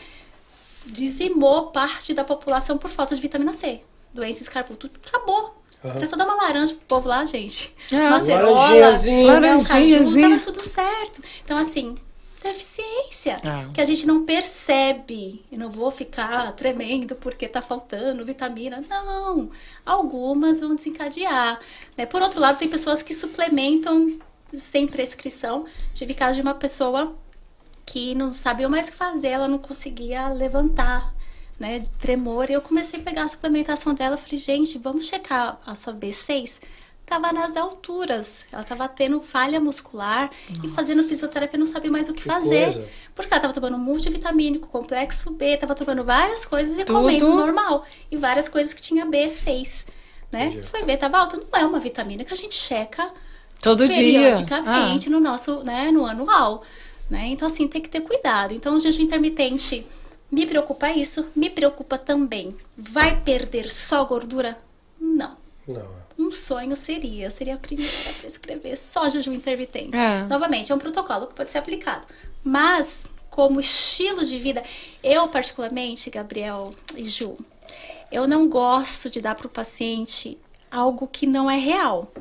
dizimou 0.86 1.70
parte 1.70 2.14
da 2.14 2.24
população 2.24 2.78
por 2.78 2.90
falta 2.90 3.14
de 3.14 3.20
vitamina 3.20 3.54
C. 3.54 3.80
Doença 4.12 4.42
escarputo, 4.42 4.90
acabou. 5.06 5.62
Aham. 5.84 6.00
É 6.02 6.06
só 6.06 6.16
dar 6.16 6.24
uma 6.24 6.34
laranja 6.36 6.74
pro 6.74 6.86
povo 6.86 7.08
lá, 7.08 7.24
gente. 7.24 7.74
É. 7.92 8.08
Uma 8.08 8.20
cerola, 8.20 8.60
Laranjinhazinha. 8.60 10.28
um 10.28 10.38
tudo 10.38 10.64
certo. 10.64 11.20
Então, 11.44 11.58
assim, 11.58 11.96
deficiência. 12.42 13.36
Ah. 13.44 13.68
Que 13.72 13.80
a 13.80 13.84
gente 13.84 14.06
não 14.06 14.24
percebe. 14.24 15.44
Eu 15.50 15.58
não 15.58 15.70
vou 15.70 15.90
ficar 15.90 16.52
tremendo 16.52 17.14
porque 17.16 17.48
tá 17.48 17.60
faltando 17.60 18.24
vitamina. 18.24 18.82
Não. 18.88 19.50
Algumas 19.84 20.60
vão 20.60 20.74
desencadear. 20.74 21.60
Né? 21.96 22.06
Por 22.06 22.22
outro 22.22 22.40
lado, 22.40 22.58
tem 22.58 22.68
pessoas 22.68 23.02
que 23.02 23.14
suplementam 23.14 24.18
sem 24.56 24.86
prescrição. 24.86 25.66
Tive 25.92 26.14
caso 26.14 26.36
de 26.36 26.42
uma 26.42 26.54
pessoa 26.54 27.14
que 27.86 28.14
não 28.14 28.32
sabia 28.32 28.68
mais 28.68 28.88
o 28.88 28.92
que 28.92 28.96
fazer, 28.96 29.28
ela 29.28 29.48
não 29.48 29.58
conseguia 29.58 30.28
levantar, 30.28 31.14
né, 31.58 31.78
de 31.78 31.90
tremor. 31.90 32.50
E 32.50 32.54
eu 32.54 32.60
comecei 32.62 33.00
a 33.00 33.02
pegar 33.02 33.24
a 33.24 33.28
suplementação 33.28 33.94
dela, 33.94 34.16
falei, 34.16 34.38
gente, 34.38 34.78
vamos 34.78 35.06
checar 35.06 35.60
a 35.66 35.74
sua 35.74 35.92
B6. 35.92 36.60
Tava 37.06 37.30
nas 37.34 37.54
alturas, 37.54 38.46
ela 38.50 38.64
tava 38.64 38.88
tendo 38.88 39.20
falha 39.20 39.60
muscular 39.60 40.30
e 40.62 40.68
fazendo 40.68 41.02
fisioterapia, 41.04 41.58
não 41.58 41.66
sabia 41.66 41.90
mais 41.90 42.08
o 42.08 42.14
que, 42.14 42.22
Que 42.22 42.26
fazer. 42.28 42.64
coisa. 42.72 42.88
Porque 43.14 43.34
ela 43.34 43.42
tava 43.42 43.52
tomando 43.52 43.76
multivitamínico, 43.76 44.68
complexo 44.68 45.30
B, 45.32 45.54
tava 45.58 45.74
tomando 45.74 46.02
várias 46.02 46.46
coisas 46.46 46.78
e 46.78 46.84
Tudo. 46.84 46.96
comendo 47.00 47.28
normal. 47.28 47.84
E 48.10 48.16
várias 48.16 48.48
coisas 48.48 48.72
que 48.72 48.80
tinha 48.80 49.04
B6, 49.04 49.86
né? 50.32 50.46
Entendi. 50.46 50.62
Foi 50.66 50.80
ver, 50.80 50.96
tava 50.96 51.18
alta. 51.18 51.36
Não 51.36 51.60
é 51.60 51.66
uma 51.66 51.78
vitamina 51.78 52.24
que 52.24 52.32
a 52.32 52.36
gente 52.36 52.54
checa 52.54 53.10
Todo 53.60 53.86
dia. 53.86 53.96
periodicamente 53.98 55.10
no 55.10 55.20
nosso, 55.20 55.62
né, 55.62 55.90
no 55.90 56.06
anual, 56.06 56.62
né? 57.10 57.26
Então 57.28 57.46
assim, 57.46 57.68
tem 57.68 57.80
que 57.80 57.88
ter 57.88 58.00
cuidado. 58.00 58.54
Então 58.54 58.74
o 58.74 58.78
jejum 58.78 59.02
intermitente 59.02 59.86
me 60.30 60.46
preocupa 60.46 60.90
isso, 60.90 61.26
me 61.34 61.50
preocupa 61.50 61.98
também. 61.98 62.56
Vai 62.76 63.20
perder 63.20 63.70
só 63.70 64.04
gordura? 64.04 64.58
Não. 65.00 65.36
Não. 65.66 66.04
Um 66.18 66.30
sonho 66.30 66.76
seria, 66.76 67.30
seria 67.30 67.54
a 67.54 67.58
primeira 67.58 67.92
a 68.10 68.12
prescrever 68.20 68.78
só 68.78 69.08
jejum 69.08 69.32
intermitente. 69.32 69.96
É. 69.96 70.22
Novamente, 70.22 70.70
é 70.70 70.74
um 70.74 70.78
protocolo 70.78 71.26
que 71.26 71.34
pode 71.34 71.50
ser 71.50 71.58
aplicado. 71.58 72.06
Mas, 72.42 73.06
como 73.30 73.58
estilo 73.58 74.24
de 74.24 74.38
vida, 74.38 74.62
eu 75.02 75.26
particularmente, 75.28 76.10
Gabriel 76.10 76.72
e 76.96 77.04
Ju, 77.04 77.36
eu 78.12 78.28
não 78.28 78.48
gosto 78.48 79.10
de 79.10 79.20
dar 79.20 79.34
para 79.34 79.46
o 79.46 79.50
paciente 79.50 80.38
algo 80.70 81.06
que 81.06 81.26
não 81.26 81.50
é 81.50 81.56
real 81.56 82.12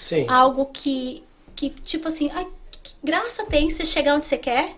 Sim. 0.00 0.26
algo 0.28 0.66
que, 0.66 1.22
que 1.54 1.70
tipo 1.70 2.08
assim, 2.08 2.30
ai, 2.32 2.46
graça 3.02 3.44
tem 3.46 3.68
você 3.70 3.84
chegar 3.84 4.14
onde 4.14 4.26
você 4.26 4.36
quer 4.38 4.74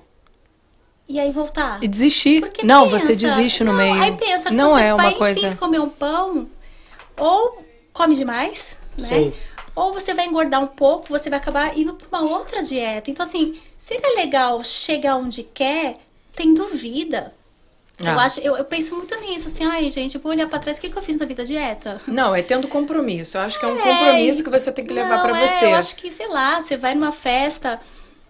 e 1.09 1.19
aí 1.19 1.31
voltar. 1.33 1.83
E 1.83 1.89
desistir. 1.89 2.41
Porque 2.41 2.63
não, 2.65 2.89
pensa, 2.89 2.99
você 2.99 3.17
desiste 3.17 3.65
no 3.65 3.73
não, 3.73 3.79
meio. 3.79 4.03
Aí 4.03 4.13
pensa, 4.17 4.51
não 4.51 4.79
é 4.79 4.95
uma 4.95 5.03
vai, 5.05 5.15
coisa. 5.15 5.47
enfim, 5.47 5.57
comer 5.57 5.81
um 5.81 5.89
pão, 5.89 6.47
ou 7.19 7.65
come 7.93 8.15
demais, 8.15 8.79
né? 8.99 9.07
Sim. 9.07 9.33
Ou 9.75 9.93
você 9.93 10.13
vai 10.13 10.27
engordar 10.27 10.63
um 10.63 10.67
pouco, 10.67 11.09
você 11.09 11.31
vai 11.31 11.39
acabar 11.39 11.77
indo 11.77 11.95
para 11.95 12.07
uma 12.21 12.31
outra 12.39 12.63
dieta. 12.63 13.11
Então, 13.11 13.25
assim, 13.25 13.59
seria 13.79 14.15
legal 14.17 14.63
chegar 14.63 15.17
onde 15.17 15.43
quer, 15.43 15.97
tendo 16.37 16.67
vida. 16.69 17.33
Eu, 17.99 18.11
Ah. 18.19 18.25
acho, 18.25 18.41
eu, 18.41 18.57
eu 18.57 18.65
penso 18.65 18.95
muito 18.97 19.15
nisso, 19.21 19.47
assim, 19.49 19.65
ai, 19.65 19.89
gente, 19.91 20.15
eu 20.17 20.21
vou 20.21 20.33
olhar 20.33 20.49
pra 20.49 20.59
trás, 20.59 20.77
o 20.77 20.81
que, 20.81 20.91
que 20.91 20.97
eu 20.97 21.03
fiz 21.03 21.17
na 21.17 21.25
vida 21.25 21.45
dieta? 21.45 22.01
Não, 22.07 22.35
é 22.35 22.43
tendo 22.43 22.67
compromisso. 22.69 23.37
Eu 23.39 23.43
acho 23.43 23.59
que 23.59 23.65
é 23.65 23.69
um 23.69 23.79
É, 23.79 23.83
compromisso 23.83 24.43
que 24.45 24.51
você 24.51 24.73
tem 24.73 24.85
que 24.85 24.93
levar 24.93 25.23
pra 25.23 25.39
é, 25.39 25.47
você. 25.47 25.67
eu 25.67 25.75
acho 25.75 25.97
que, 25.97 26.11
sei 26.11 26.29
lá, 26.29 26.61
você 26.61 26.77
vai 26.77 26.95
numa 26.95 27.13
festa, 27.13 27.81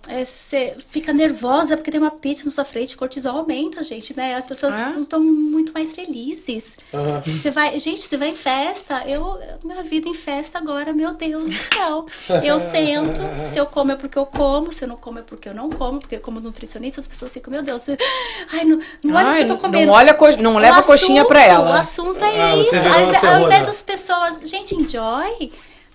é, 0.08 0.24
você 0.24 0.76
fica 0.90 1.12
nervosa 1.12 1.76
porque 1.76 1.90
tem 1.90 2.00
uma 2.00 2.10
pizza 2.10 2.44
na 2.44 2.50
sua 2.50 2.64
frente, 2.64 2.96
cortisol 2.96 3.38
aumenta, 3.38 3.82
gente, 3.82 4.16
né? 4.16 4.34
As 4.34 4.46
pessoas 4.48 4.74
É? 4.74 4.86
não 4.90 5.02
estão 5.02 5.20
muito 5.20 5.72
mais 5.72 5.92
felizes. 5.92 6.76
Você 7.24 7.50
vai, 7.50 7.78
gente, 7.78 8.00
você 8.02 8.16
vai 8.16 8.30
em 8.30 8.34
festa, 8.36 9.04
eu, 9.06 9.38
minha 9.64 9.82
vida 9.82 10.08
em 10.08 10.14
festa 10.14 10.58
agora, 10.58 10.92
meu 10.92 11.14
Deus 11.14 11.48
do 11.48 11.54
céu. 11.54 12.06
Eu 12.42 12.58
sento, 12.58 13.20
se 13.46 13.58
eu 13.58 13.66
como 13.66 13.92
é 13.92 13.96
porque 13.96 14.18
eu 14.18 14.26
como, 14.26 14.72
se 14.72 14.84
eu 14.84 14.88
não 14.88 14.96
como 14.96 15.18
é 15.20 15.22
porque 15.22 15.48
eu 15.48 15.54
não 15.54 15.70
como, 15.70 16.00
porque 16.00 16.18
como 16.18 16.40
nutricionista 16.40 17.00
as 17.00 17.06
pessoas 17.08 17.32
ficam, 17.32 17.52
meu 17.52 17.62
Deus, 17.62 17.86
ai, 18.52 18.64
não, 18.64 18.78
não 19.04 19.14
olha 19.16 19.30
o 19.30 19.34
que 19.34 19.40
eu 19.42 19.46
tô 19.46 19.52
não 19.54 19.60
comendo. 19.60 19.92
olha 19.92 20.14
co- 20.14 20.36
não 20.38 20.56
O 20.56 20.58
leva 20.58 20.78
a 20.78 20.82
coxinha 20.82 21.24
pra 21.24 21.40
assunto- 21.40 21.58
O 21.62 21.66
ela. 21.68 21.80
assunto 21.80 22.24
é 22.24 22.40
Ah, 22.52 22.56
você 22.56 22.76
isso. 22.76 22.88
Às- 22.88 23.24
Ao 23.24 23.40
invés 23.44 23.66
das 23.66 23.82
pessoas, 23.82 24.40
gente, 24.44 24.74
enjoy, 24.74 25.52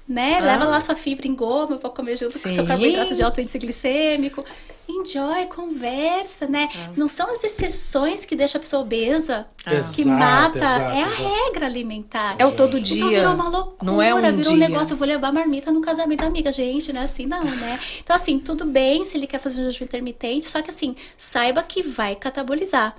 né? 0.07 0.37
Ah. 0.37 0.43
Leva 0.45 0.65
lá 0.65 0.79
sua 0.81 0.95
fibra 0.95 1.27
em 1.27 1.35
goma 1.35 1.77
pra 1.77 1.89
comer 1.89 2.15
junto 2.17 2.33
com 2.33 2.39
Sim. 2.39 2.55
seu 2.55 2.65
carboidrato 2.65 3.15
de 3.15 3.21
alto 3.21 3.41
índice 3.41 3.59
glicêmico. 3.59 4.43
Enjoy, 4.89 5.45
conversa, 5.47 6.47
né? 6.47 6.69
Ah. 6.73 6.91
Não 6.95 7.09
são 7.09 7.29
as 7.29 7.43
exceções 7.43 8.23
que 8.25 8.35
deixam 8.37 8.57
a 8.57 8.61
pessoa 8.61 8.81
obesa, 8.83 9.45
que 9.61 9.69
Exato, 9.69 10.07
mata. 10.09 10.57
exato, 10.59 10.81
é 10.81 11.03
a 11.03 11.07
exato. 11.09 11.23
regra 11.45 11.65
alimentar. 11.65 12.35
É 12.39 12.45
o 12.45 12.51
todo 12.53 12.77
Então 12.77 12.81
dia. 12.95 13.19
virou 13.19 13.33
uma 13.33 13.49
loucura, 13.49 13.91
Não 13.91 14.01
é 14.01 14.13
um 14.13 14.21
virou 14.21 14.41
dia. 14.41 14.51
um 14.53 14.55
negócio, 14.55 14.93
eu 14.93 14.97
vou 14.97 15.05
levar 15.07 15.33
marmita 15.33 15.71
no 15.71 15.81
casamento 15.81 16.21
da 16.21 16.27
amiga. 16.27 16.51
Gente, 16.53 16.93
não 16.93 17.01
é 17.01 17.03
assim 17.03 17.25
não, 17.25 17.43
né? 17.43 17.79
Então 18.01 18.15
assim, 18.15 18.39
tudo 18.39 18.63
bem 18.65 19.03
se 19.03 19.17
ele 19.17 19.27
quer 19.27 19.39
fazer 19.39 19.59
um 19.61 19.65
jejum 19.65 19.83
intermitente, 19.83 20.45
só 20.49 20.61
que 20.61 20.69
assim, 20.69 20.95
saiba 21.17 21.61
que 21.63 21.83
vai 21.83 22.15
catabolizar. 22.15 22.95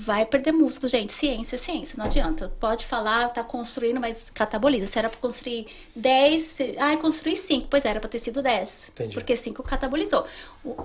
Vai 0.00 0.24
perder 0.24 0.52
músculo, 0.52 0.88
gente. 0.88 1.12
Ciência 1.12 1.56
é 1.56 1.58
ciência, 1.58 1.96
não 1.98 2.04
adianta. 2.04 2.52
Pode 2.60 2.86
falar, 2.86 3.28
tá 3.30 3.42
construindo, 3.42 3.98
mas 3.98 4.30
cataboliza. 4.32 4.86
Se 4.86 4.98
era 4.98 5.08
pra 5.08 5.18
construir 5.18 5.66
10, 5.96 6.42
se... 6.42 6.76
ah, 6.78 6.96
construí 6.98 7.34
5. 7.34 7.66
Pois 7.68 7.84
era 7.84 7.98
pra 7.98 8.08
ter 8.08 8.18
sido 8.18 8.40
10. 8.40 8.86
Entendi. 8.90 9.14
Porque 9.14 9.34
5 9.36 9.62
catabolizou. 9.62 10.24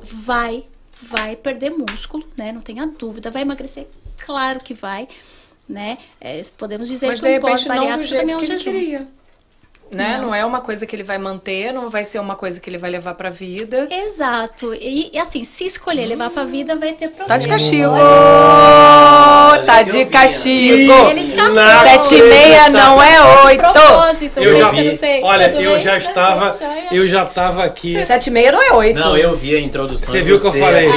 Vai, 0.03 0.63
vai 1.01 1.35
perder 1.35 1.69
músculo, 1.69 2.27
né? 2.35 2.51
Não 2.51 2.61
tenha 2.61 2.87
dúvida. 2.87 3.29
Vai 3.29 3.43
emagrecer? 3.43 3.87
Claro 4.17 4.59
que 4.59 4.73
vai, 4.73 5.07
né? 5.67 5.97
É, 6.19 6.41
podemos 6.57 6.87
dizer 6.89 7.07
Mas 7.07 7.21
que 7.21 7.29
de 7.29 7.37
um 7.37 7.41
pós-bariátrico 7.41 8.15
também 8.15 8.33
é 8.33 8.37
um 8.37 8.39
que 8.39 8.45
jejum. 8.47 8.71
queria. 8.71 9.07
Né? 9.93 10.17
Não. 10.17 10.27
Não. 10.27 10.35
é 10.35 10.43
uma 10.45 10.61
coisa 10.61 10.85
que 10.85 10.95
ele 10.95 11.03
vai 11.03 11.17
manter, 11.17 11.71
não 11.73 11.89
vai 11.89 12.03
ser 12.03 12.19
uma 12.19 12.35
coisa 12.35 12.59
que 12.59 12.69
ele 12.69 12.77
vai 12.77 12.89
levar 12.89 13.13
pra 13.13 13.29
vida. 13.29 13.87
Exato. 13.91 14.73
E, 14.73 15.11
e, 15.13 15.19
assim, 15.19 15.43
se 15.43 15.65
escolher 15.65 16.05
levar 16.05 16.29
pra 16.29 16.43
vida, 16.43 16.75
vai 16.75 16.93
ter 16.93 17.07
problema. 17.09 17.27
Tá 17.27 17.37
de 17.37 17.47
castigo! 17.47 17.93
tá 19.65 19.83
que 19.83 19.91
de 19.91 20.05
castigo. 20.05 20.93
Ele 21.09 21.21
escapou. 21.21 21.53
Não 21.53 21.81
Sete 21.83 22.15
e 22.15 22.23
meia 22.23 22.69
não 22.69 23.01
é 23.01 23.45
oito. 23.45 23.61
Propósito, 23.61 24.39
Eu 24.39 24.55
já 24.55 24.71
vi. 24.71 24.89
não 24.89 24.97
sei. 24.97 25.21
Olha, 25.23 25.49
Tudo 25.49 25.61
eu 25.61 25.79
já 25.79 25.97
estava, 25.97 26.57
eu 26.91 27.07
já 27.07 27.23
estava 27.23 27.63
aqui. 27.63 28.03
Sete 28.05 28.27
e 28.27 28.31
meia 28.31 28.51
não 28.51 28.61
é 28.61 28.71
oito. 28.73 28.99
Não, 28.99 29.17
eu 29.17 29.35
vi 29.35 29.55
a 29.55 29.59
introdução. 29.59 30.09
Você 30.11 30.21
viu 30.21 30.37
o 30.37 30.39
que 30.39 30.47
eu 30.47 30.53
falei? 30.53 30.87
Mim. 30.87 30.93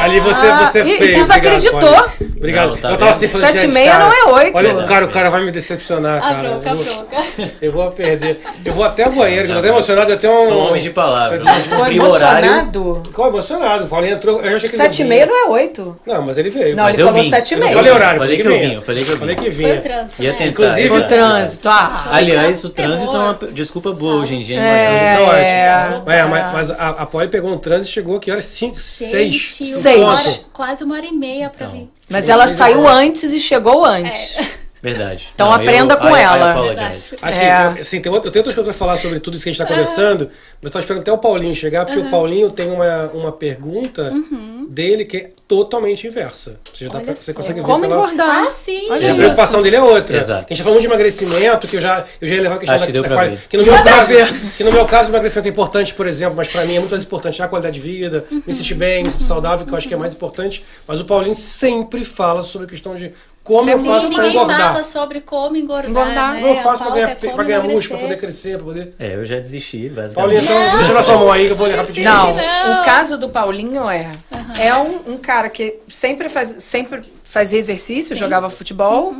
Ali 0.00 0.20
você, 0.20 0.46
Ah, 0.46 0.64
você 0.64 0.82
e- 0.82 0.98
fez. 0.98 1.16
desacreditou. 1.16 1.76
Obrigado. 1.78 2.12
Obrigado. 2.36 2.68
Não, 2.70 2.76
tá 2.76 2.90
eu 2.90 2.96
tava 2.98 3.10
assim 3.10 3.28
falando, 3.28 3.50
Sete 3.50 3.64
e 3.64 3.68
meia 3.68 3.92
cara, 3.92 4.04
não 4.04 4.12
é 4.12 4.24
oito. 4.44 4.56
Olha, 4.56 4.84
cara, 4.84 5.04
o 5.04 5.08
cara 5.08 5.30
vai 5.30 5.44
me 5.44 5.50
decepcionar, 5.50 6.18
A 6.18 6.20
cara. 6.20 6.48
bronca, 6.50 6.70
a 6.70 6.72
eu, 6.72 6.76
vou, 6.76 6.84
bronca. 6.94 7.16
eu 7.62 7.72
vou 7.72 7.90
perder. 7.92 8.25
Eu 8.64 8.72
vou 8.74 8.84
até 8.84 9.04
ao 9.04 9.12
banheiro, 9.12 9.44
que 9.46 9.50
eu 9.50 9.54
tô 9.54 9.60
até 9.60 9.68
emocionado, 9.68 10.12
até 10.12 10.28
um. 10.30 10.46
Sou 10.46 10.68
homem 10.68 10.82
de 10.82 10.90
palavra. 10.90 11.40
O 11.40 11.42
horário. 11.42 11.96
emocionado. 11.96 13.02
Ficou 13.06 13.26
emocionado. 13.28 13.84
O 13.84 13.88
Paulinho 13.88 14.14
entrou. 14.14 14.40
Eu 14.40 14.50
já 14.50 14.56
achei 14.56 14.68
que 14.70 14.76
Sete 14.76 15.00
e 15.00 15.04
não 15.04 15.08
meia 15.10 15.26
vinha. 15.26 15.36
não 15.38 15.46
é 15.46 15.50
oito. 15.52 15.96
Não, 16.06 16.22
mas 16.22 16.38
ele 16.38 16.50
veio. 16.50 16.76
Não, 16.76 16.84
mas 16.84 16.94
ele 16.96 17.02
eu 17.02 17.06
falou 17.08 17.22
vim. 17.22 17.30
sete 17.30 17.50
e 17.50 17.54
eu 17.54 17.60
meia. 17.60 17.72
falei 17.74 17.92
horário, 17.92 18.20
Falei 18.20 18.36
falei 18.36 18.42
que 18.42 18.48
eu 18.48 18.52
vinha. 18.58 18.68
vinha, 18.70 18.82
falei 18.82 19.04
que 19.04 19.10
eu 19.10 19.16
Falei 19.16 19.34
vinha. 19.36 19.50
que 19.50 19.54
Foi 19.56 19.64
o 19.64 19.68
vinha. 19.68 19.80
trânsito, 19.80 20.22
Ia 20.22 20.30
né? 20.32 20.38
tentar. 20.38 20.50
Inclusive- 20.50 20.96
O 20.98 21.08
trânsito, 21.08 21.68
ah. 21.68 22.08
Aliás, 22.10 22.64
o 22.64 22.70
trânsito 22.70 23.16
é 23.16 23.18
uma 23.18 23.38
desculpa 23.52 23.92
boa 23.92 24.14
hoje 24.16 24.34
em 24.34 24.40
dia. 24.42 24.60
É. 24.60 25.14
Então, 25.14 25.34
É. 25.34 25.90
ótimo. 25.96 26.10
É, 26.10 26.24
mas, 26.24 26.52
mas 26.52 26.70
a, 26.70 26.88
a 26.90 27.06
Polly 27.06 27.28
pegou 27.28 27.52
um 27.52 27.58
trânsito 27.58 27.90
e 27.90 27.92
chegou 27.92 28.18
que 28.20 28.30
horas? 28.30 28.44
Cinco, 28.46 28.76
seis. 28.76 29.56
Seis. 29.64 30.46
quase 30.52 30.84
uma 30.84 30.96
hora 30.96 31.06
e 31.06 31.12
meia 31.12 31.50
pra 31.50 31.66
Então. 31.66 31.78
vir. 31.78 31.90
Mas 32.08 32.28
ela 32.28 32.46
saiu 32.46 32.86
antes 32.86 33.32
e 33.34 33.40
chegou 33.40 33.84
antes. 33.84 34.36
Verdade. 34.82 35.28
Então 35.34 35.50
aprenda 35.52 35.96
com 35.96 36.08
I- 36.08 36.20
I 36.20 36.22
ela. 36.22 36.50
apologize. 36.52 37.16
Aqui, 37.22 37.38
É. 37.38 37.66
eu, 37.76 37.80
assim, 37.80 38.00
tem, 38.00 38.12
eu 38.12 38.20
tenho 38.20 38.36
outras 38.40 38.54
coisas 38.54 38.64
pra 38.64 38.72
falar 38.74 38.96
sobre 38.98 39.18
tudo 39.18 39.34
isso 39.34 39.42
que 39.44 39.48
a 39.50 39.52
gente 39.52 39.58
tá 39.58 39.66
conversando, 39.66 40.26
mas 40.60 40.64
eu 40.64 40.70
tava 40.70 40.80
esperando 40.82 41.00
até 41.02 41.12
o 41.12 41.18
Paulinho 41.18 41.54
chegar, 41.54 41.84
porque 41.86 42.00
o 42.00 42.10
Paulinho 42.10 42.50
tem 42.50 42.70
uma, 42.70 43.06
uma 43.14 43.32
pergunta 43.32 44.12
dele 44.68 45.04
que 45.04 45.16
é 45.16 45.30
totalmente 45.48 46.06
inversa. 46.06 46.58
Você, 46.72 46.84
já 46.86 46.90
dá 46.90 46.98
Olha 46.98 47.06
pra- 47.06 47.16
você 47.16 47.32
consegue 47.32 47.60
ver 47.60 47.66
Como 47.66 47.80
pela... 47.80 47.94
engordar? 47.96 48.46
Ah, 48.46 48.50
sim. 48.50 48.90
Olha 48.90 49.00
E 49.02 49.06
a 49.06 49.08
isso. 49.10 49.18
preocupação 49.18 49.62
dele 49.62 49.76
é 49.76 49.82
outra. 49.82 50.16
Exato. 50.16 50.44
A 50.44 50.48
gente 50.48 50.58
tá 50.58 50.64
falando 50.64 50.80
de 50.80 50.86
emagrecimento, 50.86 51.68
que 51.68 51.76
eu 51.76 51.80
já, 51.80 52.04
eu 52.20 52.28
já 52.28 52.34
ia 52.34 52.42
levar 52.42 52.54
a 52.56 52.58
questão 52.58 52.74
Acho 52.74 52.82
da, 52.82 52.86
que 52.86 52.92
deu 52.92 53.02
da 53.02 53.08
pra 53.08 53.16
quali- 53.18 53.36
ver. 53.36 53.48
Que 53.48 53.56
no, 53.56 53.62
meu 53.64 53.82
caso, 53.82 54.12
que 54.56 54.64
no 54.64 54.72
meu 54.72 54.86
caso 54.86 55.08
o 55.08 55.12
emagrecimento 55.12 55.48
é 55.48 55.50
importante, 55.50 55.94
por 55.94 56.06
exemplo, 56.06 56.34
mas 56.36 56.48
pra 56.48 56.64
mim 56.64 56.74
é 56.76 56.78
muito 56.80 56.90
mais 56.90 57.04
importante 57.04 57.40
a 57.42 57.48
qualidade 57.48 57.80
de 57.80 57.80
vida, 57.80 58.24
me 58.46 58.52
sentir 58.52 58.74
bem, 58.74 59.04
me 59.04 59.10
sentir 59.10 59.24
saudável, 59.24 59.64
que 59.64 59.72
eu 59.72 59.76
acho 59.78 59.86
que 59.88 59.94
é 59.94 59.96
mais 59.96 60.12
importante. 60.14 60.64
Mas 60.86 61.00
o 61.00 61.04
Paulinho 61.04 61.34
sempre 61.34 62.04
fala 62.04 62.42
sobre 62.42 62.66
a 62.66 62.70
questão 62.70 62.94
de 62.96 63.12
como 63.46 63.70
eu 63.70 63.78
Sim, 63.78 63.86
faço 63.86 64.06
pra 64.08 64.16
ninguém 64.16 64.30
engordar. 64.30 64.58
fala 64.72 64.84
sobre 64.84 65.20
como 65.20 65.56
engordar. 65.56 65.88
Engordar. 65.90 66.34
Né? 66.34 66.40
Como 66.40 66.52
eu 66.52 66.58
A 66.58 66.62
faço 66.62 66.82
pra 66.82 66.86
pauta 66.86 66.94
ganhar, 66.94 67.10
é 67.10 67.34
pra 67.34 67.44
ganhar 67.44 67.62
músculo, 67.62 67.98
pra 68.00 68.08
poder 68.08 68.20
crescer, 68.20 68.56
pra 68.56 68.64
poder. 68.66 68.94
É, 68.98 69.14
eu 69.14 69.24
já 69.24 69.38
desisti, 69.38 69.88
basicamente. 69.88 70.14
Paulinho, 70.14 70.42
então, 70.42 70.76
deixa 70.78 70.92
na 70.92 71.02
sua 71.02 71.16
mão 71.16 71.30
aí 71.30 71.46
que 71.46 71.52
eu 71.52 71.56
vou 71.56 71.66
ler 71.68 71.76
rapidinho. 71.76 72.10
Não, 72.10 72.34
Não. 72.34 72.82
o 72.82 72.84
caso 72.84 73.16
do 73.16 73.28
Paulinho 73.28 73.88
é 73.88 74.10
é 74.58 74.74
um, 74.74 75.12
um 75.14 75.16
cara 75.16 75.48
que 75.48 75.78
sempre 75.88 76.28
faz 76.28 76.56
sempre 76.58 77.02
fazia 77.22 77.58
exercício, 77.58 78.16
jogava 78.16 78.50
futebol, 78.50 79.14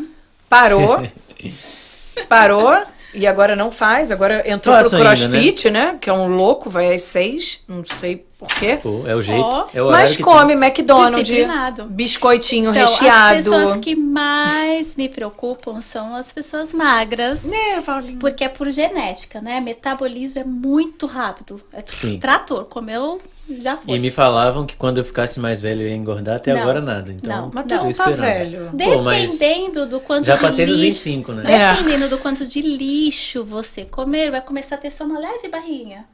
parou, 0.48 1.00
parou 2.28 2.76
e 3.14 3.26
agora 3.26 3.54
não 3.56 3.70
faz. 3.70 4.10
Agora 4.10 4.42
entrou 4.50 4.74
Faço 4.74 4.90
pro 4.90 4.98
ainda, 4.98 5.10
CrossFit, 5.16 5.70
né? 5.70 5.96
Que 6.00 6.10
é 6.10 6.12
um 6.12 6.28
louco, 6.34 6.68
vai 6.68 6.92
às 6.92 7.02
seis, 7.02 7.60
não 7.68 7.84
sei 7.84 8.25
por 8.38 8.48
quê. 8.48 8.78
Pô, 8.82 9.02
é 9.06 9.14
o 9.14 9.22
jeito. 9.22 9.42
Ó. 9.42 9.66
é 9.72 9.82
o 9.82 9.90
Mas 9.90 10.16
come 10.16 10.52
McDonald's, 10.52 11.22
Disciplinado. 11.28 11.84
biscoitinho 11.84 12.70
Então, 12.70 12.80
recheado. 12.82 13.38
as 13.38 13.44
pessoas 13.44 13.76
que 13.78 13.96
mais 13.96 14.94
me 14.96 15.08
preocupam 15.08 15.80
são 15.80 16.14
as 16.14 16.32
pessoas 16.32 16.72
magras. 16.74 17.50
É, 17.50 17.80
Paulinho. 17.80 18.18
Porque 18.18 18.44
é 18.44 18.48
por 18.48 18.68
genética, 18.70 19.40
né? 19.40 19.60
Metabolismo 19.60 20.40
é 20.40 20.44
muito 20.44 21.06
rápido. 21.06 21.60
É 21.72 21.82
Sim. 21.86 22.18
trator. 22.18 22.64
Comeu, 22.66 23.18
já 23.62 23.76
foi. 23.76 23.96
E 23.96 23.98
me 23.98 24.10
falavam 24.10 24.66
que 24.66 24.76
quando 24.76 24.98
eu 24.98 25.04
ficasse 25.04 25.40
mais 25.40 25.60
velho 25.62 25.82
eu 25.82 25.88
ia 25.88 25.94
engordar, 25.96 26.36
até 26.36 26.52
Não. 26.52 26.60
agora 26.60 26.80
nada. 26.80 27.10
Então, 27.12 27.42
Não. 27.42 27.50
Mas 27.54 27.64
tu 27.66 27.74
não 27.74 27.90
tá 27.92 28.10
velho. 28.10 28.68
Pô, 28.70 28.76
Dependendo 28.76 29.86
do 29.86 29.98
quanto 30.00 30.26
já 30.26 30.36
de 30.36 30.42
passei 30.42 30.66
dos 30.66 30.78
lixo, 30.78 31.04
25, 31.04 31.32
né? 31.32 31.52
É. 31.52 31.74
Dependendo 31.74 32.08
do 32.10 32.18
quanto 32.18 32.46
de 32.46 32.60
lixo 32.60 33.42
você 33.44 33.84
comer, 33.84 34.30
vai 34.30 34.40
começar 34.42 34.74
a 34.74 34.78
ter 34.78 34.90
só 34.90 35.04
uma 35.04 35.18
leve 35.18 35.48
barriguinha. 35.48 36.04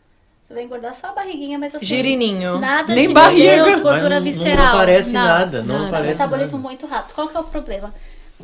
Você 0.52 0.56
vai 0.56 0.64
engordar 0.64 0.94
só 0.94 1.08
a 1.08 1.12
barriguinha, 1.12 1.58
mas 1.58 1.74
assim. 1.74 1.86
Girininho. 1.86 2.58
Nada 2.58 2.94
Nem 2.94 3.08
de 3.08 3.14
barriga. 3.14 3.64
Deus, 3.64 3.78
gordura 3.80 4.16
não- 4.16 4.22
visceral. 4.22 4.56
Não 4.66 4.72
aparece 4.74 5.12
Não. 5.14 5.24
nada, 5.24 5.62
não, 5.62 5.78
Não, 5.78 5.86
aparece 5.86 6.20
Metabolismo 6.20 6.58
nada. 6.58 6.68
muito 6.68 6.86
rápido. 6.86 7.14
Qual 7.14 7.28
que 7.28 7.36
é 7.36 7.40
o 7.40 7.44
problema? 7.44 7.94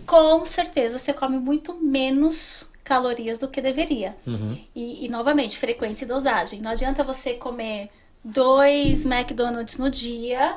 Com 0.06 0.44
certeza 0.46 0.98
você 0.98 1.12
come 1.12 1.38
muito 1.38 1.74
menos 1.74 2.66
calorias 2.82 3.38
do 3.38 3.46
que 3.48 3.60
deveria. 3.60 4.16
Uhum. 4.26 4.58
E, 4.74 5.04
e, 5.04 5.08
novamente, 5.10 5.58
frequência 5.58 6.06
e 6.06 6.08
dosagem. 6.08 6.60
Não 6.62 6.70
adianta 6.70 7.04
você 7.04 7.34
comer 7.34 7.90
dois 8.24 9.04
McDonald's 9.04 9.76
no 9.76 9.90
dia 9.90 10.56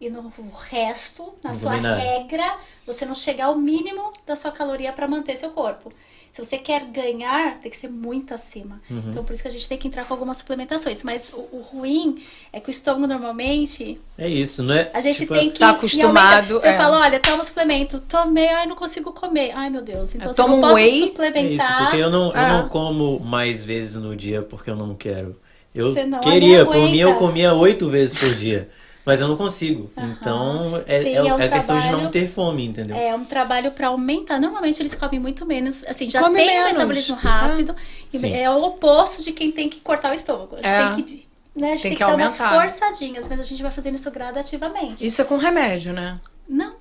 e 0.00 0.10
no 0.10 0.32
resto, 0.70 1.34
na 1.44 1.50
Não 1.50 1.54
sua 1.54 1.76
nada. 1.76 1.94
regra, 1.96 2.54
você 2.84 3.06
não 3.06 3.14
chegar 3.14 3.46
ao 3.46 3.56
mínimo 3.56 4.12
da 4.26 4.34
sua 4.34 4.50
caloria 4.50 4.92
para 4.92 5.06
manter 5.06 5.36
seu 5.36 5.50
corpo. 5.50 5.92
Se 6.32 6.44
você 6.44 6.58
quer 6.58 6.84
ganhar, 6.84 7.58
tem 7.58 7.70
que 7.70 7.76
ser 7.76 7.88
muito 7.88 8.32
acima. 8.32 8.80
Uhum. 8.88 9.02
Então, 9.08 9.24
por 9.24 9.32
isso 9.32 9.42
que 9.42 9.48
a 9.48 9.50
gente 9.50 9.68
tem 9.68 9.76
que 9.76 9.88
entrar 9.88 10.04
com 10.04 10.14
algumas 10.14 10.36
suplementações. 10.38 11.02
Mas 11.02 11.32
o, 11.32 11.38
o 11.56 11.60
ruim 11.60 12.22
é 12.52 12.60
que 12.60 12.68
o 12.68 12.70
estômago 12.70 13.06
normalmente 13.08 14.00
É 14.16 14.28
isso, 14.28 14.62
não 14.62 14.74
é? 14.74 14.90
a 14.94 15.00
gente 15.00 15.18
tipo, 15.18 15.34
tem 15.34 15.50
que. 15.50 15.58
Tá 15.58 15.70
acostumado. 15.70 16.54
Você 16.58 16.68
é. 16.68 16.76
fala, 16.76 17.00
olha, 17.00 17.18
toma 17.18 17.40
um 17.40 17.44
suplemento. 17.44 18.00
Tomei, 18.00 18.48
ai, 18.48 18.66
não 18.66 18.76
consigo 18.76 19.12
comer. 19.12 19.50
Ai, 19.54 19.70
meu 19.70 19.82
Deus. 19.82 20.14
Então, 20.14 20.26
Eu 20.28 20.30
eu 20.30 20.36
tomo 20.36 20.48
não 20.50 20.58
um 20.58 20.60
posso 20.60 20.74
whey. 20.74 20.84
É 20.84 20.88
isso, 20.98 21.06
suplementar. 21.08 21.78
porque 21.82 21.96
eu 21.96 22.10
não, 22.10 22.26
eu 22.26 22.32
Ah. 22.36 22.48
não 22.62 22.68
como 22.68 23.18
mais 23.20 23.64
vezes 23.64 23.96
no 24.00 24.14
dia 24.14 24.40
porque 24.42 24.70
eu 24.70 24.76
não 24.76 24.94
quero. 24.94 25.36
Eu 25.74 25.94
não 26.06 26.20
queria, 26.20 26.66
por 26.66 26.74
mim 26.74 26.98
eu 26.98 27.14
comia 27.14 27.54
oito 27.54 27.88
vezes 27.88 28.18
por 28.18 28.34
dia. 28.34 28.68
Mas 29.10 29.20
eu 29.20 29.26
não 29.26 29.36
consigo. 29.36 29.90
Então 29.96 30.80
é, 30.86 31.02
Sim, 31.02 31.08
é, 31.08 31.14
é 31.16 31.34
um 31.34 31.40
é 31.40 31.48
questão 31.48 31.80
de 31.80 31.90
não 31.90 32.08
ter 32.08 32.28
fome, 32.30 32.64
entendeu? 32.64 32.94
É 32.96 33.12
um 33.12 33.24
trabalho 33.24 33.72
para 33.72 33.88
aumentar. 33.88 34.38
Normalmente 34.38 34.80
eles 34.80 34.94
comem 34.94 35.18
muito 35.18 35.44
menos. 35.44 35.82
Assim, 35.88 36.08
já 36.08 36.20
Come 36.20 36.36
tem 36.36 36.46
menos. 36.46 36.70
um 36.70 36.72
metabolismo 36.74 37.16
rápido. 37.16 37.74
e 38.12 38.16
Sim. 38.18 38.32
É 38.32 38.48
o 38.48 38.62
oposto 38.62 39.24
de 39.24 39.32
quem 39.32 39.50
tem 39.50 39.68
que 39.68 39.80
cortar 39.80 40.12
o 40.12 40.14
estômago. 40.14 40.54
A 40.54 40.58
gente 40.58 40.66
É. 40.68 40.94
tem 40.94 41.04
que. 41.04 41.28
Né, 41.56 41.66
a 41.66 41.70
gente 41.72 41.82
Tem 41.82 41.90
tem, 41.90 41.98
que 41.98 42.04
que, 42.04 42.08
dar 42.08 42.16
umas 42.16 42.38
forçadinhas, 42.38 43.28
mas 43.28 43.40
a 43.40 43.42
gente 43.42 43.60
vai 43.60 43.72
fazendo 43.72 43.96
isso 43.96 44.08
gradativamente. 44.12 45.04
Isso 45.04 45.20
é 45.20 45.24
com 45.24 45.36
remédio, 45.36 45.92
né? 45.92 46.20
Não. 46.48 46.72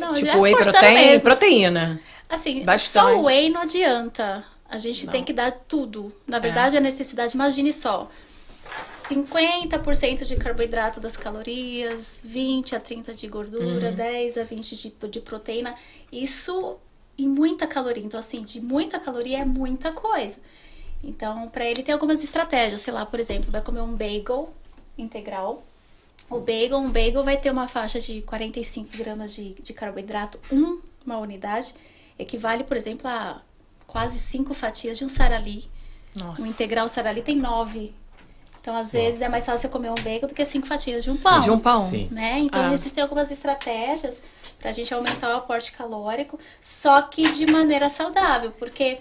Não, 0.00 0.14
tipo, 0.14 0.30
é 0.32 0.36
whey 0.36 0.56
protein, 0.56 1.20
proteína. 1.20 2.00
Assim, 2.28 2.64
Bastante. 2.64 3.14
só 3.14 3.22
whey 3.22 3.50
não 3.50 3.60
adianta. 3.60 4.44
A 4.68 4.78
gente 4.78 5.06
tem 5.06 5.22
que 5.22 5.32
dar 5.32 5.52
tudo. 5.52 6.12
Na 6.26 6.40
verdade, 6.40 6.76
a 6.76 6.80
necessidade, 6.80 7.36
imagine 7.36 7.72
só. 7.72 8.10
50% 9.08 10.24
de 10.24 10.36
carboidrato 10.36 11.00
das 11.00 11.16
calorias, 11.16 12.20
20 12.24 12.74
a 12.76 12.80
30 12.80 13.14
de 13.14 13.26
gordura, 13.28 13.90
10 13.92 14.38
a 14.38 14.44
20 14.44 14.76
de, 14.76 14.90
de 15.10 15.20
proteína. 15.20 15.74
Isso 16.12 16.76
em 17.16 17.28
muita 17.28 17.66
caloria. 17.66 18.02
Então, 18.04 18.20
assim, 18.20 18.42
de 18.42 18.60
muita 18.60 18.98
caloria 18.98 19.38
é 19.40 19.44
muita 19.44 19.92
coisa. 19.92 20.38
Então, 21.02 21.48
para 21.48 21.64
ele 21.64 21.82
tem 21.82 21.92
algumas 21.92 22.22
estratégias. 22.22 22.80
Sei 22.80 22.92
lá, 22.92 23.06
por 23.06 23.18
exemplo, 23.20 23.50
vai 23.50 23.60
comer 23.62 23.80
um 23.80 23.94
bagel 23.94 24.52
integral. 24.96 25.62
O 26.28 26.38
bagel, 26.40 26.78
um 26.78 26.90
bagel 26.90 27.24
vai 27.24 27.36
ter 27.36 27.50
uma 27.50 27.66
faixa 27.68 28.00
de 28.00 28.20
45 28.22 28.96
gramas 28.96 29.32
de, 29.34 29.54
de 29.54 29.72
carboidrato, 29.72 30.38
um- 30.52 30.80
uma 31.06 31.18
unidade, 31.18 31.74
equivale, 32.18 32.64
por 32.64 32.76
exemplo, 32.76 33.08
a 33.08 33.40
quase 33.86 34.18
cinco 34.18 34.52
fatias 34.52 34.98
de 34.98 35.04
um 35.04 35.08
sarali. 35.08 35.64
Nossa. 36.14 36.42
Um 36.42 36.46
integral 36.46 36.88
sarali 36.88 37.22
tem 37.22 37.36
nove. 37.36 37.94
Então, 38.60 38.76
às 38.76 38.92
vezes, 38.92 39.20
é 39.22 39.28
mais 39.28 39.44
fácil 39.46 39.62
você 39.62 39.68
comer 39.68 39.90
um 39.90 39.94
bagel 39.94 40.28
do 40.28 40.34
que 40.34 40.44
cinco 40.44 40.66
fatias 40.66 41.04
de 41.04 41.10
um 41.10 41.16
pão. 41.16 41.40
De 41.40 41.50
um 41.50 41.58
pão. 41.58 41.80
Sim. 41.80 42.08
Né? 42.10 42.38
Então, 42.40 42.60
Ah. 42.60 42.72
existem 42.74 43.02
algumas 43.02 43.30
estratégias 43.30 44.22
pra 44.58 44.72
gente 44.72 44.92
aumentar 44.92 45.30
o 45.34 45.36
aporte 45.38 45.72
calórico, 45.72 46.38
só 46.60 47.00
que 47.02 47.30
de 47.32 47.50
maneira 47.50 47.88
saudável, 47.88 48.52
porque 48.58 48.98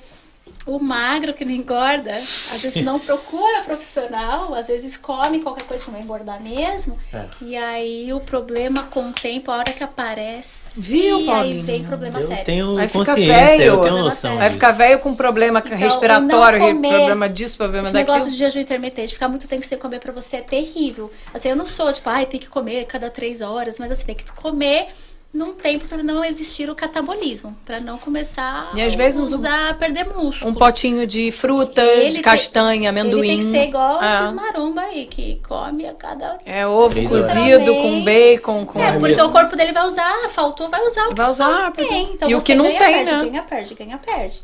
o 0.66 0.80
magro 0.80 1.34
que 1.34 1.46
não 1.46 1.52
engorda, 1.52 2.16
às 2.16 2.62
vezes 2.62 2.84
não 2.84 3.00
procura 3.02 3.62
profissional, 3.64 4.54
às 4.54 4.68
vezes 4.68 4.98
come 4.98 5.40
qualquer 5.42 5.66
coisa 5.66 5.84
pra 5.84 5.94
não 5.94 6.00
engordar 6.02 6.42
mesmo. 6.42 6.98
É. 7.14 7.26
E 7.42 7.56
aí 7.56 8.14
o 8.14 8.20
problema 8.20 8.84
com 8.84 9.10
o 9.10 9.14
tempo, 9.14 9.52
a 9.52 9.58
hora 9.58 9.72
que 9.72 9.84
aparece, 9.84 10.80
Viu, 10.80 11.18
aí 11.18 11.26
Paulinho? 11.26 11.64
vem 11.64 11.84
problema 11.84 12.20
Eu 12.20 12.28
sério. 12.28 12.46
tenho 12.46 12.76
Vai 12.76 12.88
ficar 12.88 13.06
consciência, 13.06 13.58
velho. 13.58 13.64
eu 13.64 13.82
tenho 13.82 13.94
Vai 13.94 14.04
noção. 14.04 14.38
Vai 14.38 14.52
ficar 14.52 14.72
velho 14.72 15.00
com 15.00 15.16
problema 15.16 15.62
Então, 15.66 15.78
respiratório, 15.78 16.60
comer- 16.60 16.90
problema 16.90 17.30
disso, 17.30 17.58
problema 17.58 17.84
Esse 17.88 17.94
daquilo. 17.94 18.14
negócio 18.16 18.32
de 18.32 18.38
jejum 18.38 18.60
intermitente, 18.60 19.14
ficar 19.14 19.28
muito 19.30 19.48
tempo 19.48 19.66
sem 19.66 19.78
comer 19.78 20.00
pra 20.00 20.12
você 20.12 20.38
é 20.38 20.42
terrível. 20.42 21.12
Assim, 21.34 21.50
eu 21.50 21.56
não 21.56 21.66
sou 21.66 21.92
tipo, 21.94 22.10
ai, 22.10 22.26
tem 22.26 22.40
que 22.40 22.48
comer 22.50 22.86
cada 22.86 23.10
três 23.10 23.42
horas, 23.42 23.78
mas 23.80 23.92
assim, 23.92 24.06
tem 24.06 24.16
que 24.16 24.30
comer 24.32 24.88
num 25.34 25.54
tempo 25.54 25.88
pra 25.88 26.02
não 26.02 26.24
existir 26.26 26.70
o 26.70 26.74
catabolismo, 26.74 27.56
pra 27.66 27.80
não 27.80 27.98
começar 27.98 28.72
E 28.76 28.82
às 28.82 28.96
vezes 28.96 29.20
usar, 29.20 29.70
a 29.70 29.74
perder 29.74 30.06
músculo. 30.08 30.52
Um 30.52 30.54
potinho 30.56 31.06
de 31.06 31.30
fruta, 31.32 31.82
Ele 31.82 32.08
de 32.08 32.14
tem- 32.16 32.24
castanha, 32.24 32.90
amendoim. 32.90 33.28
Ele 33.30 33.38
tem 33.44 33.46
que 33.46 33.52
ser 33.52 33.68
igual 33.68 34.02
É. 34.02 34.16
esses 34.24 34.34
maromba 34.34 34.82
aí, 34.82 35.06
que 35.06 35.40
come 35.48 35.86
a 35.86 35.94
cada... 35.94 36.38
É 36.46 36.66
ovo 36.66 37.02
cozido 37.08 37.76
com 37.76 38.04
bacon, 38.04 38.66
com. 38.66 38.80
É, 38.82 38.98
porque 38.98 39.22
o 39.22 39.30
corpo 39.30 39.56
dele 39.56 39.74
vai 39.74 39.86
usar, 39.86 40.30
faltou, 40.30 40.70
vai 40.70 40.82
usar 40.86 41.06
o 41.06 41.10
que, 41.10 41.16
Vai 41.16 41.30
usar, 41.30 41.70
o 41.70 41.72
que 41.72 41.86
tem. 41.86 42.12
Então 42.14 42.30
e 42.30 42.34
o 42.36 42.42
que 42.42 42.56
não 42.56 42.66
ganha, 42.66 42.80
tem, 42.80 42.94
perde, 42.96 43.12
né? 43.12 43.26
ganha, 43.26 43.44
perde, 43.44 43.74
ganha, 43.76 43.98
perde. 43.98 44.42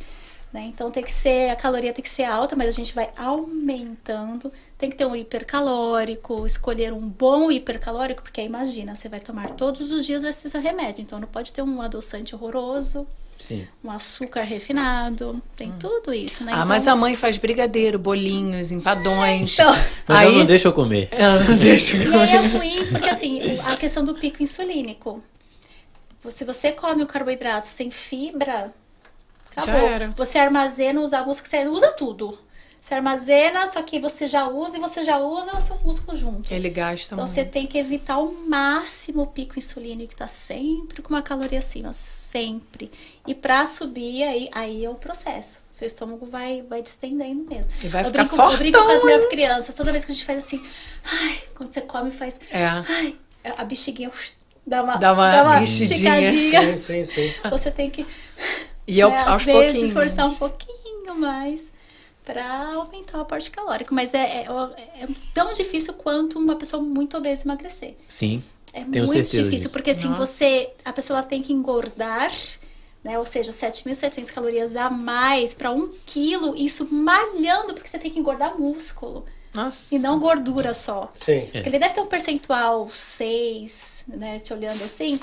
Né? 0.54 0.66
Então 0.68 0.92
tem 0.92 1.02
que 1.02 1.12
ser, 1.12 1.50
a 1.50 1.56
caloria 1.56 1.92
tem 1.92 2.04
que 2.04 2.10
ser 2.10 2.26
alta, 2.26 2.56
mas 2.56 2.68
a 2.68 2.72
gente 2.72 2.94
vai 2.94 3.10
aumentando. 3.18 4.52
Tem 4.84 4.90
que 4.90 4.98
ter 4.98 5.06
um 5.06 5.16
hipercalórico, 5.16 6.46
escolher 6.46 6.92
um 6.92 7.08
bom 7.08 7.50
hipercalórico, 7.50 8.22
porque 8.22 8.42
aí 8.42 8.48
imagina, 8.48 8.98
você 8.98 9.08
vai 9.08 9.22
tomar 9.22 9.52
todos 9.52 9.94
os 9.94 10.06
dias 10.06 10.26
esse 10.26 10.50
seu 10.50 10.60
remédio. 10.60 11.02
Então 11.02 11.22
não 11.22 11.28
pode 11.30 11.54
ter 11.54 11.62
um 11.62 11.82
adoçante 11.82 12.36
horroroso, 12.36 13.08
Sim. 13.40 13.66
um 13.82 13.90
açúcar 13.90 14.42
refinado, 14.44 15.42
tem 15.56 15.72
tudo 15.80 16.14
isso, 16.14 16.44
né? 16.44 16.52
Ah, 16.52 16.56
Então- 16.58 16.68
mas 16.68 16.86
a 16.86 16.98
mãe 16.98 17.16
faz 17.16 17.38
brigadeiro, 17.38 17.98
bolinhos, 17.98 18.74
empadões. 18.74 19.54
Então, 19.54 19.72
Mas 20.06 20.20
Aí- 20.20 20.28
ela 20.28 20.38
não 20.40 20.46
deixa 20.46 20.68
eu 20.68 20.74
comer. 20.74 21.08
Ela 21.12 21.40
não 21.42 21.56
deixa. 21.56 21.96
E 21.96 22.14
aí 22.14 22.30
é 22.36 22.38
ruim, 22.58 22.86
porque 22.88 23.10
assim, 23.10 23.40
a 23.66 23.78
questão 23.78 24.04
do 24.04 24.14
pico 24.16 24.44
insulínico. 24.44 25.24
Se 26.30 26.44
você 26.44 26.74
come 26.74 27.04
o 27.04 27.08
carboidrato 27.08 27.68
sem 27.68 27.90
fibra, 27.90 28.74
acabou. 29.56 29.80
Já 29.80 29.88
era. 29.88 30.10
Você 30.18 30.38
armazena 30.38 31.00
os 31.00 31.12
músculo, 31.14 31.36
você 31.50 31.66
usa 31.70 31.90
tudo. 31.94 32.38
Você 32.84 32.96
armazena, 32.96 33.66
só 33.66 33.82
que 33.82 33.98
você 33.98 34.28
já 34.28 34.46
usa 34.46 34.76
e 34.78 34.80
você 34.82 35.06
já 35.06 35.18
usa 35.18 35.56
o 35.56 35.62
seu 35.62 35.78
músculo 35.86 36.18
junto. 36.18 36.54
Ele 36.54 36.70
gasta 36.70 37.14
Então 37.16 37.20
muito. 37.20 37.30
você 37.34 37.46
tem 37.46 37.66
que 37.66 37.78
evitar 37.78 38.16
ao 38.16 38.30
máximo 38.34 39.22
o 39.22 39.28
pico 39.28 39.58
insulínico, 39.58 40.10
que 40.10 40.18
tá 40.18 40.28
sempre 40.28 41.02
com 41.02 41.08
uma 41.14 41.22
caloria 41.22 41.60
acima, 41.60 41.94
sempre. 41.94 42.92
E 43.26 43.34
pra 43.34 43.66
subir, 43.68 44.24
aí, 44.24 44.50
aí 44.52 44.84
é 44.84 44.90
o 44.90 44.96
processo. 44.96 45.60
Seu 45.72 45.88
estômago 45.88 46.26
vai, 46.26 46.62
vai 46.62 46.82
distendendo 46.82 47.46
mesmo. 47.50 47.74
E 47.82 47.88
vai 47.88 48.02
eu, 48.02 48.08
ficar 48.08 48.26
brinco, 48.26 48.42
eu 48.42 48.58
brinco 48.58 48.84
com 48.84 48.92
as 48.92 49.04
minhas 49.06 49.22
hein? 49.24 49.30
crianças, 49.30 49.74
toda 49.74 49.90
vez 49.94 50.04
que 50.04 50.12
a 50.12 50.16
gente 50.16 50.26
faz 50.26 50.40
assim, 50.40 50.62
ai, 51.06 51.42
quando 51.56 51.72
você 51.74 51.80
come, 51.80 52.12
faz. 52.12 52.38
É. 52.52 52.66
Ai, 52.66 53.16
a 53.58 53.64
bexiguinha 53.64 54.10
ux, 54.10 54.36
dá 54.68 54.84
uma, 54.84 54.98
Dá 54.98 55.14
uma 55.14 55.60
mexidinha. 55.62 56.76
Sim, 56.76 56.76
sim, 56.76 57.06
sim. 57.06 57.34
Então 57.40 57.58
você 57.58 57.72
tem 57.72 57.90
que, 57.90 58.06
E 58.86 59.00
eu, 59.00 59.10
né, 59.10 59.20
aos 59.20 59.36
às 59.38 59.46
vezes, 59.46 59.64
pouquinhos. 59.72 59.88
esforçar 59.88 60.28
um 60.28 60.36
pouquinho 60.36 61.16
mais 61.18 61.72
pra 62.24 62.74
aumentar 62.76 63.18
o 63.18 63.22
aporte 63.22 63.52
calórico. 63.52 63.94
Mas 63.94 64.14
é, 64.14 64.44
é, 64.44 64.48
é 65.02 65.08
tão 65.34 65.54
difícil 65.54 65.94
quanto 65.96 66.40
uma 66.40 66.56
pessoa 66.56 66.82
muito 66.82 67.18
obesa 67.18 67.44
emagrecer. 67.44 67.96
Sim. 68.08 68.44
É 68.74 68.84
Tenho 68.84 69.06
muito 69.06 69.12
certeza 69.14 69.44
difícil, 69.44 69.50
disso. 69.68 69.70
porque 69.72 69.92
assim, 69.92 70.10
Nossa. 70.10 70.26
você. 70.26 70.72
A 70.84 70.92
pessoa 70.92 71.22
tem 71.22 71.42
que 71.44 71.54
engordar, 71.54 72.32
né? 73.04 73.20
Ou 73.20 73.26
seja, 73.26 73.52
7.700 73.52 74.32
calorias 74.32 74.76
a 74.76 74.90
mais 74.90 75.54
para 75.54 75.70
um 75.72 75.90
quilo, 76.08 76.56
isso 76.56 76.88
malhando, 76.92 77.74
porque 77.76 77.88
você 77.88 78.00
tem 78.00 78.10
que 78.10 78.20
engordar 78.20 78.60
músculo. 78.60 79.26
Nossa. 79.54 79.94
E 79.94 80.00
não 80.00 80.20
gordura 80.20 80.74
só. 80.74 81.12
Sim. 81.14 81.42
Porque 81.52 81.70
ele 81.70 81.78
deve 81.78 81.94
ter 81.94 82.02
um 82.02 82.08
percentual 82.08 82.90
6, 82.90 84.06
né? 84.08 84.40
Te 84.40 84.52
olhando 84.52 84.84
assim. 84.84 85.20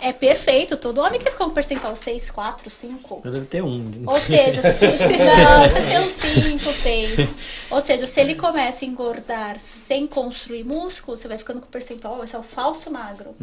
É 0.00 0.12
perfeito. 0.12 0.76
Todo 0.76 1.00
homem 1.00 1.20
quer 1.20 1.30
ficar 1.30 1.46
um 1.46 1.50
percentual 1.50 1.96
6, 1.96 2.30
4, 2.30 2.70
5. 2.70 3.20
Eu 3.24 3.32
devo 3.32 3.46
ter 3.46 3.62
um. 3.62 4.02
Ou 4.06 4.18
seja, 4.20 4.62
se, 4.62 4.90
se 4.96 5.16
não, 5.16 5.68
você 5.68 5.82
tem 5.82 5.98
uns 5.98 6.60
5, 6.60 6.72
6. 6.72 7.28
Ou 7.70 7.80
seja, 7.80 8.06
se 8.06 8.20
ele 8.20 8.34
começa 8.34 8.84
a 8.84 8.88
engordar 8.88 9.58
sem 9.58 10.06
construir 10.06 10.64
músculo, 10.64 11.16
você 11.16 11.28
vai 11.28 11.38
ficando 11.38 11.60
com 11.60 11.66
percentual, 11.66 12.22
esse 12.24 12.36
é 12.36 12.38
o 12.38 12.42
falso 12.42 12.90
magro. 12.90 13.34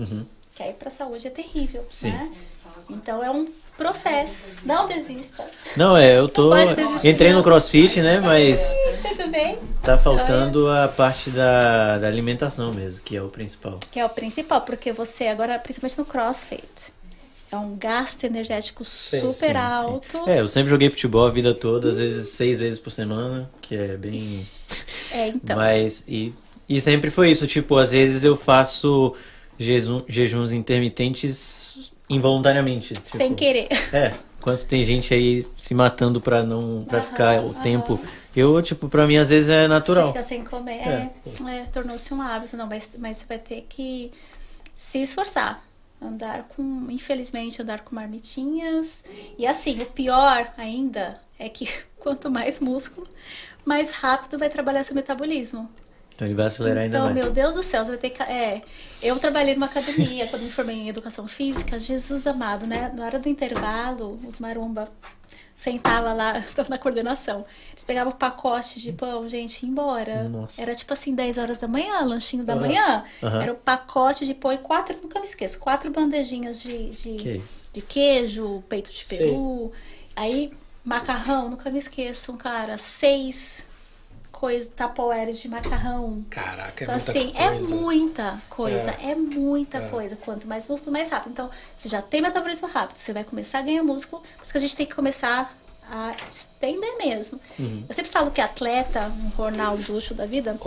Que 0.55 0.63
aí 0.63 0.73
pra 0.73 0.91
saúde 0.91 1.27
é 1.27 1.31
terrível, 1.31 1.85
Sim. 1.89 2.11
né? 2.11 2.31
Então 2.89 3.23
é 3.23 3.31
um 3.31 3.47
processo. 3.77 4.53
Não 4.63 4.87
desista. 4.87 5.45
Não, 5.75 5.97
é, 5.97 6.17
eu 6.17 6.29
tô. 6.29 6.51
Entrei 7.03 7.33
no 7.33 7.43
crossfit, 7.43 8.01
né? 8.01 8.19
Mas 8.19 8.75
Tudo 9.01 9.31
bem? 9.31 9.57
tá 9.81 9.97
faltando 9.97 10.69
a 10.69 10.87
parte 10.87 11.29
da, 11.29 11.97
da 11.97 12.07
alimentação 12.07 12.73
mesmo, 12.73 13.03
que 13.03 13.15
é 13.15 13.21
o 13.21 13.27
principal. 13.27 13.79
Que 13.91 13.99
é 13.99 14.05
o 14.05 14.09
principal, 14.09 14.61
porque 14.61 14.91
você 14.91 15.27
agora, 15.27 15.57
principalmente 15.59 15.97
no 15.97 16.05
crossfit, 16.05 16.93
é 17.51 17.57
um 17.57 17.77
gasto 17.77 18.23
energético 18.23 18.83
super 18.83 19.21
Sim, 19.21 19.33
sim. 19.33 19.55
alto. 19.55 20.29
É, 20.29 20.39
eu 20.39 20.47
sempre 20.47 20.69
joguei 20.69 20.89
futebol 20.89 21.25
a 21.25 21.29
vida 21.29 21.53
toda, 21.53 21.89
às 21.89 21.97
vezes 21.97 22.29
seis 22.29 22.59
vezes 22.59 22.79
por 22.79 22.91
semana, 22.91 23.49
que 23.61 23.75
é 23.75 23.97
bem. 23.97 24.45
É, 25.11 25.27
então. 25.27 25.55
Mas. 25.55 26.03
E, 26.07 26.33
e 26.67 26.79
sempre 26.79 27.11
foi 27.11 27.29
isso, 27.29 27.45
tipo, 27.45 27.77
às 27.77 27.91
vezes 27.91 28.23
eu 28.23 28.35
faço 28.35 29.13
jejum, 29.59 30.01
jejuns 30.07 30.51
intermitentes 30.51 31.92
involuntariamente. 32.15 32.93
Tipo, 32.93 33.17
sem 33.17 33.33
querer. 33.33 33.67
É, 33.93 34.13
enquanto 34.39 34.65
tem 34.65 34.83
gente 34.83 35.13
aí 35.13 35.45
se 35.57 35.73
matando 35.73 36.19
pra 36.21 36.43
não 36.43 36.85
para 36.87 37.01
ficar 37.01 37.41
o 37.41 37.51
aham. 37.51 37.61
tempo. 37.61 37.99
Eu, 38.35 38.61
tipo, 38.61 38.89
pra 38.89 39.05
mim 39.05 39.17
às 39.17 39.29
vezes 39.29 39.49
é 39.49 39.63
Você 39.63 39.67
natural. 39.67 40.07
fica 40.07 40.23
sem 40.23 40.43
comer. 40.43 40.79
É, 40.87 41.09
é, 41.49 41.63
tornou-se 41.71 42.11
um 42.13 42.21
hábito, 42.21 42.57
não, 42.57 42.65
mas, 42.67 42.89
mas 42.97 43.17
você 43.17 43.25
vai 43.25 43.37
ter 43.37 43.65
que 43.69 44.11
se 44.75 45.01
esforçar. 45.01 45.63
Andar 46.01 46.43
com, 46.55 46.87
infelizmente, 46.89 47.61
andar 47.61 47.81
com 47.81 47.95
marmitinhas. 47.95 49.03
E 49.37 49.45
assim, 49.45 49.77
o 49.81 49.85
pior 49.85 50.51
ainda 50.57 51.19
é 51.39 51.47
que 51.47 51.69
quanto 51.99 52.29
mais 52.29 52.59
músculo, 52.59 53.07
mais 53.63 53.91
rápido 53.91 54.37
vai 54.37 54.49
trabalhar 54.49 54.83
seu 54.83 54.95
metabolismo. 54.95 55.69
Então 56.23 56.27
ele 56.27 56.33
vai 56.35 56.45
acelerar 56.47 56.83
ainda 56.83 56.97
Então, 56.97 57.05
mais. 57.09 57.15
meu 57.15 57.31
Deus 57.33 57.55
do 57.55 57.63
céu, 57.63 57.83
você 57.83 57.91
vai 57.91 57.99
ter 57.99 58.09
que. 58.11 58.23
É, 58.23 58.61
eu 59.01 59.17
trabalhei 59.19 59.53
numa 59.55 59.65
academia 59.65 60.27
quando 60.27 60.43
me 60.43 60.49
formei 60.49 60.75
em 60.75 60.89
educação 60.89 61.27
física, 61.27 61.77
Jesus 61.77 62.25
amado, 62.25 62.65
né? 62.65 62.91
Na 62.93 63.05
hora 63.05 63.19
do 63.19 63.27
intervalo, 63.27 64.19
os 64.25 64.39
maromba 64.39 64.89
sentava 65.55 66.13
lá, 66.13 66.43
na 66.69 66.77
coordenação. 66.77 67.45
Eles 67.71 67.83
pegavam 67.83 68.11
o 68.13 68.15
pacote 68.15 68.79
de 68.79 68.91
pão, 68.91 69.27
gente, 69.27 69.63
ia 69.63 69.69
embora. 69.69 70.23
Nossa. 70.29 70.61
Era 70.61 70.73
tipo 70.73 70.93
assim, 70.93 71.13
10 71.13 71.37
horas 71.37 71.57
da 71.57 71.67
manhã, 71.67 71.99
lanchinho 72.01 72.43
da 72.43 72.53
Aham. 72.53 72.61
manhã. 72.61 73.03
Aham. 73.21 73.41
Era 73.43 73.53
o 73.53 73.55
pacote 73.55 74.25
de 74.25 74.33
pão 74.33 74.51
e 74.51 74.57
quatro, 74.57 74.97
nunca 75.01 75.19
me 75.19 75.25
esqueço, 75.25 75.59
quatro 75.59 75.91
bandejinhas 75.91 76.61
de, 76.61 76.89
de, 76.89 77.15
Que 77.15 77.31
isso? 77.37 77.67
de 77.73 77.81
queijo, 77.81 78.63
peito 78.69 78.91
de 78.91 79.05
peru. 79.05 79.71
Aí, 80.15 80.51
macarrão, 80.83 81.49
nunca 81.49 81.69
me 81.69 81.79
esqueço, 81.79 82.35
cara, 82.37 82.77
seis 82.77 83.65
tapoeres 84.75 85.41
de 85.41 85.47
macarrão. 85.49 86.25
Caraca, 86.29 86.83
é 86.83 86.85
Então, 86.85 86.95
muita 86.95 87.11
assim, 87.11 87.31
coisa. 87.31 87.39
é 87.39 87.75
muita 87.75 88.41
coisa, 88.49 88.91
é, 89.01 89.15
muita 89.15 89.77
É. 89.77 89.87
coisa. 89.89 90.15
Quanto 90.17 90.47
mais 90.47 90.67
músculo, 90.67 90.91
mais 90.91 91.09
rápido. 91.09 91.31
Então, 91.31 91.49
você 91.75 91.87
já 91.89 92.01
tem 92.01 92.21
metabolismo 92.21 92.67
rápido, 92.67 92.97
você 92.97 93.13
vai 93.13 93.23
começar 93.23 93.59
a 93.59 93.61
ganhar 93.61 93.83
músculo, 93.83 94.21
isso 94.43 94.51
que 94.51 94.57
a 94.57 94.61
gente 94.61 94.75
tem 94.75 94.85
que 94.85 94.93
começar 94.93 95.55
a 95.89 96.15
estender 96.29 96.97
mesmo. 96.97 97.39
Uhum. 97.59 97.83
Eu 97.87 97.93
sempre 97.93 98.11
falo 98.11 98.31
que 98.31 98.41
atleta, 98.41 99.11
um 99.23 99.29
Ronalducho 99.29 100.13
da 100.13 100.25
vida. 100.25 100.57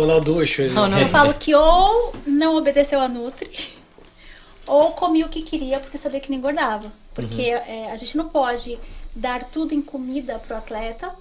Ronaldo. 0.75 0.99
eu 0.99 1.09
falo 1.09 1.35
que 1.35 1.55
ou 1.55 2.13
não 2.27 2.57
obedeceu 2.57 3.01
a 3.01 3.09
Nutri, 3.09 3.75
ou 4.67 4.93
comia 4.93 5.27
o 5.27 5.29
que 5.29 5.43
queria 5.43 5.81
porque 5.81 5.97
sabia 5.99 6.21
que 6.21 6.31
não 6.31 6.39
engordava. 6.39 6.91
Porque 7.15 7.43
é, 7.43 7.91
a 7.91 7.97
gente 7.97 8.17
não 8.17 8.29
pode 8.29 8.79
dar 9.15 9.45
tudo 9.45 9.73
em 9.75 9.81
comida 9.81 10.39
pro 10.39 10.55
atleta, 10.57 11.15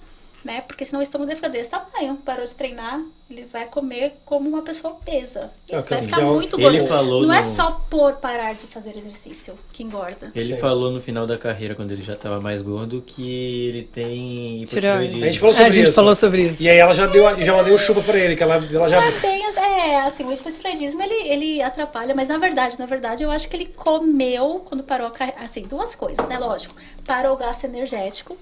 né? 0.46 0.62
Porque 0.62 0.84
senão 0.84 1.00
o 1.00 1.02
estômago 1.02 1.26
dele 1.26 1.36
fica 1.36 1.48
desse 1.50 1.68
tamanho. 1.70 2.16
Parou 2.24 2.46
de 2.46 2.54
treinar, 2.54 3.02
ele 3.28 3.44
vai 3.52 3.66
comer 3.66 4.14
como 4.24 4.48
uma 4.48 4.62
pessoa 4.62 4.94
obesa. 4.94 5.50
É, 5.68 5.74
Ele 5.74 5.82
vai 5.82 6.00
ficar 6.02 6.20
é 6.20 6.24
muito 6.24 6.58
ele 6.60 6.78
gordo. 6.78 6.88
falou 6.88 7.22
não 7.26 7.34
é 7.34 7.42
no- 7.42 7.54
só 7.54 7.72
por 7.90 8.14
parar 8.16 8.54
de 8.54 8.66
fazer 8.66 8.96
exercício 8.96 9.58
que 9.72 9.82
engorda. 9.82 10.30
Ele 10.34 10.54
Sim. 10.54 10.60
falou 10.60 10.90
no 10.92 11.00
final 11.00 11.26
da 11.26 11.36
carreira, 11.36 11.74
quando 11.74 11.90
ele 11.90 12.02
já 12.02 12.14
tava 12.16 12.40
mais 12.40 12.62
gordo, 12.62 13.02
que 13.04 13.66
ele 13.68 13.82
tem 13.82 14.62
hipotireoidismo. 14.62 15.22
A 15.24 15.26
gente 15.26 15.38
falou 15.40 15.54
É, 15.54 15.56
sobre 15.58 15.68
a 15.70 15.72
gente 15.74 15.84
isso. 15.88 15.92
falou 15.94 16.14
sobre 16.14 16.42
isso. 16.42 16.62
E 16.62 16.68
aí 16.70 16.78
ela 16.78 16.94
já 16.94 17.06
deu, 17.06 17.42
já 17.42 17.54
mandei 17.56 17.74
um 17.74 17.78
chupa 17.78 18.00
pra 18.02 18.16
ele, 18.16 18.36
que 18.36 18.42
ela, 18.42 18.54
ela 18.54 18.88
já... 18.88 19.04
É 19.04 19.10
bem, 19.20 19.44
é, 19.56 20.00
assim, 20.02 20.24
o 20.24 20.32
hipotireoidismo 20.32 21.02
ele, 21.02 21.28
ele 21.28 21.62
atrapalha, 21.62 22.14
mas 22.14 22.28
na 22.28 22.38
verdade, 22.38 22.78
na 22.78 22.86
verdade, 22.86 23.24
eu 23.24 23.30
acho 23.30 23.48
que 23.48 23.56
ele 23.56 23.66
comeu 23.66 24.62
quando 24.64 24.82
parou 24.84 25.08
a 25.08 25.10
carreira. 25.10 25.42
Assim, 25.42 25.62
duas 25.62 25.94
coisas, 25.94 26.24
né? 26.28 26.38
Lógico. 26.38 26.74
Parou 27.04 27.34
o 27.34 27.36
gasto 27.36 27.64
energético, 27.64 28.36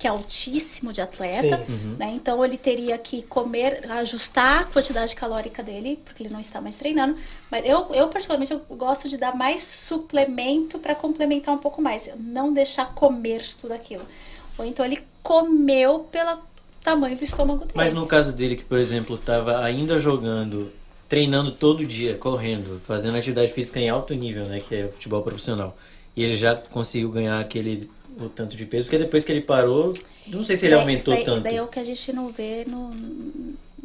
que 0.00 0.06
é 0.06 0.10
altíssimo 0.10 0.94
de 0.94 1.02
atleta, 1.02 1.62
Sim. 1.66 1.96
né? 1.98 2.10
Então 2.14 2.42
ele 2.42 2.56
teria 2.56 2.96
que 2.96 3.20
comer, 3.20 3.86
ajustar 3.90 4.62
a 4.62 4.64
quantidade 4.64 5.14
calórica 5.14 5.62
dele, 5.62 6.00
porque 6.02 6.22
ele 6.22 6.32
não 6.32 6.40
está 6.40 6.58
mais 6.58 6.74
treinando. 6.74 7.16
Mas 7.50 7.66
eu, 7.66 7.86
eu 7.92 8.08
particularmente, 8.08 8.50
eu 8.50 8.60
gosto 8.76 9.10
de 9.10 9.18
dar 9.18 9.36
mais 9.36 9.62
suplemento 9.62 10.78
para 10.78 10.94
complementar 10.94 11.54
um 11.54 11.58
pouco 11.58 11.82
mais. 11.82 12.10
Não 12.18 12.50
deixar 12.50 12.94
comer 12.94 13.44
tudo 13.60 13.72
aquilo. 13.72 14.02
Ou 14.56 14.64
então 14.64 14.86
ele 14.86 15.04
comeu 15.22 16.00
pelo 16.10 16.38
tamanho 16.82 17.14
do 17.14 17.22
estômago 17.22 17.60
dele. 17.60 17.72
Mas 17.74 17.92
no 17.92 18.06
caso 18.06 18.32
dele, 18.32 18.56
que 18.56 18.64
por 18.64 18.78
exemplo, 18.78 19.18
tava 19.18 19.62
ainda 19.62 19.98
jogando, 19.98 20.72
treinando 21.10 21.50
todo 21.50 21.84
dia, 21.84 22.14
correndo, 22.14 22.80
fazendo 22.86 23.18
atividade 23.18 23.52
física 23.52 23.78
em 23.78 23.90
alto 23.90 24.14
nível, 24.14 24.46
né? 24.46 24.60
Que 24.66 24.76
é 24.76 24.86
o 24.86 24.92
futebol 24.92 25.20
profissional. 25.22 25.76
E 26.16 26.24
ele 26.24 26.36
já 26.36 26.56
conseguiu 26.56 27.10
ganhar 27.10 27.38
aquele 27.38 27.90
o 28.18 28.28
tanto 28.28 28.56
de 28.56 28.64
peso, 28.66 28.84
porque 28.86 28.98
depois 28.98 29.24
que 29.24 29.32
ele 29.32 29.40
parou, 29.42 29.92
não 30.26 30.42
sei 30.44 30.56
se 30.56 30.66
ele 30.66 30.74
Daí- 30.74 30.80
aumentou 30.82 31.14
isso 31.14 31.22
daí, 31.22 31.24
tanto. 31.24 31.34
Isso 31.36 31.44
daí 31.44 31.56
é 31.56 31.62
o 31.62 31.66
que 31.66 31.78
a 31.78 31.84
gente 31.84 32.12
não 32.12 32.28
vê 32.28 32.64
no, 32.66 32.90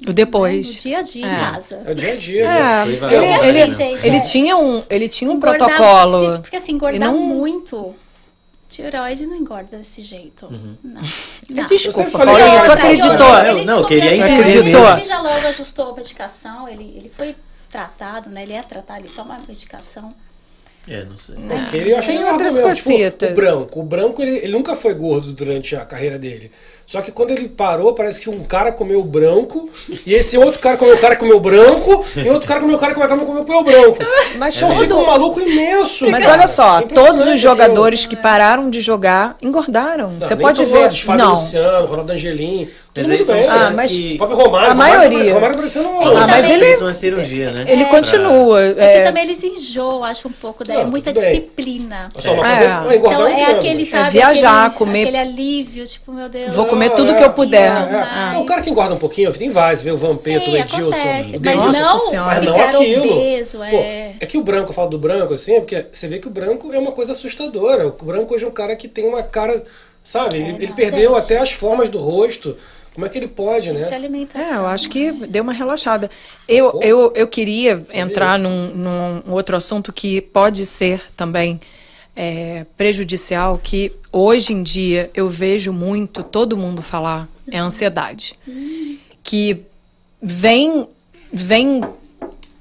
O 0.08 0.14
depois. 0.14 0.76
no 0.76 0.82
dia 0.82 1.00
a 1.00 1.02
dia 1.02 1.26
em 1.26 1.30
É. 1.34 1.36
casa. 1.38 1.82
É 1.86 1.92
o 1.92 1.96
dia 1.96 2.12
a 2.14 2.16
dia, 2.16 2.48
né? 2.48 2.84
Foi 2.84 2.88
ele, 2.88 2.94
devagar, 2.94 3.46
ele, 3.48 3.66
né? 3.68 3.74
gente, 3.74 4.06
ele 4.08 4.18
é. 4.18 4.20
tinha 4.22 4.58
um, 4.58 4.84
ele 4.90 5.08
tinha 5.10 5.32
um 5.32 5.36
Engordar- 5.36 5.70
protocolo. 5.70 6.36
se- 6.36 6.42
porque 6.42 6.56
assim, 6.58 6.72
engordar 6.74 7.12
não- 7.12 7.20
muito. 7.20 7.96
Tireoide 8.68 9.26
não 9.28 9.36
engorda 9.36 9.78
desse 9.78 10.02
jeito. 10.02 10.48
Uhum. 10.48 10.76
Não. 10.84 11.02
Não. 11.50 11.66
Desculpa, 11.66 12.26
Paulinho, 12.26 12.66
tu 12.66 12.72
acreditou? 12.72 13.18
Não, 13.18 13.48
Ele 13.58 13.66
não, 13.66 13.80
eu 13.80 13.86
queria 13.86 14.10
a 14.12 14.16
entender. 14.16 14.58
Ele 14.58 15.06
já 15.06 15.22
logo 15.22 15.48
ajustou 15.48 15.92
a 15.92 15.96
medicação, 15.96 16.68
ele, 16.68 16.94
ele 16.98 17.10
foi 17.16 17.36
tratado, 17.70 18.30
né? 18.30 18.42
Ele 18.44 18.54
é 18.54 18.64
tratado, 18.64 19.02
ele 19.02 19.14
toma 19.16 19.38
medicação. 19.48 20.14
É, 20.88 21.04
não 21.04 21.18
sei. 21.18 21.36
Porque 21.36 21.78
ele 21.78 21.96
acha 21.96 22.08
Tem 22.08 22.18
que 22.18 22.24
é 22.24 22.32
outras 22.32 22.58
argumento. 22.58 22.78
Tipo, 22.78 22.90
cositas. 22.90 23.32
o 23.32 23.34
branco. 23.34 23.80
O 23.80 23.84
branco, 23.84 24.22
ele, 24.22 24.38
ele 24.38 24.52
nunca 24.52 24.76
foi 24.76 24.94
gordo 24.94 25.34
durante 25.34 25.76
a 25.76 25.84
carreira 25.84 26.20
dele. 26.20 26.52
Só 26.86 27.02
que 27.02 27.12
quando 27.12 27.32
ele 27.32 27.50
parou, 27.50 27.94
parece 27.94 28.22
que 28.22 28.30
um 28.30 28.44
cara 28.44 28.72
comeu 28.72 29.00
o 29.00 29.04
branco, 29.04 29.68
e 30.06 30.14
esse 30.14 30.38
outro 30.38 30.60
cara 30.60 30.78
comeu 30.78 30.94
o 30.94 31.00
cara 31.00 31.16
comeu 31.16 31.38
o 31.38 31.40
branco, 31.40 32.06
e 32.16 32.30
outro 32.30 32.48
cara 32.48 32.60
comeu 32.60 32.76
o 32.76 32.80
cara 32.80 32.94
comeu, 32.94 33.26
comeu, 33.26 33.44
comeu 33.44 33.60
o 33.60 33.64
branco. 33.64 33.98
Mas 34.38 34.56
Então 34.56 34.72
fica 34.78 34.96
um 34.96 35.06
maluco 35.08 35.42
imenso. 35.42 36.10
Mas 36.12 36.24
cara. 36.24 36.38
olha 36.38 36.48
só, 36.48 36.82
todos 36.84 37.26
os 37.26 37.40
jogadores 37.40 38.06
que 38.06 38.16
pararam 38.16 38.70
de 38.70 38.82
jogar 38.82 39.36
engordaram. 39.42 40.12
Não, 40.12 40.22
Você 40.22 40.36
pode 40.36 40.64
ver. 40.66 40.94
Fábio 40.94 41.26
Não. 41.26 41.32
Luciano, 41.32 41.88
Ronaldo 41.88 42.12
Angelim. 42.14 42.70
Mas 42.96 43.10
aí 43.10 43.26
são 43.26 43.38
Ah, 43.50 43.72
mas- 43.76 43.92
que... 43.92 44.14
O 44.14 44.18
próprio 44.18 44.38
Romário. 44.38 44.68
A 44.68 44.72
Romário- 44.72 45.10
maioria. 45.10 45.34
Romário 45.34 45.56
parecendo 45.58 45.90
um- 45.90 46.02
É 46.02 46.06
que 46.12 46.16
Ah, 46.18 46.28
mas 46.28 46.50
ele- 46.50 46.60
fez 46.66 46.82
uma 46.82 46.94
cirurgia, 46.94 47.52
né? 47.52 47.66
Ele 47.68 47.84
Pra- 47.84 47.92
continua. 47.94 48.62
É 48.64 48.74
que 48.74 48.80
é, 48.82 49.04
também 49.04 49.24
eles 49.26 49.44
enjoam, 49.44 50.04
acho 50.04 50.28
um 50.30 50.32
pouco, 50.32 50.64
daí 50.64 50.78
é 50.80 50.86
muita 50.86 51.12
disciplina. 51.12 52.10
Só 52.18 52.34
uma 52.34 52.48
É. 52.48 52.58
coisa, 52.58 52.82
uma 52.82 52.96
engordar 52.96 53.32
Então 53.32 53.48
é 53.50 53.52
aquele, 53.58 53.86
sabe, 53.86 54.12
viajar, 54.12 54.66
aquele, 54.68 54.78
comer- 54.78 55.02
aquele 55.04 55.18
alívio, 55.18 55.86
tipo, 55.86 56.12
meu 56.14 56.30
Deus. 56.30 56.56
Vou 56.56 56.66
comer 56.68 56.90
Não, 56.90 56.96
tudo 56.96 57.12
é, 57.12 57.18
que 57.18 57.24
eu 57.24 57.34
puder. 57.34 57.62
é, 57.62 57.66
é. 57.68 57.92
Mas- 57.92 58.34
Não, 58.34 58.42
o 58.44 58.46
cara 58.46 58.62
que 58.62 58.70
engorda 58.70 58.94
um 58.94 58.98
pouquinho, 58.98 59.34
tem 59.34 59.50
vários, 59.50 59.82
vê 59.82 59.92
o 59.92 59.98
Vampeta, 59.98 60.46
Sim, 60.46 60.52
o 60.54 60.58
Edilson. 60.58 60.98
mas 60.98 61.32
não. 61.34 61.46
Mas 62.26 62.44
não 62.46 62.54
ficar 62.54 62.70
aquilo. 62.70 63.12
obeso, 63.18 63.62
é... 63.64 64.14
é 64.20 64.26
que 64.26 64.38
o 64.38 64.42
branco, 64.42 64.70
eu 64.70 64.74
falo 64.74 64.90
do 64.90 64.98
branco 64.98 65.34
assim, 65.34 65.56
é 65.56 65.60
porque 65.60 65.86
você 65.92 66.08
vê 66.08 66.20
que 66.20 66.28
o 66.28 66.32
branco 66.32 66.74
é 66.74 66.80
uma 66.80 66.92
coisa 66.94 67.12
assustadora. 67.12 67.88
O 67.88 68.06
branco 68.06 68.34
hoje 68.34 68.46
é 68.46 68.48
um 68.48 68.52
cara 68.52 68.76
que 68.76 68.88
tem 68.88 69.06
uma 69.08 69.22
cara, 69.22 69.64
sabe? 70.04 70.38
ele, 70.38 70.50
ele 70.52 70.68
não, 70.68 70.76
perdeu 70.76 71.14
gente. 71.16 71.24
até 71.24 71.38
as 71.40 71.52
formas 71.52 71.90
do 71.90 71.98
rosto. 72.00 72.56
Como 72.96 73.06
é 73.06 73.10
que 73.10 73.18
ele 73.18 73.28
pode, 73.28 73.68
de 73.72 73.74
né? 73.74 73.94
alimentação. 73.94 74.54
É, 74.54 74.58
eu 74.58 74.66
acho 74.68 74.90
que 74.90 75.12
deu 75.28 75.44
uma 75.44 75.54
relaxada. 75.54 76.10
Eu, 76.48 76.80
eu, 76.82 77.12
eu 77.16 77.28
queria 77.28 77.86
entrar 77.94 78.40
num, 78.40 78.74
num 78.74 79.34
outro 79.34 79.56
assunto 79.56 79.92
que 79.94 80.22
pode 80.22 80.66
ser 80.66 81.02
também 81.16 81.60
é, 82.16 82.66
prejudicial, 82.78 83.60
que 83.62 83.92
hoje 84.12 84.54
em 84.54 84.64
dia 84.64 85.12
eu 85.14 85.28
vejo 85.28 85.74
muito 85.74 86.24
todo 86.24 86.56
mundo 86.56 86.82
falar, 86.82 87.28
é 87.52 87.60
a 87.60 87.64
ansiedade. 87.64 88.40
Que 89.22 89.62
vem, 90.22 90.88
vem 91.34 91.82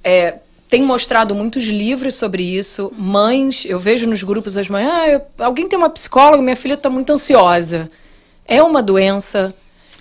é, 0.02 0.38
tem 0.68 0.82
mostrado 0.82 1.34
muitos 1.34 1.64
livros 1.66 2.14
sobre 2.16 2.42
isso. 2.42 2.92
Mães, 2.98 3.64
eu 3.64 3.78
vejo 3.78 4.08
nos 4.08 4.22
grupos 4.24 4.58
as 4.58 4.68
mães, 4.68 4.88
ah, 4.90 5.08
eu- 5.08 5.22
alguém 5.38 5.68
tem 5.68 5.78
uma 5.78 5.88
psicóloga, 5.90 6.42
minha 6.42 6.56
filha 6.56 6.74
está 6.74 6.90
muito 6.90 7.12
ansiosa. 7.12 7.88
É 8.46 8.60
uma 8.62 8.82
doença, 8.82 9.54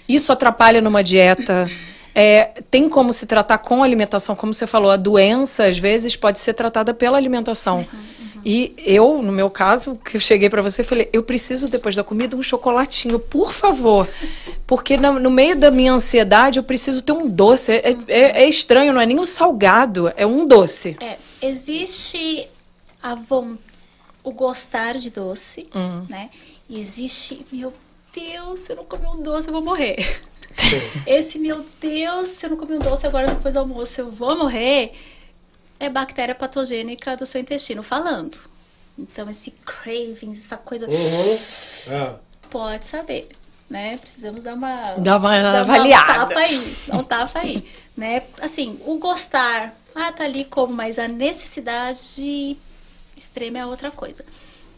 isso 0.08 0.32
atrapalha 0.32 0.82
numa 0.82 1.04
dieta. 1.04 1.70
É, 2.16 2.62
tem 2.70 2.88
como 2.88 3.12
se 3.12 3.26
tratar 3.26 3.58
com 3.58 3.84
alimentação, 3.84 4.36
como 4.36 4.54
você 4.54 4.68
falou, 4.68 4.92
a 4.92 4.98
doença 4.98 5.66
às 5.66 5.78
vezes 5.80 6.16
pode 6.16 6.38
ser 6.40 6.54
tratada 6.54 6.94
pela 6.94 7.18
alimentação. 7.18 7.86
E 8.46 8.74
eu, 8.78 9.22
no 9.22 9.32
meu 9.32 9.50
caso, 9.50 9.96
que 10.04 10.18
eu 10.18 10.22
cheguei 10.22 10.50
para 10.50 10.62
você, 10.62 10.84
falei: 10.84 11.10
eu 11.14 11.24
preciso 11.24 11.70
depois 11.70 11.96
da 11.96 12.04
comida 12.04 12.36
um 12.36 12.44
chocolatinho, 12.44 13.18
por 13.18 13.54
favor. 13.54 14.08
Porque 14.68 14.98
na- 14.98 15.14
no 15.14 15.32
meio 15.32 15.56
da 15.56 15.72
minha 15.72 15.94
ansiedade 15.94 16.60
eu 16.60 16.64
preciso 16.64 17.02
ter 17.02 17.14
um 17.14 17.28
doce. 17.30 17.72
É, 17.72 17.96
é- 18.10 18.44
é 18.44 18.50
estranho, 18.50 18.92
não 18.94 19.00
é 19.00 19.06
nem 19.06 19.18
um 19.18 19.24
salgado, 19.26 20.12
é 20.18 20.26
um 20.28 20.46
doce. 20.46 20.98
É, 21.00 21.16
existe 21.42 22.48
a 23.02 23.18
o 24.26 24.32
gostar 24.32 24.98
de 24.98 25.10
doce, 25.10 25.68
Hum. 25.76 26.06
né? 26.10 26.30
E 26.70 26.80
existe, 26.80 27.46
meu 27.52 27.74
Deus, 28.14 28.60
se 28.60 28.72
eu 28.72 28.78
não 28.78 28.86
comer 28.86 29.08
um 29.08 29.22
doce, 29.22 29.48
eu 29.48 29.54
vou 29.54 29.62
morrer. 29.62 30.22
Esse, 31.06 31.40
meu 31.40 31.66
Deus, 31.82 32.30
se 32.30 32.46
eu 32.46 32.52
não 32.52 32.58
comer 32.58 32.76
um 32.76 32.80
doce 32.80 33.08
agora 33.08 33.28
depois 33.28 33.54
do 33.54 33.60
almoço, 33.60 34.02
eu 34.02 34.12
vou 34.12 34.38
morrer. 34.38 34.94
É 35.80 35.90
bactéria 35.90 36.36
patogênica 36.36 37.18
do 37.18 37.26
seu 37.26 37.42
intestino 37.42 37.84
falando. 37.84 38.38
Então, 38.98 39.30
esse 39.30 39.52
cravings, 39.52 40.40
essa 40.40 40.56
coisa. 40.58 40.88
Uhum. 40.88 41.96
É. 41.96 42.16
Pode 42.50 42.86
saber, 42.86 43.30
né? 43.70 43.98
Precisamos 43.98 44.44
dar 44.44 44.54
uma 44.54 44.94
Dá 44.94 45.18
uma 45.18 45.42
dar 45.42 45.60
avaliada. 45.62 46.14
um 46.14 46.16
tapa 46.28 46.40
aí, 46.40 46.78
dá 46.88 46.96
um 46.96 47.04
tapa 47.04 47.40
aí, 47.40 47.68
né? 47.98 48.22
Assim, 48.40 48.80
o 48.86 49.00
gostar, 49.00 49.76
ah, 49.96 50.12
tá 50.12 50.24
ali 50.24 50.46
como, 50.46 50.74
mas 50.74 51.00
a 51.00 51.08
necessidade 51.08 52.56
extrema 53.18 53.58
é 53.60 53.66
outra 53.66 53.90
coisa. 53.90 54.24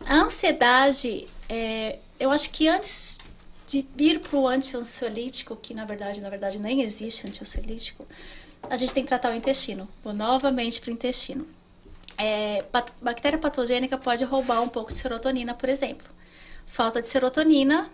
A 0.05 0.15
ansiedade, 0.15 1.27
é, 1.49 1.97
eu 2.19 2.31
acho 2.31 2.49
que 2.51 2.67
antes 2.67 3.19
de 3.67 3.85
ir 3.97 4.19
pro 4.19 4.47
anti-ansiolítico, 4.47 5.55
que 5.55 5.73
na 5.73 5.85
verdade, 5.85 6.21
na 6.21 6.29
verdade 6.29 6.59
nem 6.59 6.81
existe 6.81 7.27
anti-ansiolítico, 7.27 8.07
a 8.69 8.77
gente 8.77 8.93
tem 8.93 9.03
que 9.03 9.09
tratar 9.09 9.31
o 9.31 9.35
intestino. 9.35 9.87
Vou 10.03 10.13
novamente 10.13 10.81
pro 10.81 10.91
intestino. 10.91 11.47
É, 12.17 12.63
bactéria 13.01 13.37
patogênica 13.37 13.97
pode 13.97 14.23
roubar 14.23 14.61
um 14.61 14.69
pouco 14.69 14.91
de 14.91 14.97
serotonina, 14.97 15.53
por 15.53 15.69
exemplo. 15.69 16.07
Falta 16.65 17.01
de 17.01 17.07
serotonina 17.07 17.89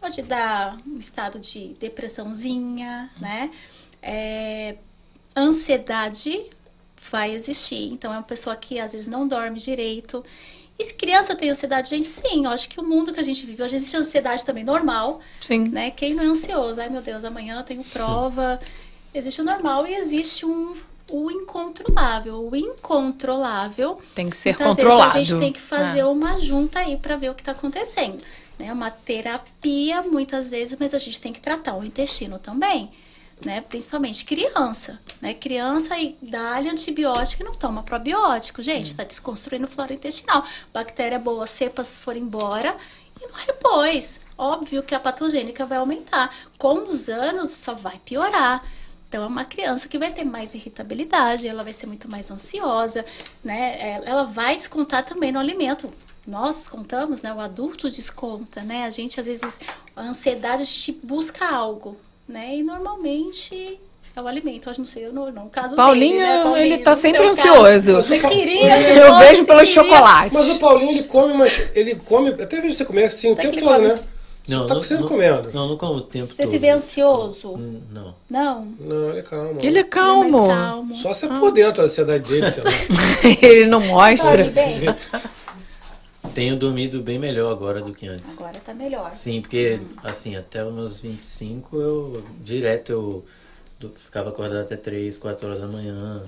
pode 0.00 0.22
dar 0.22 0.78
um 0.86 0.98
estado 0.98 1.38
de 1.38 1.74
depressãozinha, 1.74 3.10
né? 3.18 3.50
É, 4.02 4.76
ansiedade 5.36 6.46
vai 7.10 7.32
existir. 7.32 7.92
Então, 7.92 8.12
é 8.12 8.16
uma 8.16 8.22
pessoa 8.22 8.56
que 8.56 8.78
às 8.78 8.92
vezes 8.92 9.06
não 9.06 9.26
dorme 9.26 9.58
direito. 9.58 10.24
E 10.80 10.84
se 10.84 10.94
criança 10.94 11.36
tem 11.36 11.50
ansiedade, 11.50 11.90
gente, 11.90 12.08
sim, 12.08 12.46
eu 12.46 12.50
acho 12.50 12.66
que 12.66 12.80
o 12.80 12.82
mundo 12.82 13.12
que 13.12 13.20
a 13.20 13.22
gente 13.22 13.44
vive 13.44 13.62
hoje 13.62 13.76
existe 13.76 13.94
ansiedade 13.98 14.46
também 14.46 14.64
normal, 14.64 15.20
Sim. 15.38 15.64
né? 15.70 15.90
Quem 15.90 16.14
não 16.14 16.24
é 16.24 16.26
ansioso? 16.28 16.80
Ai, 16.80 16.88
meu 16.88 17.02
Deus, 17.02 17.22
amanhã 17.22 17.58
eu 17.58 17.62
tenho 17.62 17.84
prova. 17.84 18.58
Existe 19.12 19.42
o 19.42 19.44
normal 19.44 19.86
e 19.86 19.94
existe 19.94 20.46
um, 20.46 20.74
o 21.10 21.30
incontrolável. 21.30 22.48
O 22.50 22.56
incontrolável 22.56 24.00
Tem 24.14 24.30
que 24.30 24.36
ser 24.38 24.56
Muitas 24.58 24.68
controlado. 24.68 25.12
Vezes 25.12 25.28
a 25.28 25.32
gente 25.32 25.38
tem 25.44 25.52
que 25.52 25.60
fazer 25.60 25.98
É. 25.98 26.04
uma 26.06 26.38
junta 26.38 26.78
aí 26.78 26.96
para 26.96 27.14
ver 27.14 27.28
o 27.30 27.34
que 27.34 27.42
está 27.42 27.52
acontecendo. 27.52 28.16
Né? 28.58 28.72
Uma 28.72 28.90
terapia, 28.90 30.00
muitas 30.00 30.50
vezes, 30.50 30.78
mas 30.80 30.94
a 30.94 30.98
gente 30.98 31.20
tem 31.20 31.30
que 31.30 31.40
tratar 31.42 31.76
o 31.76 31.84
intestino 31.84 32.38
também. 32.38 32.90
Né? 33.44 33.60
Principalmente 33.62 34.24
criança. 34.24 35.00
Né? 35.20 35.34
Criança 35.34 35.98
e 35.98 36.16
dá-lhe 36.20 36.68
antibiótico 36.68 37.42
e 37.42 37.44
não 37.44 37.52
toma 37.52 37.82
probiótico. 37.82 38.62
Gente, 38.62 38.88
está 38.88 39.04
desconstruindo 39.04 39.66
flora 39.66 39.94
intestinal. 39.94 40.44
Bactéria 40.72 41.18
boa, 41.18 41.46
cepas 41.46 41.96
foram 41.98 42.20
embora 42.20 42.76
e 43.20 43.26
não 43.26 43.34
repôs. 43.34 44.20
Óbvio 44.36 44.82
que 44.82 44.94
a 44.94 45.00
patogênica 45.00 45.66
vai 45.66 45.78
aumentar. 45.78 46.34
Com 46.58 46.88
os 46.88 47.08
anos, 47.08 47.50
só 47.50 47.74
vai 47.74 47.98
piorar. 48.04 48.64
Então, 49.10 49.24
é 49.24 49.26
uma 49.26 49.44
criança 49.44 49.88
que 49.88 49.98
vai 49.98 50.12
ter 50.12 50.22
mais 50.22 50.54
irritabilidade, 50.54 51.48
ela 51.48 51.64
vai 51.64 51.72
ser 51.72 51.88
muito 51.88 52.08
mais 52.08 52.30
ansiosa, 52.30 53.04
né? 53.42 53.74
É, 53.76 54.02
Ela 54.04 54.22
vai 54.22 54.54
descontar 54.54 55.04
também 55.04 55.32
no 55.32 55.40
alimento. 55.40 55.92
Nós 56.24 56.54
descontamos, 56.56 57.20
né? 57.20 57.34
O 57.34 57.40
adulto 57.40 57.90
desconta, 57.90 58.62
né? 58.62 58.84
A 58.84 58.90
gente, 58.90 59.18
às 59.18 59.26
vezes, 59.26 59.58
a 59.96 60.02
ansiedade, 60.02 60.62
a 60.62 60.64
gente 60.64 60.92
busca 60.92 61.44
algo, 61.44 61.96
né? 62.30 62.56
E 62.56 62.62
normalmente 62.62 63.78
é 64.16 64.20
o 64.20 64.26
alimento. 64.26 64.68
Eu 64.70 64.74
não 64.78 64.86
sei, 64.86 65.06
eu 65.06 65.12
não, 65.12 65.30
não 65.30 65.46
o 65.46 65.50
caso 65.50 65.76
Paulinho, 65.76 66.16
dele, 66.18 66.28
né? 66.28 66.42
Paulinho, 66.42 66.64
ele 66.66 66.78
tá 66.78 66.94
sempre 66.94 67.26
ansioso. 67.26 67.62
Caso, 67.62 68.02
você 68.02 68.18
queria 68.18 68.76
que 68.76 68.98
Eu 68.98 69.06
fosse, 69.08 69.24
vejo 69.26 69.44
pelo 69.44 69.58
queria. 69.58 69.64
chocolate. 69.66 70.34
Mas 70.34 70.50
o 70.50 70.58
Paulinho, 70.58 70.90
ele 70.92 71.02
come, 71.04 71.34
mas 71.34 71.62
ele 71.74 71.94
come. 71.96 72.30
Até 72.30 72.60
vejo 72.60 72.74
você 72.74 72.84
comer 72.84 73.04
assim 73.04 73.32
o 73.32 73.36
tempo 73.36 73.58
todo, 73.58 73.74
ele 73.74 73.88
né? 73.88 73.94
come. 73.94 74.08
Você 74.46 74.66
tá 74.66 74.82
sempre 74.82 75.04
comendo. 75.06 75.50
Não, 75.52 75.68
não 75.68 75.76
como 75.76 75.94
o 75.96 76.00
tempo 76.00 76.26
Você 76.26 76.42
todo. 76.42 76.50
se 76.50 76.58
vê 76.58 76.70
ansioso? 76.70 77.50
Hum, 77.52 77.80
Não. 77.92 78.14
Não? 78.28 78.68
Não, 78.80 79.10
ele 79.10 79.20
é 79.20 79.22
calmo. 79.22 79.50
Ele 79.50 79.66
é 79.66 79.66
Ele 79.68 79.78
é 79.78 79.84
calmo. 79.84 80.30
mais 80.46 80.48
calmo. 80.48 80.96
Só 80.96 81.12
se 81.12 81.26
é 81.26 81.28
por 81.28 81.52
dentro 81.52 81.82
a 81.82 81.84
ansiedade 81.84 82.24
dele, 82.28 82.50
sei 82.50 82.62
lá. 82.64 82.70
ele 83.42 83.66
não 83.66 83.80
mostra. 83.80 84.42
Bem? 84.44 84.94
Tenho 86.34 86.56
dormido 86.56 87.00
bem 87.02 87.18
melhor 87.18 87.50
agora 87.52 87.80
do 87.80 87.92
que 87.92 88.06
antes. 88.06 88.38
Agora 88.38 88.58
tá 88.64 88.72
melhor. 88.72 89.12
Sim, 89.12 89.40
porque 89.40 89.80
assim, 90.04 90.36
até 90.36 90.64
os 90.64 90.72
meus 90.72 91.00
25, 91.00 91.76
eu 91.80 92.24
direto 92.42 92.90
eu 92.92 93.24
do- 93.78 93.90
ficava 93.96 94.28
acordado 94.30 94.60
até 94.62 94.76
3, 94.76 95.18
4 95.18 95.46
horas 95.46 95.60
da 95.60 95.66
manhã. 95.66 96.22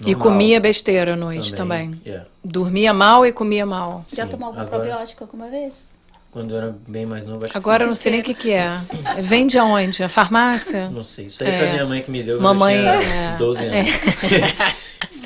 E 0.00 0.10
Normal. 0.12 0.20
comia 0.20 0.60
besteira 0.60 1.14
à 1.14 1.16
noite 1.16 1.54
também. 1.54 1.98
Yeah. 2.04 2.26
Dormia 2.44 2.92
mal 2.92 3.24
e 3.26 3.32
comia 3.32 3.64
mal. 3.64 4.04
Já 4.12 4.24
Sim, 4.24 4.30
tomou 4.30 4.48
algum 4.48 4.60
agora- 4.60 4.76
probiótico 4.84 5.24
alguma 5.24 5.48
vez? 5.48 5.88
Quando 6.30 6.50
eu 6.50 6.58
era 6.58 6.76
bem 6.86 7.06
mais 7.06 7.24
novo, 7.24 7.44
acho 7.44 7.52
que 7.52 7.58
Agora 7.58 7.84
eu 7.84 7.86
sim. 7.86 7.88
não 7.88 7.94
sei 7.94 8.12
nem 8.12 8.20
o 8.20 8.24
que, 8.24 8.34
que 8.34 8.50
é. 8.52 8.78
Vende 9.22 9.56
aonde? 9.58 9.98
Na 10.00 10.08
farmácia? 10.08 10.90
Não 10.90 11.02
sei. 11.02 11.26
Isso 11.26 11.42
aí 11.42 11.48
É. 11.50 11.58
foi 11.58 11.68
a 11.68 11.72
minha 11.72 11.86
mãe 11.86 12.02
que 12.02 12.10
me 12.10 12.22
deu. 12.22 12.38
Mamãe, 12.40 12.76
Mamãe. 12.76 12.94
Eu 12.94 13.00
tinha 13.00 13.14
é. 13.14 13.36
12 13.38 13.64
anos. 13.64 13.94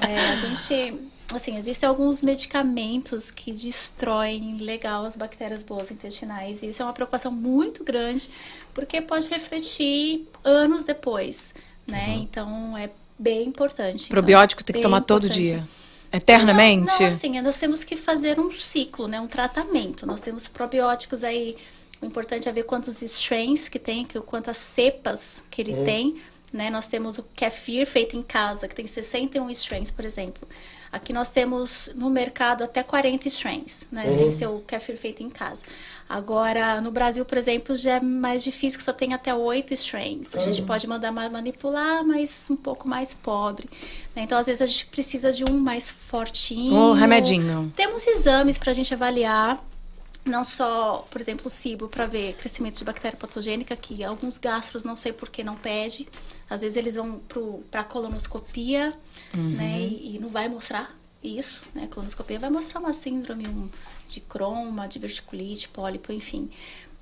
É, 0.02 0.18
a 0.30 0.36
gente, 0.36 0.94
assim, 1.36 1.56
existem 1.56 1.88
alguns 1.88 2.20
medicamentos 2.22 3.30
que 3.30 3.52
destroem 3.52 4.56
legal 4.58 5.04
as 5.04 5.16
bactérias 5.16 5.62
boas 5.62 5.90
intestinais. 5.90 6.62
E 6.62 6.68
isso 6.68 6.82
é 6.82 6.84
uma 6.84 6.92
preocupação 6.92 7.30
muito 7.30 7.84
grande, 7.84 8.28
porque 8.74 9.00
pode 9.00 9.28
refletir 9.28 10.26
anos 10.44 10.84
depois, 10.84 11.54
né? 11.88 12.16
Então, 12.20 12.76
é 12.76 12.90
bem 13.18 13.48
importante. 13.48 14.04
Então, 14.04 14.14
Probiótico 14.14 14.64
tem 14.64 14.76
que 14.76 14.82
tomar 14.82 15.00
todo 15.02 15.26
importante. 15.26 15.42
dia. 15.42 15.68
Eternamente? 16.12 16.92
Não, 16.92 17.00
não, 17.00 17.06
assim, 17.06 17.40
nós 17.40 17.58
temos 17.58 17.84
que 17.84 17.96
fazer 17.96 18.40
um 18.40 18.50
ciclo, 18.50 19.06
né? 19.06 19.20
Um 19.20 19.28
tratamento. 19.28 20.06
Nós 20.06 20.20
temos 20.20 20.48
probióticos 20.48 21.22
aí. 21.22 21.56
O 22.02 22.06
importante 22.06 22.48
é 22.48 22.52
ver 22.52 22.64
quantos 22.64 23.00
strains 23.02 23.68
que 23.68 23.78
tem, 23.78 24.04
que, 24.04 24.18
quantas 24.20 24.56
cepas 24.56 25.42
que 25.50 25.60
ele 25.62 25.84
tem. 25.84 26.16
né? 26.52 26.68
Nós 26.70 26.86
temos 26.86 27.18
o 27.18 27.22
kefir 27.22 27.86
feito 27.86 28.16
em 28.16 28.22
casa, 28.22 28.66
que 28.66 28.74
tem 28.74 28.86
61 28.86 29.48
strains, 29.50 29.90
por 29.90 30.04
exemplo. 30.04 30.48
Aqui 30.92 31.12
nós 31.12 31.30
temos 31.30 31.92
no 31.94 32.10
mercado 32.10 32.64
até 32.64 32.82
40 32.82 33.28
strains, 33.28 33.86
né? 33.92 34.06
Uhum. 34.06 34.12
Sem 34.12 34.30
ser 34.30 34.46
o 34.48 34.58
kefir 34.60 34.96
feito 34.96 35.22
em 35.22 35.30
casa. 35.30 35.64
Agora, 36.08 36.80
no 36.80 36.90
Brasil, 36.90 37.24
por 37.24 37.38
exemplo, 37.38 37.76
já 37.76 37.98
é 37.98 38.00
mais 38.00 38.42
difícil, 38.42 38.78
que 38.80 38.84
só 38.84 38.92
tem 38.92 39.14
até 39.14 39.32
8 39.32 39.72
strains. 39.74 40.34
A 40.34 40.40
gente 40.40 40.62
pode 40.62 40.88
mandar 40.88 41.12
ma- 41.12 41.28
manipular, 41.28 42.04
mas 42.04 42.46
um 42.50 42.56
pouco 42.56 42.88
mais 42.88 43.14
pobre. 43.14 43.68
né? 44.16 44.22
Então, 44.22 44.36
às 44.36 44.46
vezes, 44.46 44.60
a 44.62 44.66
gente 44.66 44.86
precisa 44.86 45.32
de 45.32 45.44
um 45.48 45.56
mais 45.60 45.88
fortinho. 45.90 46.74
Ou 46.74 46.92
remedinho. 46.92 47.72
Temos 47.76 48.04
exames 48.08 48.58
para 48.58 48.70
a 48.72 48.74
gente 48.74 48.92
avaliar 48.92 49.64
não 50.24 50.44
só, 50.44 51.06
por 51.10 51.20
exemplo, 51.20 51.46
o 51.46 51.50
cibo 51.50 51.88
para 51.88 52.06
ver 52.06 52.34
crescimento 52.34 52.78
de 52.78 52.84
bactéria 52.84 53.16
patogênica, 53.16 53.74
que 53.76 54.04
alguns 54.04 54.38
gastros 54.38 54.84
não 54.84 54.94
sei 54.96 55.12
por 55.12 55.28
que 55.28 55.42
não 55.42 55.56
pede. 55.56 56.08
Às 56.48 56.60
vezes 56.60 56.76
eles 56.76 56.94
vão 56.94 57.20
para 57.70 57.84
colonoscopia, 57.84 58.96
né, 59.34 59.80
e, 59.80 60.16
e 60.16 60.18
não 60.18 60.28
vai 60.28 60.48
mostrar 60.48 60.96
isso, 61.22 61.68
né? 61.74 61.86
Colonoscopia 61.86 62.38
vai 62.38 62.50
mostrar 62.50 62.80
uma 62.80 62.92
síndrome 62.92 63.46
um, 63.46 63.68
de 64.08 64.20
Crohn, 64.20 64.68
uma 64.68 64.86
diverticulite, 64.86 65.68
pólipo, 65.68 66.12
enfim. 66.12 66.50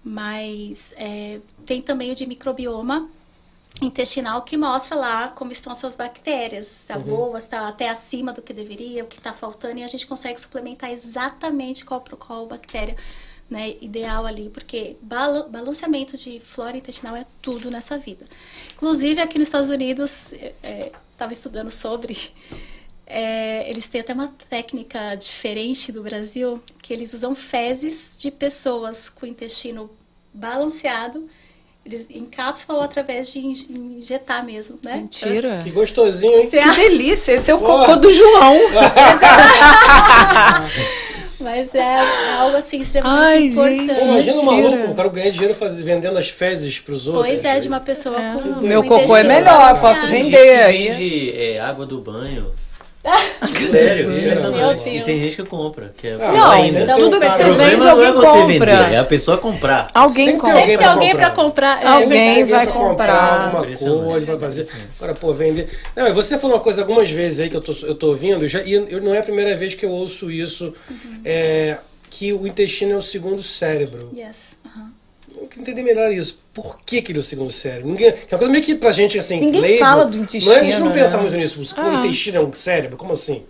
Mas 0.02 0.94
é, 0.96 1.40
tem 1.64 1.80
também 1.80 2.10
o 2.10 2.14
de 2.14 2.26
microbioma, 2.26 3.08
intestinal 3.80 4.42
que 4.42 4.56
mostra 4.56 4.96
lá 4.96 5.28
como 5.28 5.52
estão 5.52 5.70
as 5.70 5.78
suas 5.78 5.94
bactérias, 5.94 6.66
se 6.66 6.92
a 6.92 6.98
boa, 6.98 7.40
se 7.40 7.46
está 7.46 7.68
até 7.68 7.88
acima 7.88 8.32
do 8.32 8.42
que 8.42 8.52
deveria, 8.52 9.04
o 9.04 9.06
que 9.06 9.18
está 9.18 9.32
faltando, 9.32 9.78
e 9.78 9.84
a 9.84 9.88
gente 9.88 10.06
consegue 10.06 10.40
suplementar 10.40 10.90
exatamente 10.90 11.84
qual, 11.84 12.02
qual 12.18 12.46
bactéria 12.46 12.96
né, 13.48 13.76
ideal 13.80 14.26
ali, 14.26 14.50
porque 14.50 14.96
bala- 15.00 15.48
balanceamento 15.48 16.16
de 16.16 16.40
flora 16.40 16.76
intestinal 16.76 17.16
é 17.16 17.24
tudo 17.40 17.70
nessa 17.70 17.96
vida. 17.96 18.26
Inclusive, 18.74 19.20
aqui 19.20 19.38
nos 19.38 19.48
Estados 19.48 19.70
Unidos, 19.70 20.34
estava 21.10 21.32
estudando 21.32 21.70
sobre, 21.70 22.16
é, 23.06 23.68
eles 23.70 23.88
têm 23.88 24.00
até 24.00 24.12
uma 24.12 24.28
técnica 24.50 25.14
diferente 25.14 25.90
do 25.92 26.02
Brasil, 26.02 26.62
que 26.82 26.92
eles 26.92 27.14
usam 27.14 27.34
fezes 27.34 28.16
de 28.18 28.30
pessoas 28.30 29.08
com 29.08 29.24
intestino 29.24 29.88
balanceado, 30.34 31.28
eles 31.88 32.06
encapsulam 32.10 32.82
através 32.82 33.32
de 33.32 33.38
in- 33.40 33.98
injetar 34.00 34.44
mesmo, 34.44 34.78
né? 34.82 34.96
Mentira. 34.96 35.60
Que 35.64 35.70
gostosinho, 35.70 36.38
hein? 36.40 36.48
Você 36.48 36.58
Que 36.60 36.70
delícia, 36.72 37.32
esse 37.32 37.50
é 37.50 37.54
o 37.54 37.58
Porra. 37.58 37.86
cocô 37.86 37.96
do 37.96 38.10
João. 38.10 38.58
Mas 41.40 41.72
é, 41.72 41.78
é 41.78 42.32
algo 42.40 42.56
assim 42.56 42.80
extremamente 42.80 43.28
Ai, 43.28 43.44
importante. 43.44 43.86
gente. 43.86 44.00
Pô, 44.00 44.06
imagina 44.12 44.40
um 44.40 44.44
maluco, 44.44 44.90
o 44.90 44.94
cara 44.94 45.08
ganhar 45.08 45.30
dinheiro 45.30 45.54
faz, 45.54 45.78
vendendo 45.80 46.18
as 46.18 46.28
fezes 46.28 46.80
pros 46.80 47.06
outros. 47.06 47.26
Pois 47.26 47.44
é, 47.44 47.60
de 47.60 47.68
uma 47.68 47.78
pessoa 47.78 48.16
com 48.42 48.66
meu 48.66 48.82
cocô 48.82 49.16
é 49.16 49.22
melhor, 49.22 49.44
balanceado. 49.58 49.80
posso 49.80 50.06
vender 50.08 50.66
vende 50.66 51.32
é, 51.40 51.60
água 51.60 51.86
do 51.86 52.00
banho. 52.00 52.52
Sério, 53.70 54.10
impressionante. 54.18 54.88
E 54.88 55.00
tem 55.02 55.18
gente 55.18 55.36
que 55.36 55.44
compra. 55.44 55.90
Que 55.96 56.08
é 56.08 56.14
Ah, 56.20 56.32
Não, 56.32 56.50
ainda. 56.50 56.94
tudo 56.96 57.20
que 57.20 57.28
você 57.28 57.44
vende, 57.50 57.76
não 57.76 57.86
é 57.86 57.90
alguém 57.90 58.12
você 58.12 58.26
compra. 58.26 58.46
vender, 58.82 58.94
é 58.94 58.98
a 58.98 59.04
pessoa 59.04 59.38
comprar. 59.38 59.86
Alguém 59.94 60.24
Sempre 60.26 60.40
compra. 60.40 60.52
alguém 60.54 60.66
Sempre 60.68 60.84
tem 60.84 60.92
alguém 60.94 61.16
pra 61.16 61.30
comprar. 61.30 61.86
Alguém 61.86 62.08
Sempre 62.08 62.34
tem 62.34 62.44
vai 62.44 62.64
pra 62.66 62.72
comprar. 62.74 63.54
alguma 63.54 63.76
coisa, 64.06 64.26
vai 64.26 64.38
fazer. 64.38 64.68
Agora, 64.98 65.14
pô, 65.14 65.32
vender. 65.32 65.68
Não, 65.96 66.08
e 66.08 66.12
você 66.12 66.38
falou 66.38 66.56
uma 66.56 66.62
coisa 66.62 66.80
algumas 66.82 67.10
vezes 67.10 67.40
aí 67.40 67.48
que 67.48 67.56
eu 67.56 67.60
tô, 67.62 67.72
eu 67.86 67.94
tô 67.94 68.08
ouvindo, 68.08 68.46
já, 68.46 68.60
e 68.62 68.72
eu, 68.72 69.00
não 69.02 69.14
é 69.14 69.18
a 69.18 69.22
primeira 69.22 69.54
vez 69.56 69.74
que 69.74 69.84
eu 69.84 69.90
ouço 69.90 70.30
isso, 70.30 70.74
é, 71.24 71.78
que 72.10 72.32
o 72.32 72.46
intestino 72.46 72.92
é 72.92 72.96
o 72.96 73.02
segundo 73.02 73.42
cérebro. 73.42 74.10
Yes. 74.16 74.56
Eu 75.40 75.46
queria 75.46 75.62
entender 75.62 75.82
melhor 75.82 76.12
isso. 76.12 76.42
Por 76.52 76.78
que, 76.84 77.00
que 77.02 77.12
ele 77.12 77.18
é 77.18 77.20
o 77.20 77.24
segundo 77.24 77.50
cérebro? 77.52 77.88
Ninguém, 77.90 78.12
que 78.12 78.18
é 78.32 78.36
uma 78.36 78.38
coisa 78.38 78.52
meio 78.52 78.64
que 78.64 78.74
pra 78.74 78.92
gente 78.92 79.18
assim. 79.18 79.40
Ninguém 79.40 79.60
leigo, 79.60 79.78
fala 79.78 80.04
do 80.04 80.16
Não 80.16 80.22
é, 80.22 80.26
a 80.26 80.28
gente 80.28 80.36
intestino, 80.38 80.84
não 80.84 80.92
pensa 80.92 81.16
né? 81.16 81.22
muito 81.22 81.36
nisso. 81.36 81.60
O 81.76 81.80
Ah. 81.80 81.94
intestino 81.94 82.38
é 82.38 82.40
um 82.40 82.52
cérebro? 82.52 82.96
Como 82.96 83.12
assim? 83.12 83.44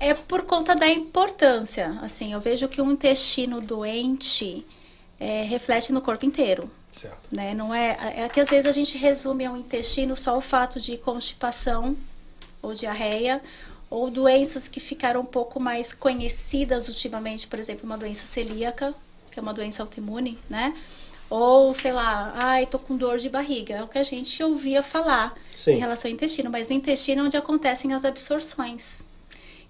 É 0.00 0.14
por 0.14 0.42
conta 0.42 0.74
da 0.74 0.88
importância. 0.88 1.98
Assim, 2.02 2.32
eu 2.32 2.40
vejo 2.40 2.68
que 2.68 2.80
um 2.80 2.92
intestino 2.92 3.60
doente 3.60 4.66
é, 5.20 5.44
reflete 5.44 5.92
no 5.92 6.00
corpo 6.00 6.26
inteiro. 6.26 6.70
Certo. 6.90 7.34
Né? 7.34 7.54
Não 7.54 7.74
é, 7.74 7.96
é 8.16 8.28
que 8.28 8.40
às 8.40 8.50
vezes 8.50 8.66
a 8.66 8.72
gente 8.72 8.98
resume 8.98 9.46
ao 9.46 9.56
intestino 9.56 10.16
só 10.16 10.36
o 10.36 10.40
fato 10.40 10.80
de 10.80 10.96
constipação 10.98 11.96
ou 12.60 12.74
diarreia 12.74 13.40
ou 13.88 14.10
doenças 14.10 14.68
que 14.68 14.80
ficaram 14.80 15.20
um 15.20 15.24
pouco 15.24 15.60
mais 15.60 15.92
conhecidas 15.92 16.88
ultimamente, 16.88 17.46
por 17.46 17.58
exemplo, 17.58 17.84
uma 17.84 17.96
doença 17.98 18.26
celíaca, 18.26 18.94
que 19.32 19.38
é 19.38 19.42
uma 19.42 19.54
doença 19.54 19.82
autoimune, 19.82 20.38
né? 20.48 20.76
Ou, 21.28 21.72
sei 21.72 21.92
lá, 21.92 22.34
ai, 22.36 22.66
tô 22.66 22.78
com 22.78 22.94
dor 22.94 23.18
de 23.18 23.30
barriga. 23.30 23.76
É 23.76 23.82
o 23.82 23.88
que 23.88 23.98
a 23.98 24.02
gente 24.02 24.42
ouvia 24.44 24.82
falar 24.82 25.34
Sim. 25.54 25.72
em 25.72 25.78
relação 25.78 26.10
ao 26.10 26.14
intestino, 26.14 26.50
mas 26.50 26.68
no 26.68 26.76
intestino 26.76 27.22
é 27.22 27.24
onde 27.24 27.36
acontecem 27.38 27.94
as 27.94 28.04
absorções. 28.04 29.04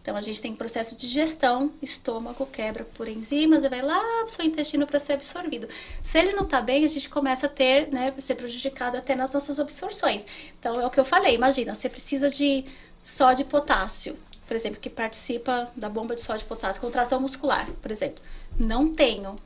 Então 0.03 0.17
a 0.17 0.21
gente 0.21 0.43
tem 0.43 0.53
processo 0.57 0.97
de 0.97 1.07
digestão, 1.07 1.73
estômago 1.81 2.45
quebra 2.47 2.85
por 2.85 3.07
enzimas 3.07 3.63
e 3.63 3.69
vai 3.69 3.81
lá 3.81 4.01
pro 4.25 4.29
seu 4.29 4.45
intestino 4.45 4.85
para 4.85 4.99
ser 4.99 5.13
absorvido. 5.13 5.69
Se 6.03 6.19
ele 6.19 6.33
não 6.33 6.45
tá 6.45 6.61
bem, 6.61 6.85
a 6.85 6.89
gente 6.89 7.09
começa 7.09 7.47
a 7.47 7.49
ter, 7.49 7.89
né, 7.93 8.13
ser 8.19 8.35
prejudicado 8.35 8.97
até 8.97 9.15
nas 9.15 9.33
nossas 9.33 9.61
absorções. 9.61 10.27
Então 10.59 10.81
é 10.81 10.85
o 10.85 10.91
que 10.91 10.99
eu 10.99 11.05
falei, 11.05 11.37
imagina, 11.37 11.73
você 11.73 11.89
precisa 11.89 12.29
de 12.29 12.65
sódio 13.01 13.43
e 13.43 13.47
potássio, 13.47 14.17
por 14.49 14.57
exemplo, 14.57 14.81
que 14.81 14.91
participa 14.91 15.71
da 15.77 15.89
bomba 15.89 16.17
de 16.17 16.21
sódio 16.21 16.45
e 16.45 16.49
potássio, 16.49 16.83
contração 16.83 17.21
muscular, 17.21 17.71
por 17.81 17.93
exemplo. 17.93 18.21
Não 18.59 18.89
tenho. 18.89 19.37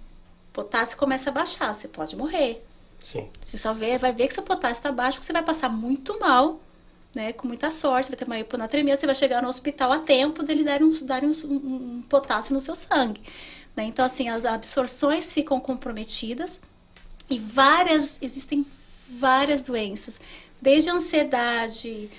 Potássio 0.56 0.96
começa 0.96 1.28
a 1.28 1.32
baixar, 1.34 1.74
você 1.74 1.86
pode 1.86 2.16
morrer. 2.16 2.64
Sim. 2.98 3.28
Você 3.44 3.58
só 3.58 3.74
vê, 3.74 3.98
vai 3.98 4.10
ver 4.10 4.26
que 4.26 4.32
seu 4.32 4.42
potássio 4.42 4.78
está 4.80 4.90
baixo, 4.90 5.18
porque 5.18 5.26
você 5.26 5.32
vai 5.34 5.42
passar 5.42 5.68
muito 5.68 6.18
mal, 6.18 6.58
né? 7.14 7.34
Com 7.34 7.46
muita 7.46 7.70
sorte, 7.70 8.08
vai 8.08 8.16
ter 8.16 8.24
uma 8.24 8.38
hiponatremia, 8.38 8.96
você 8.96 9.04
vai 9.04 9.14
chegar 9.14 9.42
no 9.42 9.48
hospital 9.50 9.92
a 9.92 9.98
tempo 9.98 10.42
deles 10.42 10.64
darem 10.64 10.86
um, 10.86 11.04
darem 11.04 11.28
um, 11.28 11.32
um- 11.98 12.02
potássio 12.08 12.54
no 12.54 12.60
seu 12.62 12.74
sangue. 12.74 13.20
Né? 13.76 13.84
Então, 13.84 14.02
assim, 14.02 14.30
as 14.30 14.46
absorções 14.46 15.30
ficam 15.30 15.60
comprometidas 15.60 16.58
e 17.28 17.38
várias, 17.38 18.16
existem 18.22 18.64
várias 19.10 19.62
doenças, 19.62 20.18
desde 20.58 20.88
ansiedade, 20.88 22.10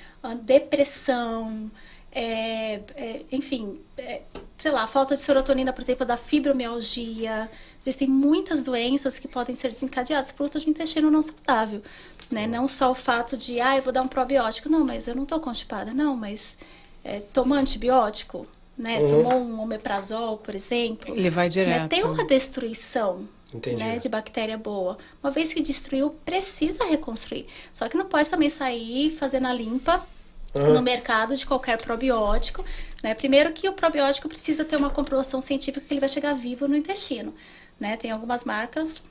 depressão, 0.44 1.72
é, 2.12 2.82
é, 2.96 3.22
enfim, 3.32 3.80
é, 3.98 4.22
sei 4.58 4.72
lá, 4.72 4.86
falta 4.86 5.16
de 5.16 5.22
serotonina, 5.22 5.74
por 5.74 5.82
exemplo, 5.82 6.06
da 6.06 6.18
fibromialgia. 6.18 7.50
Existem 7.80 8.08
muitas 8.08 8.64
doenças 8.64 9.20
que 9.20 9.28
podem 9.28 9.56
ser 9.56 9.70
desencadeadas 9.70 10.32
por 10.32 10.40
conta 10.46 10.60
de 10.60 10.68
um 10.68 10.70
intestino 10.72 11.12
não 11.12 11.22
saudável. 11.22 11.82
Né? 12.30 12.46
Não 12.46 12.68
só 12.68 12.92
o 12.92 12.96
fato 12.96 13.38
de, 13.38 13.62
ah, 13.62 13.78
eu 13.78 13.84
vou 13.84 13.94
dar 13.94 14.02
um 14.02 14.08
probiótico. 14.08 14.70
Não, 14.70 14.84
mas 14.84 15.08
eu 15.08 15.16
não 15.16 15.26
tô 15.26 15.40
constipada. 15.40 15.94
Não, 15.94 16.16
mas 16.16 16.58
é, 17.04 17.22
tomou 17.32 17.58
antibiótico, 17.58 18.46
né? 18.78 19.00
Uhum. 19.00 19.10
Tomou 19.10 19.40
um 19.40 19.62
omeprazol, 19.62 20.38
por 20.38 20.54
exemplo. 20.54 21.16
Ele 21.16 21.30
vai 21.30 21.46
né? 21.46 21.50
direto. 21.50 21.90
Tem 21.90 22.04
uma 22.04 22.26
destruição 22.26 23.28
Entendi. 23.54 23.78
né, 23.78 23.98
de 23.98 24.10
bactéria 24.10 24.58
boa. 24.58 24.98
Uma 25.24 25.32
vez 25.32 25.54
que 25.54 25.62
destruiu, 25.62 26.10
precisa 26.26 26.84
reconstruir. 26.86 27.48
Só 27.72 27.88
que 27.88 27.98
não 27.98 28.06
pode 28.06 28.30
também 28.30 28.50
sair 28.50 29.10
fazendo 29.10 29.48
a 29.48 29.54
limpa 29.54 30.06
Aham. 30.54 30.74
no 30.74 30.82
mercado 30.82 31.36
de 31.36 31.46
qualquer 31.46 31.78
probiótico. 31.82 32.64
Né? 33.02 33.14
Primeiro 33.14 33.54
que 33.54 33.70
o 33.70 33.74
probiótico 33.74 34.28
precisa 34.28 34.66
ter 34.66 34.76
uma 34.76 34.90
comprovação 34.90 35.40
científica 35.40 35.86
que 35.86 35.94
ele 35.94 36.02
vai 36.02 36.10
chegar 36.10 36.34
vivo 36.34 36.68
no 36.68 36.76
intestino. 36.76 37.34
Né? 37.80 37.96
Tem 37.98 38.10
algumas 38.12 38.44
marcas, 38.44 39.04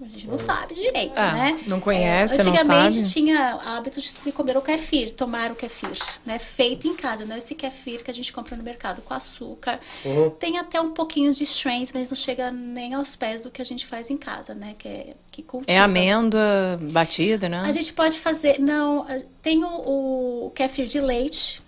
a 0.00 0.04
gente 0.04 0.26
não 0.26 0.38
sabe 0.38 0.74
direito, 0.74 1.14
Ah, 1.16 1.32
né? 1.32 1.60
não 1.66 1.80
conhece, 1.80 2.40
É, 2.40 2.44
não 2.44 2.52
Antigamente 2.52 2.98
sabe. 2.98 3.10
tinha 3.10 3.54
hábito 3.54 3.98
de, 4.00 4.30
comer 4.30 4.56
o 4.56 4.60
kefir, 4.60 5.12
tomar 5.12 5.50
o 5.50 5.54
kefir, 5.54 5.96
né? 6.24 6.38
Feito 6.38 6.86
em 6.86 6.94
casa, 6.94 7.24
não 7.24 7.34
esse 7.36 7.54
kefir 7.54 8.04
que 8.04 8.10
a 8.10 8.14
gente 8.14 8.30
compra 8.30 8.54
no 8.56 8.62
mercado 8.62 9.00
com 9.00 9.14
açúcar. 9.14 9.80
Uhum. 10.04 10.28
Tem 10.30 10.58
até 10.58 10.78
um 10.80 10.90
pouquinho 10.90 11.32
de 11.32 11.44
strains, 11.44 11.92
mas 11.94 12.10
não 12.10 12.16
chega 12.16 12.50
nem 12.50 12.92
aos 12.92 13.16
pés 13.16 13.40
do 13.40 13.50
que 13.50 13.62
a 13.62 13.64
gente 13.64 13.86
faz 13.86 14.10
em 14.10 14.18
casa, 14.18 14.54
né? 14.54 14.74
Que 14.76 14.86
é 14.88 15.14
que 15.32 15.42
cultiva. 15.42 15.72
É 15.72 15.78
amêndoa 15.80 16.78
batida, 16.92 17.48
né? 17.48 17.62
A 17.64 17.72
gente 17.72 17.92
pode 17.94 18.18
fazer, 18.18 18.60
não, 18.60 19.06
tem 19.42 19.64
o, 19.64 20.46
o 20.46 20.52
kefir 20.54 20.86
de 20.86 21.00
leite 21.00 21.62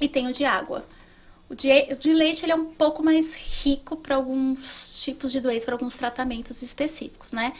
e 0.00 0.08
tem 0.08 0.26
o 0.26 0.32
de 0.32 0.44
água. 0.44 0.84
O 1.50 1.54
de, 1.54 1.68
o 1.92 1.98
de 1.98 2.12
leite 2.12 2.44
ele 2.44 2.52
é 2.52 2.54
um 2.54 2.66
pouco 2.66 3.02
mais 3.02 3.34
rico 3.34 3.96
para 3.96 4.14
alguns 4.14 5.02
tipos 5.02 5.32
de 5.32 5.40
doença, 5.40 5.64
para 5.66 5.74
alguns 5.74 5.96
tratamentos 5.96 6.62
específicos, 6.62 7.32
né? 7.32 7.52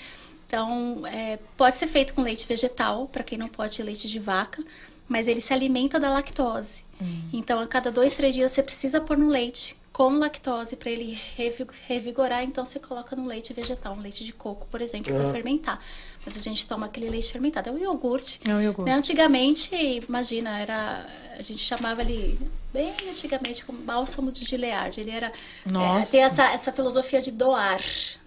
Então, 0.46 1.04
é, 1.06 1.38
pode 1.56 1.76
ser 1.76 1.88
feito 1.88 2.14
com 2.14 2.22
leite 2.22 2.46
vegetal, 2.46 3.08
para 3.08 3.22
quem 3.24 3.36
não 3.36 3.48
pode 3.48 3.76
ter 3.76 3.82
leite 3.82 4.08
de 4.08 4.18
vaca, 4.18 4.64
mas 5.08 5.26
ele 5.26 5.40
se 5.40 5.52
alimenta 5.52 5.98
da 5.98 6.08
lactose. 6.10 6.84
Então, 7.32 7.58
a 7.60 7.66
cada 7.66 7.90
dois, 7.90 8.14
três 8.14 8.34
dias 8.34 8.52
você 8.52 8.62
precisa 8.62 9.00
pôr 9.00 9.16
no 9.18 9.28
leite 9.28 9.76
com 9.92 10.18
lactose 10.18 10.76
para 10.76 10.90
ele 10.90 11.18
revi- 11.36 11.66
revigorar. 11.88 12.44
Então, 12.44 12.64
você 12.64 12.78
coloca 12.78 13.16
no 13.16 13.26
leite 13.26 13.52
vegetal, 13.52 13.94
um 13.96 14.00
leite 14.00 14.24
de 14.24 14.32
coco, 14.32 14.66
por 14.70 14.80
exemplo, 14.80 15.12
para 15.12 15.32
fermentar. 15.32 15.80
Mas 16.24 16.36
a 16.36 16.40
gente 16.40 16.66
toma 16.66 16.86
aquele 16.86 17.08
leite 17.08 17.32
fermentado. 17.32 17.70
É 17.70 17.72
o 17.72 17.78
iogurte. 17.78 18.40
É 18.46 18.54
o 18.54 18.60
iogurte. 18.60 18.90
Né? 18.90 18.96
Antigamente, 18.96 19.74
imagina, 20.08 20.58
era. 20.58 21.06
A 21.38 21.42
gente 21.42 21.60
chamava 21.60 22.02
ele 22.02 22.38
bem 22.72 22.92
antigamente 23.08 23.64
como 23.64 23.78
bálsamo 23.78 24.30
de 24.30 24.44
Gilead. 24.44 25.00
Ele 25.00 25.10
era. 25.10 25.32
Nossa. 25.64 26.10
É, 26.10 26.12
tem 26.12 26.22
essa, 26.24 26.52
essa 26.52 26.72
filosofia 26.72 27.22
de 27.22 27.30
doar, 27.30 27.80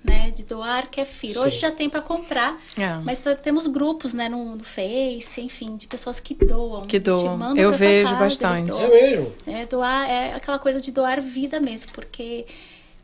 né? 0.03 0.31
De 0.31 0.43
doar 0.43 0.89
kefir. 0.89 1.37
Hoje 1.37 1.55
Sim. 1.55 1.61
já 1.61 1.71
tem 1.71 1.87
para 1.87 2.01
comprar. 2.01 2.59
É. 2.75 2.95
Mas 3.03 3.23
temos 3.43 3.67
grupos, 3.67 4.13
né, 4.13 4.27
no, 4.27 4.55
no 4.55 4.63
Face, 4.63 5.39
enfim, 5.39 5.75
de 5.75 5.85
pessoas 5.85 6.19
que 6.19 6.33
doam. 6.33 6.81
Que 6.81 6.99
te 6.99 7.11
doam. 7.11 7.37
mandam 7.37 7.63
Eu 7.63 7.71
vejo 7.71 8.11
casa, 8.11 8.23
bastante. 8.23 8.71
doam. 8.71 8.83
É 8.83 8.89
mesmo? 8.89 9.35
É, 9.45 9.65
doar 9.67 10.09
é 10.09 10.33
aquela 10.33 10.57
coisa 10.57 10.81
de 10.81 10.91
doar 10.91 11.21
vida 11.21 11.59
mesmo, 11.59 11.91
porque 11.93 12.47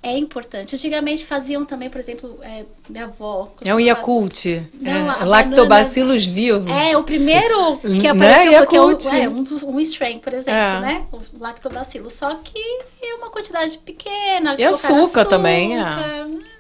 é 0.02 0.18
importante. 0.18 0.76
Antigamente 0.76 1.26
faziam 1.26 1.66
também, 1.66 1.90
por 1.90 2.00
exemplo, 2.00 2.40
é, 2.42 2.64
minha 2.90 3.06
avó. 3.06 3.52
É 3.64 3.76
um 3.76 3.80
Yakult. 3.80 4.46
Não, 4.80 5.12
é, 5.12 5.26
lactobacilos 5.26 6.26
vivos. 6.26 6.70
É, 6.70 6.96
o 6.96 7.04
primeiro 7.04 7.78
que 7.82 7.88
Né, 7.90 8.10
apareceu 8.10 8.60
porque 8.62 8.76
é 8.78 8.82
um, 8.82 8.92
é, 8.92 9.30
um, 9.30 9.76
um 9.76 9.80
strain, 9.82 10.20
por 10.20 10.34
exemplo, 10.34 10.60
É. 10.60 10.80
né? 10.80 11.06
O 11.12 11.20
lactobacilo. 11.40 12.10
Só 12.10 12.36
que 12.36 12.60
é 13.02 13.14
uma 13.16 13.30
quantidade 13.30 13.78
pequena. 13.80 14.56
E 14.58 14.64
colocaram 14.66 15.02
açúcar 15.04 15.26
também, 15.26 15.78
é. 15.78 15.84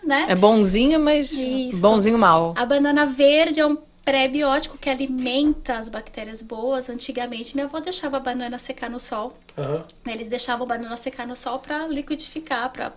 Né? 0.04 0.26
É 0.30 0.36
bonzinho, 0.36 1.00
mas 1.00 1.32
Isso. 1.32 1.80
bonzinho 1.82 2.18
mal. 2.18 2.54
A 2.58 2.66
banana 2.66 3.06
verde 3.06 3.60
é 3.60 3.66
um 3.66 3.78
pré-biótico 4.04 4.76
que 4.78 4.90
alimenta 4.90 5.76
as 5.78 5.88
bactérias 5.88 6.42
boas. 6.42 6.90
Antigamente, 6.90 7.54
minha 7.56 7.66
avó 7.66 7.80
deixava 7.80 8.18
a 8.18 8.20
banana 8.20 8.58
secar 8.58 8.90
no 8.90 9.00
sol. 9.00 9.38
Aham. 9.58 9.84
Eles 10.08 10.28
deixavam 10.28 10.66
a 10.66 10.68
banana 10.68 10.98
secar 10.98 11.28
no 11.28 11.36
sol 11.36 11.60
para 11.60 11.86
liquidificar, 11.88 12.72
para 12.72 12.92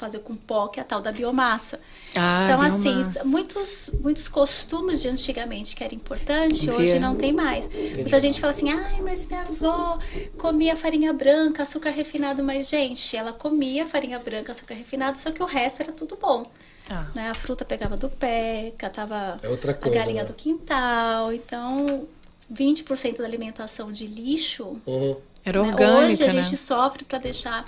fazer 0.00 0.18
com 0.20 0.34
pó, 0.34 0.66
que 0.68 0.80
é 0.80 0.82
a 0.82 0.84
tal 0.86 1.00
da 1.00 1.12
biomassa. 1.12 1.78
Ah, 2.16 2.44
então, 2.44 2.58
biomassa. 2.58 2.76
assim, 3.20 3.28
muitos, 3.28 3.90
muitos 4.00 4.26
costumes 4.28 5.00
de 5.02 5.08
antigamente 5.08 5.76
que 5.76 5.84
era 5.84 5.94
importante, 5.94 6.68
hoje 6.70 6.98
não 6.98 7.14
tem 7.14 7.32
mais. 7.32 7.68
Muita 7.96 8.18
gente 8.18 8.40
fala 8.40 8.52
assim, 8.52 8.70
ai, 8.72 9.00
mas 9.02 9.26
minha 9.28 9.42
avó 9.42 9.98
comia 10.38 10.74
farinha 10.74 11.12
branca, 11.12 11.62
açúcar 11.62 11.90
refinado, 11.90 12.42
mas, 12.42 12.68
gente, 12.68 13.16
ela 13.16 13.32
comia 13.32 13.86
farinha 13.86 14.18
branca, 14.18 14.52
açúcar 14.52 14.74
refinado, 14.74 15.18
só 15.18 15.30
que 15.30 15.42
o 15.42 15.46
resto 15.46 15.82
era 15.82 15.92
tudo 15.92 16.16
bom. 16.20 16.44
Ah. 16.90 17.06
Né? 17.14 17.30
A 17.30 17.34
fruta 17.34 17.64
pegava 17.64 17.96
do 17.96 18.08
pé, 18.08 18.72
catava 18.76 19.38
É 19.42 19.48
outra 19.48 19.70
a 19.70 19.74
coisa, 19.74 19.96
galinha 19.96 20.22
né? 20.22 20.28
do 20.28 20.34
quintal. 20.34 21.32
Então, 21.32 22.08
20% 22.52 23.18
da 23.18 23.24
alimentação 23.24 23.92
de 23.92 24.06
lixo 24.06 24.80
Uhum. 24.86 25.16
Era 25.44 25.62
né? 25.62 25.68
orgânica, 25.70 26.06
Hoje 26.08 26.24
a 26.24 26.32
né? 26.32 26.42
gente 26.42 26.56
sofre 26.56 27.04
para 27.04 27.18
deixar 27.18 27.64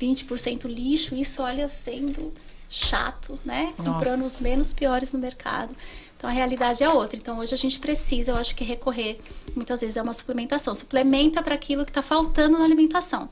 20% 0.00 0.64
lixo, 0.66 1.14
isso 1.14 1.42
olha 1.42 1.68
sendo 1.68 2.32
chato, 2.68 3.38
né? 3.44 3.72
Comprando 3.76 4.22
Nossa. 4.22 4.26
os 4.26 4.40
menos 4.40 4.72
piores 4.72 5.12
no 5.12 5.18
mercado. 5.18 5.74
Então 6.16 6.28
a 6.28 6.32
realidade 6.32 6.82
é 6.82 6.88
outra. 6.88 7.16
Então 7.16 7.38
hoje 7.38 7.54
a 7.54 7.58
gente 7.58 7.78
precisa, 7.78 8.32
eu 8.32 8.36
acho 8.36 8.54
que 8.54 8.64
recorrer 8.64 9.18
muitas 9.54 9.80
vezes 9.80 9.96
a 9.96 10.02
uma 10.02 10.12
suplementação. 10.12 10.74
Suplemento 10.74 11.38
é 11.38 11.42
para 11.42 11.54
aquilo 11.54 11.84
que 11.84 11.90
está 11.90 12.02
faltando 12.02 12.58
na 12.58 12.64
alimentação. 12.64 13.28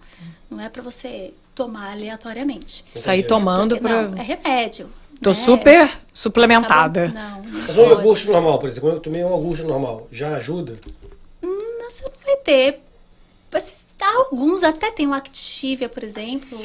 Não 0.50 0.60
é 0.60 0.68
para 0.68 0.82
você 0.82 1.32
tomar 1.54 1.92
aleatoriamente. 1.92 2.84
Sair 2.94 3.24
tomando 3.24 3.80
não, 3.80 4.16
é 4.16 4.22
remédio. 4.22 4.88
Tô 5.22 5.30
né? 5.30 5.34
super 5.34 5.98
suplementada. 6.12 7.08
Não, 7.08 7.42
não 7.42 7.60
Mas 7.66 7.78
um 7.78 7.88
iogurte 7.88 8.28
normal, 8.28 8.58
por 8.58 8.68
exemplo, 8.68 8.90
quando 8.90 8.96
eu 8.96 9.02
tomei 9.02 9.24
um 9.24 9.30
iogurte 9.30 9.62
normal, 9.62 10.06
já 10.10 10.36
ajuda? 10.36 10.76
Não, 11.40 11.90
você 11.90 12.04
não 12.04 12.12
vai 12.24 12.36
ter. 12.36 12.80
Você, 13.50 13.83
alguns 14.00 14.62
até 14.62 14.90
tem 14.90 15.06
o 15.06 15.12
Activia, 15.14 15.88
por 15.88 16.02
exemplo. 16.04 16.58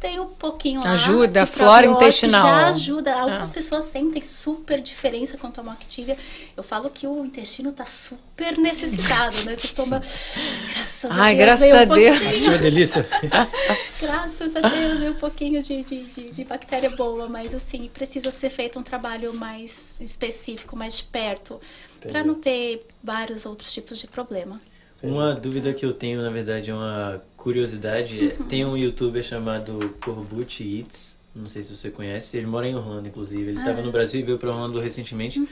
Tem 0.00 0.20
um 0.20 0.26
pouquinho 0.28 0.80
lá. 0.84 0.92
Ajuda, 0.92 1.44
flora 1.44 1.84
intestinal. 1.84 2.46
Já 2.46 2.66
ajuda. 2.68 3.14
Algumas 3.16 3.50
Ah. 3.50 3.54
pessoas 3.54 3.84
sentem 3.86 4.22
super 4.22 4.80
diferença 4.80 5.36
quando 5.36 5.54
tomam 5.54 5.72
Activia. 5.72 6.16
Eu 6.56 6.62
falo 6.62 6.88
que 6.88 7.04
o 7.04 7.24
intestino 7.24 7.72
tá 7.72 7.84
super 7.84 8.56
necessitado, 8.58 9.36
né? 9.42 9.56
Você 9.56 9.66
toma. 9.74 9.98
Graças 9.98 11.10
Ai, 11.10 11.34
a 11.34 11.36
Deus. 11.36 11.38
graças 11.60 11.72
um 11.72 11.76
a 11.76 11.84
Deus. 11.84 12.16
pouquinho- 12.20 12.42
Tive 12.44 12.58
delícia. 12.58 13.08
Graças 14.00 14.54
a 14.54 14.60
Deus, 14.60 15.02
é 15.02 15.10
um 15.10 15.14
pouquinho 15.14 15.60
de, 15.60 15.82
de, 15.82 16.04
de, 16.04 16.30
de 16.30 16.44
bactéria 16.44 16.90
boa, 16.90 17.28
mas 17.28 17.52
assim, 17.52 17.90
precisa 17.92 18.30
ser 18.30 18.50
feito 18.50 18.78
um 18.78 18.82
trabalho 18.84 19.34
mais 19.34 20.00
específico, 20.00 20.76
mais 20.76 20.98
de 20.98 21.02
perto, 21.04 21.60
para 22.00 22.22
não 22.22 22.34
ter 22.36 22.86
vários 23.02 23.44
outros 23.44 23.72
tipos 23.72 23.98
de 23.98 24.06
problema. 24.06 24.60
Uma 25.02 25.32
dúvida 25.34 25.72
que 25.72 25.84
eu 25.86 25.92
tenho, 25.92 26.20
na 26.22 26.30
verdade, 26.30 26.70
é 26.70 26.74
uma 26.74 27.22
curiosidade. 27.36 28.32
Tem 28.48 28.64
um 28.64 28.76
youtuber 28.76 29.22
chamado 29.22 29.94
Corbucci 30.04 30.78
Eats, 30.80 31.18
não 31.36 31.46
sei 31.46 31.62
se 31.62 31.74
você 31.74 31.88
conhece, 31.90 32.36
ele 32.36 32.46
mora 32.46 32.66
em 32.66 32.74
Orlando, 32.74 33.06
inclusive. 33.06 33.50
Ele 33.50 33.58
estava 33.60 33.80
no 33.80 33.92
Brasil 33.92 34.20
e 34.20 34.24
veio 34.24 34.38
para 34.38 34.50
Orlando 34.50 34.80
recentemente. 34.80 35.46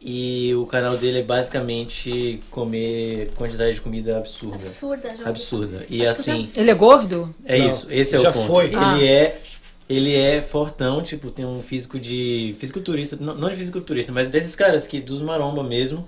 E 0.00 0.54
o 0.54 0.66
canal 0.66 0.98
dele 0.98 1.20
é 1.20 1.22
basicamente 1.22 2.42
comer 2.50 3.30
quantidade 3.36 3.74
de 3.74 3.80
comida 3.80 4.18
absurda. 4.18 4.56
Absurda, 4.56 5.16
já 5.16 5.28
Absurda. 5.28 5.86
E 5.88 6.02
Acho 6.02 6.02
eu 6.02 6.04
já 6.04 6.10
assim, 6.10 6.50
Ele 6.54 6.70
é 6.70 6.74
gordo? 6.74 7.34
é 7.46 7.58
Não, 7.58 7.68
isso, 7.70 7.86
esse 7.90 8.16
é 8.16 8.20
já 8.20 8.28
o 8.28 8.32
ponto. 8.34 8.46
foi. 8.46 8.66
Ele 8.66 8.76
Ah. 8.76 9.02
é 9.02 9.40
ele 9.88 10.14
é 10.14 10.40
fortão, 10.40 11.02
tipo, 11.02 11.32
tem 11.32 11.44
um 11.44 11.60
físico 11.60 11.98
de 11.98 12.54
fisiculturista, 12.60 13.16
não, 13.20 13.34
não 13.34 13.48
de 13.50 13.56
fisiculturista, 13.56 14.12
mas 14.12 14.28
desses 14.28 14.54
caras 14.54 14.86
que 14.86 15.00
dos 15.00 15.20
maromba 15.20 15.64
mesmo. 15.64 16.06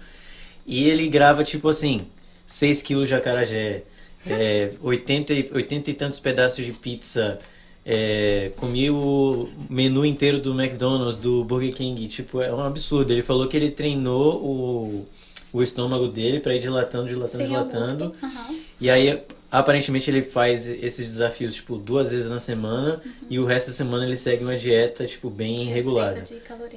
E 0.65 0.85
ele 0.89 1.09
grava 1.09 1.43
tipo 1.43 1.69
assim, 1.69 2.07
6 2.53 2.83
quilos 2.83 3.09
de 3.09 3.15
acarajé, 3.15 3.83
é, 4.27 4.73
80, 4.83 5.33
e- 5.33 5.51
80 5.55 5.91
e 5.91 5.95
tantos 5.95 6.21
pedaços 6.21 6.63
de 6.65 6.73
pizza, 6.73 7.41
é, 7.85 8.53
comi 8.57 8.91
o 8.91 9.49
menu 9.71 10.05
inteiro 10.05 10.39
do 10.39 10.53
McDonald's, 10.53 11.17
do 11.19 11.43
Burger 11.45 11.75
King, 11.75 12.07
tipo, 12.09 12.43
é 12.43 12.53
um 12.53 12.61
absurdo. 12.63 13.11
Ele 13.11 13.23
falou 13.23 13.49
que 13.49 13.57
ele 13.57 13.71
treinou 13.71 14.37
o, 14.45 15.09
o 15.51 15.63
estômago 15.63 16.07
dele 16.09 16.41
pra 16.41 16.55
ir 16.55 16.59
dilatando, 16.61 17.09
dilatando, 17.09 17.37
Sem 17.39 17.47
o 17.47 17.49
dilatando. 17.49 18.15
Aham. 18.23 18.55
E 18.79 18.91
aí, 18.91 19.19
aparentemente, 19.51 20.11
ele 20.11 20.21
faz 20.23 20.69
esses 20.69 21.07
desafios, 21.07 21.55
tipo, 21.55 21.79
duas 21.79 22.13
vezes 22.13 22.29
na 22.29 22.39
semana. 22.39 23.01
E 23.31 23.39
o 23.39 23.47
resto 23.47 23.69
da 23.69 23.73
semana 23.73 24.05
ele 24.05 24.17
segue 24.17 24.45
uma 24.45 24.57
dieta, 24.59 25.07
tipo, 25.07 25.31
bem 25.31 25.65
regulada. 25.71 26.23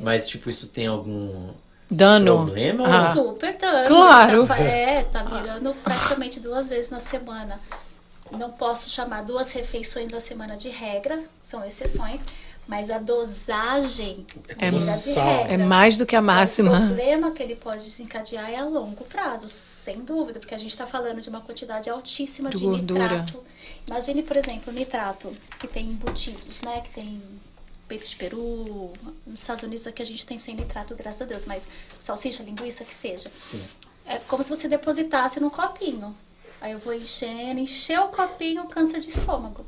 Mas, 0.02 0.26
tipo, 0.26 0.50
isso 0.50 0.70
tem 0.70 0.88
algum 0.88 1.50
Dano. 1.90 2.46
problema? 2.46 2.84
Ah. 2.88 3.14
Super 3.14 3.58
dano. 3.58 3.88
Claro. 3.88 4.48
Tá, 4.48 4.60
é, 4.60 5.04
tá 5.04 5.24
virando 5.24 5.74
praticamente 5.84 6.40
duas 6.40 6.70
vezes 6.70 6.90
na 6.90 7.00
semana. 7.00 7.60
Não 8.32 8.50
posso 8.52 8.90
chamar 8.90 9.22
duas 9.24 9.52
refeições 9.52 10.10
na 10.10 10.20
semana 10.20 10.58
de 10.58 10.70
regra, 10.70 11.20
são 11.42 11.64
exceções, 11.64 12.22
mas 12.68 12.90
a 12.90 12.98
dosagem 12.98 14.26
É 14.60 14.72
vira 14.72 14.78
de 14.78 14.84
sal. 14.84 15.24
regra. 15.24 15.54
É 15.54 15.58
mais 15.58 15.96
do 15.98 16.06
que 16.08 16.16
a 16.16 16.20
O 16.20 16.24
máxima. 16.24 16.72
problema 16.88 17.30
que 17.32 17.44
ele 17.44 17.56
pode 17.56 17.84
desencadear 17.84 18.50
é 18.50 18.56
a 18.58 18.66
longo 18.66 19.04
prazo, 19.06 19.48
sem 19.48 20.00
dúvida, 20.02 20.40
porque 20.40 20.56
a 20.56 20.58
gente 20.58 20.72
está 20.72 20.88
falando 20.88 21.22
de 21.22 21.30
uma 21.30 21.40
quantidade 21.42 21.88
altíssima 21.90 22.50
De 22.50 22.58
de, 22.58 22.66
gordura. 22.66 23.04
nitrato. 23.04 23.44
Imagine, 23.88 24.24
por 24.24 24.36
exemplo, 24.38 24.74
o 24.74 24.76
nitrato 24.76 25.32
que 25.60 25.68
tem 25.68 25.86
embutidos, 25.86 26.62
né? 26.64 26.82
Que 26.84 26.90
tem 26.90 27.22
peito 27.88 28.08
de 28.08 28.16
peru. 28.16 28.92
Nos 29.26 29.42
Estados 29.42 29.64
Unidos 29.64 29.86
aqui 29.88 30.02
a 30.02 30.06
gente 30.06 30.26
tem 30.26 30.38
sem 30.38 30.56
nitrato, 30.56 30.96
graças 30.96 31.22
a 31.22 31.26
Deus, 31.26 31.46
mas 31.46 31.68
salsicha, 32.00 32.44
linguiça, 32.44 32.84
que 32.84 32.94
seja. 32.94 33.32
Sim. 33.38 33.64
É 34.06 34.20
como 34.20 34.44
se 34.44 34.50
você 34.50 34.68
depositasse 34.68 35.40
num 35.40 35.50
copinho. 35.50 36.16
Aí 36.62 36.72
eu 36.72 36.80
vou 36.80 36.94
enchendo, 36.94 37.60
encher 37.60 38.00
o 38.00 38.08
copinho, 38.10 38.66
câncer 38.68 39.00
de 39.02 39.10
estômago. 39.10 39.66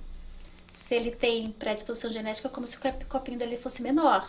Se 0.72 0.95
ele 0.95 1.11
tem 1.11 1.52
predisposição 1.52 2.11
genética, 2.11 2.48
é 2.48 2.52
como 2.52 2.65
se 2.68 2.77
o 2.77 2.80
cop- 2.80 3.06
copinho 3.06 3.38
dele 3.38 3.57
fosse 3.57 3.81
menor. 3.81 4.27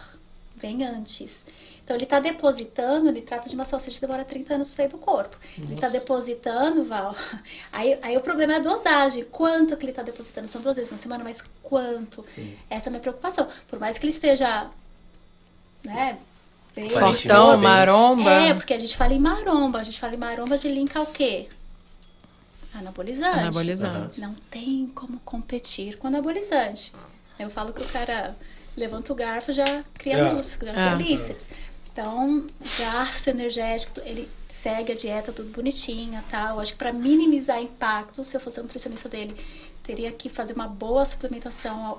Vem 0.56 0.82
antes. 0.84 1.44
Então 1.88 1.96
ele 1.96 2.04
está 2.04 2.20
depositando, 2.20 3.08
ele 3.08 3.22
trata 3.22 3.48
de 3.48 3.54
uma 3.54 3.64
salsicha 3.64 3.94
que 3.94 4.00
demora 4.02 4.22
30 4.22 4.52
anos 4.56 4.66
para 4.68 4.76
sair 4.76 4.88
do 4.88 4.98
corpo. 4.98 5.38
Ele 5.56 5.72
está 5.72 5.88
depositando, 5.88 6.84
Val. 6.84 7.16
Aí, 7.72 7.98
aí 8.02 8.14
o 8.14 8.20
problema 8.20 8.52
é 8.52 8.56
a 8.56 8.58
dosagem. 8.58 9.24
Quanto 9.24 9.74
que 9.74 9.84
ele 9.86 9.92
está 9.92 10.02
depositando? 10.02 10.46
São 10.48 10.60
duas 10.60 10.76
vezes 10.76 10.92
na 10.92 10.98
semana, 10.98 11.24
mas 11.24 11.42
quanto? 11.62 12.22
Sim. 12.22 12.54
Essa 12.68 12.88
é 12.88 12.90
a 12.90 12.92
minha 12.92 13.00
preocupação. 13.00 13.48
Por 13.68 13.80
mais 13.80 13.96
que 13.96 14.04
ele 14.04 14.12
esteja, 14.12 14.66
né, 15.82 16.18
bem 16.76 16.90
Fortão, 16.90 17.52
bem. 17.52 17.60
maromba. 17.62 18.30
é, 18.32 18.52
porque 18.52 18.74
a 18.74 18.78
gente 18.78 18.94
fala 18.94 19.14
em 19.14 19.18
maromba. 19.18 19.80
A 19.80 19.82
gente 19.84 19.98
fala 19.98 20.12
em 20.12 20.18
maromba 20.18 20.58
de 20.58 20.68
linka 20.68 20.98
ao 20.98 21.06
quê? 21.06 21.48
Anabolizante. 22.74 23.38
Anabolizante. 23.38 24.20
Não 24.20 24.34
tem 24.50 24.86
como 24.94 25.18
competir 25.24 25.96
com 25.96 26.06
anabolizante. 26.08 26.92
Eu 27.38 27.48
falo 27.48 27.72
que 27.72 27.82
o 27.82 27.88
cara 27.88 28.36
levanta 28.76 29.12
o 29.12 29.16
garfo 29.16 29.52
já 29.52 29.82
cria 29.94 30.18
É. 30.18 30.32
músculo, 30.34 30.70
já 30.70 30.92
É. 30.92 30.94
cria 30.96 31.08
bíceps. 31.16 31.48
Então, 32.02 32.44
gasto 32.78 33.26
energético, 33.26 34.00
ele 34.06 34.28
segue 34.48 34.92
a 34.92 34.94
dieta 34.94 35.32
tudo 35.32 35.50
bonitinha, 35.50 36.22
tal. 36.30 36.60
Acho 36.60 36.70
que 36.72 36.78
para 36.78 36.92
minimizar 36.92 37.60
impacto, 37.60 38.22
se 38.22 38.36
eu 38.36 38.40
fosse 38.40 38.60
a 38.60 38.62
nutricionista 38.62 39.08
dele, 39.08 39.34
teria 39.82 40.12
que 40.12 40.28
fazer 40.28 40.52
uma 40.52 40.68
boa 40.68 41.04
suplementação. 41.04 41.98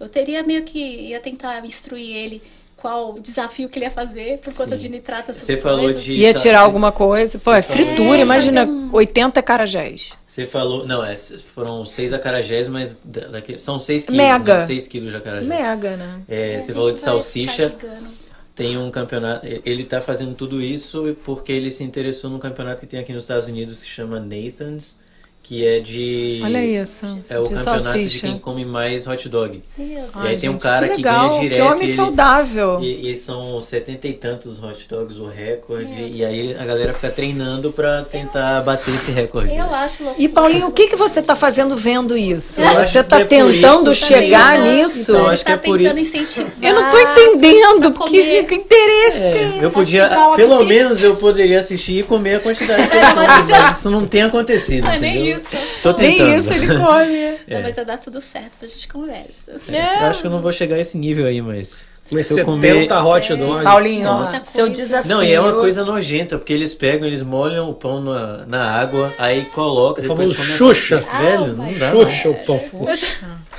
Eu 0.00 0.08
teria 0.08 0.42
meio 0.42 0.64
que 0.64 0.78
ia 0.80 1.20
tentar 1.20 1.64
instruir 1.64 2.16
ele 2.16 2.42
qual 2.76 3.14
o 3.14 3.20
desafio 3.20 3.68
que 3.68 3.78
ele 3.78 3.86
ia 3.86 3.90
fazer 3.92 4.38
por 4.40 4.52
conta 4.52 4.70
Sim. 4.76 4.82
de 4.82 4.88
nitrato. 4.88 5.32
Você 5.32 5.56
falou 5.56 5.82
coisas. 5.82 6.02
de- 6.02 6.14
Ia 6.16 6.34
tirar 6.34 6.58
você- 6.58 6.64
alguma 6.64 6.90
coisa. 6.90 7.38
Pô, 7.38 7.54
é 7.54 7.62
fritura, 7.62 8.18
É, 8.18 8.22
imagina 8.22 8.64
um- 8.66 8.92
80 8.92 9.40
carajés. 9.40 10.14
Você 10.26 10.46
falou. 10.46 10.84
Não, 10.84 11.02
é, 11.04 11.16
foram 11.16 11.86
seis 11.86 12.12
acarajés, 12.12 12.68
mas 12.68 13.00
da- 13.04 13.28
daqui, 13.28 13.56
são 13.56 13.78
seis 13.78 14.04
quilos. 14.06 14.20
Mega. 14.20 14.54
Né? 14.54 14.60
Seis 14.66 14.88
quilos 14.88 15.10
de 15.12 15.16
acarajé. 15.16 15.46
Mega, 15.46 15.96
né? 15.96 16.20
É, 16.28 16.60
você 16.60 16.72
falou 16.72 16.90
de 16.92 16.98
salsicha. 16.98 17.70
ficar 17.70 17.86
gigando. 17.86 18.25
Tem 18.56 18.78
um 18.78 18.90
campeonato. 18.90 19.46
Ele 19.64 19.84
tá 19.84 20.00
fazendo 20.00 20.34
tudo 20.34 20.60
isso 20.62 21.16
porque 21.24 21.52
ele 21.52 21.70
se 21.70 21.84
interessou 21.84 22.30
num 22.30 22.38
campeonato 22.38 22.80
que 22.80 22.86
tem 22.86 22.98
aqui 22.98 23.12
nos 23.12 23.24
Estados 23.24 23.46
Unidos 23.46 23.84
que 23.84 23.88
chama 23.90 24.18
Nathan's, 24.18 25.00
que 25.46 25.64
é 25.64 25.78
de. 25.78 26.40
Olha 26.44 26.64
isso. 26.64 27.06
É 27.30 27.38
o 27.38 27.42
de 27.44 27.50
campeonato 27.50 27.80
salsicha. 27.84 28.08
de 28.26 28.32
quem 28.32 28.38
come 28.40 28.64
mais 28.64 29.06
hot 29.06 29.28
dog. 29.28 29.62
Meu 29.78 29.86
E 29.86 29.98
Ai, 30.14 30.28
aí 30.30 30.36
tem 30.38 30.48
um 30.50 30.54
gente, 30.54 30.62
cara 30.62 30.88
que 30.88 30.96
que, 30.96 31.02
legal, 31.02 31.28
ganha 31.28 31.40
que 31.40 31.48
direto. 31.48 31.64
homem 31.66 31.80
e 31.80 31.84
ele- 31.84 31.92
saudável. 31.96 32.78
E, 32.80 33.12
e 33.12 33.16
são 33.16 33.60
setenta 33.60 34.08
e 34.08 34.12
tantos 34.14 34.60
hot 34.62 34.88
dogs, 34.88 35.20
o 35.20 35.26
recorde. 35.28 35.92
E 36.12 36.24
aí 36.24 36.56
a 36.58 36.64
galera 36.64 36.92
fica 36.94 37.10
treinando 37.10 37.70
pra 37.70 38.02
tentar 38.02 38.60
bater 38.62 38.92
esse 38.92 39.12
recorde. 39.12 39.54
Eu 39.54 39.72
acho 39.72 40.02
loucura. 40.02 40.24
E 40.24 40.28
Paulinho, 40.28 40.66
o 40.66 40.72
que, 40.72 40.88
que 40.88 40.96
você 40.96 41.22
tá 41.22 41.36
fazendo 41.36 41.76
vendo 41.76 42.16
isso? 42.16 42.60
Eu 42.60 42.68
Você 42.82 43.04
tá 43.04 43.16
que 43.18 43.22
é 43.22 43.26
tentando 43.26 43.92
isso 43.92 44.06
chegar 44.06 44.56
também, 44.56 44.76
né? 44.78 44.82
nisso? 44.82 45.02
Então, 45.02 45.20
Ele 45.26 45.30
acho 45.34 45.44
que 45.44 45.50
tá 45.50 45.52
é 45.52 45.56
por 45.58 45.78
tentando 45.78 45.98
isso. 45.98 46.16
incentivar 46.16 46.52
Eu 46.62 46.74
não 46.80 46.90
tô 46.90 46.98
entendendo, 46.98 47.92
comer. 47.92 48.46
que 48.46 48.54
interesse. 48.56 49.18
É, 49.18 49.58
eu 49.62 49.70
podia, 49.70 50.10
pelo 50.34 50.64
menos 50.64 51.00
eu 51.02 51.14
poderia 51.16 51.58
assistir 51.60 52.00
e 52.00 52.02
comer 52.02 52.36
a 52.36 52.40
quantidade 52.40 52.88
que 52.88 52.96
eu 52.96 53.00
como, 53.14 53.26
mas 53.26 53.76
isso 53.78 53.90
não 53.90 54.06
tem 54.06 54.22
acontecido. 54.22 54.84
Não 54.84 54.92
é 54.92 54.98
nem 54.98 55.16
entendeu? 55.16 55.35
Isso. 55.38 55.56
Tô 55.82 55.94
tentando. 55.94 56.28
Nem 56.28 56.38
isso 56.38 56.52
ele 56.52 56.66
come. 56.66 57.36
Não, 57.48 57.62
mas 57.62 57.76
vai 57.76 57.84
dar 57.84 57.98
tudo 57.98 58.20
certo, 58.20 58.64
a 58.64 58.66
gente 58.66 58.88
conversa. 58.88 59.52
É, 59.68 60.02
Eu 60.02 60.06
acho 60.06 60.20
que 60.20 60.26
eu 60.26 60.30
não 60.30 60.40
vou 60.40 60.52
chegar 60.52 60.76
a 60.76 60.80
esse 60.80 60.98
nível 60.98 61.26
aí, 61.26 61.40
mas. 61.40 61.86
Comer 62.08 62.20
eu 62.20 62.24
70 62.24 63.04
hot 63.04 63.26
Sim. 63.26 63.36
dogs. 63.36 63.64
Paulinho, 63.64 64.08
ó, 64.08 64.18
Nossa. 64.18 64.44
seu 64.44 64.68
desafio. 64.68 65.10
Não, 65.10 65.22
e 65.22 65.32
é 65.32 65.40
uma 65.40 65.54
coisa 65.54 65.84
nojenta, 65.84 66.38
porque 66.38 66.52
eles 66.52 66.72
pegam, 66.74 67.06
eles 67.06 67.22
molham 67.22 67.68
o 67.70 67.74
pão 67.74 68.00
na, 68.02 68.46
na 68.46 68.70
água, 68.70 69.12
aí 69.18 69.44
colocam. 69.46 70.04
O 70.04 70.06
famoso 70.06 70.34
Xuxa. 70.34 70.98
Velho, 70.98 71.44
Ah, 71.44 71.46
não 71.48 71.56
mas- 71.64 71.78
dá. 71.78 71.90
Xuxa 71.90 72.30
o 72.30 72.34
pão. 72.34 72.60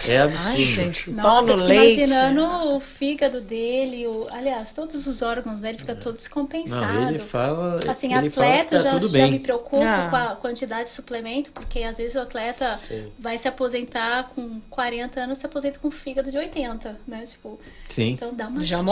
É 0.08 0.20
absurdo. 0.20 0.50
Ai, 0.50 0.56
gente, 0.64 1.12
pão 1.12 1.24
Nossa, 1.24 1.52
eu 1.52 1.58
no 1.58 1.64
fico 1.66 1.76
leite. 1.80 1.96
imaginando 2.04 2.76
o 2.76 2.80
fígado 2.80 3.42
dele, 3.42 4.06
o, 4.06 4.28
aliás, 4.32 4.72
todos 4.72 5.08
os 5.08 5.22
órgãos 5.24 5.60
dele 5.60 5.78
ficam 5.80 5.96
todo 5.96 6.16
descompensado. 6.16 6.94
Não, 6.94 7.10
ele 7.10 7.18
fala. 7.20 7.80
Assim, 7.88 8.14
ele 8.14 8.30
fala 8.30 8.46
que 8.48 8.54
atleta 8.54 8.78
tá 8.78 8.82
já, 8.84 8.92
tudo 8.92 9.10
já 9.18 9.28
me 9.28 9.40
preocupa 9.40 9.84
Ah. 9.84 10.08
com 10.10 10.16
a 10.16 10.36
quantidade 10.36 10.84
de 10.84 10.90
suplemento, 10.92 11.50
porque 11.52 11.82
às 11.82 11.98
vezes 11.98 12.16
o 12.16 12.20
atleta 12.20 12.74
Sim. 12.76 13.08
vai 13.20 13.38
se 13.40 13.48
aposentar 13.48 14.30
com 14.36 14.62
40 14.70 15.20
anos, 15.20 15.40
se 15.40 15.46
aposenta 15.48 15.80
com 15.80 15.90
fígado 15.90 16.30
de 16.30 16.38
80, 16.38 16.96
né? 17.08 17.24
Tipo, 17.26 17.60
Sim. 17.90 18.12
então 18.12 18.34
dá 18.38 18.48
uma 18.48 18.64
Já 18.64 18.78
judiada 18.78 18.92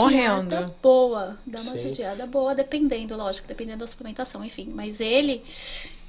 morrendo. 0.56 0.74
boa, 0.82 1.38
dá 1.46 1.60
uma 1.60 1.78
Sim. 1.78 1.88
judiada 1.88 2.26
boa, 2.26 2.54
dependendo, 2.54 3.16
lógico, 3.16 3.46
dependendo 3.48 3.78
da 3.78 3.86
suplementação, 3.86 4.44
enfim. 4.44 4.68
Mas 4.74 5.00
ele, 5.00 5.42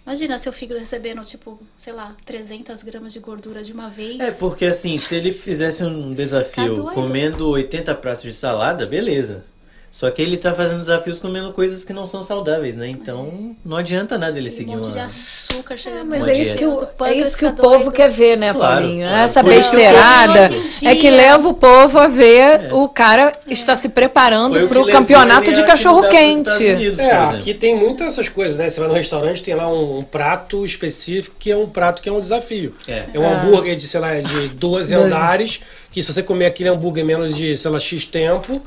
imagina 0.06 0.38
seu 0.40 0.52
fígado 0.52 0.80
recebendo, 0.80 1.22
tipo, 1.24 1.60
sei 1.78 1.94
lá, 1.94 2.16
300 2.26 2.82
gramas 2.84 3.14
de 3.14 3.20
gordura 3.20 3.64
de 3.64 3.72
uma 3.72 3.90
vez. 3.90 4.20
É, 4.20 4.32
porque 4.34 4.66
assim, 4.66 4.98
se 4.98 5.16
ele 5.16 5.32
fizesse 5.32 5.84
um 5.84 6.10
Tá 6.10 6.16
desafio 6.16 6.76
doido. 6.76 6.92
comendo 6.94 7.48
80 7.50 7.94
pratos 7.96 8.24
de 8.24 8.34
salada, 8.34 8.86
beleza. 8.86 9.44
Só 9.90 10.12
que 10.12 10.22
ele 10.22 10.38
tá 10.38 10.54
fazendo 10.54 10.80
desafios 10.80 11.18
comendo 11.20 11.52
coisas 11.52 11.84
que 11.84 11.92
não 11.94 12.06
são 12.06 12.22
saudáveis, 12.22 12.76
né? 12.76 12.88
Então 12.88 13.56
não 13.66 13.78
adianta 13.78 14.18
nada 14.18 14.38
ele 14.38 14.52
seguir 14.52 14.76
monte 14.76 14.92
de 14.92 14.98
uma. 14.98 15.06
açúcar 15.06 15.78
chegando 15.78 16.06
Mas 16.06 16.24
Uma 16.24 16.32
é 16.32 16.42
isso, 16.42 16.56
que 16.56 16.66
o, 16.66 17.06
é 17.06 17.16
isso 17.16 17.38
que 17.38 17.46
o 17.46 17.54
povo 17.54 17.86
doido. 17.86 17.92
quer 17.94 18.10
ver, 18.10 18.38
né, 18.38 18.54
Claro, 18.54 18.82
Paulinho? 18.82 19.08
claro. 19.08 19.24
Essa 19.24 19.42
besteirada 19.42 20.50
é 20.84 20.96
que 20.96 21.10
leva 21.10 21.48
o 21.48 21.54
povo 21.54 21.98
a 22.00 22.08
ver 22.08 22.74
o 22.74 22.88
cara 22.90 23.32
está 23.48 23.76
se 23.76 23.90
preparando 23.90 24.68
para 24.68 24.82
o 24.82 24.86
campeonato 24.88 25.52
de 25.54 25.64
cachorro 25.64 26.08
quente. 26.10 26.50
Unidos, 26.50 27.00
É, 27.00 27.12
aqui 27.12 27.54
tem 27.54 27.76
muitas 27.76 28.08
essas 28.08 28.30
coisas, 28.30 28.58
né? 28.58 28.70
Você 28.70 28.80
vai 28.80 28.90
no 28.90 28.96
restaurante, 28.96 29.42
tem 29.44 29.56
lá 29.56 29.68
um, 29.68 30.00
um 30.00 30.04
prato 30.04 30.66
específico 30.66 31.36
que 31.40 31.52
é 31.52 31.58
um 31.58 31.68
prato 31.68 32.02
que 32.02 32.10
é 32.10 32.12
um 32.12 32.20
desafio. 32.22 32.74
É. 32.88 33.06
um 33.16 33.28
hambúrguer 33.28 33.76
de, 33.76 33.88
sei 33.88 34.00
lá, 34.00 34.20
de 34.20 34.50
12 34.50 34.94
12. 34.94 34.94
andares, 34.94 35.60
que 35.92 36.02
se 36.04 36.14
você 36.14 36.22
comer 36.22 36.46
aquele 36.48 36.70
hambúrguer 36.70 37.04
em 37.04 37.08
menos 37.08 37.36
de, 37.36 37.58
sei 37.58 37.72
lá, 37.72 37.80
X 37.80 38.06
tempo, 38.06 38.62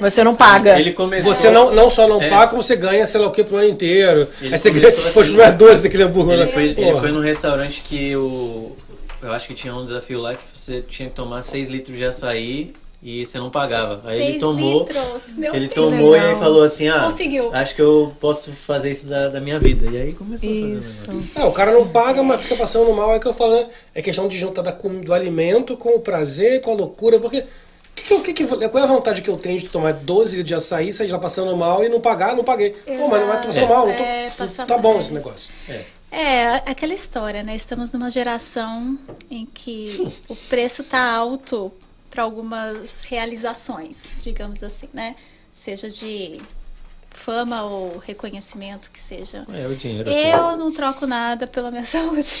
Você 0.00 0.24
não 0.24 0.34
paga. 0.34 0.78
Ele 0.80 0.92
começou. 0.92 1.34
você 1.34 1.50
não, 1.50 1.72
não 1.74 1.90
só 1.90 2.08
não 2.08 2.20
É. 2.20 2.28
paga, 2.30 2.48
como 2.50 2.62
você 2.62 2.74
ganha, 2.76 3.04
sei 3.06 3.20
lá 3.20 3.26
o 3.28 3.30
que, 3.30 3.44
pro 3.44 3.56
ano 3.56 3.68
inteiro. 3.68 4.26
Ele 4.40 4.54
Aí 4.54 4.58
você 4.58 4.70
ganha, 4.70 4.88
assim. 4.88 5.12
comer 5.32 5.52
12 5.52 5.82
daquele 5.82 6.02
hambúrguer. 6.04 6.34
Ele 6.34 6.44
né? 6.46 6.52
foi, 6.52 6.62
ele 6.70 6.98
foi 7.00 7.12
num 7.12 7.20
restaurante 7.20 7.82
que 7.82 8.16
o. 8.16 8.72
Eu 9.22 9.32
acho 9.32 9.46
que 9.48 9.54
tinha 9.54 9.74
um 9.74 9.84
desafio 9.84 10.18
lá 10.20 10.34
que 10.34 10.42
você 10.54 10.80
tinha 10.80 11.08
que 11.08 11.14
tomar 11.14 11.42
6 11.42 11.68
litros 11.68 11.96
de 11.98 12.04
açaí 12.06 12.72
e 13.02 13.24
você 13.24 13.38
não 13.38 13.50
pagava. 13.50 14.00
Aí 14.08 14.16
ele 14.16 14.26
Seis 14.30 14.40
tomou. 14.40 14.78
litros, 14.80 15.34
meu 15.36 15.54
Ele 15.54 15.66
Deus. 15.68 15.74
tomou 15.74 16.16
e 16.16 16.20
legal. 16.20 16.38
falou 16.38 16.62
assim: 16.62 16.88
Ah, 16.88 17.00
Conseguiu. 17.04 17.50
acho 17.52 17.74
que 17.74 17.82
eu 17.82 18.12
posso 18.18 18.50
fazer 18.52 18.90
isso 18.90 19.06
da, 19.08 19.28
da 19.28 19.38
minha 19.40 19.58
vida. 19.58 19.86
E 19.90 20.00
aí 20.00 20.12
começou 20.14 20.48
a 20.48 20.52
fazer. 20.54 20.76
Isso. 20.78 21.06
É, 21.36 21.44
o 21.44 21.52
cara 21.52 21.70
não 21.72 21.86
paga, 21.86 22.22
mas 22.22 22.40
fica 22.40 22.56
passando 22.56 22.90
mal. 22.94 23.14
É 23.14 23.18
que 23.18 23.26
eu 23.26 23.34
falo, 23.34 23.54
né? 23.56 23.66
É 23.94 24.00
questão 24.00 24.26
de 24.26 24.38
juntar 24.38 24.62
da, 24.62 24.72
com- 24.72 25.00
do 25.02 25.12
alimento 25.12 25.76
com 25.76 25.90
o 25.96 26.00
prazer, 26.00 26.62
com 26.62 26.70
a 26.70 26.74
loucura. 26.74 27.18
Porque 27.18 27.44
que 28.04 28.20
que, 28.20 28.32
que, 28.32 28.46
qual 28.68 28.78
é 28.78 28.82
a 28.82 28.86
vontade 28.86 29.22
que 29.22 29.28
eu 29.30 29.36
tenho 29.36 29.58
de 29.58 29.68
tomar 29.68 29.92
12 29.92 30.36
litros 30.36 30.48
de 30.48 30.54
açaí, 30.54 30.92
sair 30.92 31.10
lá 31.10 31.18
passando 31.18 31.56
mal 31.56 31.84
e 31.84 31.88
não 31.88 32.00
pagar? 32.00 32.34
Não 32.36 32.44
paguei. 32.44 32.70
Pô, 32.70 33.08
mas 33.08 33.20
não 33.20 33.28
vai 33.28 33.46
passando 33.46 33.64
É. 33.64 33.68
mal. 33.68 33.86
Não 33.86 33.94
tô, 33.94 34.02
É, 34.02 34.30
tá 34.66 34.78
bom 34.78 34.98
esse 34.98 35.12
negócio. 35.12 35.52
É, 36.12 36.54
aquela 36.70 36.92
história, 36.94 37.42
né? 37.42 37.54
Estamos 37.54 37.92
numa 37.92 38.10
geração 38.10 38.98
em 39.30 39.46
que 39.46 40.12
o 40.28 40.34
preço 40.34 40.82
tá 40.84 41.00
alto 41.14 41.72
para 42.10 42.24
algumas 42.24 43.04
realizações, 43.04 44.16
digamos 44.20 44.62
assim, 44.64 44.88
né? 44.92 45.14
Seja 45.52 45.88
de 45.88 46.40
fama 47.20 47.62
ou 47.62 47.98
reconhecimento 47.98 48.90
que 48.90 48.98
seja. 48.98 49.44
É, 49.52 49.66
o 49.66 49.74
dinheiro. 49.76 50.08
Eu 50.08 50.56
não 50.56 50.72
troco 50.72 51.06
nada 51.06 51.46
pela 51.46 51.70
minha 51.70 51.84
saúde. 51.86 52.34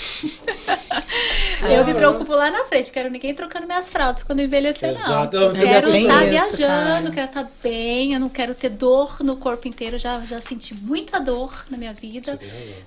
eu 1.70 1.84
me 1.84 1.94
preocupo 1.94 2.32
lá 2.32 2.50
na 2.50 2.64
frente, 2.64 2.90
quero 2.90 3.10
ninguém 3.10 3.34
trocando 3.34 3.66
minhas 3.66 3.90
fraldas 3.90 4.22
quando 4.22 4.40
envelhecer, 4.40 4.90
Exato. 4.90 5.36
não. 5.36 5.42
Eu 5.42 5.48
Eu 5.48 5.52
quero 5.54 5.88
estar 5.90 6.22
Isso, 6.24 6.30
viajando, 6.30 7.02
cara. 7.02 7.10
quero 7.10 7.26
estar 7.26 7.50
bem, 7.62 8.14
eu 8.14 8.20
não 8.20 8.28
quero 8.28 8.54
ter 8.54 8.70
dor 8.70 9.18
no 9.22 9.36
corpo 9.36 9.68
inteiro. 9.68 9.98
Já, 9.98 10.20
já 10.20 10.40
senti 10.40 10.74
muita 10.74 11.20
dor 11.20 11.66
na 11.70 11.76
minha 11.76 11.92
vida. 11.92 12.38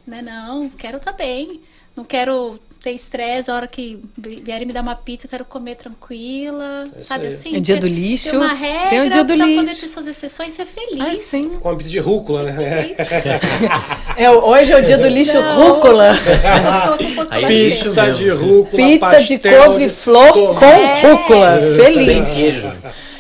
Né? 0.06 0.22
Não, 0.22 0.70
quero 0.70 0.98
estar 0.98 1.14
bem. 1.14 1.62
Não 1.96 2.04
quero 2.04 2.60
ter 2.84 2.92
estresse 2.92 3.50
a 3.50 3.56
hora 3.56 3.66
que 3.66 3.98
vierem 4.18 4.68
me 4.68 4.74
dar 4.74 4.82
uma 4.82 4.94
pizza, 4.94 5.26
eu 5.26 5.30
quero 5.30 5.46
comer 5.46 5.76
tranquila. 5.76 6.86
isso 6.98 7.06
sabe 7.08 7.28
aí. 7.28 7.34
assim? 7.34 7.56
É 7.56 7.60
dia 7.62 7.76
Ter- 7.76 7.80
do 7.82 7.88
lixo, 7.88 8.32
Ter 8.32 8.36
uma 8.38 8.54
regra 8.54 8.90
tem 8.90 9.02
o 9.08 9.10
dia 9.10 9.24
do 9.24 9.36
pra 9.38 9.46
lixo. 9.46 9.62
poder 9.66 9.80
ter 9.80 9.88
suas 9.88 10.08
exceções 10.08 10.52
e 10.52 10.56
ser 10.58 10.66
feliz. 10.66 11.00
Ah, 11.00 11.16
sim. 11.16 11.50
Com 11.62 11.70
uma 11.70 11.78
pizza 11.78 11.90
de 11.90 12.00
rúcula, 12.00 12.44
né? 12.44 12.92
É, 14.18 14.30
hoje 14.36 14.74
é 14.74 14.78
o 14.80 14.84
dia 14.84 14.98
do 14.98 15.08
lixo 15.08 15.34
Não. 15.40 15.56
rúcula. 15.74 16.12
Aí 17.32 17.46
Pizza. 17.48 18.12
De 18.12 18.30
rúcula, 18.30 18.76
Pizza 18.76 19.24
de 19.24 19.40
couve-flor 19.40 20.34
com 20.34 20.54
tomate. 20.56 21.06
rúcula. 21.08 21.60
Sem 21.78 21.94
Feliz. 22.06 22.42
queijo. 22.42 22.74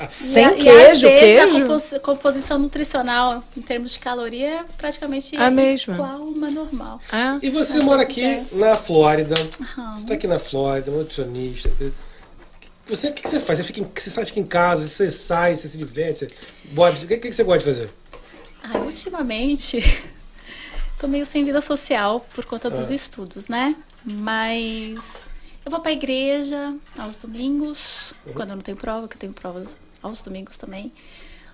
Sem 0.10 0.44
e, 0.44 0.46
a- 0.46 0.52
e 0.52 0.52
às 0.52 1.00
queijo, 1.00 1.08
vezes 1.08 1.22
queijo. 1.22 1.58
a 1.58 1.62
compos- 1.68 1.94
composição 2.02 2.60
nutricional, 2.60 3.44
em 3.58 3.62
termos 3.62 3.92
de 3.94 4.00
caloria, 4.00 4.60
é 4.60 4.64
praticamente 4.78 5.36
A 5.38 5.50
mesma. 5.50 5.94
igual 5.94 6.22
uma 6.22 6.50
normal. 6.52 7.00
Ah, 7.12 7.38
E 7.42 7.50
você 7.50 7.76
Mas 7.78 7.84
mora 7.86 8.02
aqui 8.04 8.16
quiser. 8.16 8.46
na 8.54 8.76
Flórida. 8.76 9.36
Aham. 9.62 9.96
Você 9.96 10.04
está 10.04 10.14
aqui 10.16 10.28
na 10.28 10.40
Flórida, 10.40 10.92
nutricionista. 10.92 11.72
Você, 12.86 13.08
o 13.10 13.14
que, 13.14 13.22
que 13.22 13.30
você 13.30 13.40
faz? 13.40 13.60
Você, 13.60 13.64
fica 13.64 13.80
em, 13.80 13.88
você 13.96 14.10
sai, 14.10 14.26
fica 14.26 14.40
em 14.40 14.46
casa, 14.46 14.86
você 14.88 15.10
sai, 15.10 15.56
você 15.56 15.68
se 15.70 15.78
diverte, 15.78 16.28
você, 16.74 17.06
o 17.06 17.08
que, 17.08 17.18
que 17.18 17.32
você 17.32 17.44
gosta 17.44 17.60
de 17.60 17.66
fazer? 17.66 17.90
Ah, 18.62 18.78
ultimamente, 18.80 19.80
tô 21.00 21.08
meio 21.08 21.26
sem 21.26 21.46
vida 21.46 21.62
social 21.62 22.26
por 22.36 22.44
conta 22.46 22.70
dos 22.70 22.92
Ah. 22.92 22.94
estudos, 22.94 23.48
né? 23.48 23.76
Mas 24.06 25.22
eu 25.66 25.72
vou 25.72 25.80
pra 25.80 25.94
igreja 25.94 26.76
aos 26.98 27.16
domingos, 27.16 28.14
Uhum. 28.26 28.34
quando 28.34 28.50
eu 28.50 28.56
não 28.58 28.62
tenho 28.64 28.76
prova, 28.78 29.08
que 29.08 29.16
eu 29.16 29.20
tenho 29.20 29.34
provas 29.34 29.70
aos 30.04 30.22
domingos 30.22 30.58
também. 30.58 30.92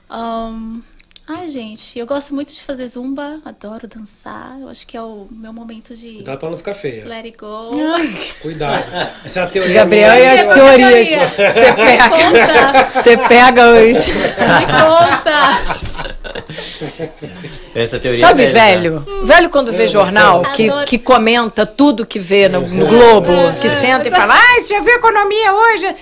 Ahn, 0.10 0.82
ai, 1.28 1.48
gente, 1.50 2.00
eu 2.00 2.08
gosto 2.08 2.34
muito 2.34 2.52
de 2.52 2.64
fazer 2.64 2.88
zumba, 2.88 3.40
adoro 3.46 3.88
dançar. 3.88 4.58
Eu 4.60 4.68
acho 4.68 4.88
que 4.88 4.98
é 4.98 5.02
o 5.02 5.28
meu 5.30 5.54
momento 5.54 5.96
de 5.96 6.16
Cuidado 6.16 6.40
pra 6.40 6.50
não 6.50 6.58
ficar 6.58 6.74
feia. 6.74 7.06
let 7.08 7.26
it 7.26 7.38
go. 7.38 7.70
Cuidado. 8.42 8.84
Essa 9.24 9.42
é 9.42 9.44
a 9.44 9.48
teoria. 9.48 9.76
Gabriel 9.76 10.16
e 10.16 10.28
as 10.28 10.48
teorias. 10.48 11.08
teoria. 11.08 11.50
Você 11.50 11.74
pega, 11.74 12.10
Conta, 12.10 12.88
você 12.90 13.18
pega 13.18 13.70
os. 13.70 14.08
me 14.10 14.66
conta. 14.66 16.00
Essa 17.76 18.00
teoria 18.00 18.20
Sabe, 18.20 18.44
é 18.44 18.48
velho? 18.48 19.06
Velho 19.24 19.50
quando 19.50 19.72
vê 19.72 19.88
jornal, 19.88 20.42
que, 20.54 20.70
que 20.86 20.98
comenta 20.98 21.66
tudo 21.66 22.06
que 22.06 22.20
vê 22.20 22.50
no, 22.50 22.62
no 22.62 22.88
Globo, 22.88 23.32
que 23.62 23.70
senta 23.70 24.08
e 24.10 24.12
fala, 24.12 24.34
ai, 24.36 24.62
você 24.62 24.74
já 24.74 24.82
viu 24.82 24.96
economia 24.96 25.54
hoje? 25.54 25.96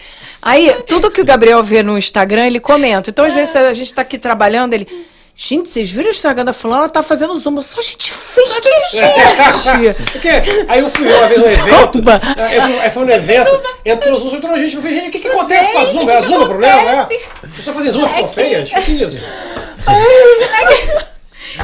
Aí, 0.48 0.74
tudo 0.88 1.12
que 1.12 1.20
o 1.20 1.26
Gabriel 1.26 1.62
vê 1.62 1.84
no 1.84 1.98
Instagram, 1.98 2.48
ele 2.48 2.60
comenta. 2.62 3.10
Então, 3.10 3.26
às 3.26 3.34
vezes, 3.34 3.54
a 3.54 3.74
gente 3.74 3.94
tá 3.94 4.02
aqui 4.02 4.18
trabalhando, 4.18 4.74
ele. 4.74 4.88
Gente, 5.36 5.68
vocês 5.70 5.92
viram 5.92 6.08
o 6.08 6.12
Instagram 6.12 6.46
da 6.46 6.54
fulana? 6.54 6.84
Ela 6.84 6.90
tá 6.90 7.04
fazendo 7.04 7.36
zumba. 7.36 7.62
Só 7.62 7.82
gente 7.82 8.12
feia, 8.14 8.62
gente! 8.62 10.04
Porque 10.12 10.30
aí 10.70 10.80
eu 10.80 10.90
fui 10.90 11.06
uma 11.06 11.28
vez 11.28 11.40
no 11.42 11.46
evento. 11.48 11.98
Zumba. 11.98 12.22
Eu 12.54 12.62
fui, 12.62 12.80
aí 12.80 12.90
foi 12.90 13.06
no 13.06 13.12
evento, 13.12 13.62
entrou 13.86 14.18
Zumba, 14.18 14.38
entrou 14.38 14.58
gente. 14.58 14.76
Eu 14.78 14.82
falei, 14.82 15.00
gente, 15.00 15.10
o 15.10 15.12
que, 15.12 15.20
que 15.20 15.28
acontece 15.28 15.72
com 15.72 15.78
a 15.80 15.84
Zumba? 15.84 16.12
É 16.14 16.18
a 16.18 16.22
Zumba 16.22 16.44
o 16.44 16.48
problema, 16.48 16.82
né? 16.82 17.08
As 17.44 17.56
pessoas 17.56 17.76
fazem 17.76 17.92
Zumba 17.92 18.10
É 18.10 18.24
que- 18.24 18.34
feias? 18.34 18.72
O 18.72 18.74
que 18.74 18.76
é 18.80 19.06
isso? 19.06 19.26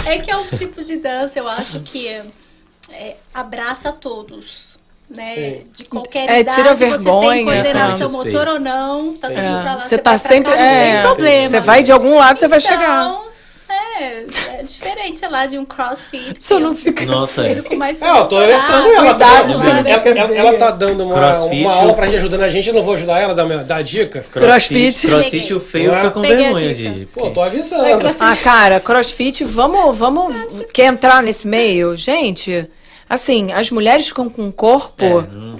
É 0.05 0.17
que 0.17 0.29
é 0.31 0.37
um 0.37 0.45
tipo 0.47 0.83
de 0.83 0.97
dança, 0.97 1.39
eu 1.39 1.47
acho 1.47 1.79
que 1.81 2.07
é, 2.91 3.15
abraça 3.33 3.89
a 3.89 3.91
todos. 3.91 4.72
Né? 5.15 5.33
Sim. 5.33 5.63
De 5.75 5.85
qualquer 5.85 6.29
É, 6.29 6.39
idade, 6.41 6.55
tira 6.55 6.71
a 6.71 6.75
você 6.75 6.85
vergonha, 6.89 7.29
tem 7.31 7.45
coordenação 7.45 8.11
motor 8.11 8.47
ou 8.47 8.59
não, 8.59 9.13
tá 9.13 9.27
tudo 9.27 9.39
pra 9.39 9.63
lá, 9.63 9.79
Você 9.79 9.95
vai 9.95 10.03
tá 10.03 10.17
sempre. 10.17 10.51
cá, 10.51 10.57
não 10.57 10.63
é, 10.65 10.93
tem 10.93 11.01
problema. 11.03 11.49
Você 11.49 11.59
vai 11.59 11.83
de 11.83 11.91
algum 11.91 12.15
lado, 12.17 12.39
você 12.39 12.47
vai 12.47 12.59
chegar. 12.59 13.07
Então, 13.07 13.23
é, 13.99 14.25
é 14.59 14.63
diferente, 14.63 15.19
sei 15.19 15.29
lá, 15.29 15.45
de 15.45 15.57
um 15.57 15.65
crossfit. 15.65 16.35
Você 16.39 16.55
que 16.57 16.63
não 16.63 16.75
fica. 16.75 17.05
Nossa, 17.05 17.43
prefiro 17.43 17.63
com 17.63 17.75
mais 17.75 18.01
É, 18.01 18.09
eu 18.09 18.25
tô 18.25 18.37
alertando 18.37 18.87
ela. 18.89 19.09
Cuidado, 19.09 19.53
tá, 19.53 19.57
mano, 19.59 19.87
ela, 19.87 20.09
ela, 20.09 20.35
ela 20.35 20.57
tá 20.57 20.71
dando 20.71 21.03
uma, 21.03 21.13
Crossfit, 21.13 21.63
uma 21.65 21.73
aula 21.73 21.93
pra 21.93 22.05
gente, 22.07 22.17
ajudando 22.17 22.41
a 22.41 22.49
gente. 22.49 22.67
Eu 22.67 22.73
não 22.73 22.81
vou 22.81 22.95
ajudar 22.95 23.19
ela, 23.19 23.35
dar, 23.35 23.45
dar 23.63 23.83
dica. 23.83 24.21
Crossfit. 24.31 25.07
Crossfit, 25.07 25.53
o 25.53 25.59
feio 25.59 25.91
Ué? 25.91 25.97
fica 25.97 26.11
com 26.11 26.21
vergonha 26.21 26.73
de. 26.73 27.07
Pô, 27.13 27.29
tô 27.29 27.41
avisando. 27.41 27.85
É. 27.85 28.15
Ah, 28.19 28.35
cara, 28.37 28.79
crossfit, 28.79 29.43
vamos, 29.43 29.95
vamos. 29.97 30.35
Quer 30.73 30.85
entrar 30.85 31.21
nesse 31.21 31.47
meio? 31.47 31.95
Gente, 31.95 32.67
assim, 33.13 33.51
as 33.51 33.69
mulheres 33.71 34.07
ficam 34.07 34.29
com 34.29 34.43
um 34.43 34.51
corpo 34.51 35.03
É, 35.03 35.27
não- 35.31 35.53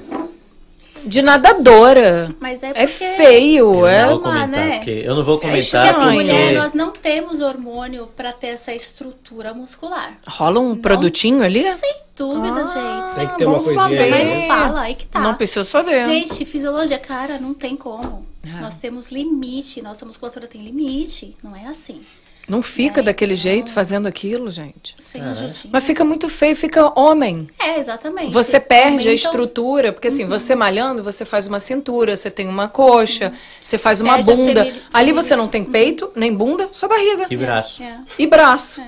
de 1.06 1.22
nadadora. 1.22 2.34
Mas 2.40 2.64
é 2.64 2.72
É 2.76 2.88
feio, 2.88 3.80
eu 3.82 3.88
é. 3.88 4.04
não 4.04 4.10
vou 4.12 4.20
comentar, 4.20 4.48
né? 4.50 4.76
porque 4.78 4.90
eu 4.92 5.16
não 5.16 5.24
vou 5.24 5.36
Acho 5.36 5.42
que 5.42 5.48
comentar 5.50 5.90
assim, 5.90 6.00
porque- 6.00 6.14
mulher, 6.14 6.54
nós 6.54 6.74
não 6.74 6.92
temos 6.92 7.40
hormônio 7.42 8.08
pra 8.16 8.32
ter 8.32 8.48
essa 8.48 8.74
estrutura 8.74 9.54
muscular. 9.54 10.18
Rola 10.28 10.60
um 10.62 10.76
produtinho 10.78 11.44
ali? 11.44 11.62
Sem 11.64 11.96
dúvida, 12.16 12.64
Ah, 12.64 13.04
gente. 13.06 13.16
Tem 13.16 13.28
que 13.28 13.38
ter 13.38 13.46
uma 13.46 13.56
coisinha 13.60 13.82
saber. 13.82 14.00
aí, 14.00 14.12
Mas 14.12 14.24
né? 14.28 14.36
não 14.48 14.48
fala, 14.48 14.82
aí 14.82 14.96
que 14.96 15.06
tá. 15.08 15.20
Não 15.20 15.36
precisa 15.36 15.64
saber. 15.66 16.06
Gente, 16.06 16.46
fisiologia, 16.46 16.98
cara, 17.00 17.38
não 17.38 17.54
tem 17.54 17.76
como. 17.76 18.26
É. 18.46 18.62
Nós 18.62 18.76
temos 18.78 19.10
limite, 19.12 19.82
nossa 19.82 20.06
musculatura 20.06 20.48
tem 20.48 20.62
limite. 20.62 21.36
Não 21.44 21.54
é 21.56 21.66
assim. 21.68 22.02
Não 22.48 22.62
fica 22.62 23.00
É, 23.00 23.04
daquele 23.04 23.34
não. 23.34 23.40
jeito 23.40 23.72
fazendo 23.72 24.06
aquilo, 24.06 24.52
gente. 24.52 24.96
Sem 25.00 25.22
ajudinha. 25.22 25.70
Mas 25.72 25.86
fica 25.86 26.04
muito 26.04 26.28
feio, 26.28 26.56
fica 26.56 26.92
homem. 27.00 27.48
É, 27.58 27.80
exatamente. 27.80 28.32
Você 28.34 28.60
perde 28.60 28.84
a 29.08 29.12
Aumentam- 29.12 29.14
estrutura, 29.14 29.94
porque 29.94 30.10
assim, 30.10 30.26
você 30.28 30.54
malhando, 30.54 31.02
você 31.02 31.24
faz 31.24 31.48
uma 31.48 31.60
cintura, 31.60 32.16
você 32.18 32.30
tem 32.30 32.48
uma 32.50 32.68
coxa, 32.68 33.32
você 33.64 33.78
faz 33.78 34.02
uma 34.02 34.16
Perde 34.16 34.32
a 34.32 34.36
bunda. 34.36 34.74
Ali 34.94 35.12
você 35.14 35.36
não 35.38 35.48
tem 35.48 35.64
peito, 35.64 36.12
nem 36.16 36.34
bunda, 36.34 36.68
só 36.74 36.88
barriga. 36.88 37.28
E 37.30 37.38
braço. 37.38 37.82
É. 37.82 37.98
E 38.20 38.28
braço. 38.28 38.82
É, 38.82 38.88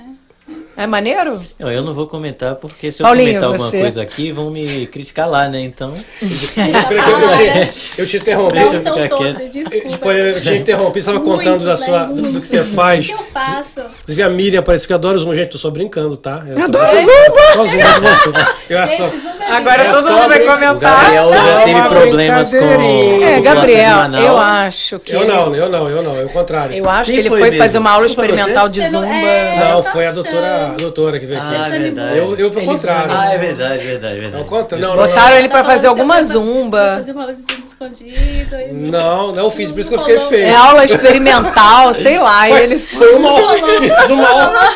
maneiro? 0.84 1.40
Não, 1.60 1.70
eu 1.70 1.82
não 1.82 1.94
vou 1.94 2.08
comentar, 2.08 2.56
porque 2.56 2.90
se 2.90 3.02
eu 3.02 3.06
Paulinho, 3.06 3.28
comentar 3.28 3.48
alguma 3.50 3.70
você? 3.70 3.78
coisa 3.80 4.02
aqui, 4.02 4.32
vão 4.32 4.50
me 4.50 4.86
criticar 4.88 5.28
lá, 5.30 5.48
né? 5.48 5.60
Então. 5.60 5.94
Eu, 6.20 6.98
eu 6.98 7.66
te, 7.66 8.00
eu 8.00 8.06
te 8.06 8.16
interrompi. 8.16 8.54
Não 8.56 8.62
Deixa 8.62 8.76
eu 8.76 8.82
são 8.82 8.94
ficar 8.94 9.08
todos, 9.08 9.38
quieto. 9.38 9.52
desculpa. 9.52 10.08
Eu 10.12 10.40
te 10.42 10.54
interrompi, 10.54 11.00
você 11.00 11.10
estava 11.10 11.24
contando 11.24 11.64
da 11.64 11.76
sua, 11.76 12.06
né? 12.08 12.14
do, 12.14 12.32
do 12.32 12.40
que 12.40 12.46
você 12.48 12.60
O 12.60 12.64
faz. 12.64 13.06
que 13.06 13.12
eu 13.12 13.18
faço? 13.18 13.80
Inclusive 14.02 14.22
a 14.22 14.28
Miriam 14.30 14.62
parece 14.62 14.86
que 14.86 14.92
adora 14.92 15.16
zumba. 15.18 15.34
Gente, 15.34 15.50
tô 15.50 15.58
só 15.58 15.70
brincando, 15.70 16.16
tá? 16.16 16.42
Eu 16.46 16.64
Adoro 16.64 16.92
eu 16.92 16.98
zumba! 17.00 17.52
Só 17.52 17.66
zumba 17.66 17.92
de 17.94 18.00
você. 18.00 18.46
Eu 18.68 18.78
é 18.78 18.86
só... 18.86 19.06
Gente, 19.06 19.16
zumba 19.20 19.30
é 19.30 19.36
Agora 19.48 19.82
É 19.84 19.90
todo 19.92 20.10
mundo 20.10 20.28
vai 20.28 20.38
brin- 20.40 20.48
O 20.48 20.52
comentar. 20.58 20.76
Gabriel 20.80 21.30
já 21.32 21.62
teve 21.62 21.88
problemas 21.88 22.50
com. 22.50 23.22
É, 23.24 23.40
Gabriel, 23.40 23.98
eu 24.20 24.38
acho 24.38 24.98
que. 24.98 25.12
Eu 25.14 25.24
não, 25.24 25.54
eu 25.54 25.68
não, 25.68 25.88
eu 25.88 26.02
não, 26.02 26.16
eu 26.16 26.28
contrário. 26.30 26.74
Eu 26.74 26.90
acho 26.90 27.04
Quem 27.12 27.14
que 27.14 27.20
ele 27.20 27.28
foi 27.30 27.38
foi, 27.50 27.52
fazer 27.56 27.78
uma 27.78 27.92
aula 27.92 28.06
experimental 28.06 28.68
de 28.68 28.88
zumba. 28.88 29.06
é. 29.06 29.60
Não, 29.60 29.84
foi 29.84 30.04
a 30.04 30.10
doutora, 30.10 30.65
a 30.66 30.76
doutora 30.76 31.18
que 31.18 31.26
veio 31.26 31.40
aqui. 31.40 31.54
Ah, 31.56 31.66
é 31.74 31.78
verdade. 31.78 32.18
eu, 32.18 32.36
eu 32.36 32.50
pro 32.50 32.64
contrário. 32.64 33.12
Ah, 33.14 33.32
é 33.32 33.38
verdade, 33.38 33.84
verdade, 33.86 34.16
É 34.16 34.20
verdade. 34.20 34.44
contrário. 34.44 34.86
Não, 34.86 34.96
não, 34.96 35.06
Botaram 35.06 35.30
não. 35.30 35.38
ele 35.38 35.48
pra 35.48 35.58
Tá 35.62 35.64
fazer 35.70 35.86
alguma 35.88 36.14
foi- 36.14 36.22
foi 36.24 36.32
zumba. 36.32 36.94
Fazer 36.98 37.12
uma 37.12 37.20
aula 37.22 37.34
de 37.34 37.40
zumba 37.40 37.62
escondido. 37.64 38.56
e- 38.56 38.72
Não, 38.72 39.32
não 39.32 39.50
fiz, 39.50 39.70
por 39.70 39.80
isso 39.80 39.88
que 39.90 39.96
eu 39.96 40.00
fiquei 40.00 40.18
feio. 40.18 40.46
É 40.46 40.54
aula 40.54 40.84
experimental, 40.84 41.92
sei 41.94 42.18
lá. 42.18 42.48
E 42.48 42.52
ele 42.62 42.78
Foi 42.78 43.14
uma 43.14 43.30
aula. 43.30 43.54
Fiz 43.80 44.10
uma 44.10 44.28
aula. 44.28 44.68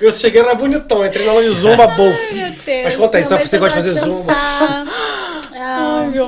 Eu 0.00 0.10
cheguei 0.10 0.40
era 0.40 0.54
bonitão, 0.54 1.06
entrei 1.06 1.24
na 1.24 1.30
aula 1.32 1.42
de 1.44 1.50
zumba 1.50 1.86
bof. 1.86 2.34
Meu 2.34 2.50
Deus. 2.50 2.84
Mas 2.84 2.96
conta 2.96 3.18
aí, 3.18 3.24
você- 3.24 3.34
eu 3.56 3.60
gosta 3.60 3.80
de 3.80 3.86
fazer 3.88 3.92
zumba? 4.00 4.32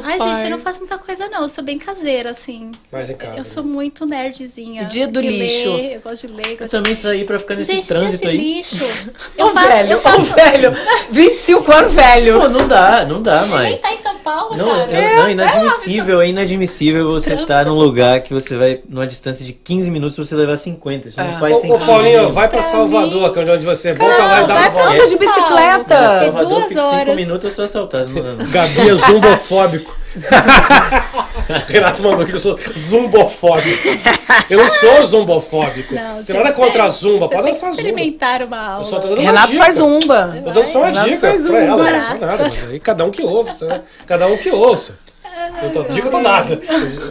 Ah, 0.05 0.09
Ai, 0.10 0.18
pai. 0.18 0.35
gente, 0.35 0.44
eu 0.44 0.51
não 0.51 0.59
faço 0.59 0.81
muita 0.81 0.98
coisa, 0.98 1.28
não. 1.28 1.43
Eu 1.43 1.48
sou 1.48 1.64
bem 1.64 1.78
caseira, 1.78 2.31
assim. 2.31 2.70
Mais 2.93 3.09
em 3.09 3.14
casa. 3.14 3.39
Eu 3.39 3.44
sou 3.44 3.64
muito 3.64 4.05
nerdzinha. 4.05 4.85
Dia 4.85 5.09
do 5.09 5.22
de 5.22 5.28
lixo. 5.28 5.74
ler, 5.74 5.94
eu 5.94 6.01
gosto 6.02 6.26
de 6.26 6.32
ler. 6.35 6.51
Eu 6.52 6.56
Gosto 6.59 6.70
também 6.70 6.94
saí 6.94 7.24
pra 7.24 7.39
ficar 7.39 7.55
de... 7.55 7.60
nesse 7.60 7.72
Gente, 7.72 7.86
trânsito 7.89 8.22
dia 8.28 8.31
de 8.32 8.36
aí. 8.39 8.55
lixo. 8.56 8.76
Eu 9.36 9.51
faço, 9.51 9.68
velho, 9.68 9.93
eu 9.93 10.01
faço... 10.01 10.35
velho. 10.35 10.76
25 11.10 11.72
anos 11.72 11.93
velho. 11.94 12.40
Pô, 12.40 12.48
não 12.48 12.68
dá, 12.68 13.05
não 13.05 13.20
dá 13.22 13.44
mais. 13.47 13.81
tá 13.81 13.93
em 13.93 13.98
São 13.98 14.14
Paulo, 14.18 14.56
Não, 14.56 14.66
cara. 14.68 14.93
eu- 14.93 15.16
não, 15.22 15.31
inadmissível, 15.31 16.20
é 16.22 16.28
inadmissível 16.28 17.10
você 17.10 17.35
estar 17.35 17.64
num 17.66 17.74
lugar 17.74 18.20
que 18.22 18.32
você 18.32 18.56
vai 18.56 18.81
numa 18.89 19.06
distância 19.06 19.44
de 19.44 19.52
15 19.52 19.90
minutos 19.90 20.16
você 20.16 20.35
levar 20.35 20.56
50. 20.56 21.09
Isso 21.09 21.20
É. 21.20 21.24
não 21.32 21.39
faz 21.40 21.56
Ô, 21.56 21.60
sentido. 21.60 21.74
ô 21.82 21.86
Paulinho, 21.86 22.32
vai 22.32 22.48
pra 22.48 22.59
Pra 22.59 22.62
Salvador, 22.70 23.28
mim- 23.28 23.32
que 23.32 23.39
é 23.40 23.52
onde 23.55 23.66
você 23.66 23.93
volta 23.94 24.16
lá 24.16 24.43
e 24.43 24.47
dá 24.47 24.55
uma 24.55 24.60
vai 24.68 24.70
volta. 24.70 25.06
de 25.09 25.18
bicicleta. 25.18 26.18
Salvador, 26.20 26.62
fico 26.62 26.74
5 26.82 26.94
horas. 26.94 27.16
minutos 27.16 27.44
eu 27.44 27.51
sou 27.51 27.64
assaltado. 27.64 28.12
Gabi 28.51 28.89
é 28.90 28.94
zumbofóbico. 28.94 29.93
Renato 31.69 32.03
mandou 32.03 32.23
aqui 32.23 32.31
que 32.31 32.36
eu 32.36 32.41
sou 32.41 32.59
zumbofóbico. 32.77 33.89
Eu 34.49 34.59
não 34.59 34.69
sou 34.69 35.05
zumbofóbico. 35.07 35.95
Não, 35.95 36.23
Tem 36.23 36.36
nada 36.36 36.53
contra 36.53 36.85
a 36.85 36.89
zumba, 36.89 37.28
pode 37.28 37.49
dançar 37.49 37.70
zumba. 37.70 37.81
experimentar 37.82 38.43
uma 38.43 38.59
aula. 38.59 38.81
Eu 38.81 38.85
só 38.85 38.99
tô 39.01 39.09
dando 39.09 39.20
uma 39.20 39.31
Renato 39.31 39.51
dica. 39.53 39.62
faz 39.65 39.74
zumba. 39.77 40.43
Eu 40.47 40.53
dou 40.53 40.65
só 40.65 40.78
uma 40.78 40.86
Renato 40.89 41.09
dica 41.09 41.20
faz 41.28 41.47
pra 41.47 41.61
zumba. 41.61 41.89
ela, 41.89 41.93
não 41.93 42.01
sou 42.01 42.19
nada, 42.19 42.43
mas 42.45 42.69
aí 42.69 42.81
cada 42.81 43.05
um 43.05 43.11
que 43.11 43.23
ouve, 43.23 43.65
né? 43.65 43.82
cada 44.07 44.27
um 44.27 44.36
que 44.36 44.51
ouça. 44.51 44.99
Eu 45.62 45.70
tô, 45.70 45.82
dica 45.84 46.10
tá 46.10 46.20
dada. 46.20 46.60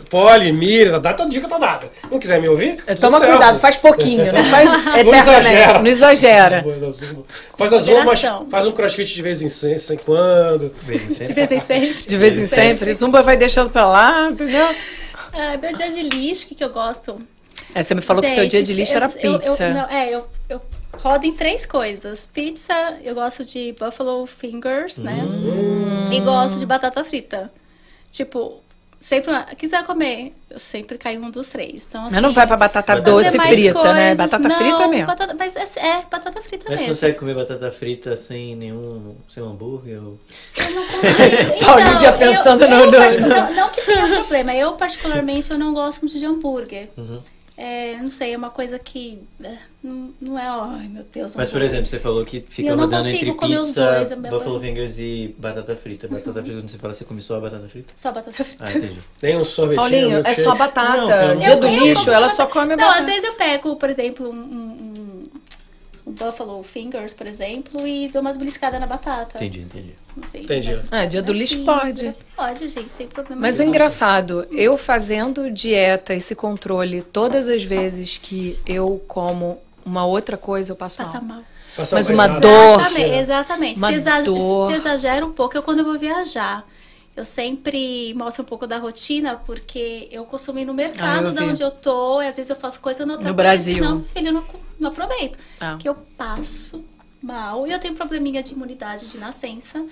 Poli, 0.09 0.51
Mira, 0.51 0.91
tá 0.91 0.99
dada, 0.99 1.25
dica 1.29 1.47
tá 1.47 1.57
dada. 1.57 1.89
Não 2.11 2.19
quiser 2.19 2.41
me 2.41 2.47
ouvir? 2.47 2.77
tudo 2.85 2.99
Toma 2.99 3.19
certo. 3.19 3.31
cuidado, 3.31 3.59
faz 3.59 3.75
pouquinho, 3.77 4.31
não 4.33 4.43
faz 4.45 4.69
eternamente, 4.71 5.17
exagera. 5.17 5.79
não 5.79 5.87
exagera. 5.87 6.65
Faz 7.57 7.73
a 7.73 7.77
zumba, 7.79 8.03
mas 8.05 8.21
Moderação. 8.23 8.47
faz 8.49 8.67
um 8.67 8.71
crossfit 8.71 9.13
de 9.13 9.21
vez 9.21 9.41
em 9.41 9.49
se- 9.49 9.79
sem 9.79 9.97
quando. 9.97 10.69
De 10.69 11.33
vez 11.33 11.51
em 11.51 11.59
sempre. 11.59 11.93
De 12.07 12.17
vez 12.17 12.37
em 12.37 12.45
sempre. 12.45 12.93
Zumba 12.93 13.21
vai 13.21 13.37
deixando 13.37 13.69
pra 13.69 13.85
lá, 13.85 14.29
entendeu? 14.31 14.67
Ah, 15.33 15.57
meu 15.61 15.73
dia 15.73 15.91
de 15.91 16.01
lixo, 16.01 16.45
o 16.45 16.47
que, 16.49 16.55
que 16.55 16.63
eu 16.63 16.69
gosto? 16.69 17.15
É, 17.73 17.81
você 17.81 17.95
me 17.95 18.01
falou 18.01 18.21
que 18.21 18.29
teu 18.29 18.43
Gente, 18.43 18.51
dia 18.51 18.63
de 18.63 18.73
lixo 18.73 18.93
eu- 18.93 18.97
era 18.97 19.11
eu- 19.19 19.31
eu- 19.33 19.39
pizza. 19.39 19.69
não, 19.69 19.89
é, 19.89 20.09
eu, 20.13 20.27
eu 20.47 20.61
rodo 20.99 21.25
em 21.25 21.33
três 21.33 21.65
coisas. 21.65 22.29
Pizza, 22.31 22.73
eu 23.03 23.15
gosto 23.15 23.43
de 23.43 23.73
buffalo 23.79 24.27
fingers, 24.27 24.99
né? 24.99 25.17
E 26.11 26.19
gosto 26.19 26.59
de 26.59 26.65
batata 26.67 27.03
frita. 27.03 27.51
Tipo, 28.13 28.61
sempre, 28.99 29.33
quiser 29.57 29.83
comer, 29.85 30.33
eu 30.49 30.59
sempre 30.59 30.97
caio 30.99 31.19
um 31.19 31.29
dos 31.31 31.49
três. 31.49 31.85
Então, 31.89 32.05
assim, 32.05 32.13
Mas 32.13 32.21
não 32.21 32.31
vai 32.31 32.45
pra 32.47 32.55
batata 32.55 33.01
doce 33.01 33.31
frita, 33.39 33.81
né? 33.93 34.09
coisas- 34.11 34.17
Batata 34.19 34.47
não, 34.47 34.55
frita 34.55 34.87
mesmo. 34.87 35.07
batata- 35.07 35.35
mas 35.37 35.55
é, 35.55 35.63
é, 35.79 36.01
batata 36.09 36.41
frita 36.43 36.65
Mas 36.69 36.79
você 36.79 36.85
mesmo. 36.85 36.87
consegue 36.95 37.17
comer 37.17 37.33
batata 37.33 37.71
frita 37.71 38.15
sem 38.15 38.55
nenhum. 38.55 39.15
sem 39.27 39.41
um 39.43 39.49
hambúrguer? 39.49 39.97
Ou... 40.01 40.17
Eu 40.57 40.71
não 40.75 40.83
consigo. 40.87 41.65
Paulinho 41.65 41.97
já 41.97 42.11
eu- 42.11 42.17
pensando 42.19 42.63
eu, 42.63 42.69
no- 42.69 42.85
no- 42.85 42.91
particu- 42.97 43.27
Não, 43.27 43.53
não 43.53 43.69
que 43.69 43.81
tenha 43.81 44.07
problema. 44.07 44.55
Eu, 44.55 44.71
particularmente, 44.73 45.49
eu 45.51 45.57
não 45.57 45.73
gosto 45.73 46.01
muito 46.01 46.17
de 46.19 46.25
hambúrguer. 46.25 46.89
Uhum. 46.95 47.19
É, 47.55 47.97
não 47.97 48.09
sei, 48.09 48.33
é 48.33 48.37
uma 48.37 48.49
coisa 48.49 48.79
que 48.79 49.21
é, 49.43 49.57
não, 49.83 50.11
não 50.19 50.39
é, 50.39 50.47
ai 50.47 50.87
meu 50.87 51.03
Deus. 51.03 51.35
Mas, 51.35 51.51
por 51.51 51.61
exemplo, 51.61 51.85
você 51.85 51.99
falou 51.99 52.25
que 52.25 52.43
fica 52.49 52.69
Eu 52.69 52.75
não 52.75 52.85
rodando 52.85 53.03
consigo 53.03 53.31
entre 53.31 53.47
pizza, 53.47 53.91
dois, 53.91 54.11
é 54.11 54.15
buffalo 54.15 54.59
fingers 54.59 54.97
e 54.97 55.35
batata 55.37 55.75
frita. 55.75 56.07
Batata 56.07 56.41
frita, 56.41 56.59
quando 56.59 56.69
você 56.69 56.77
fala, 56.79 56.93
você 56.93 57.05
come 57.05 57.21
só 57.21 57.37
a 57.37 57.39
batata 57.41 57.69
frita? 57.69 57.93
Só 57.95 58.11
batata 58.11 58.43
frita. 58.43 58.63
Ah, 58.65 58.71
entendi. 58.71 58.99
Tem 59.19 59.37
um 59.37 59.43
sorvetinho. 59.43 59.81
Paulinho, 59.81 60.21
é 60.25 60.33
só 60.33 60.55
batata. 60.55 61.35
Não, 61.35 61.39
Dia 61.39 61.55
do 61.57 61.67
lixo, 61.67 62.09
ela 62.09 62.27
só 62.27 62.47
come 62.47 62.75
Não, 62.75 62.77
batata. 62.77 62.99
às 63.01 63.05
vezes 63.05 63.23
eu 63.23 63.33
pego, 63.35 63.75
por 63.75 63.89
exemplo, 63.89 64.29
um, 64.31 64.35
um, 64.35 65.23
um 66.05 66.11
buffalo 66.11 66.61
fingers, 66.63 67.13
por 67.13 67.25
exemplo, 67.27 67.87
e 67.87 68.09
dou 68.09 68.21
umas 68.21 68.35
beliscadas 68.37 68.79
na 68.79 68.85
batata. 68.87 69.37
Entendi, 69.37 69.61
entendi. 69.61 69.95
Não 70.17 70.27
sei, 70.27 70.41
Entendi. 70.41 70.71
mas- 70.71 70.87
Ah, 70.91 71.05
dia 71.05 71.21
do 71.23 71.31
mas 71.31 71.39
lixo 71.41 71.55
sim, 71.57 71.63
pode. 71.65 72.15
Pode, 72.35 72.67
gente, 72.67 72.89
sem 72.89 73.07
problema. 73.07 73.41
Mas 73.41 73.55
o 73.55 73.59
nenhum. 73.59 73.69
engraçado, 73.71 74.45
eu 74.51 74.77
fazendo 74.77 75.49
dieta, 75.49 76.13
esse 76.13 76.35
controle, 76.35 77.01
todas 77.01 77.47
as 77.47 77.63
vezes 77.63 78.17
que 78.17 78.59
eu 78.65 79.01
como 79.07 79.57
uma 79.85 80.05
outra 80.05 80.37
coisa, 80.37 80.71
eu 80.71 80.75
passo 80.75 80.97
Passa 80.97 81.19
mal. 81.21 81.37
mal. 81.37 81.43
Passa 81.75 81.95
Mas 81.95 82.07
uma 82.09 82.27
nada. 82.27 82.39
dor. 82.39 82.79
Exatamente, 82.79 83.15
exatamente. 83.15 83.77
Uma 83.79 83.87
Se, 83.89 83.93
exa- 83.95 84.21
dor. 84.21 84.69
se 84.71 84.77
exagera 84.77 85.25
um 85.25 85.31
pouco, 85.31 85.57
eu 85.57 85.63
quando 85.63 85.79
eu 85.79 85.85
vou 85.85 85.97
viajar. 85.97 86.63
Eu 87.15 87.25
sempre 87.25 88.13
mostro 88.15 88.43
um 88.43 88.45
pouco 88.45 88.65
da 88.65 88.79
rotina, 88.79 89.37
porque 89.45 90.07
eu 90.11 90.25
costumo 90.25 90.57
ir 90.59 90.65
no 90.65 90.71
Ah, 90.71 90.75
mercado 90.75 91.27
eu 91.27 91.31
de 91.31 91.43
onde 91.43 91.61
eu 91.61 91.69
tô, 91.69 92.21
e 92.21 92.27
às 92.27 92.35
vezes 92.37 92.49
eu 92.49 92.55
faço 92.55 92.79
coisa 92.79 93.05
no 93.05 93.17
No 93.17 93.33
Brasil. 93.33 93.75
Senão, 93.75 93.97
meu 93.97 94.05
filho, 94.05 94.27
eu 94.29 94.33
não, 94.33 94.43
não 94.79 94.89
aproveito. 94.89 95.37
Ah. 95.61 95.77
Que 95.79 95.87
eu 95.87 95.95
passo 96.17 96.83
mal 97.21 97.67
e 97.67 97.71
eu 97.71 97.79
tenho 97.79 97.93
probleminha 97.93 98.41
de 98.41 98.53
imunidade 98.53 99.07
de 99.07 99.17
nascença. 99.19 99.85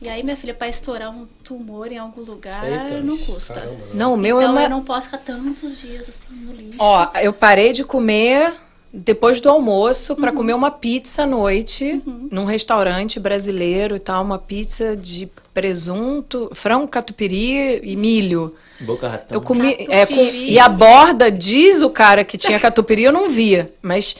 E 0.00 0.08
aí, 0.08 0.22
minha 0.22 0.36
filha, 0.36 0.54
pra 0.54 0.66
estourar 0.68 1.10
um 1.10 1.26
tumor 1.44 1.92
em 1.92 1.98
algum 1.98 2.22
lugar, 2.22 2.64
Eita, 2.64 3.02
não 3.02 3.18
custa. 3.18 3.54
caramba. 3.54 3.84
Não, 3.92 4.14
o 4.14 4.16
meu 4.16 4.38
então, 4.40 4.48
é 4.48 4.52
uma... 4.52 4.62
eu 4.62 4.70
não 4.70 4.82
posso 4.82 5.08
ficar 5.08 5.18
tantos 5.18 5.78
dias 5.78 6.08
assim 6.08 6.32
no 6.32 6.52
lixo. 6.54 6.78
Ó, 6.78 7.10
eu 7.20 7.32
parei 7.34 7.72
de 7.74 7.84
comer 7.84 8.54
depois 8.92 9.40
do 9.40 9.48
almoço 9.48 10.12
Uhum. 10.14 10.20
pra 10.20 10.32
comer 10.32 10.54
uma 10.54 10.70
pizza 10.70 11.22
à 11.22 11.26
noite 11.26 12.02
num 12.30 12.44
restaurante 12.44 13.18
brasileiro 13.20 13.94
e 13.96 13.98
tal, 13.98 14.22
uma 14.24 14.38
pizza 14.38 14.96
de 14.96 15.28
presunto, 15.54 16.50
frango 16.54 16.88
catupiry 16.88 17.80
e 17.82 17.96
milho. 17.96 18.54
Boca 18.80 19.08
ratão. 19.08 19.36
Eu 19.36 19.42
comi, 19.42 19.76
é, 19.90 20.06
com- 20.06 20.14
e 20.14 20.58
a 20.58 20.68
borda 20.68 21.30
diz 21.30 21.82
o 21.82 21.90
cara 21.90 22.24
que 22.24 22.38
tinha 22.38 22.58
catupiry, 22.58 23.02
eu 23.04 23.12
não 23.12 23.28
via, 23.28 23.70
mas 23.82 24.16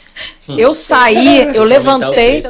eu 0.49 0.75
saí, 0.75 1.57
eu 1.57 1.65
levantei, 1.65 2.43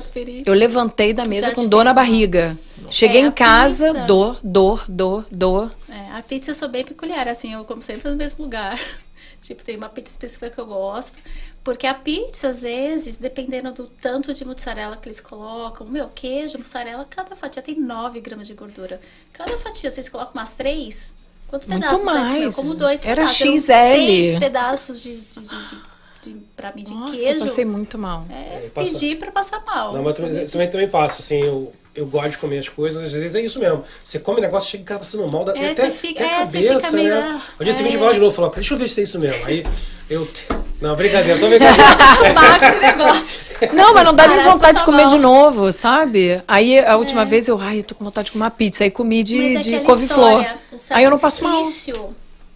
eu 0.44 0.52
levantei 0.52 1.12
da 1.12 1.24
mesa 1.24 1.48
Já 1.48 1.54
com 1.54 1.66
dor 1.68 1.84
na 1.84 1.94
barriga. 1.94 2.58
Cheguei 2.90 3.22
É, 3.22 3.26
em 3.26 3.30
casa, 3.30 3.92
pizza. 3.92 4.06
dor, 4.06 4.38
dor, 4.42 4.84
dor, 4.88 5.24
dor. 5.30 5.70
É, 5.88 6.18
a 6.18 6.22
pizza 6.22 6.50
eu 6.50 6.54
sou 6.56 6.68
bem 6.68 6.84
peculiar, 6.84 7.28
assim, 7.28 7.52
eu 7.54 7.62
como 7.64 7.80
sempre 7.80 8.10
no 8.10 8.16
mesmo 8.16 8.42
lugar. 8.42 8.80
tipo, 9.40 9.64
tem 9.64 9.76
uma 9.76 9.88
pizza 9.88 10.10
específica 10.12 10.50
que 10.50 10.58
eu 10.58 10.66
gosto. 10.66 11.16
Porque 11.62 11.86
a 11.86 11.92
pizza, 11.94 12.48
às 12.48 12.62
vezes, 12.62 13.18
dependendo 13.18 13.70
do 13.72 13.86
tanto 13.86 14.32
de 14.32 14.44
mussarela 14.46 14.96
que 14.96 15.06
eles 15.08 15.20
colocam, 15.20 15.86
meu, 15.86 16.08
queijo, 16.08 16.58
mussarela, 16.58 17.06
cada 17.08 17.36
fatia 17.36 17.60
tem 17.62 17.78
9 17.78 18.18
gramas 18.20 18.46
de 18.46 18.54
gordura. 18.54 18.98
Cada 19.32 19.58
fatia, 19.58 19.90
vocês 19.90 20.08
colocam 20.08 20.32
umas 20.34 20.52
três? 20.54 21.14
Quantos 21.48 21.68
Muito 21.68 21.82
pedaços? 21.82 22.04
mais. 22.04 22.54
Como 22.54 22.74
dois 22.74 23.04
Era 23.04 23.22
pedaços. 23.26 23.36
XL. 23.38 23.58
Seis 23.58 24.38
pedaços 24.38 25.02
de, 25.02 25.16
de, 25.20 25.40
de, 25.40 25.48
de, 25.48 26.32
de- 26.32 26.40
pra 26.56 26.72
mim, 26.72 26.82
de 26.82 26.94
Nossa, 26.94 27.12
queijo. 27.12 27.40
passei 27.40 27.64
muito 27.66 27.98
mal. 27.98 28.24
É, 28.30 28.64
É, 28.66 28.70
passa- 28.74 28.92
pedir 28.92 29.18
pra 29.18 29.30
passar 29.30 29.62
mal. 29.64 29.92
Não, 29.92 30.02
mas 30.02 30.18
eu 30.18 30.24
também, 30.26 30.46
também, 30.46 30.70
também 30.70 30.88
passo, 30.88 31.20
assim, 31.20 31.40
eu, 31.42 31.74
eu 31.94 32.06
gosto 32.06 32.30
de 32.30 32.38
comer 32.38 32.58
as 32.60 32.68
coisas, 32.70 33.02
às 33.04 33.12
vezes 33.12 33.34
é 33.34 33.40
isso 33.42 33.58
mesmo. 33.58 33.84
Você 34.02 34.18
come 34.18 34.38
um 34.38 34.42
negócio, 34.42 34.70
chega 34.70 34.82
em 34.82 34.86
casa 34.86 35.00
passando 35.00 35.28
mal, 35.30 35.44
dá 35.44 35.52
É, 35.54 35.72
até, 35.72 35.90
fica- 35.90 36.24
até 36.24 36.34
a 36.36 36.36
é, 36.40 36.44
cabeça, 36.46 36.80
fica 36.80 36.92
meio, 36.92 37.08
né? 37.10 37.42
No 37.58 37.64
dia 37.64 37.72
seguinte 37.74 37.92
é. 37.92 37.96
eu 37.96 37.98
vou 38.00 38.08
lá 38.08 38.14
de 38.14 38.20
novo, 38.20 38.34
falar, 38.34 38.48
deixa 38.50 38.72
eu 38.72 38.78
ver 38.78 38.88
se 38.88 39.00
é 39.00 39.02
isso 39.04 39.18
mesmo. 39.18 39.44
Aí 39.44 39.62
eu. 40.08 40.26
Não, 40.80 40.96
brincadeira, 40.96 41.38
tô 41.38 41.46
brincando. 41.48 41.72
Apaga 42.30 42.68
esse 42.70 42.80
negócio. 42.80 43.40
Não, 43.74 43.92
mas 43.92 44.04
não 44.04 44.14
dá 44.14 44.26
nem 44.26 44.40
vontade 44.40 44.78
de 44.78 44.84
comer 44.84 45.02
mal. 45.02 45.10
de 45.10 45.18
novo, 45.18 45.72
sabe? 45.72 46.42
Aí 46.48 46.78
a 46.78 46.96
última 46.96 47.24
vez 47.26 47.46
eu, 47.48 47.60
ai, 47.60 47.80
eu 47.80 47.84
tô 47.84 47.94
com 47.94 48.04
vontade 48.04 48.26
de 48.26 48.32
comer 48.32 48.44
uma 48.44 48.50
pizza. 48.50 48.84
Aí 48.84 48.90
comi 48.90 49.22
de, 49.22 49.56
é 49.56 49.60
de 49.60 49.80
couve-flor. 49.80 50.46
Aí 50.90 51.04
eu 51.04 51.10
não 51.10 51.18
passo 51.18 51.44
mal. 51.44 51.60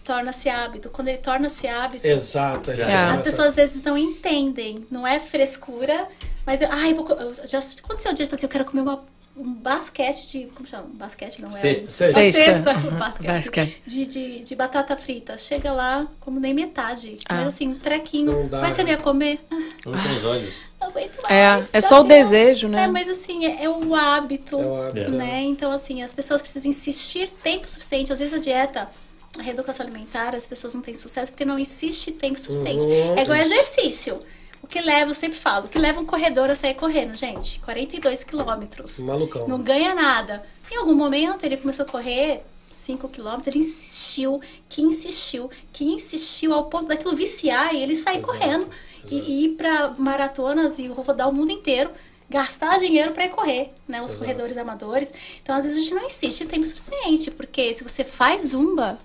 torna-se 0.03 0.49
hábito. 0.49 0.89
Quando 0.89 1.09
ele 1.09 1.17
torna-se 1.17 1.67
hábito, 1.67 2.05
Exato, 2.05 2.73
já 2.75 2.83
É. 2.83 3.09
as 3.11 3.21
pessoas 3.21 3.49
às 3.49 3.55
vezes 3.55 3.83
não 3.83 3.97
entendem. 3.97 4.85
Não 4.89 5.05
é 5.05 5.19
frescura, 5.19 6.07
mas 6.45 6.61
eu, 6.61 6.67
ai, 6.71 6.91
eu 6.91 6.95
vou. 6.95 7.07
eu- 7.09 7.33
Já 7.45 7.59
aconteceu 7.59 8.11
o 8.11 8.15
dia 8.15 8.25
que 8.25 8.33
eu 8.33 8.37
falei 8.37 8.39
assim, 8.39 8.45
eu 8.45 8.49
quero 8.49 8.65
comer 8.65 8.81
uma, 8.81 9.03
um 9.37 9.53
basquete 9.53 10.31
de. 10.31 10.45
Como 10.47 10.67
chama? 10.67 10.87
Basquete 10.93 11.41
não 11.41 11.49
é? 11.49 11.53
Cesta. 11.53 11.85
uma 12.05 12.13
Cesta. 12.13 12.43
cesta, 12.45 12.71
Uhum, 12.73 12.91
basquete. 12.97 13.27
basquete. 13.27 13.81
De, 13.85 14.05
de, 14.05 14.39
de 14.43 14.55
batata 14.55 14.95
frita. 14.95 15.37
Chega 15.37 15.71
lá, 15.73 16.07
como 16.19 16.39
nem 16.39 16.53
metade. 16.53 17.17
Ah. 17.27 17.35
Mas 17.35 17.47
assim, 17.47 17.67
um 17.69 17.75
trequinho. 17.79 18.31
Não 18.31 18.47
dá, 18.47 18.61
mas 18.61 18.75
você 18.75 18.83
não 18.83 18.89
ia 18.91 18.97
comer? 18.97 19.39
Um 19.85 19.91
com 19.91 20.13
os 20.15 20.23
olhos. 20.25 20.67
não 20.79 20.87
aguento 20.87 21.19
É, 21.29 21.47
mais. 21.55 21.75
é 21.75 21.81
já 21.81 21.87
só 21.87 22.01
o 22.01 22.03
desejo, 22.03 22.67
né? 22.67 22.83
É, 22.83 22.87
mas 22.87 23.09
assim, 23.09 23.45
é, 23.45 23.63
é 23.65 23.69
o 23.69 23.93
hábito. 23.93 24.59
É 24.59 24.65
o 24.65 24.83
hábito, 24.87 25.13
Né? 25.13 25.41
Então, 25.43 25.71
assim, 25.71 26.01
as 26.01 26.13
pessoas 26.13 26.41
precisam 26.41 26.69
insistir 26.69 27.29
tempo 27.43 27.69
suficiente. 27.69 28.13
Às 28.13 28.19
vezes 28.19 28.33
a 28.33 28.37
dieta, 28.37 28.89
a 29.37 29.41
reeducação 29.41 29.85
alimentar, 29.85 30.33
as 30.33 30.47
pessoas 30.47 30.73
não 30.73 30.81
têm 30.81 30.93
sucesso 30.93 31.31
porque 31.31 31.43
não 31.45 31.59
insiste 31.59 32.11
tempo 32.13 32.39
suficiente. 32.39 32.83
Uhum, 32.83 33.17
é 33.17 33.21
igual 33.23 33.37
exercício. 33.37 34.19
O 34.65 34.67
que 34.67 34.81
leva, 34.81 35.11
eu 35.11 35.15
sempre 35.15 35.37
falo, 35.37 35.67
o 35.67 35.69
que 35.69 35.77
leva 35.77 36.01
um 36.01 36.05
corredor 36.07 36.49
a 36.49 36.55
sair 36.55 36.73
correndo, 36.73 37.15
gente? 37.15 37.59
42 37.59 38.23
quilômetros. 38.23 38.97
Malucão. 38.97 39.47
Não 39.47 39.61
ganha 39.61 39.93
nada. 39.93 40.43
Em 40.71 40.75
algum 40.77 40.95
momento 40.95 41.43
ele 41.43 41.55
começou 41.55 41.85
a 41.85 41.87
correr 41.87 42.41
5 42.71 43.07
quilômetros, 43.09 43.45
ele 43.45 43.59
insistiu, 43.59 44.41
que 44.67 44.81
insistiu, 44.81 45.51
que 45.71 45.85
insistiu 45.85 46.51
ao 46.51 46.63
ponto 46.63 46.87
daquilo 46.87 47.15
viciar 47.15 47.75
e 47.75 47.83
ele 47.83 47.95
sair 47.95 48.17
Exato, 48.17 48.27
correndo 48.39 48.67
e, 49.03 49.15
exato. 49.15 49.29
e 49.29 49.45
ir 49.45 49.49
para 49.49 49.93
maratonas 49.99 50.79
e 50.79 50.87
rodar 50.87 51.29
o 51.29 51.31
mundo 51.31 51.51
inteiro, 51.51 51.91
gastar 52.27 52.79
dinheiro 52.79 53.11
para 53.11 53.25
ir 53.25 53.29
correr, 53.29 53.71
né? 53.87 54.01
Os 54.01 54.13
Exato. 54.13 54.21
corredores 54.25 54.57
amadores. 54.57 55.13
Então, 55.43 55.55
às 55.55 55.63
vezes 55.63 55.77
a 55.77 55.81
gente 55.83 55.93
não 55.93 56.07
insiste 56.07 56.41
em 56.41 56.47
tempo 56.47 56.65
suficiente, 56.65 57.29
porque 57.29 57.71
se 57.75 57.83
você 57.83 58.03
faz 58.03 58.47
zumba, 58.47 58.97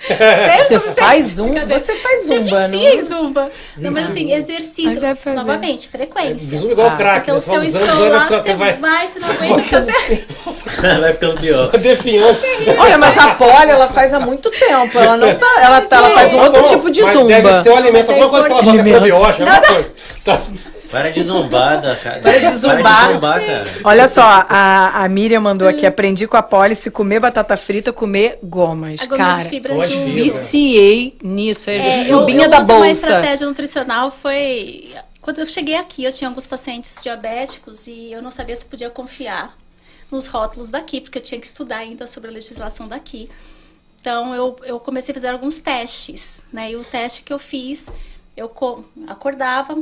Você 0.00 0.80
faz 0.80 1.26
zumba? 1.26 1.50
Brincadeira. 1.50 1.78
Você 1.80 1.94
faz 1.94 2.20
você 2.20 2.26
zumba, 2.38 2.68
vicia 2.68 2.94
em 2.94 2.96
não? 2.98 3.04
zumba. 3.06 3.50
Não, 3.76 3.92
mas 3.92 4.10
assim, 4.10 4.32
exercício, 4.32 5.00
novamente, 5.34 5.88
frequência. 5.88 6.46
Visum 6.46 6.70
igual 6.70 6.88
Ah. 6.88 6.96
crack, 6.96 7.16
Porque 7.16 7.30
né? 7.32 7.36
o 7.36 7.40
Você 7.40 7.50
seu 7.50 7.60
usando, 7.60 7.82
vai 7.82 7.94
escolar, 7.96 8.22
ficando, 8.24 8.42
você 8.42 8.54
vai, 8.54 8.72
vai, 8.74 9.08
você 9.08 9.18
não 9.18 9.28
aguenta 9.54 9.68
fazer. 9.68 10.26
Vai 11.00 11.12
ficando 11.12 11.40
pior. 11.40 11.70
definhando. 11.78 12.38
Olha, 12.78 12.96
mas 12.98 13.18
a 13.18 13.34
Polly, 13.34 13.70
ela 13.70 13.88
faz 13.88 14.14
há 14.14 14.20
muito 14.20 14.50
tempo. 14.50 14.96
Ela 14.98 15.16
não 15.16 15.34
tá. 15.34 15.46
Ela, 15.60 15.84
ela 15.90 16.10
faz 16.10 16.32
um 16.32 16.38
outro 16.38 16.62
tipo 16.64 16.90
de 16.90 17.02
Mas 17.02 17.12
zumba. 17.12 17.26
Deve 17.28 17.52
ser 17.62 17.70
o 17.70 17.76
alimento, 17.76 18.10
é 18.10 18.14
alguma 18.14 18.30
coisa 18.30 18.46
que 18.46 18.52
ela 18.52 18.62
bota 18.62 18.74
Alimento. 18.78 18.96
probiótica, 18.98 19.50
alguma 19.50 19.74
coisa. 19.74 19.94
Para 20.90 21.10
de 21.10 21.22
zombar, 21.22 21.80
da 21.82 21.94
cara. 21.94 22.20
Para 22.20 22.38
de 22.38 22.56
zombar. 22.56 22.82
Para 22.82 23.06
de 23.08 23.12
zombar, 23.14 23.44
cara. 23.44 23.64
Olha 23.84 24.08
só, 24.08 24.22
a, 24.22 25.04
a 25.04 25.08
Miriam 25.08 25.40
mandou 25.40 25.68
aqui: 25.68 25.84
aprendi 25.84 26.26
com 26.26 26.36
a 26.36 26.42
Polly 26.42 26.74
se 26.74 26.90
comer 26.90 27.20
batata 27.20 27.56
frita, 27.56 27.92
comer 27.92 28.38
gomas. 28.42 29.02
A 29.02 29.06
goma 29.06 29.16
Cara, 29.18 29.42
de 29.42 29.48
fibra 29.50 29.86
de 29.86 29.96
viciei 30.12 31.16
nisso. 31.22 31.68
É, 31.70 31.76
É, 31.76 32.02
jubinha 32.04 32.40
eu, 32.40 32.44
eu 32.44 32.48
da 32.50 32.60
uso 32.60 32.72
Uma 32.72 32.78
bolsa. 32.86 32.90
estratégia 33.00 33.46
nutricional 33.46 34.10
foi 34.10 34.94
quando 35.20 35.40
eu 35.40 35.46
cheguei 35.46 35.74
aqui, 35.76 36.04
eu 36.04 36.12
tinha 36.12 36.28
alguns 36.28 36.46
pacientes 36.46 36.96
diabéticos 37.02 37.86
e 37.86 38.10
eu 38.12 38.22
não 38.22 38.30
sabia 38.30 38.56
se 38.56 38.64
podia 38.64 38.88
confiar 38.88 39.54
nos 40.10 40.26
rótulos 40.26 40.68
daqui, 40.68 41.02
porque 41.02 41.18
eu 41.18 41.22
tinha 41.22 41.38
que 41.38 41.46
estudar 41.46 41.78
ainda 41.78 42.06
sobre 42.06 42.30
a 42.30 42.32
legislação 42.32 42.88
daqui. 42.88 43.28
Então 44.00 44.34
eu, 44.34 44.56
eu 44.64 44.80
comecei 44.80 45.12
a 45.12 45.14
fazer 45.14 45.28
alguns 45.28 45.58
testes, 45.58 46.40
né? 46.50 46.70
E 46.70 46.76
o 46.76 46.84
teste 46.84 47.22
que 47.24 47.32
eu 47.32 47.38
fiz, 47.38 47.90
eu 48.34 48.48
co- 48.48 48.82
acordava, 49.06 49.76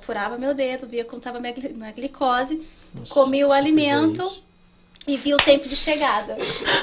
furava 0.00 0.38
meu 0.38 0.54
dedo, 0.54 0.86
via 0.86 1.04
como 1.04 1.18
estava 1.18 1.40
minha, 1.40 1.54
minha 1.74 1.92
glicose, 1.92 2.62
comia 3.08 3.46
o 3.46 3.52
alimento 3.52 4.22
e 5.06 5.16
vi 5.16 5.34
o 5.34 5.36
tempo 5.36 5.68
de 5.68 5.74
chegada. 5.74 6.36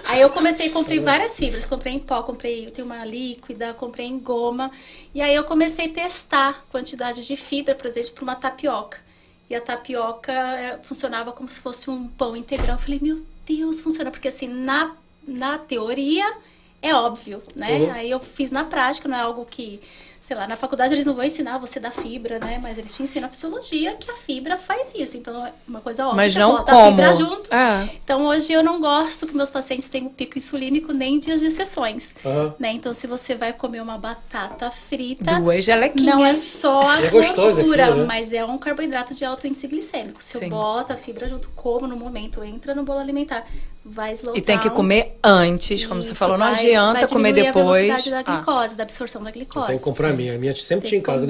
Aí 0.08 0.22
eu 0.22 0.30
comecei, 0.30 0.70
comprei 0.70 1.00
várias 1.00 1.38
fibras, 1.38 1.66
comprei 1.66 1.94
em 1.94 2.00
pó, 2.00 2.22
comprei, 2.22 2.68
eu 2.68 2.72
tenho 2.72 2.86
uma 2.86 3.06
líquida, 3.06 3.74
comprei 3.74 4.08
em 4.08 4.20
goma. 4.20 4.72
E 5.14 5.22
aí 5.22 5.34
eu 5.34 5.44
comecei 5.46 5.86
a 5.86 5.94
testar 5.94 6.66
quantidade 6.72 7.26
de 7.26 7.36
fibra, 7.36 7.76
por 7.76 7.88
exemplo, 7.88 8.12
para 8.12 8.24
uma 8.24 8.36
tapioca. 8.36 9.00
E 9.50 9.56
a 9.56 9.62
tapioca 9.62 10.32
eh, 10.32 10.80
funcionava 10.84 11.32
como 11.32 11.50
se 11.50 11.60
fosse 11.60 11.90
um 11.90 12.08
pão 12.08 12.36
integral. 12.36 12.76
Eu 12.76 12.82
falei, 12.82 13.00
meu 13.02 13.20
Deus, 13.48 13.82
funciona. 13.82 14.12
Porque 14.12 14.28
assim, 14.28 14.48
na, 14.48 14.96
na 15.26 15.58
teoria 15.58 16.36
é 16.82 16.94
óbvio, 16.94 17.42
né? 17.56 17.72
Uhum. 17.80 17.92
Aí 17.92 18.12
eu 18.12 18.20
fiz 18.20 18.52
na 18.52 18.64
prática, 18.64 19.08
não 19.08 19.18
é 19.18 19.22
algo 19.22 19.46
que, 19.46 19.82
sei 20.20 20.36
lá, 20.36 20.46
na 20.48 20.56
faculdade 20.58 20.94
eles 20.94 21.06
não 21.06 21.14
vão 21.14 21.24
ensinar 21.24 21.58
você 21.58 21.80
da 21.80 21.92
fibra, 21.92 22.40
né? 22.44 22.60
Mas 22.62 22.78
eles 22.78 22.94
te 22.94 23.02
ensinam 23.04 23.28
a 23.28 23.32
fisiologia 23.32 23.96
que 23.96 24.12
a 24.12 24.16
fibra 24.16 24.58
faz 24.58 24.94
isso. 24.96 25.18
Então 25.18 25.46
é 25.46 25.54
uma 25.68 25.80
coisa 25.82 26.04
óbvia. 26.06 26.18
Mas 26.18 26.36
não 26.36 26.52
bota 26.52 26.72
como. 26.74 26.86
a 26.86 26.90
fibra 26.90 27.14
junto. 27.16 27.54
É. 27.54 27.90
Então 28.04 28.26
hoje 28.26 28.52
eu 28.52 28.62
não 28.62 28.80
gosto 28.82 29.26
que 29.26 29.36
meus 29.36 29.50
pacientes 29.50 29.88
tenham 29.88 30.10
pico 30.10 30.38
insulínico 30.38 30.92
nem 30.92 31.16
em 31.16 31.20
dias 31.20 31.40
de 31.40 31.50
sessões. 31.52 32.16
Aham. 32.26 32.54
Né? 32.60 32.74
Então 32.74 32.94
se 32.94 33.08
você 33.08 33.34
vai 33.36 33.54
comer 33.54 33.82
uma 33.82 33.98
batata 33.98 34.70
frita, 34.70 35.40
Duas 35.40 35.64
gelequinhas. 35.64 36.16
não 36.16 36.26
é 36.26 36.36
só 36.36 36.82
a 36.90 37.02
E 37.02 37.06
é 37.06 37.10
gordura, 37.10 37.86
aquilo, 37.86 38.02
né? 38.02 38.06
mas 38.06 38.34
é 38.34 38.44
um 38.44 38.58
carboidrato 38.58 39.16
de 39.16 39.24
alto 39.24 39.48
índice 39.48 39.68
glicêmico. 39.68 40.22
Se 40.22 40.38
Sim. 40.38 40.46
eu 40.46 40.50
boto 40.52 40.92
a 40.92 40.98
fibra 40.98 41.30
junto, 41.30 41.50
como 41.56 41.88
no 41.88 41.96
momento, 41.96 42.44
entra 42.44 42.76
no 42.76 42.84
bolo 42.84 43.00
alimentar, 43.00 43.46
vai 43.90 44.14
slow 44.14 44.36
E 44.38 44.42
tem 44.42 44.58
que 44.58 44.70
comer 44.70 45.18
antes, 45.24 45.86
como 45.86 46.02
você 46.02 46.14
falou. 46.14 46.38
Não 46.38 46.46
vai- 46.46 46.56
adianta 46.56 47.00
vai 47.02 47.10
comer 47.10 47.34
depois. 47.34 47.66
A 47.68 47.72
velocidade 47.96 48.10
da 48.12 48.20
Ah. 48.20 48.36
glicose, 48.38 48.76
da 48.76 48.84
absorção 48.84 49.24
da 49.24 49.32
glicose. 49.32 49.68
Tem 49.68 49.78
que 49.78 49.84
comprar 49.84 50.10
a 50.10 50.14
minha. 50.14 50.36
A 50.36 50.38
minha 50.38 50.56
sempre 50.56 50.82
Tem 50.82 50.90
tinha 50.90 51.00
em 51.00 51.02
casa. 51.02 51.28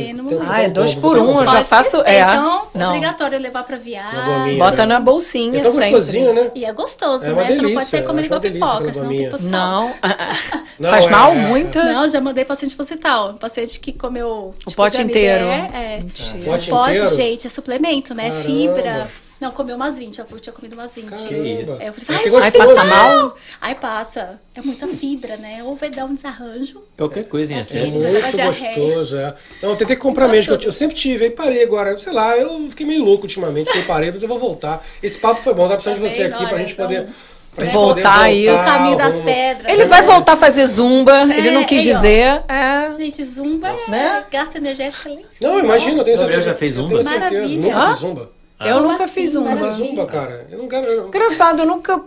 Ah, 0.50 0.62
é 0.62 0.70
dois 0.70 0.94
por 0.96 1.18
um, 1.18 1.40
eu 1.40 1.46
já 1.46 1.54
Pode 1.54 1.66
faço- 1.68 1.98
esquecer, 1.98 2.16
é, 2.18 2.22
Então, 2.22 2.68
não. 2.76 2.88
obrigatório 2.90 3.40
levar 3.40 3.64
pra 3.64 3.78
viagem. 3.78 4.58
Bota 4.58 4.86
na 4.86 5.00
bolsinha 5.00 5.62
É 5.62 5.64
sempre. 5.66 5.92
gostosinho, 5.92 6.34
né? 6.34 6.52
E 6.54 6.66
é 6.66 6.74
gostoso, 6.74 7.26
É 7.26 7.32
uma 7.32 7.42
né? 7.42 7.48
Você 7.48 7.56
não 7.56 7.62
delícia, 7.62 7.76
pode 7.80 7.90
sair 7.90 8.00
eu 8.02 8.06
comendo 8.06 8.20
acho 8.20 8.28
igual 8.28 8.40
delícia 8.40 8.68
pipoca, 8.68 8.94
senão 8.94 8.94
tem 8.94 9.18
gominha. 9.18 9.28
pro 9.30 9.36
hospital. 9.36 9.82
Não. 9.82 9.94
Não, 10.80 10.90
Faz 10.92 11.08
é- 11.08 11.10
mal 11.10 11.32
é- 11.32 11.36
muito? 11.36 11.78
Não, 11.78 12.08
já 12.08 12.22
mandei 12.22 12.46
paciente 12.46 12.76
pro 12.76 12.84
hospital. 12.84 13.34
Paciente 13.34 13.80
que 13.80 13.92
comeu 13.94 14.54
O 14.66 14.72
pote 14.74 14.98
Gummy 14.98 15.10
inteiro. 15.10 15.46
Bear, 15.46 15.76
É. 15.76 15.98
Pote 16.46 16.70
Pode, 16.70 16.94
inteiro? 16.96 17.16
gente, 17.16 17.48
é 17.48 17.50
suplemento, 17.50 18.14
né? 18.14 18.32
Fibra. 18.32 19.08
Não, 19.40 19.52
comeu 19.52 19.76
umas 19.78 19.98
20. 19.98 20.20
Ela 20.20 20.26
falou 20.28 20.38
que 20.38 20.44
tinha 20.44 20.54
comido 20.54 20.74
umas 20.74 20.94
20. 20.96 21.06
Caramba. 21.10 21.38
isso? 21.48 21.78
Aí 21.82 21.88
eu 21.88 21.94
falei, 21.94 22.06
Mas 22.08 22.18
ai, 22.18 22.24
que 22.24 22.36
Ai, 22.36 22.52
gostoso. 22.52 22.76
passa 22.76 22.84
mal? 22.88 23.38
Aí 23.62 23.76
passa. 23.76 24.42
É 24.54 24.62
muita 24.62 24.88
fibra, 24.88 25.38
né? 25.38 25.64
Ou 25.64 25.76
vai 25.76 25.90
dar 25.90 26.06
um 26.06 26.14
desarranjo. 26.14 26.84
Qualquer 26.98 27.24
coisa 27.26 27.54
em 27.54 27.58
É, 27.58 27.62
excesso. 27.62 28.00
vai 28.02 28.12
Muito 28.12 28.38
gostoso, 28.38 29.18
é. 29.18 29.34
Não, 29.64 29.70
eu 29.70 29.76
tentei 29.78 29.96
comprar 29.96 30.26
Então, 30.26 30.36
mesmo. 30.36 30.58
que 30.58 30.66
Eu, 30.66 30.70
eu 30.70 30.74
sempre 30.74 30.96
tive, 30.96 31.24
aí 31.26 31.30
parei 31.32 31.64
agora. 31.64 31.98
Sei 31.98 32.12
lá, 32.12 32.36
eu 32.38 32.68
fiquei 32.70 32.86
meio 32.86 33.04
louco 33.04 33.24
ultimamente, 33.24 33.70
eu 33.76 33.84
parei, 33.84 34.12
mas 34.12 34.22
eu 34.22 34.28
vou 34.28 34.38
voltar. 34.38 34.86
Esse 35.02 35.18
papo 35.18 35.42
foi 35.42 35.54
bom, 35.54 35.64
tá 35.70 35.76
precisando 35.76 35.96
de 35.96 36.10
você 36.10 36.24
aqui 36.24 36.38
pra 36.46 36.48
Olha, 36.48 36.58
gente 36.58 36.74
então, 36.74 36.86
poder. 36.86 37.08
pra 37.56 37.64
gente 37.66 37.74
Voltar 37.74 38.34
isso. 38.34 38.54
O 38.62 38.66
caminho 38.66 38.98
das 38.98 39.20
pedras. 39.22 39.72
Ele 39.74 39.86
vai 39.86 40.02
voltar 40.02 40.34
a 40.34 40.38
fazer 40.38 40.66
zumba, 40.68 41.22
ele 41.34 41.52
não 41.52 41.62
É, 41.62 41.66
quis 41.66 41.86
aí, 41.88 41.94
dizer. 41.94 42.44
É. 42.50 42.94
Gente, 42.98 43.24
zumba 43.24 43.70
é 43.70 43.90
Né? 43.90 44.24
gasta 44.30 44.58
energética 44.58 45.08
lá 45.10 45.16
em 45.16 45.24
cima. 45.30 45.50
Não, 45.50 45.60
imagina, 45.60 45.98
eu 46.00 46.04
tenho 46.04 46.18
certeza. 46.18 46.44
já 46.46 46.54
fez 46.56 46.76
eu 46.76 46.84
zumba? 46.84 46.96
tenho 46.96 47.08
certeza. 47.08 47.36
Maravilha. 47.42 47.62
Nunca 47.74 47.88
fiz 47.90 47.98
zumba. 48.00 48.39
Eu 48.60 48.76
Como 48.78 48.90
nunca 48.92 49.04
assim? 49.06 49.14
fiz 49.14 49.34
Nunca 49.36 49.56
zumba. 49.56 49.66
fiz 49.68 49.76
zumba, 49.76 50.06
cara. 50.08 50.48
Eu 50.52 50.58
não 50.58 50.68
quero. 50.68 50.86
eu- 50.86 51.08
Engraçado, 51.08 51.60
eu 51.60 51.66
nunca. 51.66 52.02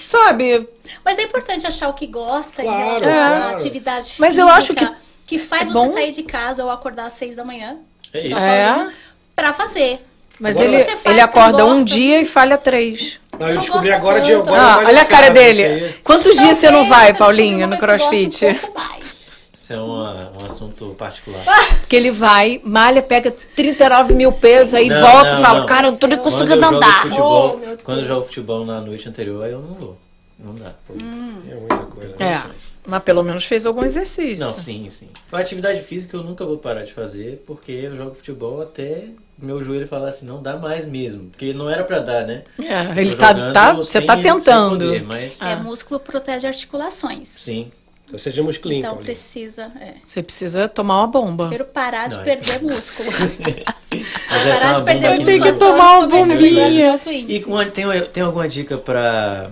Sabe? 0.00 0.68
Mas 1.04 1.18
é 1.18 1.22
importante 1.22 1.66
achar 1.66 1.88
o 1.88 1.92
que 1.92 2.06
gosta 2.06 2.62
Claro, 2.62 2.80
em 2.80 2.84
relação 2.84 3.10
à 3.10 3.38
claro. 3.40 3.54
atividade 3.56 4.06
física. 4.06 4.20
Mas 4.20 4.38
eu 4.38 4.48
acho 4.48 4.74
que 4.74 4.86
que 5.26 5.38
faz 5.38 5.62
é 5.62 5.72
você 5.72 5.72
bom. 5.72 5.92
sair 5.92 6.12
de 6.12 6.22
casa 6.24 6.62
ou 6.64 6.70
acordar 6.70 7.06
às 7.06 7.14
seis 7.14 7.36
da 7.36 7.44
manhã 7.44 7.76
É 8.12 8.26
isso. 8.26 8.36
É. 8.38 8.88
pra 9.34 9.52
fazer. 9.52 10.00
Mas 10.40 10.58
ele, 10.60 10.78
você 10.78 10.96
faz 10.96 11.06
ele 11.06 11.20
acorda 11.20 11.64
um 11.64 11.84
dia 11.84 12.20
e 12.20 12.24
falha 12.24 12.58
três. 12.58 13.20
Não, 13.38 13.48
eu 13.48 13.54
não 13.54 13.60
descobri 13.60 13.92
agora 13.92 14.20
de 14.20 14.32
tanto. 14.32 14.48
agora. 14.48 14.62
Ah, 14.62 14.78
olha 14.78 15.00
a 15.00 15.04
de 15.04 15.10
cara 15.10 15.26
casa, 15.28 15.32
dele. 15.38 15.80
porque- 15.80 16.00
Quantos 16.02 16.36
dias 16.36 16.56
você 16.56 16.66
não 16.70 16.80
Talvez 16.80 16.88
vai, 16.88 17.14
Paulinho, 17.14 17.66
no 17.66 17.78
crossfit? 17.78 18.46
um 18.46 18.54
pouco 18.54 18.78
mais. 18.78 19.21
Isso 19.52 19.72
é 19.72 19.80
uma- 19.80 20.32
um 20.40 20.46
assunto 20.46 20.94
particular. 20.98 21.44
Porque 21.80 21.94
ele 21.94 22.10
vai, 22.10 22.60
malha, 22.64 23.02
pega 23.02 23.30
39 23.30 24.14
mil 24.14 24.32
pesos, 24.32 24.72
aí 24.74 24.88
Não, 24.88 25.00
volta 25.00 25.36
e 25.38 25.42
fala, 25.42 25.60
não. 25.60 25.66
cara, 25.66 25.88
eu 25.88 25.96
tô 25.96 26.06
nem 26.06 26.18
Quando 26.18 26.32
conseguindo 26.32 26.64
andar. 26.66 27.02
futebol, 27.02 27.60
Oh, 27.62 27.76
quando 27.84 27.98
eu 28.00 28.04
jogo 28.06 28.24
futebol 28.24 28.64
na 28.64 28.80
noite 28.80 29.08
anterior, 29.08 29.44
aí 29.44 29.52
eu 29.52 29.60
não 29.60 29.74
vou. 29.74 29.98
Não 30.38 30.54
dá. 30.54 30.72
É 30.90 31.54
muita 31.54 31.76
coisa. 31.86 32.16
É, 32.18 32.42
mas 32.86 33.02
pelo 33.04 33.22
menos 33.22 33.44
fez 33.44 33.64
algum 33.66 33.84
exercício. 33.84 34.44
Não, 34.44 34.52
sim, 34.52 34.88
sim. 34.90 35.08
A 35.30 35.38
atividade 35.38 35.80
física 35.82 36.16
eu 36.16 36.22
nunca 36.24 36.44
vou 36.44 36.56
parar 36.58 36.82
de 36.82 36.92
fazer, 36.92 37.44
porque 37.46 37.70
eu 37.70 37.94
jogo 37.96 38.14
futebol 38.16 38.60
até 38.60 39.04
meu 39.38 39.62
joelho 39.62 39.86
falar 39.86 40.08
assim, 40.08 40.26
não 40.26 40.42
dá 40.42 40.56
mais 40.56 40.84
mesmo. 40.84 41.28
Porque 41.30 41.52
não 41.52 41.68
era 41.70 41.84
pra 41.84 41.98
dar, 42.00 42.26
né? 42.26 42.42
É, 42.58 43.00
ele 43.00 43.14
tá, 43.14 43.52
tá, 43.52 43.72
você 43.74 44.00
tá 44.00 44.16
tentando. 44.16 44.78
poder, 44.86 45.04
mas, 45.04 45.40
É, 45.42 45.54
músculo 45.56 46.00
protege 46.00 46.46
articulações. 46.46 47.28
sim. 47.28 47.70
Então 48.12 48.18
seja 48.18 48.42
musculinho, 48.42 48.84
Então 48.84 48.98
precisa. 48.98 49.72
É. 49.80 49.94
Você 50.06 50.22
precisa 50.22 50.68
tomar 50.68 50.98
uma 50.98 51.06
bomba. 51.06 51.44
Primeiro 51.44 51.64
parar 51.64 52.08
de 52.08 52.16
Não, 52.16 52.20
é. 52.20 52.24
perder 52.24 52.60
músculo. 52.62 53.08
É 53.10 54.52
parar 54.52 54.68
uma 54.68 54.74
de 54.74 54.84
perder 54.84 55.00
bomba 55.00 55.16
músculo. 55.16 55.24
Tem 55.24 55.40
que 55.40 55.48
é 55.48 55.52
tomar 55.54 55.98
uma 55.98 56.06
bombinha. 56.06 56.94
índice. 56.94 57.36
E 57.38 57.42
com, 57.42 57.64
tem, 57.70 57.86
tem 58.12 58.22
alguma 58.22 58.46
dica 58.46 58.76
pra, 58.76 59.50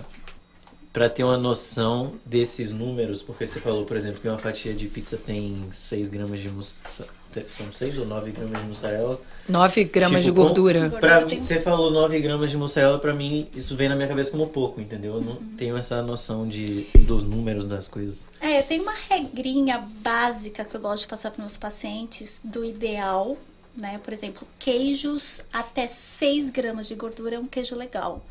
pra 0.92 1.08
ter 1.08 1.24
uma 1.24 1.38
noção 1.38 2.12
desses 2.26 2.70
números? 2.70 3.22
Porque 3.22 3.46
você 3.46 3.58
falou, 3.60 3.86
por 3.86 3.96
exemplo, 3.96 4.20
que 4.20 4.28
uma 4.28 4.36
fatia 4.36 4.74
de 4.74 4.86
pizza 4.88 5.16
tem 5.16 5.66
6 5.72 6.10
gramas 6.10 6.38
de 6.38 6.50
mussarela. 6.50 7.19
São 7.48 7.72
6 7.72 7.98
ou 7.98 8.06
9 8.06 8.32
gramas 8.32 8.60
de 8.60 8.66
mussarela? 8.68 9.20
9 9.48 9.84
gramas 9.84 10.24
Tipo, 10.24 10.34
de 10.36 10.40
gordura. 10.42 10.90
com- 10.90 10.98
Pra 10.98 11.08
Gordura 11.14 11.20
mim, 11.26 11.30
tem- 11.36 11.42
você 11.42 11.60
falou 11.60 11.90
9 11.90 12.18
gramas 12.20 12.50
de 12.50 12.56
mussarela, 12.56 12.98
pra 12.98 13.12
mim 13.14 13.48
isso 13.54 13.76
vem 13.76 13.88
na 13.88 13.94
minha 13.96 14.08
cabeça 14.08 14.30
como 14.30 14.46
pouco, 14.48 14.80
entendeu? 14.80 15.14
Eu 15.14 15.20
não 15.20 15.32
Uhum. 15.32 15.54
tenho 15.56 15.76
essa 15.76 16.02
noção 16.02 16.46
de, 16.48 16.86
dos 17.00 17.22
números 17.24 17.66
das 17.66 17.86
coisas. 17.88 18.26
É, 18.40 18.62
tem 18.62 18.80
uma 18.80 18.94
regrinha 19.08 19.78
básica 20.02 20.64
que 20.64 20.74
eu 20.76 20.80
gosto 20.80 21.02
de 21.02 21.08
passar 21.08 21.30
para 21.30 21.42
meus 21.42 21.56
pacientes 21.56 22.40
do 22.44 22.64
ideal, 22.64 23.36
né? 23.76 24.00
Por 24.02 24.12
exemplo, 24.12 24.46
queijos 24.58 25.42
até 25.52 25.86
6 25.86 26.50
gramas 26.50 26.86
de 26.88 26.94
gordura 26.94 27.36
é 27.36 27.38
um 27.38 27.46
queijo 27.46 27.74
legal. 27.76 28.24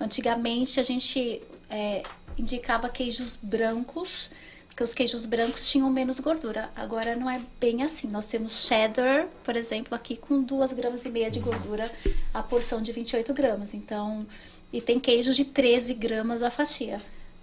Antigamente 0.00 0.78
a 0.78 0.82
gente 0.82 1.42
é, 1.70 2.02
indicava 2.38 2.88
queijos 2.88 3.36
brancos, 3.42 4.30
porque 4.78 4.84
os 4.84 4.94
queijos 4.94 5.26
brancos 5.26 5.68
tinham 5.68 5.90
menos 5.90 6.20
gordura. 6.20 6.70
Agora 6.76 7.16
não 7.16 7.28
é 7.28 7.40
bem 7.58 7.82
assim. 7.82 8.06
Nós 8.06 8.28
temos 8.28 8.64
cheddar, 8.64 9.26
por 9.42 9.56
exemplo, 9.56 9.92
aqui 9.92 10.16
com 10.16 10.40
2 10.40 10.72
gramas 10.72 11.04
e 11.04 11.08
meia 11.08 11.28
de 11.28 11.40
gordura, 11.40 11.90
a 12.32 12.44
porção 12.44 12.80
de 12.80 12.92
28 12.92 13.34
gramas. 13.34 13.74
Então, 13.74 14.24
e 14.72 14.80
tem 14.80 15.00
queijos 15.00 15.34
de 15.34 15.46
13 15.46 15.94
gramas 15.94 16.44
a 16.44 16.50
fatia, 16.50 16.98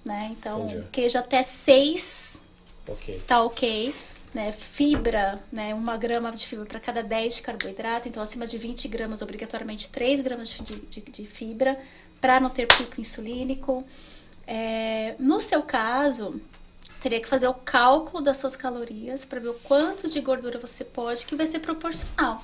né? 0.05 0.29
Então, 0.31 0.63
Entendi. 0.63 0.87
queijo 0.93 1.17
até 1.17 1.43
6 1.43 2.39
Ok. 2.87 3.21
tá 3.27 3.43
ok. 3.43 3.93
Né, 4.33 4.51
fibra, 4.51 5.41
né, 5.51 5.73
uma 5.73 5.95
grama 5.95 6.29
de 6.31 6.45
fibra 6.45 6.65
para 6.65 6.79
cada 6.79 7.01
10 7.01 7.37
de 7.37 7.41
carboidrato, 7.41 8.09
então 8.09 8.21
acima 8.21 8.45
de 8.45 8.57
20 8.57 8.85
gramas, 8.89 9.21
obrigatoriamente 9.21 9.87
3 9.87 10.19
gramas 10.19 10.49
de, 10.49 10.75
de, 10.75 11.01
de 11.01 11.25
fibra, 11.25 11.79
para 12.19 12.39
não 12.41 12.49
ter 12.49 12.67
pico 12.67 12.99
insulínico. 12.99 13.85
É, 14.45 15.15
no 15.19 15.39
seu 15.39 15.63
caso, 15.63 16.39
teria 17.05 17.21
que 17.21 17.27
fazer 17.27 17.47
o 17.47 17.53
cálculo 17.53 18.23
das 18.23 18.37
suas 18.37 18.55
calorias 18.55 19.23
para 19.23 19.39
ver 19.39 19.49
o 19.49 19.53
quanto 19.53 20.09
de 20.09 20.19
gordura 20.21 20.57
você 20.57 20.83
pode, 20.83 21.23
que 21.27 21.35
vai 21.35 21.45
ser 21.45 21.59
proporcional. 21.59 22.43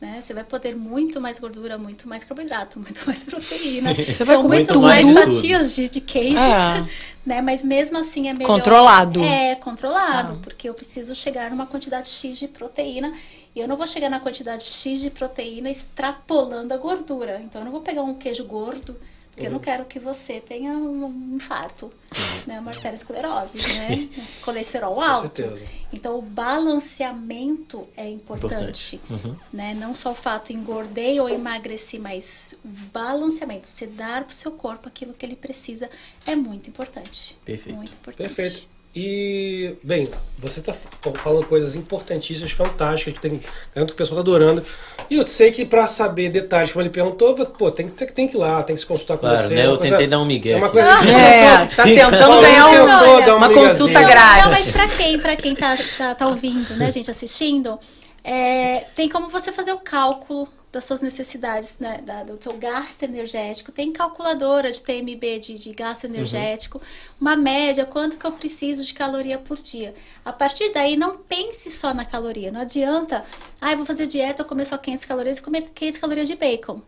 Né? 0.00 0.20
Você 0.22 0.32
vai 0.32 0.44
poder 0.44 0.76
muito 0.76 1.20
mais 1.20 1.40
gordura, 1.40 1.76
muito 1.76 2.08
mais 2.08 2.22
carboidrato, 2.22 2.78
muito 2.86 3.04
mais 3.04 3.24
proteína. 3.24 3.92
Você 4.06 4.22
vai 4.22 4.36
comer 4.36 4.58
muito 4.58 4.74
tudo. 4.74 4.82
mais 4.86 5.12
fatias 5.12 5.74
de, 5.74 5.88
de 5.88 6.00
queijos, 6.00 6.38
É. 6.38 6.86
né? 7.26 7.40
Mas 7.40 7.64
mesmo 7.64 7.98
assim 7.98 8.28
é 8.28 8.32
melhor. 8.32 8.46
Controlado. 8.46 9.24
É, 9.24 9.56
controlado, 9.56 10.38
porque 10.40 10.68
eu 10.68 10.74
preciso 10.74 11.12
chegar 11.12 11.50
numa 11.50 11.66
quantidade 11.66 12.08
X 12.08 12.38
de 12.38 12.46
proteína 12.46 13.12
e 13.56 13.60
eu 13.60 13.66
não 13.66 13.76
vou 13.76 13.88
chegar 13.88 14.08
na 14.08 14.20
quantidade 14.20 14.62
X 14.62 15.00
de 15.00 15.10
proteína 15.10 15.68
extrapolando 15.68 16.72
a 16.72 16.76
gordura. 16.76 17.40
Então 17.42 17.62
eu 17.62 17.64
não 17.64 17.72
vou 17.72 17.80
pegar 17.80 18.02
um 18.02 18.14
queijo 18.14 18.44
gordo, 18.44 18.96
porque 19.36 19.48
eu 19.48 19.50
não 19.50 19.58
quero 19.58 19.84
que 19.84 19.98
você 19.98 20.40
tenha 20.40 20.72
um 20.72 21.34
infarto, 21.36 21.92
né? 22.46 22.58
Uma 22.58 22.70
arteriosclerose, 22.70 23.58
né? 23.76 24.08
Colesterol 24.42 24.98
alto. 24.98 25.36
certeza. 25.36 25.62
Então 25.92 26.18
o 26.18 26.22
balanceamento 26.22 27.86
é 27.94 28.08
importante, 28.08 28.98
né? 29.52 29.74
Não 29.74 29.94
só 29.94 30.12
o 30.12 30.14
fato 30.14 30.54
engordei 30.54 31.20
ou 31.20 31.28
emagreci, 31.28 31.98
mas 31.98 32.56
o 32.64 32.68
balanceamento, 32.68 33.66
você 33.66 33.86
dar 33.86 34.24
pro 34.24 34.34
seu 34.34 34.52
corpo 34.52 34.88
aquilo 34.88 35.12
que 35.12 35.26
ele 35.26 35.36
precisa 35.36 35.90
é 36.26 36.34
muito 36.34 36.70
importante. 36.70 37.36
Perfeito. 37.44 37.76
Muito 37.76 37.92
importante. 37.92 38.34
Perfeito. 38.34 38.75
E, 38.98 39.74
bem, 39.82 40.08
você 40.38 40.62
tá 40.62 40.72
falando 41.22 41.44
coisas 41.44 41.76
importantíssimas, 41.76 42.50
fantásticas, 42.50 43.12
que 43.12 43.20
tem, 43.20 43.40
garanto 43.74 43.90
que 43.90 43.94
o 43.94 43.96
pessoal 43.96 44.16
tá 44.16 44.20
adorando. 44.22 44.62
E 45.10 45.16
eu 45.16 45.26
sei 45.26 45.50
que 45.50 45.66
pra 45.66 45.86
saber 45.86 46.30
detalhes, 46.30 46.72
como 46.72 46.82
ele 46.82 46.88
perguntou, 46.88 47.34
pô, 47.34 47.70
tem, 47.70 47.86
que- 47.86 48.06
tem 48.12 48.26
que 48.26 48.36
ir 48.36 48.38
lá, 48.38 48.62
tem 48.62 48.74
que 48.74 48.80
se 48.80 48.86
consultar 48.86 49.14
com 49.18 49.20
Claro, 49.20 49.36
você. 49.36 49.54
né? 49.54 49.66
Eu 49.66 49.76
tentei 49.76 50.06
dar 50.06 50.18
um 50.18 50.24
migué 50.24 50.52
É 50.52 50.56
uma 50.56 50.66
aqui. 50.68 50.76
coisa 50.78 51.00
de 51.02 51.10
É, 51.10 51.66
tá 51.66 51.82
tentando 51.84 52.40
ganhar 52.40 52.68
um- 52.68 52.84
uma 52.84 53.36
uma 53.36 53.50
consulta 53.52 54.02
grátis. 54.02 54.44
Não, 54.44 54.50
mas 54.50 54.70
pra 54.72 54.88
quem, 54.88 55.18
pra 55.18 55.36
quem 55.36 55.54
tá, 55.54 55.76
tá, 55.98 56.14
tá 56.14 56.26
ouvindo, 56.28 56.74
né, 56.76 56.90
gente, 56.90 57.10
assistindo, 57.10 57.78
é, 58.24 58.84
tem 58.96 59.10
como 59.10 59.28
você 59.28 59.52
fazer 59.52 59.72
o 59.72 59.78
cálculo 59.78 60.48
das 60.76 60.84
suas 60.84 61.00
necessidades, 61.00 61.78
né, 61.78 62.00
da- 62.04 62.22
do 62.22 62.38
seu 62.42 62.52
gasto 62.58 63.02
energético. 63.02 63.72
Tem 63.72 63.90
calculadora 63.90 64.70
de 64.70 64.82
TMB, 64.82 65.38
de, 65.40 65.58
de 65.58 65.72
gasto 65.72 66.04
energético, 66.04 66.80
uma 67.20 67.34
média, 67.36 67.84
quanto 67.86 68.16
que 68.18 68.26
eu 68.26 68.32
preciso 68.32 68.82
de 68.84 68.92
caloria 68.92 69.38
por 69.38 69.56
dia. 69.56 69.94
A 70.24 70.32
partir 70.32 70.72
daí, 70.72 70.96
não 70.96 71.16
pense 71.18 71.70
só 71.70 71.94
na 71.94 72.04
caloria. 72.04 72.52
Não 72.52 72.60
adianta, 72.60 73.24
ah, 73.60 73.72
eu 73.72 73.78
vou 73.78 73.86
fazer 73.86 74.06
dieta, 74.06 74.42
eu 74.42 74.46
comer 74.46 74.66
só 74.66 74.76
500 74.76 75.04
calorias 75.04 75.38
e 75.38 75.42
comer 75.42 75.62
500 75.74 75.98
calorias 75.98 76.28
de 76.28 76.36
bacon. 76.36 76.80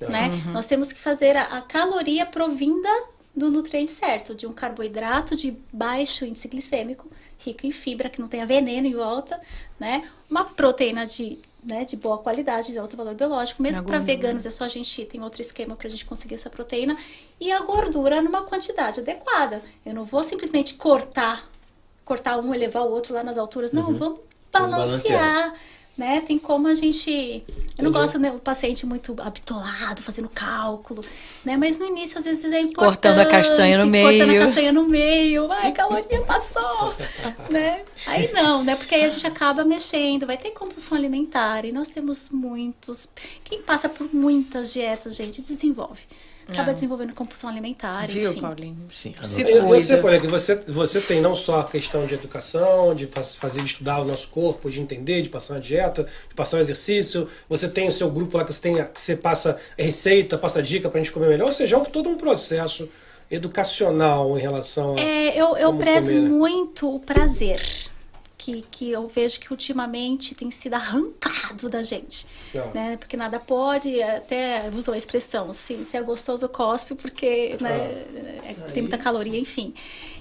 Né? 0.00 0.30
Nós 0.52 0.66
temos 0.66 0.92
que 0.92 0.98
fazer 0.98 1.36
a, 1.36 1.42
a 1.58 1.62
caloria 1.62 2.26
provinda 2.26 2.88
do 3.36 3.50
nutriente 3.50 3.92
certo, 3.92 4.34
de 4.34 4.46
um 4.46 4.52
carboidrato 4.52 5.36
de 5.36 5.56
baixo 5.72 6.24
índice 6.24 6.48
glicêmico, 6.48 7.08
rico 7.38 7.66
em 7.66 7.70
fibra, 7.70 8.08
que 8.08 8.20
não 8.20 8.28
tenha 8.28 8.46
veneno 8.46 8.86
em 8.86 8.94
volta, 8.94 9.40
né? 9.78 10.08
Uma 10.30 10.44
proteína 10.44 11.04
de, 11.04 11.38
né, 11.64 11.84
de 11.84 11.96
boa 11.96 12.18
qualidade, 12.18 12.72
de 12.72 12.78
alto 12.78 12.96
valor 12.96 13.14
biológico. 13.14 13.62
Mesmo 13.62 13.84
para 13.84 13.98
veganos, 13.98 14.44
é 14.46 14.50
só 14.50 14.64
a 14.64 14.68
gente 14.68 15.04
tem 15.06 15.22
outro 15.22 15.40
esquema 15.40 15.74
para 15.74 15.86
a 15.86 15.90
gente 15.90 16.04
conseguir 16.04 16.34
essa 16.34 16.50
proteína. 16.50 16.96
E 17.40 17.50
a 17.50 17.60
gordura 17.60 18.20
numa 18.22 18.42
quantidade 18.42 19.00
adequada. 19.00 19.62
Eu 19.84 19.94
não 19.94 20.04
vou 20.04 20.22
simplesmente 20.22 20.74
cortar, 20.74 21.48
cortar 22.04 22.38
um 22.38 22.54
e 22.54 22.58
levar 22.58 22.82
o 22.82 22.90
outro 22.90 23.14
lá 23.14 23.22
nas 23.22 23.38
alturas. 23.38 23.72
Não, 23.72 23.94
vamos 23.94 24.18
Vamos 24.52 24.70
balancear. 24.70 25.18
balancear. 25.20 25.54
Né? 25.96 26.20
Tem 26.22 26.38
como 26.38 26.66
a 26.66 26.74
gente. 26.74 27.44
Eu 27.78 27.84
não 27.84 27.92
gosto 27.92 28.18
né, 28.18 28.32
o 28.32 28.40
paciente 28.40 28.84
muito 28.84 29.14
habitolado, 29.20 30.02
fazendo 30.02 30.28
cálculo, 30.28 31.02
né? 31.44 31.56
Mas 31.56 31.78
no 31.78 31.86
início, 31.86 32.18
às 32.18 32.24
vezes, 32.24 32.44
é 32.52 32.60
importante. 32.60 32.76
Cortando 32.76 33.18
a 33.20 33.26
castanha 33.26 33.84
no 33.84 33.90
Cortando 33.92 34.28
meio. 34.28 34.42
a 34.42 34.46
castanha 34.46 34.72
no 34.72 34.88
meio. 34.88 35.52
Ai, 35.52 35.68
a 35.68 35.72
caloria 35.72 36.20
passou. 36.22 36.94
né? 37.48 37.82
Aí 38.08 38.32
não, 38.32 38.64
né? 38.64 38.74
Porque 38.74 38.94
aí 38.94 39.04
a 39.04 39.08
gente 39.08 39.24
acaba 39.26 39.64
mexendo, 39.64 40.26
vai 40.26 40.36
ter 40.36 40.50
compulsão 40.50 40.98
alimentar. 40.98 41.64
E 41.64 41.70
nós 41.70 41.88
temos 41.88 42.30
muitos. 42.30 43.08
Quem 43.44 43.62
passa 43.62 43.88
por 43.88 44.12
muitas 44.12 44.72
dietas, 44.72 45.14
gente, 45.14 45.40
desenvolve. 45.42 46.02
Acaba 46.48 46.70
É. 46.70 46.74
desenvolvendo 46.74 47.14
compulsão 47.14 47.48
alimentar, 47.48 48.06
Viu, 48.06 48.30
enfim. 48.30 48.40
Paulinho? 48.40 48.76
Sim, 48.90 49.14
Se. 49.22 49.42
Eu, 49.42 49.72
eu 49.74 49.80
sei. 49.80 49.96
Paulinho, 49.96 50.20
que 50.20 50.26
você, 50.26 50.54
você 50.56 51.00
tem 51.00 51.20
não 51.20 51.34
só 51.34 51.60
a 51.60 51.64
questão 51.64 52.04
de 52.06 52.14
educação, 52.14 52.94
de 52.94 53.06
faz- 53.06 53.34
fazer 53.34 53.62
estudar 53.62 54.00
o 54.00 54.04
nosso 54.04 54.28
corpo, 54.28 54.70
de 54.70 54.80
entender, 54.80 55.22
de 55.22 55.30
passar 55.30 55.54
uma 55.54 55.60
dieta, 55.60 56.06
de 56.28 56.34
passar 56.34 56.58
um 56.58 56.60
exercício. 56.60 57.26
Você 57.48 57.66
tem 57.68 57.88
o 57.88 57.92
seu 57.92 58.10
grupo 58.10 58.36
lá 58.36 58.44
que 58.44 58.52
você, 58.52 58.60
tem, 58.60 58.74
que 58.76 59.00
você 59.00 59.16
passa 59.16 59.56
receita, 59.78 60.36
passa 60.36 60.62
dica 60.62 60.90
pra 60.90 60.98
gente 61.00 61.12
comer 61.12 61.28
melhor. 61.28 61.46
Ou 61.46 61.52
seja, 61.52 61.76
é 61.76 61.78
um- 61.78 61.84
todo 61.84 62.08
um 62.10 62.16
processo 62.18 62.88
educacional 63.30 64.36
em 64.38 64.40
relação 64.40 64.94
a. 64.96 65.00
É, 65.00 65.40
eu, 65.40 65.56
eu 65.56 65.74
prezo 65.76 66.08
comer, 66.10 66.20
né? 66.22 66.28
muito 66.28 66.94
o 66.94 67.00
prazer. 67.00 67.60
Que, 68.44 68.60
que 68.70 68.90
eu 68.90 69.08
vejo 69.08 69.40
que 69.40 69.50
ultimamente 69.50 70.34
tem 70.34 70.50
sido 70.50 70.74
arrancado 70.74 71.70
da 71.70 71.80
gente. 71.82 72.26
Ah. 72.54 72.70
Né? 72.74 72.96
Porque 72.98 73.16
nada 73.16 73.40
pode, 73.40 74.02
até 74.02 74.68
usou 74.76 74.92
a 74.92 74.96
expressão, 74.98 75.50
se, 75.54 75.82
se 75.82 75.96
é 75.96 76.02
gostoso, 76.02 76.46
cospe, 76.48 76.94
porque 76.94 77.56
né, 77.58 77.70
Ah. 78.44 78.50
é- 78.50 78.70
tem 78.72 78.82
muita 78.82 78.98
caloria, 78.98 79.38
enfim. 79.38 79.72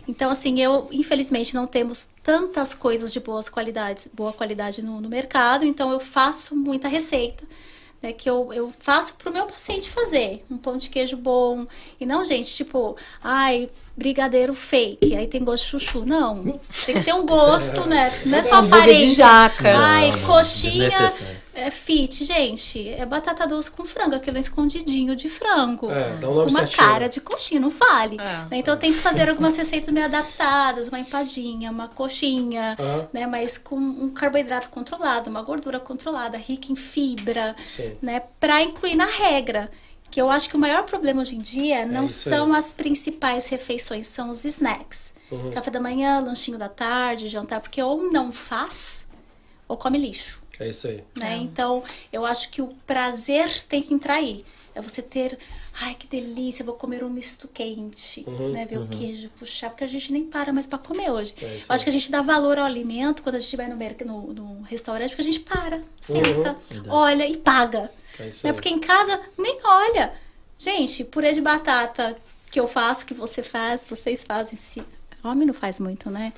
Então, 0.07 0.31
assim, 0.31 0.61
eu, 0.61 0.87
infelizmente, 0.91 1.53
não 1.53 1.67
temos 1.67 2.07
tantas 2.23 2.73
coisas 2.73 3.11
de 3.11 3.19
boas 3.19 3.49
qualidades, 3.49 4.07
boa 4.13 4.31
qualidade 4.31 4.81
no, 4.81 5.01
no 5.01 5.09
mercado, 5.09 5.65
então 5.65 5.91
eu 5.91 5.99
faço 5.99 6.55
muita 6.55 6.87
receita 6.87 7.43
né, 8.03 8.11
que 8.11 8.29
eu, 8.29 8.51
eu 8.51 8.71
faço 8.79 9.15
pro 9.15 9.31
meu 9.31 9.45
paciente 9.45 9.89
fazer. 9.89 10.43
Um 10.51 10.57
pão 10.57 10.77
de 10.77 10.89
queijo 10.89 11.15
bom. 11.15 11.65
E 11.97 12.05
não, 12.05 12.25
gente, 12.25 12.53
tipo, 12.53 12.97
ai, 13.23 13.69
brigadeiro 13.95 14.53
fake, 14.53 15.15
aí 15.15 15.25
tem 15.25 15.41
gosto 15.41 15.63
de 15.63 15.69
chuchu. 15.69 16.05
Não. 16.05 16.41
Tem 16.85 16.95
que 16.95 17.05
ter 17.05 17.13
um 17.13 17.25
gosto, 17.25 17.85
né? 17.87 18.11
Não 18.25 18.37
é 18.37 18.43
só 18.43 18.55
aparência. 18.55 19.15
jaca. 19.15 19.77
Ai, 19.77 20.11
coxinha. 20.25 20.89
É 21.55 21.69
fit, 21.69 22.25
gente, 22.25 22.89
é 22.89 23.05
batata 23.05 23.45
doce 23.45 23.69
com 23.69 23.85
frango, 23.85 24.15
aquele 24.15 24.39
escondidinho 24.39 25.15
de 25.15 25.29
frango. 25.29 25.89
É, 25.91 26.15
dá 26.15 26.27
um 26.29 26.33
nome 26.33 26.51
uma 26.51 26.61
certinho. 26.61 26.87
cara 26.87 27.07
de 27.07 27.21
coxinha, 27.21 27.59
não 27.59 27.69
vale. 27.69 28.15
É. 28.19 28.23
Né? 28.23 28.47
Então 28.53 28.73
eu 28.73 28.79
tento 28.79 28.97
fazer 28.97 29.29
algumas 29.29 29.55
receitas 29.55 29.93
meio 29.93 30.05
adaptadas, 30.05 30.87
uma 30.87 30.99
empadinha, 30.99 31.69
uma 31.69 31.87
coxinha, 31.87 32.75
né? 33.11 33.27
Mas 33.27 33.57
com 33.57 33.75
um 33.75 34.09
carboidrato 34.09 34.69
controlado, 34.69 35.29
uma 35.29 35.41
gordura 35.41 35.79
controlada, 35.79 36.37
rica 36.37 36.71
em 36.71 36.75
fibra, 36.75 37.55
Sim. 37.63 37.95
né? 38.01 38.23
Pra 38.39 38.61
incluir 38.63 38.95
na 38.95 39.05
regra. 39.05 39.69
Que 40.09 40.21
eu 40.21 40.29
acho 40.29 40.47
que 40.47 40.55
o 40.55 40.59
maior 40.59 40.83
problema 40.83 41.21
hoje 41.23 41.35
em 41.35 41.39
dia 41.39 41.87
não 41.87 42.03
É 42.03 42.05
isso 42.05 42.29
são 42.29 42.53
aí. 42.53 42.59
as 42.59 42.71
principais 42.71 43.47
refeições, 43.47 44.05
são 44.05 44.29
os 44.29 44.45
snacks. 44.45 45.11
Uhum. 45.31 45.49
Café 45.49 45.71
da 45.71 45.79
manhã, 45.79 46.19
lanchinho 46.19 46.55
da 46.57 46.69
tarde, 46.69 47.27
jantar, 47.27 47.59
porque 47.59 47.81
ou 47.81 48.11
não 48.11 48.31
faz 48.31 49.07
ou 49.67 49.75
come 49.75 49.97
lixo 49.97 50.42
É 50.59 50.69
isso 50.69 50.87
aí. 50.87 51.03
né? 51.15 51.37
Então, 51.37 51.83
eu 52.11 52.25
acho 52.25 52.49
que 52.49 52.61
o 52.61 52.67
prazer 52.85 53.49
tem 53.63 53.81
que 53.81 53.93
entrar 53.93 54.15
aí. 54.15 54.45
É 54.75 54.81
você 54.81 55.03
ter, 55.03 55.37
ai 55.81 55.93
que 55.93 56.07
delícia, 56.07 56.65
vou 56.65 56.73
comer 56.73 57.03
um 57.03 57.09
misto 57.09 57.47
quente, 57.47 58.23
Uhum, 58.27 58.51
né? 58.51 58.65
Ver 58.65 58.79
o 58.79 58.87
queijo 58.87 59.29
puxar, 59.37 59.69
porque 59.69 59.83
a 59.83 59.87
gente 59.87 60.11
nem 60.11 60.25
para 60.25 60.51
mais 60.51 60.65
pra 60.65 60.79
comer 60.79 61.11
hoje. 61.11 61.35
É 61.39 61.45
eu 61.69 61.75
acho 61.75 61.83
que 61.83 61.89
a 61.89 61.93
gente 61.93 62.09
dá 62.09 62.23
valor 62.23 62.57
ao 62.57 62.65
alimento 62.65 63.21
quando 63.21 63.35
a 63.35 63.39
gente 63.39 63.55
vai 63.55 63.67
no, 63.67 63.75
no, 64.03 64.33
no 64.33 64.61
restaurante, 64.63 65.09
porque 65.09 65.21
a 65.21 65.25
gente 65.25 65.41
para, 65.41 65.79
senta, 66.01 66.55
Verdade. 66.69 66.89
olha 66.89 67.27
e 67.27 67.37
paga. 67.37 67.91
É 68.19 68.29
né? 68.43 68.53
Porque 68.53 68.69
em 68.69 68.79
casa 68.79 69.21
nem 69.37 69.59
olha. 69.63 70.13
Gente, 70.57 71.03
purê 71.03 71.33
de 71.33 71.41
batata 71.41 72.15
que 72.49 72.59
eu 72.59 72.67
faço, 72.67 73.05
que 73.05 73.13
você 73.13 73.43
faz, 73.43 73.85
vocês 73.87 74.23
fazem. 74.23 74.55
Se... 74.55 74.83
Homem 75.23 75.47
não 75.47 75.53
faz 75.53 75.79
muito, 75.79 76.09
né? 76.09 76.33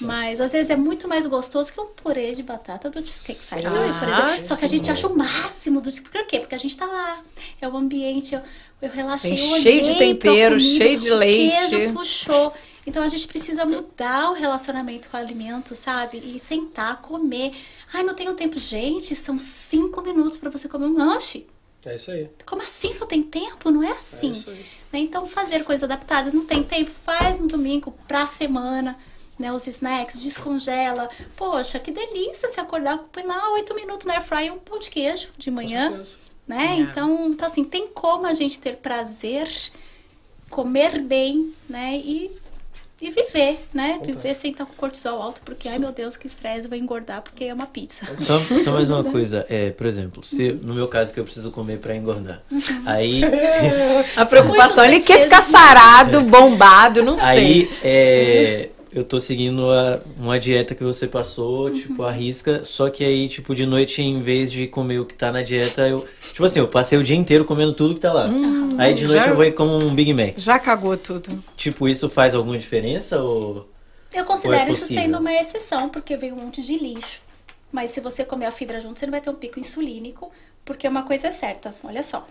Mas 0.00 0.40
às 0.40 0.52
vezes 0.52 0.70
é 0.70 0.76
muito 0.76 1.06
mais 1.06 1.26
gostoso 1.26 1.70
que 1.72 1.80
um 1.80 1.86
purê 1.88 2.34
de 2.34 2.42
batata 2.42 2.88
do 2.88 2.98
Cheesecake. 3.06 3.38
Factory, 3.38 3.70
por 3.74 3.82
Ah, 3.82 3.86
exemplo. 3.86 4.44
Só 4.44 4.56
que 4.56 4.64
a 4.64 4.68
gente 4.68 4.90
acha 4.90 5.06
o 5.06 5.16
máximo 5.16 5.80
do 5.80 5.90
Por 6.10 6.26
quê? 6.26 6.40
Porque 6.40 6.54
a 6.54 6.58
gente 6.58 6.76
tá 6.76 6.86
lá. 6.86 7.22
É 7.60 7.68
o 7.68 7.76
ambiente, 7.76 8.34
eu, 8.34 8.40
eu 8.80 8.88
relaxei. 8.88 9.34
Tem 9.34 9.50
eu 9.50 9.60
cheio 9.60 9.82
de 9.82 9.90
olhei 9.92 10.14
tempero, 10.14 10.56
comida, 10.56 10.76
cheio 10.78 10.98
de 10.98 11.10
o 11.10 11.16
leite. 11.16 11.68
queijo 11.68 11.92
puxou. 11.92 12.52
Então 12.86 13.02
a 13.02 13.08
gente 13.08 13.26
precisa 13.28 13.66
mudar 13.66 14.30
o 14.30 14.34
relacionamento 14.34 15.10
com 15.10 15.16
o 15.16 15.20
alimento, 15.20 15.76
sabe? 15.76 16.16
E 16.24 16.40
sentar, 16.40 17.02
comer. 17.02 17.52
Ai, 17.92 18.02
não 18.02 18.14
tenho 18.14 18.32
tempo. 18.34 18.58
Gente, 18.58 19.14
são 19.14 19.38
cinco 19.38 20.00
minutos 20.00 20.38
pra 20.38 20.50
você 20.50 20.66
comer 20.66 20.86
um 20.86 20.96
lanche. 20.96 21.46
É 21.84 21.94
isso 21.94 22.10
aí. 22.10 22.28
Como 22.44 22.62
assim 22.62 22.94
não 22.98 23.06
tem 23.06 23.22
tempo? 23.22 23.70
Não 23.70 23.82
é 23.82 23.92
assim. 23.92 24.28
É 24.28 24.32
isso 24.32 24.50
aí. 24.50 24.66
Né? 24.92 24.98
Então, 25.00 25.26
fazer 25.26 25.64
coisas 25.64 25.84
adaptadas. 25.84 26.32
Não 26.32 26.44
tem 26.44 26.62
tempo, 26.62 26.90
faz 26.90 27.38
no 27.38 27.46
domingo 27.46 27.92
pra 28.06 28.26
semana. 28.26 28.98
Né, 29.38 29.50
os 29.50 29.66
snacks, 29.66 30.22
descongela. 30.22 31.08
Poxa, 31.34 31.78
que 31.78 31.90
delícia 31.90 32.46
se 32.46 32.60
acordar, 32.60 32.98
põe 33.10 33.22
lá 33.22 33.52
oito 33.54 33.74
minutos 33.74 34.06
na 34.06 34.12
airfryer 34.12 34.52
um 34.52 34.58
pão 34.58 34.78
de 34.78 34.90
queijo 34.90 35.28
de 35.38 35.50
manhã. 35.50 36.04
Né? 36.46 36.72
É. 36.72 36.76
Então, 36.76 37.28
então, 37.28 37.46
assim, 37.46 37.64
tem 37.64 37.86
como 37.86 38.26
a 38.26 38.34
gente 38.34 38.60
ter 38.60 38.76
prazer, 38.76 39.48
comer 40.50 41.00
bem, 41.00 41.54
né? 41.70 41.96
E, 41.96 42.30
e 43.00 43.10
viver, 43.10 43.60
né? 43.72 43.98
Viver 44.04 44.34
sem 44.34 44.50
estar 44.50 44.66
com 44.66 44.74
cortisol 44.74 45.22
alto, 45.22 45.40
porque, 45.44 45.68
ai 45.68 45.78
meu 45.78 45.90
Deus, 45.92 46.16
que 46.16 46.26
estresse, 46.26 46.64
eu 46.64 46.68
vou 46.68 46.78
engordar 46.78 47.22
porque 47.22 47.44
é 47.44 47.54
uma 47.54 47.66
pizza. 47.66 48.06
Só, 48.20 48.38
só 48.58 48.72
mais 48.72 48.90
uma 48.90 49.02
coisa, 49.10 49.46
é, 49.48 49.70
por 49.70 49.86
exemplo, 49.86 50.22
se 50.24 50.52
no 50.52 50.74
meu 50.74 50.86
caso 50.86 51.12
que 51.14 51.18
eu 51.20 51.24
preciso 51.24 51.50
comer 51.50 51.78
pra 51.78 51.96
engordar, 51.96 52.42
aí, 52.86 53.22
A 54.16 54.26
preocupação, 54.26 54.84
ele 54.84 55.00
quer 55.00 55.20
ficar 55.20 55.36
queijos. 55.38 55.50
sarado, 55.50 56.20
bombado, 56.22 57.02
não 57.02 57.16
sei. 57.16 57.26
aí 57.26 57.70
é, 57.82 58.68
eu 58.92 59.04
tô 59.04 59.20
seguindo 59.20 59.70
a- 59.70 60.00
uma 60.18 60.38
dieta 60.38 60.74
que 60.74 60.82
você 60.82 61.06
passou, 61.06 61.70
tipo, 61.70 62.02
a 62.02 62.10
risca, 62.10 62.64
só 62.64 62.90
que 62.90 63.04
aí, 63.04 63.28
tipo, 63.28 63.54
de 63.54 63.64
noite, 63.66 64.02
em 64.02 64.20
vez 64.22 64.50
de 64.50 64.66
comer 64.66 64.98
o 64.98 65.04
que 65.04 65.14
tá 65.14 65.30
na 65.30 65.42
dieta, 65.42 65.86
eu, 65.88 66.06
tipo 66.32 66.44
assim, 66.44 66.58
eu 66.58 66.68
passei 66.68 66.98
o 66.98 67.04
dia 67.04 67.16
inteiro 67.16 67.44
comendo 67.44 67.72
tudo 67.72 67.94
que 67.94 68.00
tá 68.00 68.12
lá. 68.12 68.28
aí 68.78 68.94
de 68.94 69.04
noite 69.06 69.22
já- 69.24 69.28
eu 69.28 69.36
vou 69.36 69.44
e 69.44 69.52
como 69.52 69.76
um 69.76 69.94
Big 69.94 70.12
Mac. 70.14 70.34
Já 70.36 70.58
cagou 70.58 70.96
tudo. 70.96 71.42
Tipo, 71.56 71.88
isso 71.88 72.08
faz 72.08 72.34
alguma 72.34 72.58
diferença 72.58 73.22
ou... 73.22 73.68
Eu 74.12 74.24
considero 74.24 74.70
isso 74.72 74.80
possível? 74.80 75.02
sendo 75.04 75.18
uma 75.18 75.32
exceção, 75.32 75.88
porque 75.88 76.16
veio 76.16 76.34
um 76.34 76.38
monte 76.44 76.60
de 76.62 76.76
lixo. 76.76 77.20
Mas 77.70 77.92
se 77.92 78.00
você 78.00 78.24
comer 78.24 78.46
a 78.46 78.50
fibra 78.50 78.80
junto, 78.80 78.98
você 78.98 79.06
não 79.06 79.12
vai 79.12 79.20
ter 79.20 79.30
um 79.30 79.34
pico 79.36 79.60
insulínico, 79.60 80.32
porque 80.64 80.88
uma 80.88 81.04
coisa 81.04 81.28
é 81.28 81.30
certa, 81.30 81.72
olha 81.84 82.02
só. 82.02 82.26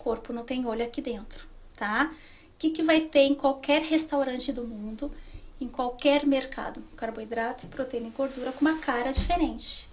O 0.00 0.02
corpo 0.02 0.32
não 0.32 0.42
tem 0.42 0.66
olho 0.66 0.82
aqui 0.84 1.00
dentro, 1.00 1.44
tá? 1.76 2.10
O 2.12 2.58
que, 2.58 2.70
que 2.70 2.82
vai 2.82 3.00
ter 3.00 3.20
em 3.20 3.34
qualquer 3.34 3.82
restaurante 3.82 4.52
do 4.52 4.64
mundo, 4.64 5.12
em 5.62 5.68
qualquer 5.68 6.26
mercado? 6.26 6.82
Carboidrato, 6.96 7.66
proteína 7.68 8.08
e 8.08 8.10
gordura 8.10 8.52
com 8.52 8.60
uma 8.60 8.78
cara 8.78 9.12
diferente. 9.12 9.88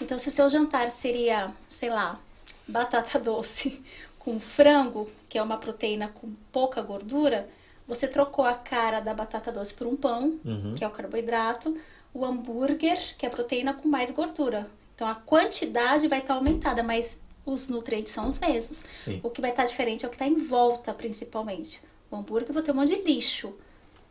Então, 0.00 0.18
se 0.18 0.28
o 0.28 0.32
seu 0.32 0.50
jantar 0.50 0.90
seria, 0.90 1.52
sei 1.68 1.88
lá, 1.90 2.20
batata 2.66 3.18
doce 3.20 3.82
com 4.18 4.38
frango, 4.40 5.08
que 5.28 5.38
é 5.38 5.42
uma 5.42 5.56
proteína 5.56 6.08
com 6.08 6.32
pouca 6.52 6.82
gordura, 6.82 7.48
você 7.86 8.08
trocou 8.08 8.44
a 8.44 8.54
cara 8.54 9.00
da 9.00 9.14
batata 9.14 9.52
doce 9.52 9.72
por 9.74 9.86
um 9.86 9.96
pão, 9.96 10.40
que 10.76 10.82
é 10.82 10.88
o 10.88 10.90
carboidrato, 10.90 11.76
o 12.12 12.24
hambúrguer, 12.24 12.98
que 13.16 13.24
é 13.24 13.28
a 13.28 13.32
proteína 13.32 13.74
com 13.74 13.88
mais 13.88 14.10
gordura. 14.10 14.68
Então, 14.94 15.06
a 15.06 15.14
quantidade 15.14 16.08
vai 16.08 16.18
estar 16.18 16.34
aumentada, 16.34 16.82
mas 16.82 17.18
os 17.44 17.68
nutrientes 17.68 18.12
são 18.12 18.26
os 18.26 18.40
mesmos. 18.40 18.84
Sim. 18.92 19.20
O 19.22 19.30
que 19.30 19.40
vai 19.40 19.50
estar 19.50 19.64
diferente 19.66 20.04
é 20.04 20.08
o 20.08 20.10
que 20.10 20.16
está 20.16 20.26
em 20.26 20.34
volta, 20.34 20.92
principalmente. 20.92 21.80
O 22.10 22.16
hambúrguer 22.16 22.52
vai 22.52 22.62
ter 22.62 22.72
um 22.72 22.74
monte 22.74 22.96
de 22.96 23.02
lixo. 23.02 23.54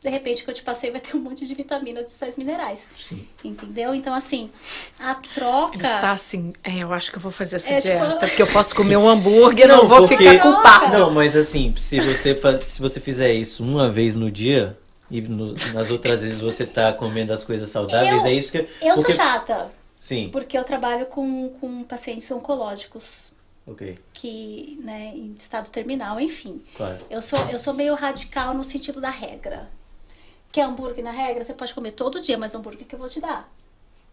De 0.06 0.12
repente, 0.12 0.44
o 0.44 0.46
que 0.46 0.52
eu 0.52 0.54
te 0.56 0.62
passei 0.62 0.92
vai 0.92 1.02
ter 1.02 1.18
um 1.18 1.20
monte 1.20 1.48
de 1.48 1.56
vitaminas 1.56 2.08
e 2.12 2.12
sais 2.14 2.38
minerais. 2.38 2.84
Sim. 2.96 3.28
Entendeu? 3.44 3.96
Então, 3.96 4.14
assim, 4.14 4.52
a 5.00 5.14
Ele 5.14 5.34
troca. 5.34 5.80
tá 6.00 6.12
assim, 6.12 6.54
é, 6.64 6.78
eu 6.78 6.94
acho 6.94 7.10
que 7.10 7.18
eu 7.18 7.22
vou 7.22 7.32
fazer 7.32 7.56
essa 7.56 7.72
É, 7.74 7.78
tipo- 7.78 7.88
dieta, 7.98 8.28
porque 8.28 8.42
eu 8.44 8.46
posso 8.48 8.76
comer 8.76 8.98
um 8.98 9.10
hambúrguer, 9.10 9.66
não, 9.68 9.78
Não, 9.78 9.88
vou 9.88 10.02
porque- 10.08 10.16
ficar 10.18 10.40
culpada. 10.40 10.96
Não, 11.00 11.10
mas 11.10 11.36
assim, 11.36 11.74
se 11.76 12.00
você, 12.02 12.36
faz, 12.36 12.62
se 12.62 12.80
você 12.80 13.00
fizer 13.00 13.34
isso 13.34 13.64
uma 13.64 13.90
vez 13.90 14.14
no 14.14 14.30
dia 14.30 14.78
e 15.10 15.22
no- 15.22 15.56
nas 15.74 15.90
outras 15.90 16.22
vezes 16.22 16.40
você 16.40 16.68
tá 16.68 16.94
comendo 16.94 17.34
as 17.34 17.44
coisas 17.44 17.68
saudáveis, 17.68 18.24
Eu- 18.26 18.30
é 18.30 18.34
isso 18.34 18.52
que... 18.52 18.60
Eu 18.60 18.94
porque- 18.94 19.12
sou 19.12 19.12
chata, 19.12 19.72
Sim, 20.00 20.30
porque 20.32 20.56
eu 20.56 20.64
trabalho 20.64 21.08
com, 21.08 21.50
com 21.60 21.84
pacientes 21.84 22.30
oncológicos 22.30 23.34
ok, 23.66 23.98
que, 24.14 24.80
né, 24.84 25.14
em 25.16 25.36
estado 25.40 25.72
terminal, 25.72 26.20
enfim. 26.22 26.62
claro. 26.78 26.98
Eu 27.10 27.24
sou, 27.24 27.40
eu 27.50 27.58
sou 27.58 27.74
meio 27.74 27.96
radical 27.96 28.54
no 28.54 28.64
sentido 28.64 29.02
da 29.02 29.10
regra. 29.10 29.68
Quer 30.56 30.62
hambúrguer 30.62 31.04
na 31.04 31.12
regra? 31.12 31.44
Você 31.44 31.54
pode 31.54 31.74
comer 31.74 31.92
todo 31.92 32.22
dia, 32.22 32.38
mas 32.38 32.56
hambúrguer 32.56 32.88
que 32.88 32.96
eu 32.96 33.00
vou 33.00 33.10
te 33.10 33.20
dar. 33.20 33.46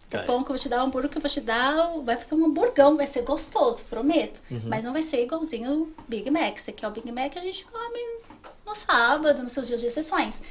O 0.09 0.11
Cara. 0.11 0.25
pão 0.25 0.43
que 0.43 0.51
eu 0.51 0.57
vou 0.57 0.59
te 0.59 0.69
dar, 0.69 0.83
o 0.83 0.87
hambúrguer 0.87 1.09
que 1.09 1.17
eu 1.17 1.23
vou 1.23 1.31
te 1.31 1.41
dar, 1.41 2.01
vai 2.03 2.21
ser 2.21 2.35
um 2.35 2.47
hamburgão, 2.47 2.97
vai 2.97 3.07
ser 3.07 3.23
gostoso, 3.23 3.85
prometo. 3.85 4.41
Uhum. 4.51 4.63
Mas 4.65 4.83
não 4.83 4.93
vai 4.93 5.05
ser 5.05 5.23
igualzinho 5.23 5.73
o 5.73 5.95
Big 6.09 6.29
Mac. 6.33 6.59
Você 6.59 6.73
quer 6.73 6.89
o 6.89 6.91
Big 6.91 7.13
Mac, 7.13 7.37
a 7.37 7.41
gente 7.41 7.65
come 7.65 8.19
no 8.67 8.75
sábado, 8.75 9.41
nos 9.41 9.53
seus 9.53 9.69
dias 9.69 9.81
de 9.81 9.87
exceções. 9.87 10.43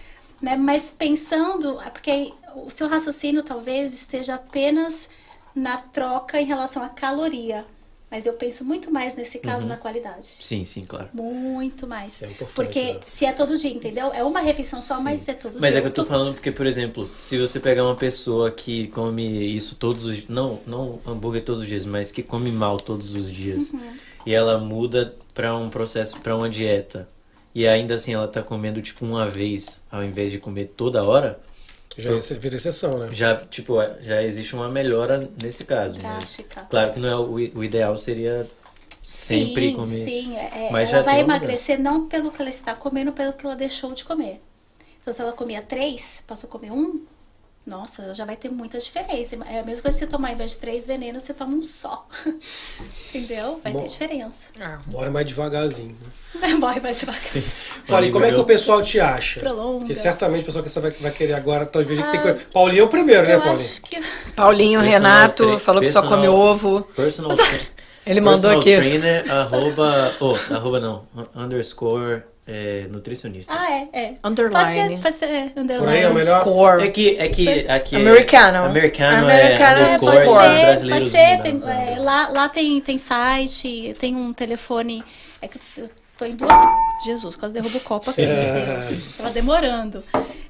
Né? 0.41 0.55
Mas 0.55 0.95
pensando, 0.97 1.81
é 1.81 1.89
porque 1.89 2.33
o 2.55 2.71
seu 2.71 2.87
raciocínio 2.87 3.43
talvez 3.43 3.93
esteja 3.93 4.35
apenas 4.35 5.09
na 5.53 5.75
troca 5.75 6.39
em 6.39 6.45
relação 6.45 6.81
à 6.81 6.87
caloria. 6.87 7.65
Mas 8.11 8.25
eu 8.25 8.33
penso 8.33 8.65
muito 8.65 8.91
mais 8.91 9.15
nesse 9.15 9.37
Uhum. 9.37 9.43
caso 9.43 9.65
na 9.65 9.77
qualidade. 9.77 10.27
Sim, 10.41 10.65
sim, 10.65 10.83
claro. 10.85 11.07
Muito 11.13 11.87
mais. 11.87 12.21
É 12.21 12.25
importante, 12.27 12.53
Porque 12.55 12.93
né? 12.93 12.99
se 13.01 13.25
é 13.25 13.31
todo 13.31 13.57
dia, 13.57 13.71
entendeu? 13.71 14.11
É 14.13 14.21
uma 14.21 14.41
refeição 14.41 14.77
só, 14.77 14.97
Sim. 14.97 15.03
mas 15.05 15.27
é 15.29 15.33
todo 15.33 15.57
Mas 15.61 15.69
dia. 15.71 15.79
é 15.79 15.81
que 15.81 15.87
eu 15.87 15.93
tô 15.93 16.03
falando 16.03 16.33
porque, 16.33 16.51
por 16.51 16.65
exemplo, 16.65 17.07
se 17.13 17.37
você 17.37 17.57
pegar 17.59 17.83
uma 17.85 17.95
pessoa 17.95 18.51
que 18.51 18.87
come 18.89 19.23
isso 19.55 19.75
todos 19.77 20.03
os 20.03 20.27
não, 20.27 20.59
não 20.67 20.99
hambúrguer 21.07 21.43
todos 21.45 21.61
os 21.61 21.67
dias, 21.69 21.85
mas 21.85 22.11
que 22.11 22.21
come 22.21 22.51
mal 22.51 22.77
todos 22.77 23.15
os 23.15 23.31
dias, 23.31 23.71
Uhum. 23.71 23.93
e 24.25 24.33
ela 24.33 24.57
muda 24.57 25.15
pra 25.33 25.55
um 25.55 25.69
processo, 25.69 26.19
pra 26.19 26.35
uma 26.35 26.49
dieta, 26.49 27.07
e 27.55 27.65
ainda 27.65 27.95
assim 27.95 28.13
ela 28.13 28.27
tá 28.27 28.41
comendo 28.43 28.81
tipo 28.81 29.05
uma 29.05 29.29
vez, 29.29 29.79
ao 29.89 30.03
invés 30.03 30.31
de 30.33 30.37
comer 30.37 30.73
toda 30.75 31.01
hora, 31.03 31.39
Já 31.97 32.11
ia 32.11 32.21
ser- 32.21 32.39
vira 32.39 32.55
exceção, 32.55 32.97
né? 32.99 33.09
já 33.11 33.35
tipo 33.35 33.75
já 34.01 34.23
existe 34.23 34.55
uma 34.55 34.69
melhora 34.69 35.29
nesse 35.41 35.65
caso. 35.65 35.99
Mas, 36.01 36.11
Drástica. 36.17 36.61
claro 36.69 36.93
que 36.93 36.99
não 36.99 37.09
é 37.09 37.15
o, 37.15 37.31
o 37.59 37.63
ideal 37.63 37.97
seria 37.97 38.47
sempre 39.03 39.69
sim, 39.69 39.75
comer. 39.75 40.05
Sim, 40.05 40.37
é, 40.37 40.69
Mas 40.71 40.89
ela 40.89 40.99
já 40.99 41.01
vai 41.03 41.19
emagrecer 41.19 41.79
não 41.79 42.07
pelo 42.07 42.31
que 42.31 42.41
ela 42.41 42.49
está 42.49 42.73
comendo, 42.73 43.11
pelo 43.11 43.33
que 43.33 43.45
ela 43.45 43.55
deixou 43.55 43.93
de 43.93 44.05
comer. 44.05 44.41
Então, 45.01 45.11
se 45.11 45.21
ela 45.21 45.33
comia 45.33 45.61
três, 45.61 46.23
passou 46.27 46.47
a 46.47 46.51
comer 46.51 46.71
um, 46.71 47.01
nossa, 47.65 48.01
ela 48.01 48.13
já 48.13 48.25
vai 48.25 48.35
ter 48.35 48.49
muita 48.49 48.79
diferença. 48.79 49.37
É 49.47 49.59
a 49.59 49.63
mesma 49.63 49.83
coisa 49.83 49.97
se 49.97 50.03
você 50.03 50.07
tomar, 50.07 50.29
ao 50.29 50.33
invés 50.33 50.51
de 50.51 50.57
três 50.57 50.87
venenos, 50.87 51.23
você 51.23 51.33
toma 51.33 51.55
um 51.55 51.61
só. 51.61 52.07
Entendeu? 53.13 53.59
Vai 53.63 53.71
Bom. 53.73 53.81
ter 53.81 53.87
diferença. 53.87 54.45
Morre 54.87 55.09
mais 55.09 55.27
devagarzinho. 55.27 55.95
né? 56.39 56.55
Morre 56.55 56.79
mais 56.79 56.99
devagar. 56.99 57.21
Olha, 57.89 58.05
e 58.07 58.11
como 58.11 58.25
é 58.25 58.31
que 58.31 58.39
o 58.39 58.45
pessoal 58.45 58.81
te 58.81 58.99
acha? 58.99 59.41
Prolonga. 59.41 59.79
Porque 59.79 59.93
certamente 59.93 60.41
o 60.41 60.45
pessoal 60.45 60.63
que 60.63 60.71
você 60.71 60.79
vai, 60.79 60.91
vai 60.91 61.11
querer 61.11 61.33
agora, 61.33 61.65
talvez 61.65 62.01
que 62.01 62.11
tem 62.11 62.21
que... 62.21 62.45
Paulinho 62.45 62.81
é 62.81 62.83
o 62.83 62.87
primeiro, 62.87 63.27
né, 63.27 63.37
Paulinho? 63.37 63.53
acho 63.53 63.81
que. 63.83 64.01
Paulinho 64.35 64.79
Personal 64.79 65.11
Renato 65.11 65.59
falou 65.59 65.81
que 65.81 65.87
só 65.87 66.01
come 66.01 66.23
personal- 66.23 66.35
ovo. 66.39 66.81
Personal, 66.95 67.37
Ele 68.07 68.21
mandou 68.21 68.51
personal 68.51 68.59
aqui. 68.59 68.75
trainer, 68.75 69.31
arroba, 69.31 70.15
oh, 70.19 70.35
arroba 70.53 70.79
não, 70.79 71.07
underscore 71.35 72.23
é, 72.47 72.87
nutricionista. 72.89 73.53
Ah, 73.55 73.71
é, 73.71 73.89
é. 73.93 74.13
Underline. 74.23 74.97
Pode 74.99 75.17
ser, 75.17 75.19
pode 75.19 75.19
ser, 75.19 75.25
é, 75.25 75.51
underline. 75.55 75.79
Por 75.79 75.89
aí 75.89 76.01
é 76.01 76.09
o 76.09 76.13
melhor. 76.13 76.41
Score. 76.41 76.83
É 76.83 76.89
que, 76.89 77.17
é 77.17 77.29
que 77.29 77.67
aqui 77.67 77.95
Americano. 77.95 78.57
é, 78.57 78.65
americano, 78.65 79.25
Americano 79.25 79.79
é 79.79 79.81
é 79.81 79.95
underscore, 79.95 80.25
pode 80.25 80.53
ser, 80.55 80.65
brasileiros 80.65 81.11
pode 81.11 81.11
ser. 81.11 81.41
Tem, 81.41 81.63
é, 81.65 81.99
lá, 81.99 82.29
lá 82.29 82.49
tem, 82.49 82.81
tem 82.81 82.97
site, 82.97 83.95
tem 83.99 84.15
um 84.15 84.33
telefone. 84.33 85.03
É 85.41 85.47
que 85.47 85.59
eu 85.77 85.89
tô 86.17 86.25
em 86.25 86.35
duas. 86.35 86.59
Jesus, 87.05 87.35
quase 87.35 87.53
derrubo 87.53 87.77
o 87.77 87.81
copo 87.81 88.09
aqui, 88.09 88.25
meu 88.25 88.35
Deus. 88.75 89.17
Tava 89.17 89.31
demorando. 89.31 90.03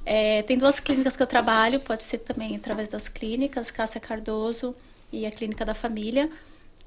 É, 0.06 0.44
tem 0.44 0.58
duas 0.58 0.80
clínicas 0.80 1.16
que 1.16 1.24
eu 1.24 1.28
trabalho, 1.28 1.80
pode 1.80 2.04
ser 2.04 2.20
também 2.20 2.56
através 2.56 2.90
das 2.90 3.08
clínicas, 3.08 3.70
Cássia 3.70 4.02
Cardoso 4.02 4.76
e 5.12 5.26
a 5.26 5.32
Clínica 5.32 5.64
da 5.64 5.74
Família. 5.74 6.30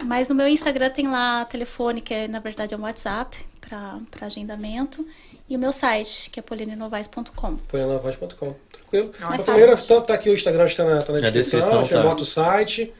Mas 0.02 0.28
no 0.28 0.34
meu 0.34 0.48
Instagram 0.48 0.90
tem 0.90 1.08
lá 1.08 1.44
telefone, 1.44 2.00
que 2.00 2.12
é, 2.12 2.28
na 2.28 2.40
verdade 2.40 2.74
é 2.74 2.76
um 2.76 2.82
WhatsApp 2.82 3.36
para 3.60 4.00
agendamento. 4.26 5.06
E 5.48 5.56
o 5.56 5.58
meu 5.58 5.72
site, 5.72 6.30
que 6.30 6.40
é 6.40 6.42
polinenovais.com. 6.42 7.56
Polinovais.com. 7.68 8.54
Tranquilo. 8.72 9.10
Mais 9.20 9.40
A 9.40 9.44
primeira, 9.44 9.76
tá, 9.76 10.00
tá 10.00 10.14
aqui 10.14 10.30
o 10.30 10.34
Instagram, 10.34 10.66
está 10.66 10.84
na, 10.84 11.02
tá 11.02 11.12
na 11.12 11.20
Na 11.20 11.30
descrição, 11.30 11.80
descrição, 11.80 11.84
já 11.84 12.02
tá. 12.02 12.08
bota 12.08 12.22
o 12.22 12.26
site. 12.26 12.92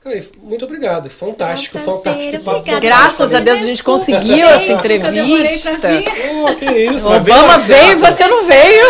Cara, 0.00 0.24
muito 0.42 0.64
obrigado. 0.64 1.10
Fantástico, 1.10 1.76
É 1.76 1.80
um 1.80 1.84
prazer, 1.84 2.02
fantástico. 2.04 2.50
obrigada. 2.50 2.80
Graças 2.80 3.34
a 3.34 3.40
Deus 3.40 3.58
a 3.58 3.64
gente 3.64 3.82
conseguiu 3.82 4.46
essa 4.48 4.72
entrevista. 4.72 5.72
Pô, 5.80 6.54
que 6.56 6.66
isso. 6.84 7.08
Obama 7.10 7.58
veio 7.58 7.92
e 7.92 7.96
você 7.96 8.26
não 8.28 8.44
veio. 8.46 8.88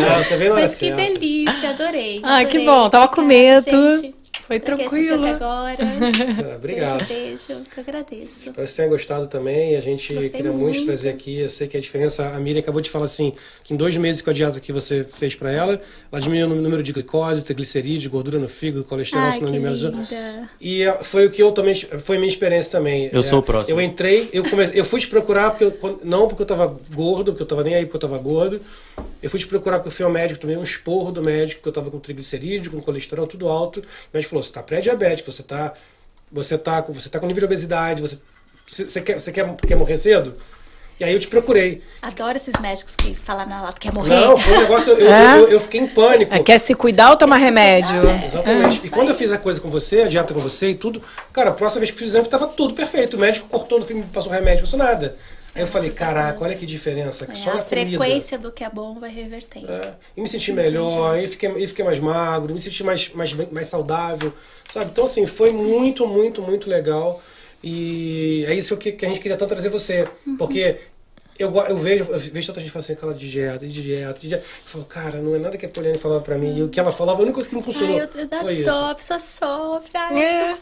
Não, 0.00 0.22
você 0.22 0.36
veio 0.36 0.54
na 0.54 0.60
Mas 0.60 0.78
que 0.78 0.86
certa. 0.86 1.02
delícia, 1.02 1.70
adorei. 1.70 2.20
Ah, 2.22 2.44
que 2.44 2.58
adorei. 2.58 2.64
bom, 2.66 2.88
tava 2.88 3.08
com 3.08 3.22
medo. 3.22 3.92
gente. 4.00 4.14
Foi 4.46 4.60
tranquilo. 4.60 5.16
até 5.16 5.30
agora. 5.30 5.76
Ah, 6.52 6.56
Obrigado. 6.56 7.06
Beijo, 7.06 7.48
beijo, 7.48 7.62
que 7.70 7.78
eu 7.80 7.84
agradeço. 7.86 8.48
Espero 8.48 8.54
que 8.54 8.66
você 8.66 8.76
tenha 8.76 8.88
gostado 8.88 9.26
também. 9.26 9.76
A 9.76 9.80
gente 9.80 10.12
Gostei 10.12 10.30
queria 10.30 10.52
muito. 10.52 10.74
muito. 10.76 10.86
trazer 10.86 11.08
aqui. 11.10 11.40
Eu 11.40 11.48
sei 11.48 11.66
que 11.66 11.76
a 11.76 11.80
diferença. 11.80 12.28
A 12.28 12.38
Miriam 12.38 12.60
acabou 12.60 12.80
de 12.80 12.90
falar 12.90 13.06
assim: 13.06 13.32
que 13.64 13.74
em 13.74 13.76
dois 13.76 13.96
meses 13.96 14.20
com 14.22 14.30
a 14.30 14.32
dieta 14.32 14.60
que 14.60 14.72
você 14.72 15.04
fez 15.04 15.34
para 15.34 15.50
ela, 15.50 15.80
ela 16.12 16.20
diminuiu 16.20 16.56
o 16.56 16.60
número 16.62 16.82
de 16.82 16.92
glicose, 16.92 17.44
triglicerídeos, 17.44 18.06
gordura 18.06 18.38
no 18.38 18.48
fígado, 18.48 18.84
colesterol, 18.84 19.24
Ai, 19.24 19.32
se 19.32 19.40
não 19.40 19.46
que 19.46 19.52
me 19.52 19.58
engano. 19.58 19.76
linda. 20.02 20.48
E 20.60 20.82
eh, 20.82 20.98
foi 21.02 21.26
o 21.26 21.30
que 21.30 21.42
eu 21.42 21.52
também. 21.52 21.74
Foi 21.74 22.16
minha 22.18 22.28
experiência 22.28 22.78
também. 22.78 23.10
Eu 23.12 23.20
É, 23.20 23.22
sou 23.22 23.40
o 23.40 23.42
próximo. 23.42 23.78
Eu 23.80 23.84
entrei, 23.84 24.28
eu, 24.32 24.44
come, 24.48 24.70
eu 24.74 24.84
fui 24.84 25.00
te 25.00 25.08
procurar, 25.08 25.50
porque 25.50 25.64
eu- 25.64 26.00
não 26.04 26.28
porque 26.28 26.42
eu 26.42 26.46
tava 26.46 26.78
gordo, 26.94 27.32
porque 27.32 27.42
eu 27.42 27.46
tava 27.46 27.64
nem 27.64 27.74
aí 27.74 27.84
porque 27.84 27.96
eu 27.96 28.00
tava 28.08 28.18
gordo. 28.18 28.60
Eu 29.22 29.30
fui 29.30 29.38
te 29.40 29.46
procurar 29.46 29.78
porque 29.78 29.88
eu 29.88 29.92
fui 29.92 30.04
ao 30.04 30.10
médico, 30.10 30.40
tomei 30.40 30.56
um 30.56 30.62
esporro 30.62 31.10
do 31.10 31.22
médico, 31.22 31.60
porque 31.60 31.68
eu 31.68 31.72
tava 31.72 31.90
com 31.90 31.98
triglicerídeo, 31.98 32.70
com 32.70 32.80
colesterol 32.80 33.26
tudo 33.26 33.48
alto. 33.48 33.80
O 33.80 33.84
médico 34.14 34.30
falou: 34.30 34.42
você 34.42 34.52
tá 34.52 34.62
pré-diabético, 34.62 35.30
você 35.32 35.42
tá. 35.42 35.72
Você 36.30 36.58
tá, 36.58 36.82
com- 36.82 36.92
você 36.92 37.08
tá 37.08 37.18
com 37.20 37.26
nível 37.26 37.40
de 37.40 37.46
obesidade, 37.46 38.00
você. 38.02 38.18
Você, 38.68 39.00
quer, 39.00 39.18
você 39.20 39.30
quer, 39.32 39.54
quer 39.56 39.76
morrer 39.76 39.96
cedo? 39.96 40.34
E 40.98 41.04
aí 41.04 41.12
eu 41.12 41.20
te 41.20 41.28
procurei. 41.28 41.82
Adoro 42.00 42.36
esses 42.36 42.54
médicos 42.60 42.96
que 42.96 43.14
falam 43.14 43.46
na 43.46 43.60
lata 43.62 43.74
que 43.78 43.86
quer 43.88 43.94
morrer. 43.94 44.08
Não, 44.18 44.36
foi 44.36 44.56
um 44.56 44.60
negócio. 44.62 44.92
Eu, 44.94 45.06
É? 45.12 45.38
eu, 45.38 45.48
eu 45.50 45.60
fiquei 45.60 45.80
em 45.80 45.86
pânico. 45.86 46.34
É, 46.34 46.42
quer 46.42 46.58
se 46.58 46.74
cuidar 46.74 47.10
ou 47.10 47.16
tomar 47.18 47.36
remédio? 47.36 48.00
Exatamente. 48.24 48.80
É, 48.82 48.86
e 48.86 48.90
quando 48.90 49.10
eu 49.10 49.14
fiz 49.14 49.30
a 49.30 49.36
coisa 49.38 49.60
com 49.60 49.68
você, 49.70 50.02
a 50.02 50.08
dieta 50.08 50.32
com 50.32 50.40
você 50.40 50.70
e 50.70 50.74
tudo, 50.74 51.02
cara, 51.34 51.50
a 51.50 51.52
próxima 51.52 51.80
vez 51.80 51.90
que 51.90 51.98
fiz 51.98 52.08
o 52.08 52.10
exame 52.12 52.26
tava 52.28 52.46
tudo 52.46 52.72
perfeito. 52.74 53.16
O 53.16 53.20
médico 53.20 53.46
cortou 53.48 53.78
no 53.78 53.84
filme, 53.84 54.04
passou 54.12 54.32
remédio, 54.32 54.62
passou 54.62 54.78
nada. 54.78 55.16
Eu 55.58 55.66
falei, 55.66 55.90
caraca, 55.90 56.42
olha 56.44 56.54
que 56.54 56.66
diferença, 56.66 57.26
É, 57.30 57.34
só 57.34 57.50
a 57.50 57.54
na 57.56 57.62
comida. 57.62 57.68
frequência 57.98 58.38
do 58.38 58.52
que 58.52 58.62
é 58.64 58.70
bom 58.70 58.98
vai 59.00 59.10
revertendo. 59.10 59.70
É, 59.70 59.94
e 60.16 60.20
me 60.20 60.28
senti 60.28 60.52
melhor, 60.52 61.18
e 61.18 61.26
fiquei, 61.26 61.50
e 61.56 61.66
fiquei 61.66 61.84
mais 61.84 61.98
magro, 62.00 62.52
me 62.52 62.60
senti 62.60 62.82
mais, 62.84 63.10
mais, 63.14 63.32
mais 63.50 63.66
saudável, 63.66 64.32
sabe? 64.70 64.90
Então, 64.90 65.04
assim, 65.04 65.26
foi 65.26 65.50
muito, 65.52 66.06
muito, 66.06 66.42
muito 66.42 66.68
legal. 66.68 67.22
E 67.62 68.44
é 68.46 68.54
isso 68.54 68.76
que, 68.76 68.92
que 68.92 69.04
a 69.04 69.08
gente 69.08 69.20
queria 69.20 69.36
tanto 69.36 69.48
trazer 69.50 69.68
você. 69.70 70.06
Uhum. 70.26 70.36
Porque 70.36 70.76
eu, 71.38 71.54
eu 71.54 71.76
vejo, 71.76 72.10
eu 72.10 72.18
vejo 72.18 72.46
tanta 72.46 72.60
gente 72.60 72.70
falando 72.70 72.84
assim, 72.84 72.92
aquela 72.94 73.14
de 73.14 73.30
dieta, 73.30 73.66
de 73.66 73.82
dieta, 73.82 74.20
de 74.20 74.28
dieta. 74.28 74.44
Eu 74.44 74.70
falo, 74.70 74.84
cara, 74.84 75.20
não 75.20 75.34
é 75.34 75.38
nada 75.38 75.58
que 75.58 75.66
a 75.66 75.68
Poliane 75.68 75.98
falava 75.98 76.22
pra 76.22 76.38
mim. 76.38 76.58
E 76.58 76.62
o 76.62 76.68
que 76.68 76.80
ela 76.80 76.90
falava, 76.90 77.18
a 77.18 77.22
única 77.22 77.34
coisa 77.34 77.48
que 77.48 77.54
não 77.54 77.62
funcionou 77.62 77.98
Ai, 77.98 78.04
eu, 78.04 78.40
foi 78.40 78.62
dó, 78.62 78.86
isso. 78.86 78.94
pessoa 78.96 79.20
sofre. 79.20 79.90
ai, 79.94 80.24
É, 80.24 80.54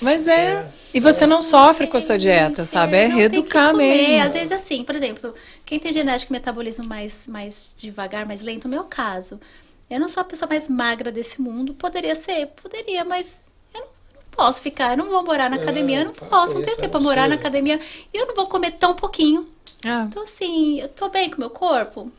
mas 0.00 0.28
é. 0.28 0.66
E 0.94 1.00
você 1.00 1.26
não 1.26 1.42
sofre 1.42 1.86
com 1.86 1.96
a 1.96 2.00
sua 2.00 2.16
dieta, 2.16 2.64
sabe? 2.64 2.96
É 2.96 3.02
não, 3.02 3.08
tem 3.08 3.10
que 3.10 3.16
reeducar 3.18 3.74
mesmo. 3.74 4.22
Às 4.22 4.34
vezes, 4.34 4.52
assim, 4.52 4.84
por 4.84 4.94
exemplo, 4.94 5.34
quem 5.64 5.78
tem 5.78 5.92
genético 5.92 6.32
e 6.32 6.34
metabolismo 6.34 6.84
mais, 6.86 7.26
mais 7.26 7.72
devagar, 7.76 8.26
mais 8.26 8.40
lento, 8.40 8.68
no 8.68 8.74
meu 8.74 8.84
caso, 8.84 9.40
eu 9.88 9.98
não 9.98 10.08
sou 10.08 10.20
a 10.20 10.24
pessoa 10.24 10.48
mais 10.48 10.68
magra 10.68 11.10
desse 11.10 11.40
mundo. 11.42 11.74
Poderia 11.74 12.14
ser, 12.14 12.46
poderia, 12.62 13.04
mas 13.04 13.48
eu 13.74 13.80
não, 13.80 13.86
não 14.14 14.22
posso 14.30 14.62
ficar. 14.62 14.92
Eu 14.92 14.98
não 14.98 15.10
vou 15.10 15.24
morar 15.24 15.50
na 15.50 15.56
academia, 15.56 16.00
eu 16.00 16.04
não 16.06 16.12
para 16.12 16.28
posso, 16.28 16.54
não 16.54 16.62
tenho 16.62 16.72
isso, 16.72 16.80
é 16.80 16.82
tempo 16.82 16.92
pra 16.92 17.00
morar 17.00 17.28
na 17.28 17.34
academia. 17.34 17.80
E 18.14 18.16
eu 18.16 18.26
não 18.26 18.34
vou 18.34 18.46
comer 18.46 18.72
tão 18.72 18.94
pouquinho. 18.94 19.48
Ah, 19.84 20.10
Então, 20.10 20.22
assim, 20.22 20.80
eu 20.80 20.88
tô 20.88 21.08
bem 21.08 21.30
com 21.30 21.36
o 21.36 21.40
meu 21.40 21.50
corpo. 21.50 22.10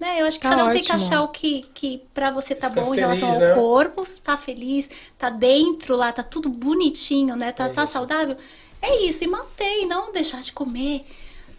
Né? 0.00 0.20
Eu 0.20 0.26
acho 0.26 0.38
que 0.38 0.46
Tá 0.46 0.50
cada 0.50 0.64
um 0.64 0.70
tem 0.70 0.82
que 0.84 0.92
ótimo. 0.92 0.94
achar 0.94 1.22
o 1.22 1.28
que, 1.28 1.62
que 1.74 1.98
pra 2.14 2.30
você 2.30 2.54
tá 2.54 2.68
Ficar 2.68 2.82
bom 2.82 2.94
em 2.94 2.98
feliz, 2.98 3.00
relação 3.00 3.30
ao 3.32 3.38
né? 3.38 3.54
corpo, 3.54 4.06
tá 4.22 4.36
feliz, 4.36 4.90
tá 5.18 5.28
dentro 5.28 5.96
lá, 5.96 6.12
tá 6.12 6.22
tudo 6.22 6.48
bonitinho, 6.48 7.34
né? 7.36 7.50
Tá, 7.52 7.68
tá 7.68 7.84
saudável. 7.86 8.36
É 8.80 9.02
isso, 9.04 9.24
e 9.24 9.26
manter, 9.26 9.82
e 9.82 9.86
não 9.86 10.12
deixar 10.12 10.40
de 10.40 10.52
comer, 10.52 11.04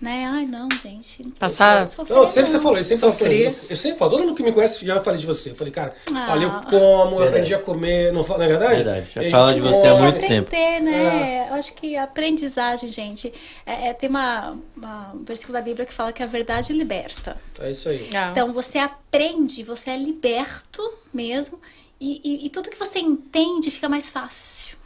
né? 0.02 0.26
Ai, 0.26 0.46
não, 0.46 0.68
gente. 0.82 1.24
Passar- 1.38 1.86
sofrer, 1.86 2.16
Não, 2.16 2.26
sempre 2.26 2.50
você 2.50 2.56
não. 2.58 2.64
falou, 2.64 2.78
eu 2.78 2.84
sempre 2.84 3.02
falo, 3.02 3.56
eu 3.70 3.76
sempre 3.76 3.98
falo, 3.98 4.12
todo 4.12 4.22
mundo 4.24 4.34
que 4.36 4.44
me 4.44 4.52
conhece 4.54 4.86
já 4.86 5.02
falei 5.02 5.20
de 5.20 5.26
você. 5.26 5.52
Eu 5.52 5.56
falei, 5.56 5.74
cara, 5.74 5.94
Ah. 6.14 6.28
olha, 6.32 6.44
eu 6.46 6.52
como, 6.70 7.20
eu 7.22 7.28
aprendi 7.28 7.54
a 7.54 7.60
comer, 7.60 8.14
não, 8.14 8.24
não 8.26 8.42
é 8.42 8.48
verdade? 8.48 8.76
Verdade, 8.84 9.10
já 9.14 9.30
fala 9.30 9.54
de 9.54 9.60
você 9.62 9.88
há 9.88 9.96
muito 10.00 10.20
tempo. 10.20 10.48
Aprender, 10.48 10.80
né? 10.82 11.50
Eu 11.50 11.54
acho 11.56 11.74
que 11.74 11.96
a 11.98 12.04
aprendizagem, 12.04 12.90
gente, 12.90 13.34
é, 13.66 13.90
é- 13.90 13.94
tem 13.94 14.10
uma, 14.10 14.58
uma- 14.76 15.12
um 15.14 15.24
versículo 15.24 15.54
da 15.58 15.62
Bíblia 15.62 15.86
que 15.86 15.94
fala 15.94 16.14
que 16.14 16.24
a 16.24 16.26
verdade 16.26 16.72
liberta. 16.74 17.36
É 17.60 17.72
isso 17.72 17.90
aí. 17.90 18.10
ah. 18.16 18.30
Então 18.32 18.54
você 18.54 18.78
aprende, 18.78 19.64
você 19.64 19.90
é 19.92 19.98
liberto 19.98 20.82
mesmo, 21.14 21.60
e, 22.00 22.22
e- 22.24 22.46
e 22.46 22.50
tudo 22.50 22.70
que 22.70 22.78
você 22.80 23.00
entende 23.00 23.70
fica 23.70 23.90
mais 23.90 24.10
fácil. 24.10 24.78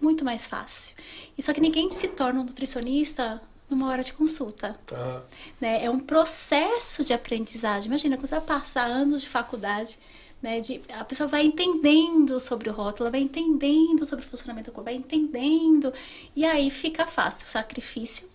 Muito 0.00 0.24
mais 0.24 0.46
fácil. 0.46 0.96
E 1.36 1.42
só 1.42 1.52
que 1.52 1.60
ninguém 1.60 1.90
se 1.90 2.08
torna 2.08 2.40
um 2.40 2.44
nutricionista 2.44 3.40
numa 3.72 3.88
hora 3.90 4.02
de 4.02 4.12
consulta. 4.12 4.76
Ah, 4.92 5.20
né? 5.60 5.84
É 5.84 5.90
um 5.90 5.98
processo 6.00 7.04
de 7.04 7.12
aprendizagem. 7.12 7.88
Imagina, 7.88 8.16
quando 8.16 8.26
você 8.28 8.36
vai 8.36 8.44
passar 8.44 8.84
anos 8.86 9.22
de 9.22 9.28
faculdade, 9.28 9.98
né? 10.40 10.60
De, 10.60 10.80
a 10.92 11.04
pessoa 11.04 11.28
vai 11.28 11.44
entendendo 11.44 12.38
sobre 12.40 12.68
o 12.68 12.72
rótulo, 12.72 13.06
ela 13.06 13.10
vai 13.12 13.20
entendendo 13.20 14.04
sobre 14.04 14.24
o 14.24 14.28
funcionamento 14.28 14.70
do 14.70 14.74
corpo, 14.74 14.84
vai 14.90 14.94
entendendo. 14.94 15.92
E 16.34 16.44
aí 16.44 16.70
fica 16.70 17.06
fácil. 17.06 17.46
Sacrifício 17.48 18.28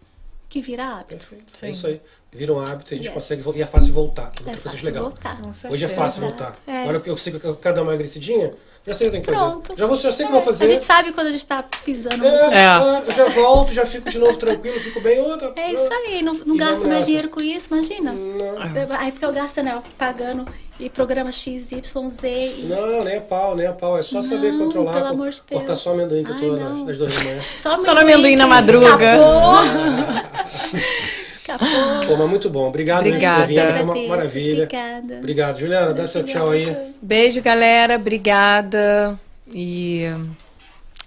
que 0.49 0.61
vira 0.61 0.85
hábito. 0.85 1.09
perfeito. 1.09 1.57
Sim. 1.57 1.65
É 1.65 1.69
isso 1.69 1.87
aí. 1.87 2.01
Vira 2.31 2.53
um 2.53 2.59
hábito 2.59 2.93
e 2.93 2.95
a 2.95 2.97
gente 2.97 3.05
Yes. 3.07 3.13
consegue 3.13 3.41
voltar. 3.41 3.59
E 3.59 3.61
é 3.61 3.67
fácil 3.67 3.93
voltar. 3.93 4.31
Que 4.31 4.49
é 4.49 4.53
É 4.53 4.55
fácil 4.55 4.85
legal. 4.85 5.03
voltar. 5.03 5.41
Hoje 5.69 5.85
é 5.85 5.87
fácil 5.89 6.21
voltar. 6.21 6.55
É. 6.65 6.83
Agora 6.83 7.01
eu 7.05 7.17
sei 7.17 7.37
que 7.37 7.45
eu 7.45 7.55
quero 7.55 7.75
dar 7.75 7.81
uma 7.81 7.91
emagrecidinha, 7.91 8.53
já 8.87 8.93
sei 8.93 9.07
o 9.07 9.11
que 9.11 9.17
eu 9.17 9.21
tenho 9.21 9.23
que 9.23 9.33
fazer. 9.33 9.51
Pronto. 9.51 9.73
Já, 9.77 9.85
vou, 9.85 9.97
já 9.97 10.11
sei 10.11 10.25
o 10.25 10.29
que 10.29 10.33
É, 10.33 10.37
eu 10.37 10.41
vou 10.41 10.53
fazer. 10.53 10.63
A 10.63 10.67
gente 10.67 10.81
sabe 10.81 11.11
quando 11.11 11.27
a 11.27 11.31
gente 11.31 11.45
tá 11.45 11.63
pisando 11.83 12.25
É, 12.25 12.29
é, 12.29 13.03
eu 13.05 13.13
já 13.13 13.25
volto, 13.25 13.73
já 13.73 13.85
fico 13.85 14.09
de 14.09 14.17
novo 14.17 14.37
tranquilo, 14.37 14.79
fico 14.79 15.01
bem. 15.01 15.19
Outra, 15.19 15.51
É 15.57 15.73
isso 15.73 15.89
aí, 15.91 16.23
não, 16.23 16.33
não 16.33 16.55
gasta 16.55 16.87
mais 16.87 17.05
dinheiro 17.05 17.27
com 17.27 17.41
isso, 17.41 17.73
imagina. 17.73 18.13
Não. 18.13 18.95
Aí 18.97 19.11
fica 19.11 19.25
eu 19.25 19.33
gastando, 19.33 19.65
né, 19.65 19.81
pagando 19.97 20.45
e 20.79 20.89
programa 20.89 21.31
X, 21.31 21.71
Y, 21.71 22.09
Z. 22.09 22.29
E... 22.29 22.65
Não, 22.69 23.03
nem 23.03 23.17
a 23.17 23.21
pau, 23.21 23.55
nem 23.55 23.65
a 23.65 23.73
pau. 23.73 23.97
É 23.97 24.01
só 24.01 24.21
saber 24.21 24.51
Não, 24.53 24.65
controlar. 24.65 24.93
pelo 24.93 25.07
amor 25.07 25.29
de 25.31 25.41
Cortar 25.41 25.65
Deus. 25.65 25.79
só 25.79 25.91
amendoim 25.91 26.23
que 26.23 26.29
eu 26.29 26.35
Ai, 26.35 26.41
tô 26.41 26.47
não. 26.55 26.77
nas, 26.77 26.87
nas 26.87 26.97
duas 26.97 27.15
da 27.15 27.23
manhã. 27.23 27.41
Só, 27.55 27.75
Só 27.75 27.91
amendoim 27.91 28.35
na 28.35 28.43
que 28.43 28.49
madruga. 28.49 28.97
Escapou. 31.51 32.07
Pô, 32.07 32.17
mas 32.17 32.29
muito 32.29 32.49
bom. 32.49 32.67
Obrigado 32.67 33.05
Obrigada. 33.07 33.45
por 33.45 33.47
foi 33.47 33.55
uma 33.55 33.91
Agradeço, 33.93 34.09
maravilha. 34.09 34.63
Obrigada. 34.63 35.15
Obrigado, 35.17 35.59
Juliana. 35.59 35.93
Dá 35.93 36.05
seu 36.05 36.23
tchau 36.23 36.51
aí. 36.51 36.75
Beijo, 37.01 37.41
galera. 37.41 37.95
Obrigada. 37.95 39.17
E 39.53 40.03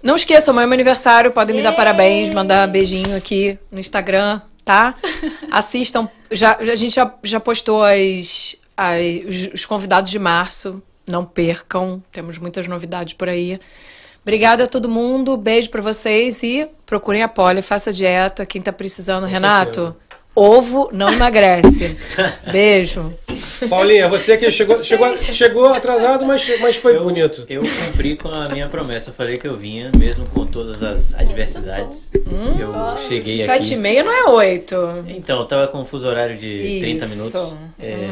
não 0.03 0.17
esqueçam, 0.17 0.53
amanhã 0.53 0.65
é 0.65 0.69
meu 0.69 0.75
aniversário. 0.75 1.31
Podem 1.31 1.57
me 1.57 1.63
dar 1.63 1.71
Ei! 1.73 1.77
parabéns, 1.77 2.35
mandar 2.35 2.67
beijinho 2.69 3.15
aqui 3.17 3.59
no 3.71 3.79
Instagram, 3.79 4.41
tá? 4.65 4.95
Assistam. 5.51 6.09
Já, 6.31 6.57
a 6.57 6.75
gente 6.75 6.95
já, 6.95 7.13
já 7.23 7.39
postou 7.39 7.83
as, 7.85 8.57
as- 8.77 9.25
os, 9.29 9.51
os 9.55 9.67
convidados 9.67 10.11
de 10.11 10.19
março. 10.19 10.83
Não 11.07 11.25
percam. 11.25 12.03
Temos 12.13 12.39
muitas 12.39 12.67
novidades 12.67 13.13
por 13.15 13.29
aí. 13.29 13.61
Obrigada 14.23 14.65
a 14.65 14.67
todo 14.67 14.89
mundo. 14.89 15.37
Beijo 15.37 15.69
pra 15.71 15.83
vocês 15.83 16.43
e 16.43 16.67
procurem 16.87 17.23
a 17.23 17.29
Poli, 17.29 17.61
faça 17.63 17.93
dieta. 17.93 18.47
Quem 18.47 18.63
tá 18.63 18.73
precisando, 18.73 19.27
Renato. 19.27 19.81
certeza. 19.81 20.10
Ovo 20.35 20.89
não 20.93 21.13
emagrece. 21.13 21.97
Beijo. 22.53 23.13
Paulinha, 23.69 24.09
você 24.09 24.37
que 24.37 24.51
chegou, 24.51 24.77
chegou, 24.79 25.17
chegou 25.17 25.67
atrasado, 25.69 26.25
mas, 26.25 26.49
mas 26.61 26.77
foi 26.77 26.97
eu, 26.97 27.03
bonito. 27.03 27.45
Eu 27.49 27.63
cumpri 27.63 28.17
com 28.17 28.29
a 28.29 28.49
minha 28.49 28.69
promessa. 28.69 29.11
Eu 29.11 29.15
falei 29.15 29.39
que 29.39 29.47
eu 29.47 29.57
vinha, 29.57 29.91
mesmo 29.99 30.25
com 30.27 30.47
todas 30.47 30.83
as 30.83 31.15
adversidades. 31.15 32.13
eu 32.15 32.97
cheguei 32.97 33.45
Sete 33.45 33.65
aqui. 33.67 33.75
e 33.75 33.77
meia 33.77 34.05
não 34.05 34.13
é 34.13 34.25
oito. 34.31 34.77
Então, 35.09 35.41
eu 35.41 35.47
tava 35.47 35.67
com 35.69 35.79
um 35.81 35.85
fuso 35.85 36.07
horário 36.07 36.37
de 36.37 36.79
30 36.81 37.05
Isso. 37.05 37.17
minutos. 37.17 37.55
É, 37.79 38.09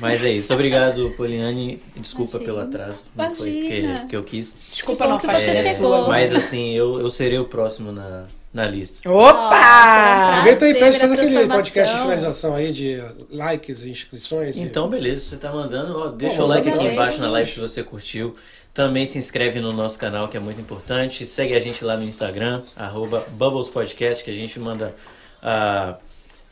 Mas 0.00 0.24
é 0.24 0.30
isso. 0.30 0.52
Obrigado, 0.54 1.12
Poliane. 1.16 1.82
Desculpa 1.96 2.36
Imagina. 2.38 2.44
pelo 2.52 2.60
atraso. 2.66 3.06
Não 3.16 3.34
foi 3.34 3.50
porque, 3.50 3.66
Imagina. 3.78 4.00
porque 4.00 4.16
eu 4.16 4.22
quis. 4.22 4.56
Desculpa 4.70 5.06
não 5.08 5.18
faz 5.18 5.40
você 5.40 5.50
ideia 5.50 5.74
chegou. 5.74 5.96
sua. 5.96 6.08
Mas 6.08 6.32
assim, 6.32 6.74
eu, 6.74 7.00
eu 7.00 7.10
serei 7.10 7.38
o 7.38 7.44
próximo 7.46 7.90
na, 7.90 8.24
na 8.52 8.66
lista. 8.66 9.08
Opa! 9.10 10.30
Aproveita 10.30 10.64
aí 10.64 10.70
e 10.72 10.74
pede 10.74 10.98
fazer 10.98 11.14
aquele 11.20 11.46
podcast 11.48 11.94
de 11.94 12.00
finalização 12.02 12.54
aí 12.54 12.72
de 12.72 13.02
likes 13.30 13.84
e 13.84 13.90
inscrições. 13.90 14.56
e- 14.58 14.62
Então, 14.64 14.88
beleza, 14.88 15.20
você 15.30 15.36
tá 15.36 15.52
mandando, 15.52 15.98
ó, 15.98 16.08
deixa 16.08 16.36
Pô, 16.38 16.44
o 16.44 16.46
like 16.46 16.68
aqui 16.68 16.84
embaixo 16.86 17.20
na 17.20 17.30
live 17.30 17.50
se 17.50 17.60
você 17.60 17.82
curtiu. 17.82 18.34
Também 18.72 19.04
se 19.06 19.18
inscreve 19.18 19.60
no 19.60 19.72
nosso 19.72 19.98
canal, 19.98 20.28
que 20.28 20.36
é 20.36 20.40
muito 20.40 20.60
importante. 20.60 21.26
Segue 21.26 21.54
a 21.54 21.58
gente 21.60 21.84
lá 21.84 21.96
no 21.96 22.04
Instagram, 22.04 22.62
arroba 22.76 23.24
Bubbles 23.32 23.68
Podcast, 23.68 24.22
que 24.22 24.30
a 24.30 24.34
gente 24.34 24.58
manda 24.60 24.94
a, 25.42 25.96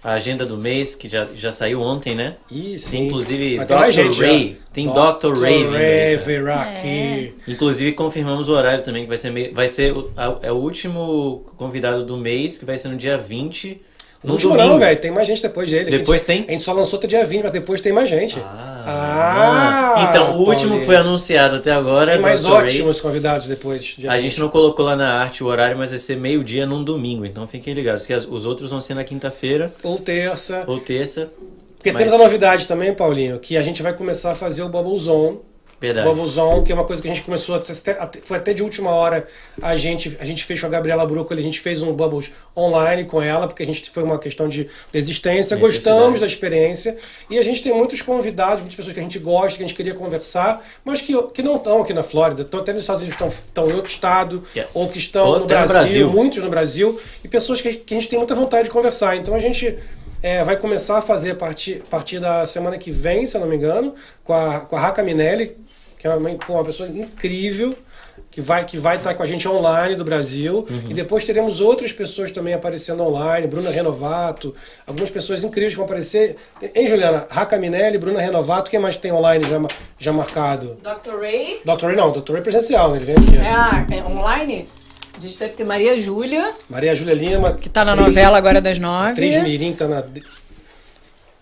a 0.06 0.12
agenda 0.12 0.46
do 0.46 0.56
mês, 0.56 0.94
que 0.94 1.08
já, 1.08 1.26
já 1.34 1.50
saiu 1.50 1.80
ontem, 1.80 2.14
né? 2.14 2.36
Ih, 2.48 2.78
sim. 2.78 3.06
Inclusive, 3.06 3.56
Mas 3.56 3.66
Dr. 3.66 3.90
gente, 3.90 4.20
Ray. 4.20 4.56
Tem 4.72 4.86
Dr. 4.86 5.34
Ray 5.40 5.54
aí, 5.54 5.66
Ray 5.66 6.16
virá 6.18 6.62
aqui. 6.62 7.34
Inclusive, 7.48 7.90
confirmamos 7.90 8.48
o 8.48 8.52
horário 8.52 8.84
também, 8.84 9.02
que 9.02 9.08
vai 9.08 9.18
ser, 9.18 9.52
vai 9.52 9.66
ser 9.66 9.96
é 10.42 10.52
o 10.52 10.54
último 10.54 11.44
convidado 11.56 12.06
do 12.06 12.16
mês, 12.16 12.56
que 12.56 12.64
vai 12.64 12.78
ser 12.78 12.86
no 12.86 12.96
dia 12.96 13.18
20, 13.18 13.82
No 14.24 14.32
último 14.32 14.52
domingo. 14.54 14.68
não, 14.70 14.78
velho. 14.80 15.00
Tem 15.00 15.10
mais 15.10 15.28
gente 15.28 15.40
depois 15.42 15.70
dele. 15.70 15.90
Depois 15.90 16.22
a 16.22 16.32
gente, 16.32 16.44
tem? 16.44 16.44
A 16.48 16.52
gente 16.52 16.64
só 16.64 16.72
lançou 16.72 16.98
até 16.98 17.06
dia 17.06 17.24
20, 17.24 17.42
mas 17.44 17.52
depois 17.52 17.80
tem 17.80 17.92
mais 17.92 18.10
gente. 18.10 18.38
Ah, 18.40 20.08
então, 20.10 20.36
o 20.36 20.38
último 20.40 20.54
Paulinho. 20.60 20.80
que 20.80 20.86
foi 20.86 20.96
anunciado 20.96 21.56
até 21.56 21.70
agora 21.72 22.12
Tem 22.12 22.18
é 22.18 22.22
mais 22.22 22.42
Dr. 22.42 22.48
Ray. 22.50 22.64
ótimos 22.64 23.00
convidados 23.00 23.46
depois. 23.46 23.96
A 24.08 24.12
20. 24.14 24.20
gente 24.22 24.40
não 24.40 24.48
colocou 24.48 24.84
lá 24.84 24.96
na 24.96 25.20
arte 25.20 25.42
o 25.44 25.46
horário, 25.46 25.76
mas 25.76 25.90
vai 25.90 25.98
ser 25.98 26.16
meio-dia 26.16 26.66
num 26.66 26.82
domingo, 26.82 27.24
então 27.24 27.46
fiquem 27.46 27.74
ligados, 27.74 28.06
que 28.06 28.12
as- 28.12 28.26
os 28.26 28.44
outros 28.44 28.70
vão 28.70 28.80
ser 28.80 28.94
na 28.94 29.04
quinta-feira 29.04 29.72
Ou 29.82 29.98
terça. 29.98 30.64
ou 30.66 30.78
terça. 30.80 31.28
Porque 31.76 31.92
mas- 31.92 32.02
temos 32.04 32.14
a 32.20 32.24
novidade 32.24 32.66
também, 32.66 32.92
Paulinho, 32.94 33.38
que 33.38 33.56
a 33.56 33.62
gente 33.62 33.82
vai 33.82 33.92
começar 33.92 34.32
a 34.32 34.34
fazer 34.34 34.62
o 34.62 34.68
Bubble 34.68 34.98
Zone. 34.98 35.38
Verdade. 35.80 36.26
Zone, 36.26 36.64
que 36.64 36.72
é 36.72 36.74
uma 36.74 36.84
coisa 36.84 37.02
que 37.02 37.08
a 37.08 37.12
gente 37.14 37.22
começou, 37.24 37.60
foi 38.22 38.36
até 38.38 38.52
de 38.54 38.62
última 38.62 38.90
hora, 38.90 39.26
a 39.60 39.76
gente, 39.76 40.16
a 40.18 40.24
gente 40.24 40.42
fez 40.44 40.60
com 40.60 40.66
a 40.66 40.70
Gabriela 40.70 41.04
Brúcoli, 41.06 41.40
a 41.40 41.44
gente 41.44 41.60
fez 41.60 41.82
um 41.82 41.92
Bubbles 41.92 42.32
online 42.56 43.04
com 43.04 43.20
ela, 43.20 43.46
porque 43.46 43.62
a 43.62 43.66
gente 43.66 43.90
foi 43.90 44.02
uma 44.02 44.18
questão 44.18 44.48
de 44.48 44.68
Necessidade. 45.60 45.76
gostamos 45.94 46.20
da 46.20 46.26
experiência, 46.26 46.96
e 47.28 47.38
a 47.38 47.42
gente 47.42 47.62
tem 47.62 47.74
muitos 47.74 48.00
convidados, 48.02 48.60
muitas 48.60 48.74
pessoas 48.76 48.94
que 48.94 49.00
a 49.00 49.02
gente 49.02 49.18
gosta, 49.18 49.58
que 49.58 49.64
a 49.64 49.66
gente 49.66 49.76
queria 49.76 49.94
conversar, 49.94 50.64
mas 50.84 51.00
que, 51.00 51.12
que 51.32 51.42
não 51.42 51.56
estão 51.56 51.82
aqui 51.82 51.92
na 51.92 52.02
Flórida, 52.02 52.42
estão 52.42 52.60
até 52.60 52.72
nos 52.72 52.82
Estados 52.82 53.02
Unidos, 53.02 53.14
estão, 53.16 53.28
estão 53.28 53.70
em 53.70 53.74
outro 53.74 53.90
estado, 53.90 54.42
Yes. 54.56 54.74
ou 54.74 54.88
que 54.88 54.98
estão 54.98 55.26
Ou 55.26 55.38
no 55.40 55.44
até 55.44 55.60
no 55.60 55.68
Brasil, 55.68 56.04
Brasil. 56.06 56.10
muitos 56.10 56.42
no 56.42 56.50
Brasil, 56.50 57.00
e 57.22 57.28
pessoas 57.28 57.60
que, 57.60 57.74
que 57.74 57.94
a 57.94 57.98
gente 57.98 58.08
tem 58.08 58.18
muita 58.18 58.34
vontade 58.34 58.64
de 58.64 58.70
conversar. 58.70 59.16
Então 59.16 59.34
a 59.34 59.38
gente 59.38 59.76
é, 60.22 60.42
vai 60.42 60.56
começar 60.56 60.98
a 60.98 61.02
fazer 61.02 61.32
a 61.32 61.34
partir, 61.34 61.82
a 61.86 61.90
partir 61.90 62.18
da 62.18 62.46
semana 62.46 62.78
que 62.78 62.90
vem, 62.90 63.26
se 63.26 63.36
eu 63.36 63.40
não 63.40 63.48
me 63.48 63.56
engano, 63.56 63.94
com 64.24 64.32
a, 64.32 64.60
com 64.60 64.76
a 64.76 64.80
Raca 64.80 65.02
Minelli, 65.02 65.56
que 65.98 66.06
é 66.06 66.10
uma, 66.14 66.30
pô, 66.36 66.54
uma 66.54 66.64
pessoa 66.64 66.88
incrível. 66.88 67.76
Que 68.30 68.40
vai, 68.42 68.66
que 68.66 68.76
vai 68.76 68.96
estar 68.98 69.14
com 69.14 69.22
a 69.22 69.26
gente 69.26 69.48
online 69.48 69.94
do 69.94 70.04
Brasil. 70.04 70.66
Uhum. 70.68 70.90
E 70.90 70.94
depois 70.94 71.24
teremos 71.24 71.58
outras 71.58 71.90
pessoas 71.90 72.30
também 72.30 72.52
aparecendo 72.52 73.02
online. 73.02 73.46
Bruna 73.46 73.70
Renovato, 73.70 74.54
algumas 74.86 75.08
pessoas 75.08 75.42
incríveis 75.42 75.72
que 75.72 75.76
vão 75.78 75.86
aparecer. 75.86 76.36
Hein, 76.74 76.86
Juliana? 76.86 77.26
Raca 77.30 77.56
Minelli, 77.56 77.96
Bruna 77.96 78.20
Renovato, 78.20 78.70
quem 78.70 78.78
mais 78.78 78.94
tem 78.96 79.10
online 79.10 79.42
já, 79.48 79.58
já 79.98 80.12
marcado? 80.12 80.78
Dr. 80.82 81.18
Ray. 81.18 81.60
Dr. 81.64 81.86
Ray 81.86 81.96
não, 81.96 82.12
Dr. 82.12 82.32
Ray 82.34 82.42
presencial, 82.42 82.90
né? 82.90 82.96
ele 82.96 83.06
vem 83.06 83.14
aqui. 83.14 83.38
É, 83.38 83.50
a- 83.50 83.86
é 83.90 84.02
online? 84.04 84.68
A 85.16 85.20
gente 85.20 85.38
deve 85.38 85.54
ter 85.54 85.64
Maria 85.64 85.98
Júlia, 85.98 86.52
Maria 86.68 86.94
Júlia 86.94 87.14
Lima, 87.14 87.54
que 87.54 87.70
tá 87.70 87.86
na 87.86 87.92
atriz- 87.92 88.08
novela 88.08 88.36
agora 88.36 88.60
das 88.60 88.78
nove. 88.78 89.12
Atriz 89.12 89.42
Mirim, 89.42 89.72
tá 89.72 89.88
na, 89.88 90.04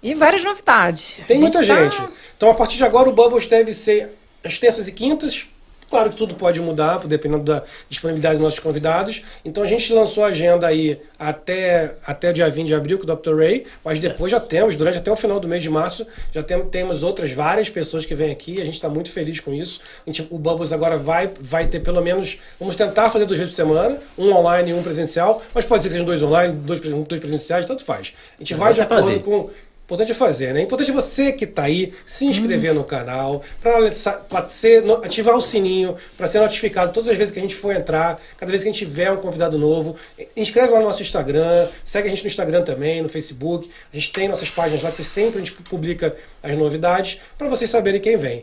E 0.00 0.14
várias 0.14 0.44
novidades. 0.44 1.24
Tem 1.26 1.38
muita 1.38 1.58
tá- 1.58 1.64
gente. 1.64 2.00
Então, 2.36 2.50
a 2.50 2.54
partir 2.54 2.76
de 2.76 2.84
agora, 2.84 3.08
o 3.08 3.12
Bubbles 3.12 3.48
deve 3.48 3.72
ser 3.72 4.10
às 4.44 4.58
terças 4.58 4.88
e 4.88 4.92
quintas. 4.92 5.46
Claro 5.90 6.10
que 6.10 6.16
tudo 6.16 6.34
pode 6.34 6.60
mudar, 6.60 6.98
dependendo 7.06 7.44
da 7.44 7.62
disponibilidade 7.88 8.36
dos 8.36 8.42
nossos 8.42 8.58
convidados. 8.58 9.22
Então, 9.44 9.62
a 9.62 9.66
gente 9.66 9.92
lançou 9.92 10.24
a 10.24 10.28
agenda 10.28 10.66
aí 10.66 10.98
até, 11.16 11.96
até 12.04 12.32
dia 12.32 12.48
20 12.50 12.66
de 12.66 12.74
abril 12.74 12.98
com 12.98 13.04
o 13.04 13.14
Dr. 13.14 13.36
Ray, 13.36 13.64
mas 13.84 13.98
depois 14.00 14.32
Yes. 14.32 14.40
já 14.40 14.40
temos, 14.40 14.76
durante 14.76 14.98
até 14.98 15.12
o 15.12 15.14
final 15.14 15.38
do 15.38 15.46
mês 15.46 15.62
de 15.62 15.68
março, 15.70 16.04
já 16.32 16.42
tem, 16.42 16.58
temos 16.66 17.02
outras 17.04 17.30
várias 17.32 17.68
pessoas 17.68 18.04
que 18.04 18.14
vêm 18.14 18.32
aqui. 18.32 18.60
A 18.60 18.64
gente 18.64 18.74
está 18.74 18.88
muito 18.88 19.10
feliz 19.10 19.38
com 19.38 19.52
isso. 19.52 19.80
Gente- 20.06 20.26
o 20.30 20.38
Bubbles 20.38 20.72
agora 20.72 20.96
vai, 20.96 21.30
vai 21.38 21.66
ter 21.66 21.78
pelo 21.80 22.00
menos. 22.02 22.38
Vamos 22.58 22.74
tentar 22.74 23.10
fazer 23.10 23.26
duas 23.26 23.38
vezes 23.38 23.52
por 23.54 23.56
semana, 23.62 23.98
um 24.18 24.32
online 24.32 24.70
e 24.70 24.74
um 24.74 24.82
presencial, 24.82 25.42
mas 25.54 25.64
pode 25.64 25.82
ser 25.82 25.90
que 25.90 25.92
sejam 25.92 26.06
dois 26.06 26.22
online, 26.22 26.54
dois, 26.54 26.80
dois 26.80 27.20
presenciais, 27.20 27.66
tanto 27.66 27.84
faz. 27.84 28.14
A 28.36 28.42
gente 28.42 28.54
vai 28.54 28.72
de 28.72 28.80
acordo 28.80 29.02
fazer. 29.04 29.20
com. 29.20 29.48
Importante 29.84 30.12
é 30.12 30.14
fazer, 30.14 30.54
né? 30.54 30.62
Importante 30.62 30.90
é 30.90 30.94
você 30.94 31.30
que 31.30 31.44
está 31.44 31.64
aí 31.64 31.92
se 32.06 32.24
inscrever 32.24 32.72
no 32.72 32.84
canal, 32.84 33.42
para 33.60 34.48
ser 34.48 34.82
ativar 35.02 35.36
o 35.36 35.42
sininho, 35.42 35.94
para 36.16 36.26
ser 36.26 36.40
notificado 36.40 36.90
todas 36.90 37.10
as 37.10 37.16
vezes 37.18 37.32
que 37.32 37.38
a 37.38 37.42
gente 37.42 37.54
for 37.54 37.70
entrar, 37.74 38.18
cada 38.38 38.50
vez 38.50 38.62
que 38.62 38.68
a 38.70 38.72
gente 38.72 38.78
tiver 38.78 39.12
um 39.12 39.18
convidado 39.18 39.58
novo. 39.58 39.94
Inscreve 40.34 40.72
lá 40.72 40.80
no 40.80 40.86
nosso 40.86 41.02
Instagram, 41.02 41.68
segue 41.84 42.08
a 42.08 42.10
gente 42.10 42.22
no 42.22 42.28
Instagram 42.28 42.62
também, 42.62 43.02
no 43.02 43.10
Facebook. 43.10 43.70
A 43.92 43.96
gente 43.96 44.10
tem 44.10 44.26
nossas 44.26 44.48
páginas 44.48 44.82
lá 44.82 44.90
que 44.90 45.04
sempre 45.04 45.36
a 45.36 45.44
gente 45.44 45.52
publica 45.52 46.16
as 46.42 46.56
novidades 46.56 47.20
para 47.36 47.50
vocês 47.50 47.68
saberem 47.68 48.00
quem 48.00 48.16
vem. 48.16 48.42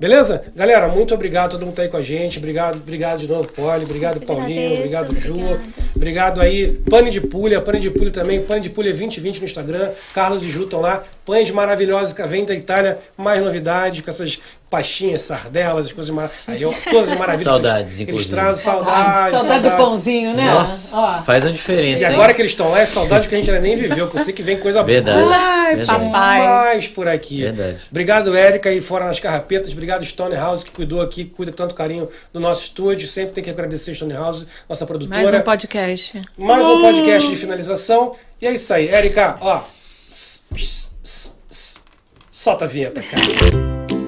Beleza? 0.00 0.44
Galera, 0.56 0.88
muito 0.88 1.12
obrigado, 1.14 1.50
todo 1.50 1.66
mundo 1.66 1.74
tá 1.74 1.82
aí 1.82 1.88
com 1.88 1.98
a 1.98 2.02
gente. 2.02 2.38
Obrigado, 2.38 2.76
obrigado 2.76 3.18
de 3.18 3.28
novo, 3.28 3.52
Poli. 3.52 3.84
Obrigado, 3.84 4.16
Eu 4.16 4.26
Paulinho. 4.26 4.48
agradeço, 4.48 4.78
Obrigado, 4.80 5.20
Ju. 5.20 5.60
Obrigado 5.94 6.40
aí, 6.40 6.80
Pane 6.88 7.10
de 7.10 7.20
Pulha, 7.20 7.60
Pane 7.60 7.78
de 7.80 7.90
Pulha 7.90 8.10
também, 8.10 8.40
Pane 8.42 8.62
de 8.62 8.70
Pulha 8.70 8.88
2020 8.88 9.40
no 9.40 9.44
Instagram, 9.44 9.90
Carlos 10.14 10.42
e 10.42 10.48
Ju 10.50 10.62
estão 10.62 10.80
lá, 10.80 11.04
pães 11.26 11.50
maravilhosos 11.50 12.14
que 12.14 12.22
vem 12.22 12.46
da 12.46 12.54
Itália, 12.54 12.96
mais 13.14 13.42
novidades 13.44 14.00
com 14.00 14.08
essas 14.08 14.38
pastinhas, 14.70 15.22
sardelas, 15.22 15.86
as 15.86 15.92
coisas 15.92 16.14
mar... 16.14 16.30
aí, 16.46 16.64
ó, 16.64 16.72
todas 16.88 17.10
as 17.10 17.18
maravilhas. 17.18 17.42
Saudades, 17.44 17.80
eles, 17.80 18.00
eles 18.00 18.08
inclusive. 18.08 18.30
trazem 18.30 18.64
saudades. 18.64 19.30
Saudade 19.32 19.68
do 19.68 19.76
pãozinho, 19.76 20.32
né? 20.34 20.54
Nossa, 20.54 20.96
Ó. 20.96 21.22
faz 21.24 21.44
uma 21.44 21.52
diferença, 21.52 22.04
E 22.04 22.06
hein? 22.06 22.12
agora 22.14 22.32
que 22.32 22.40
eles 22.40 22.52
estão 22.52 22.70
lá, 22.70 22.78
é 22.80 22.86
saudade 22.86 23.28
que 23.28 23.34
a 23.34 23.38
gente 23.38 23.50
ainda 23.50 23.60
nem 23.60 23.76
viveu, 23.76 24.08
que 24.08 24.16
eu 24.16 24.22
sei 24.22 24.32
que 24.32 24.42
vem 24.42 24.56
coisa 24.58 24.82
Verdade. 24.84 25.18
boa 25.18 25.34
Ai, 25.36 25.74
Verdade. 25.76 26.04
papai. 26.04 26.38
mais 26.38 26.86
por 26.88 27.08
aqui. 27.08 27.42
Verdade. 27.42 27.78
Obrigado, 27.90 28.36
Érica, 28.36 28.68
aí 28.68 28.80
fora 28.80 29.06
nas 29.06 29.18
carrapetas. 29.18 29.72
Obrigado, 29.72 30.04
Stone 30.04 30.36
House, 30.36 30.62
que 30.62 30.70
cuidou 30.70 31.00
aqui, 31.02 31.24
cuida 31.24 31.50
com 31.50 31.56
tanto 31.56 31.74
carinho 31.74 32.08
do 32.32 32.38
nosso 32.38 32.62
estúdio. 32.62 33.08
Sempre 33.08 33.32
tem 33.32 33.42
que 33.44 33.50
agradecer 33.50 33.92
Stone 33.94 34.14
House, 34.14 34.46
nossa 34.68 34.86
produtora. 34.86 35.20
Mais 35.20 35.32
um 35.34 35.40
podcast. 35.42 36.22
Mais 36.38 36.64
um 36.64 36.80
podcast 36.80 37.28
de 37.28 37.36
finalização. 37.36 38.14
E 38.40 38.46
é 38.46 38.52
isso 38.52 38.72
aí. 38.72 38.88
Érica, 38.88 39.36
ó. 39.40 39.62
Solta 42.30 42.64
a 42.64 42.68
vinheta, 42.68 43.02
cara. 43.02 43.99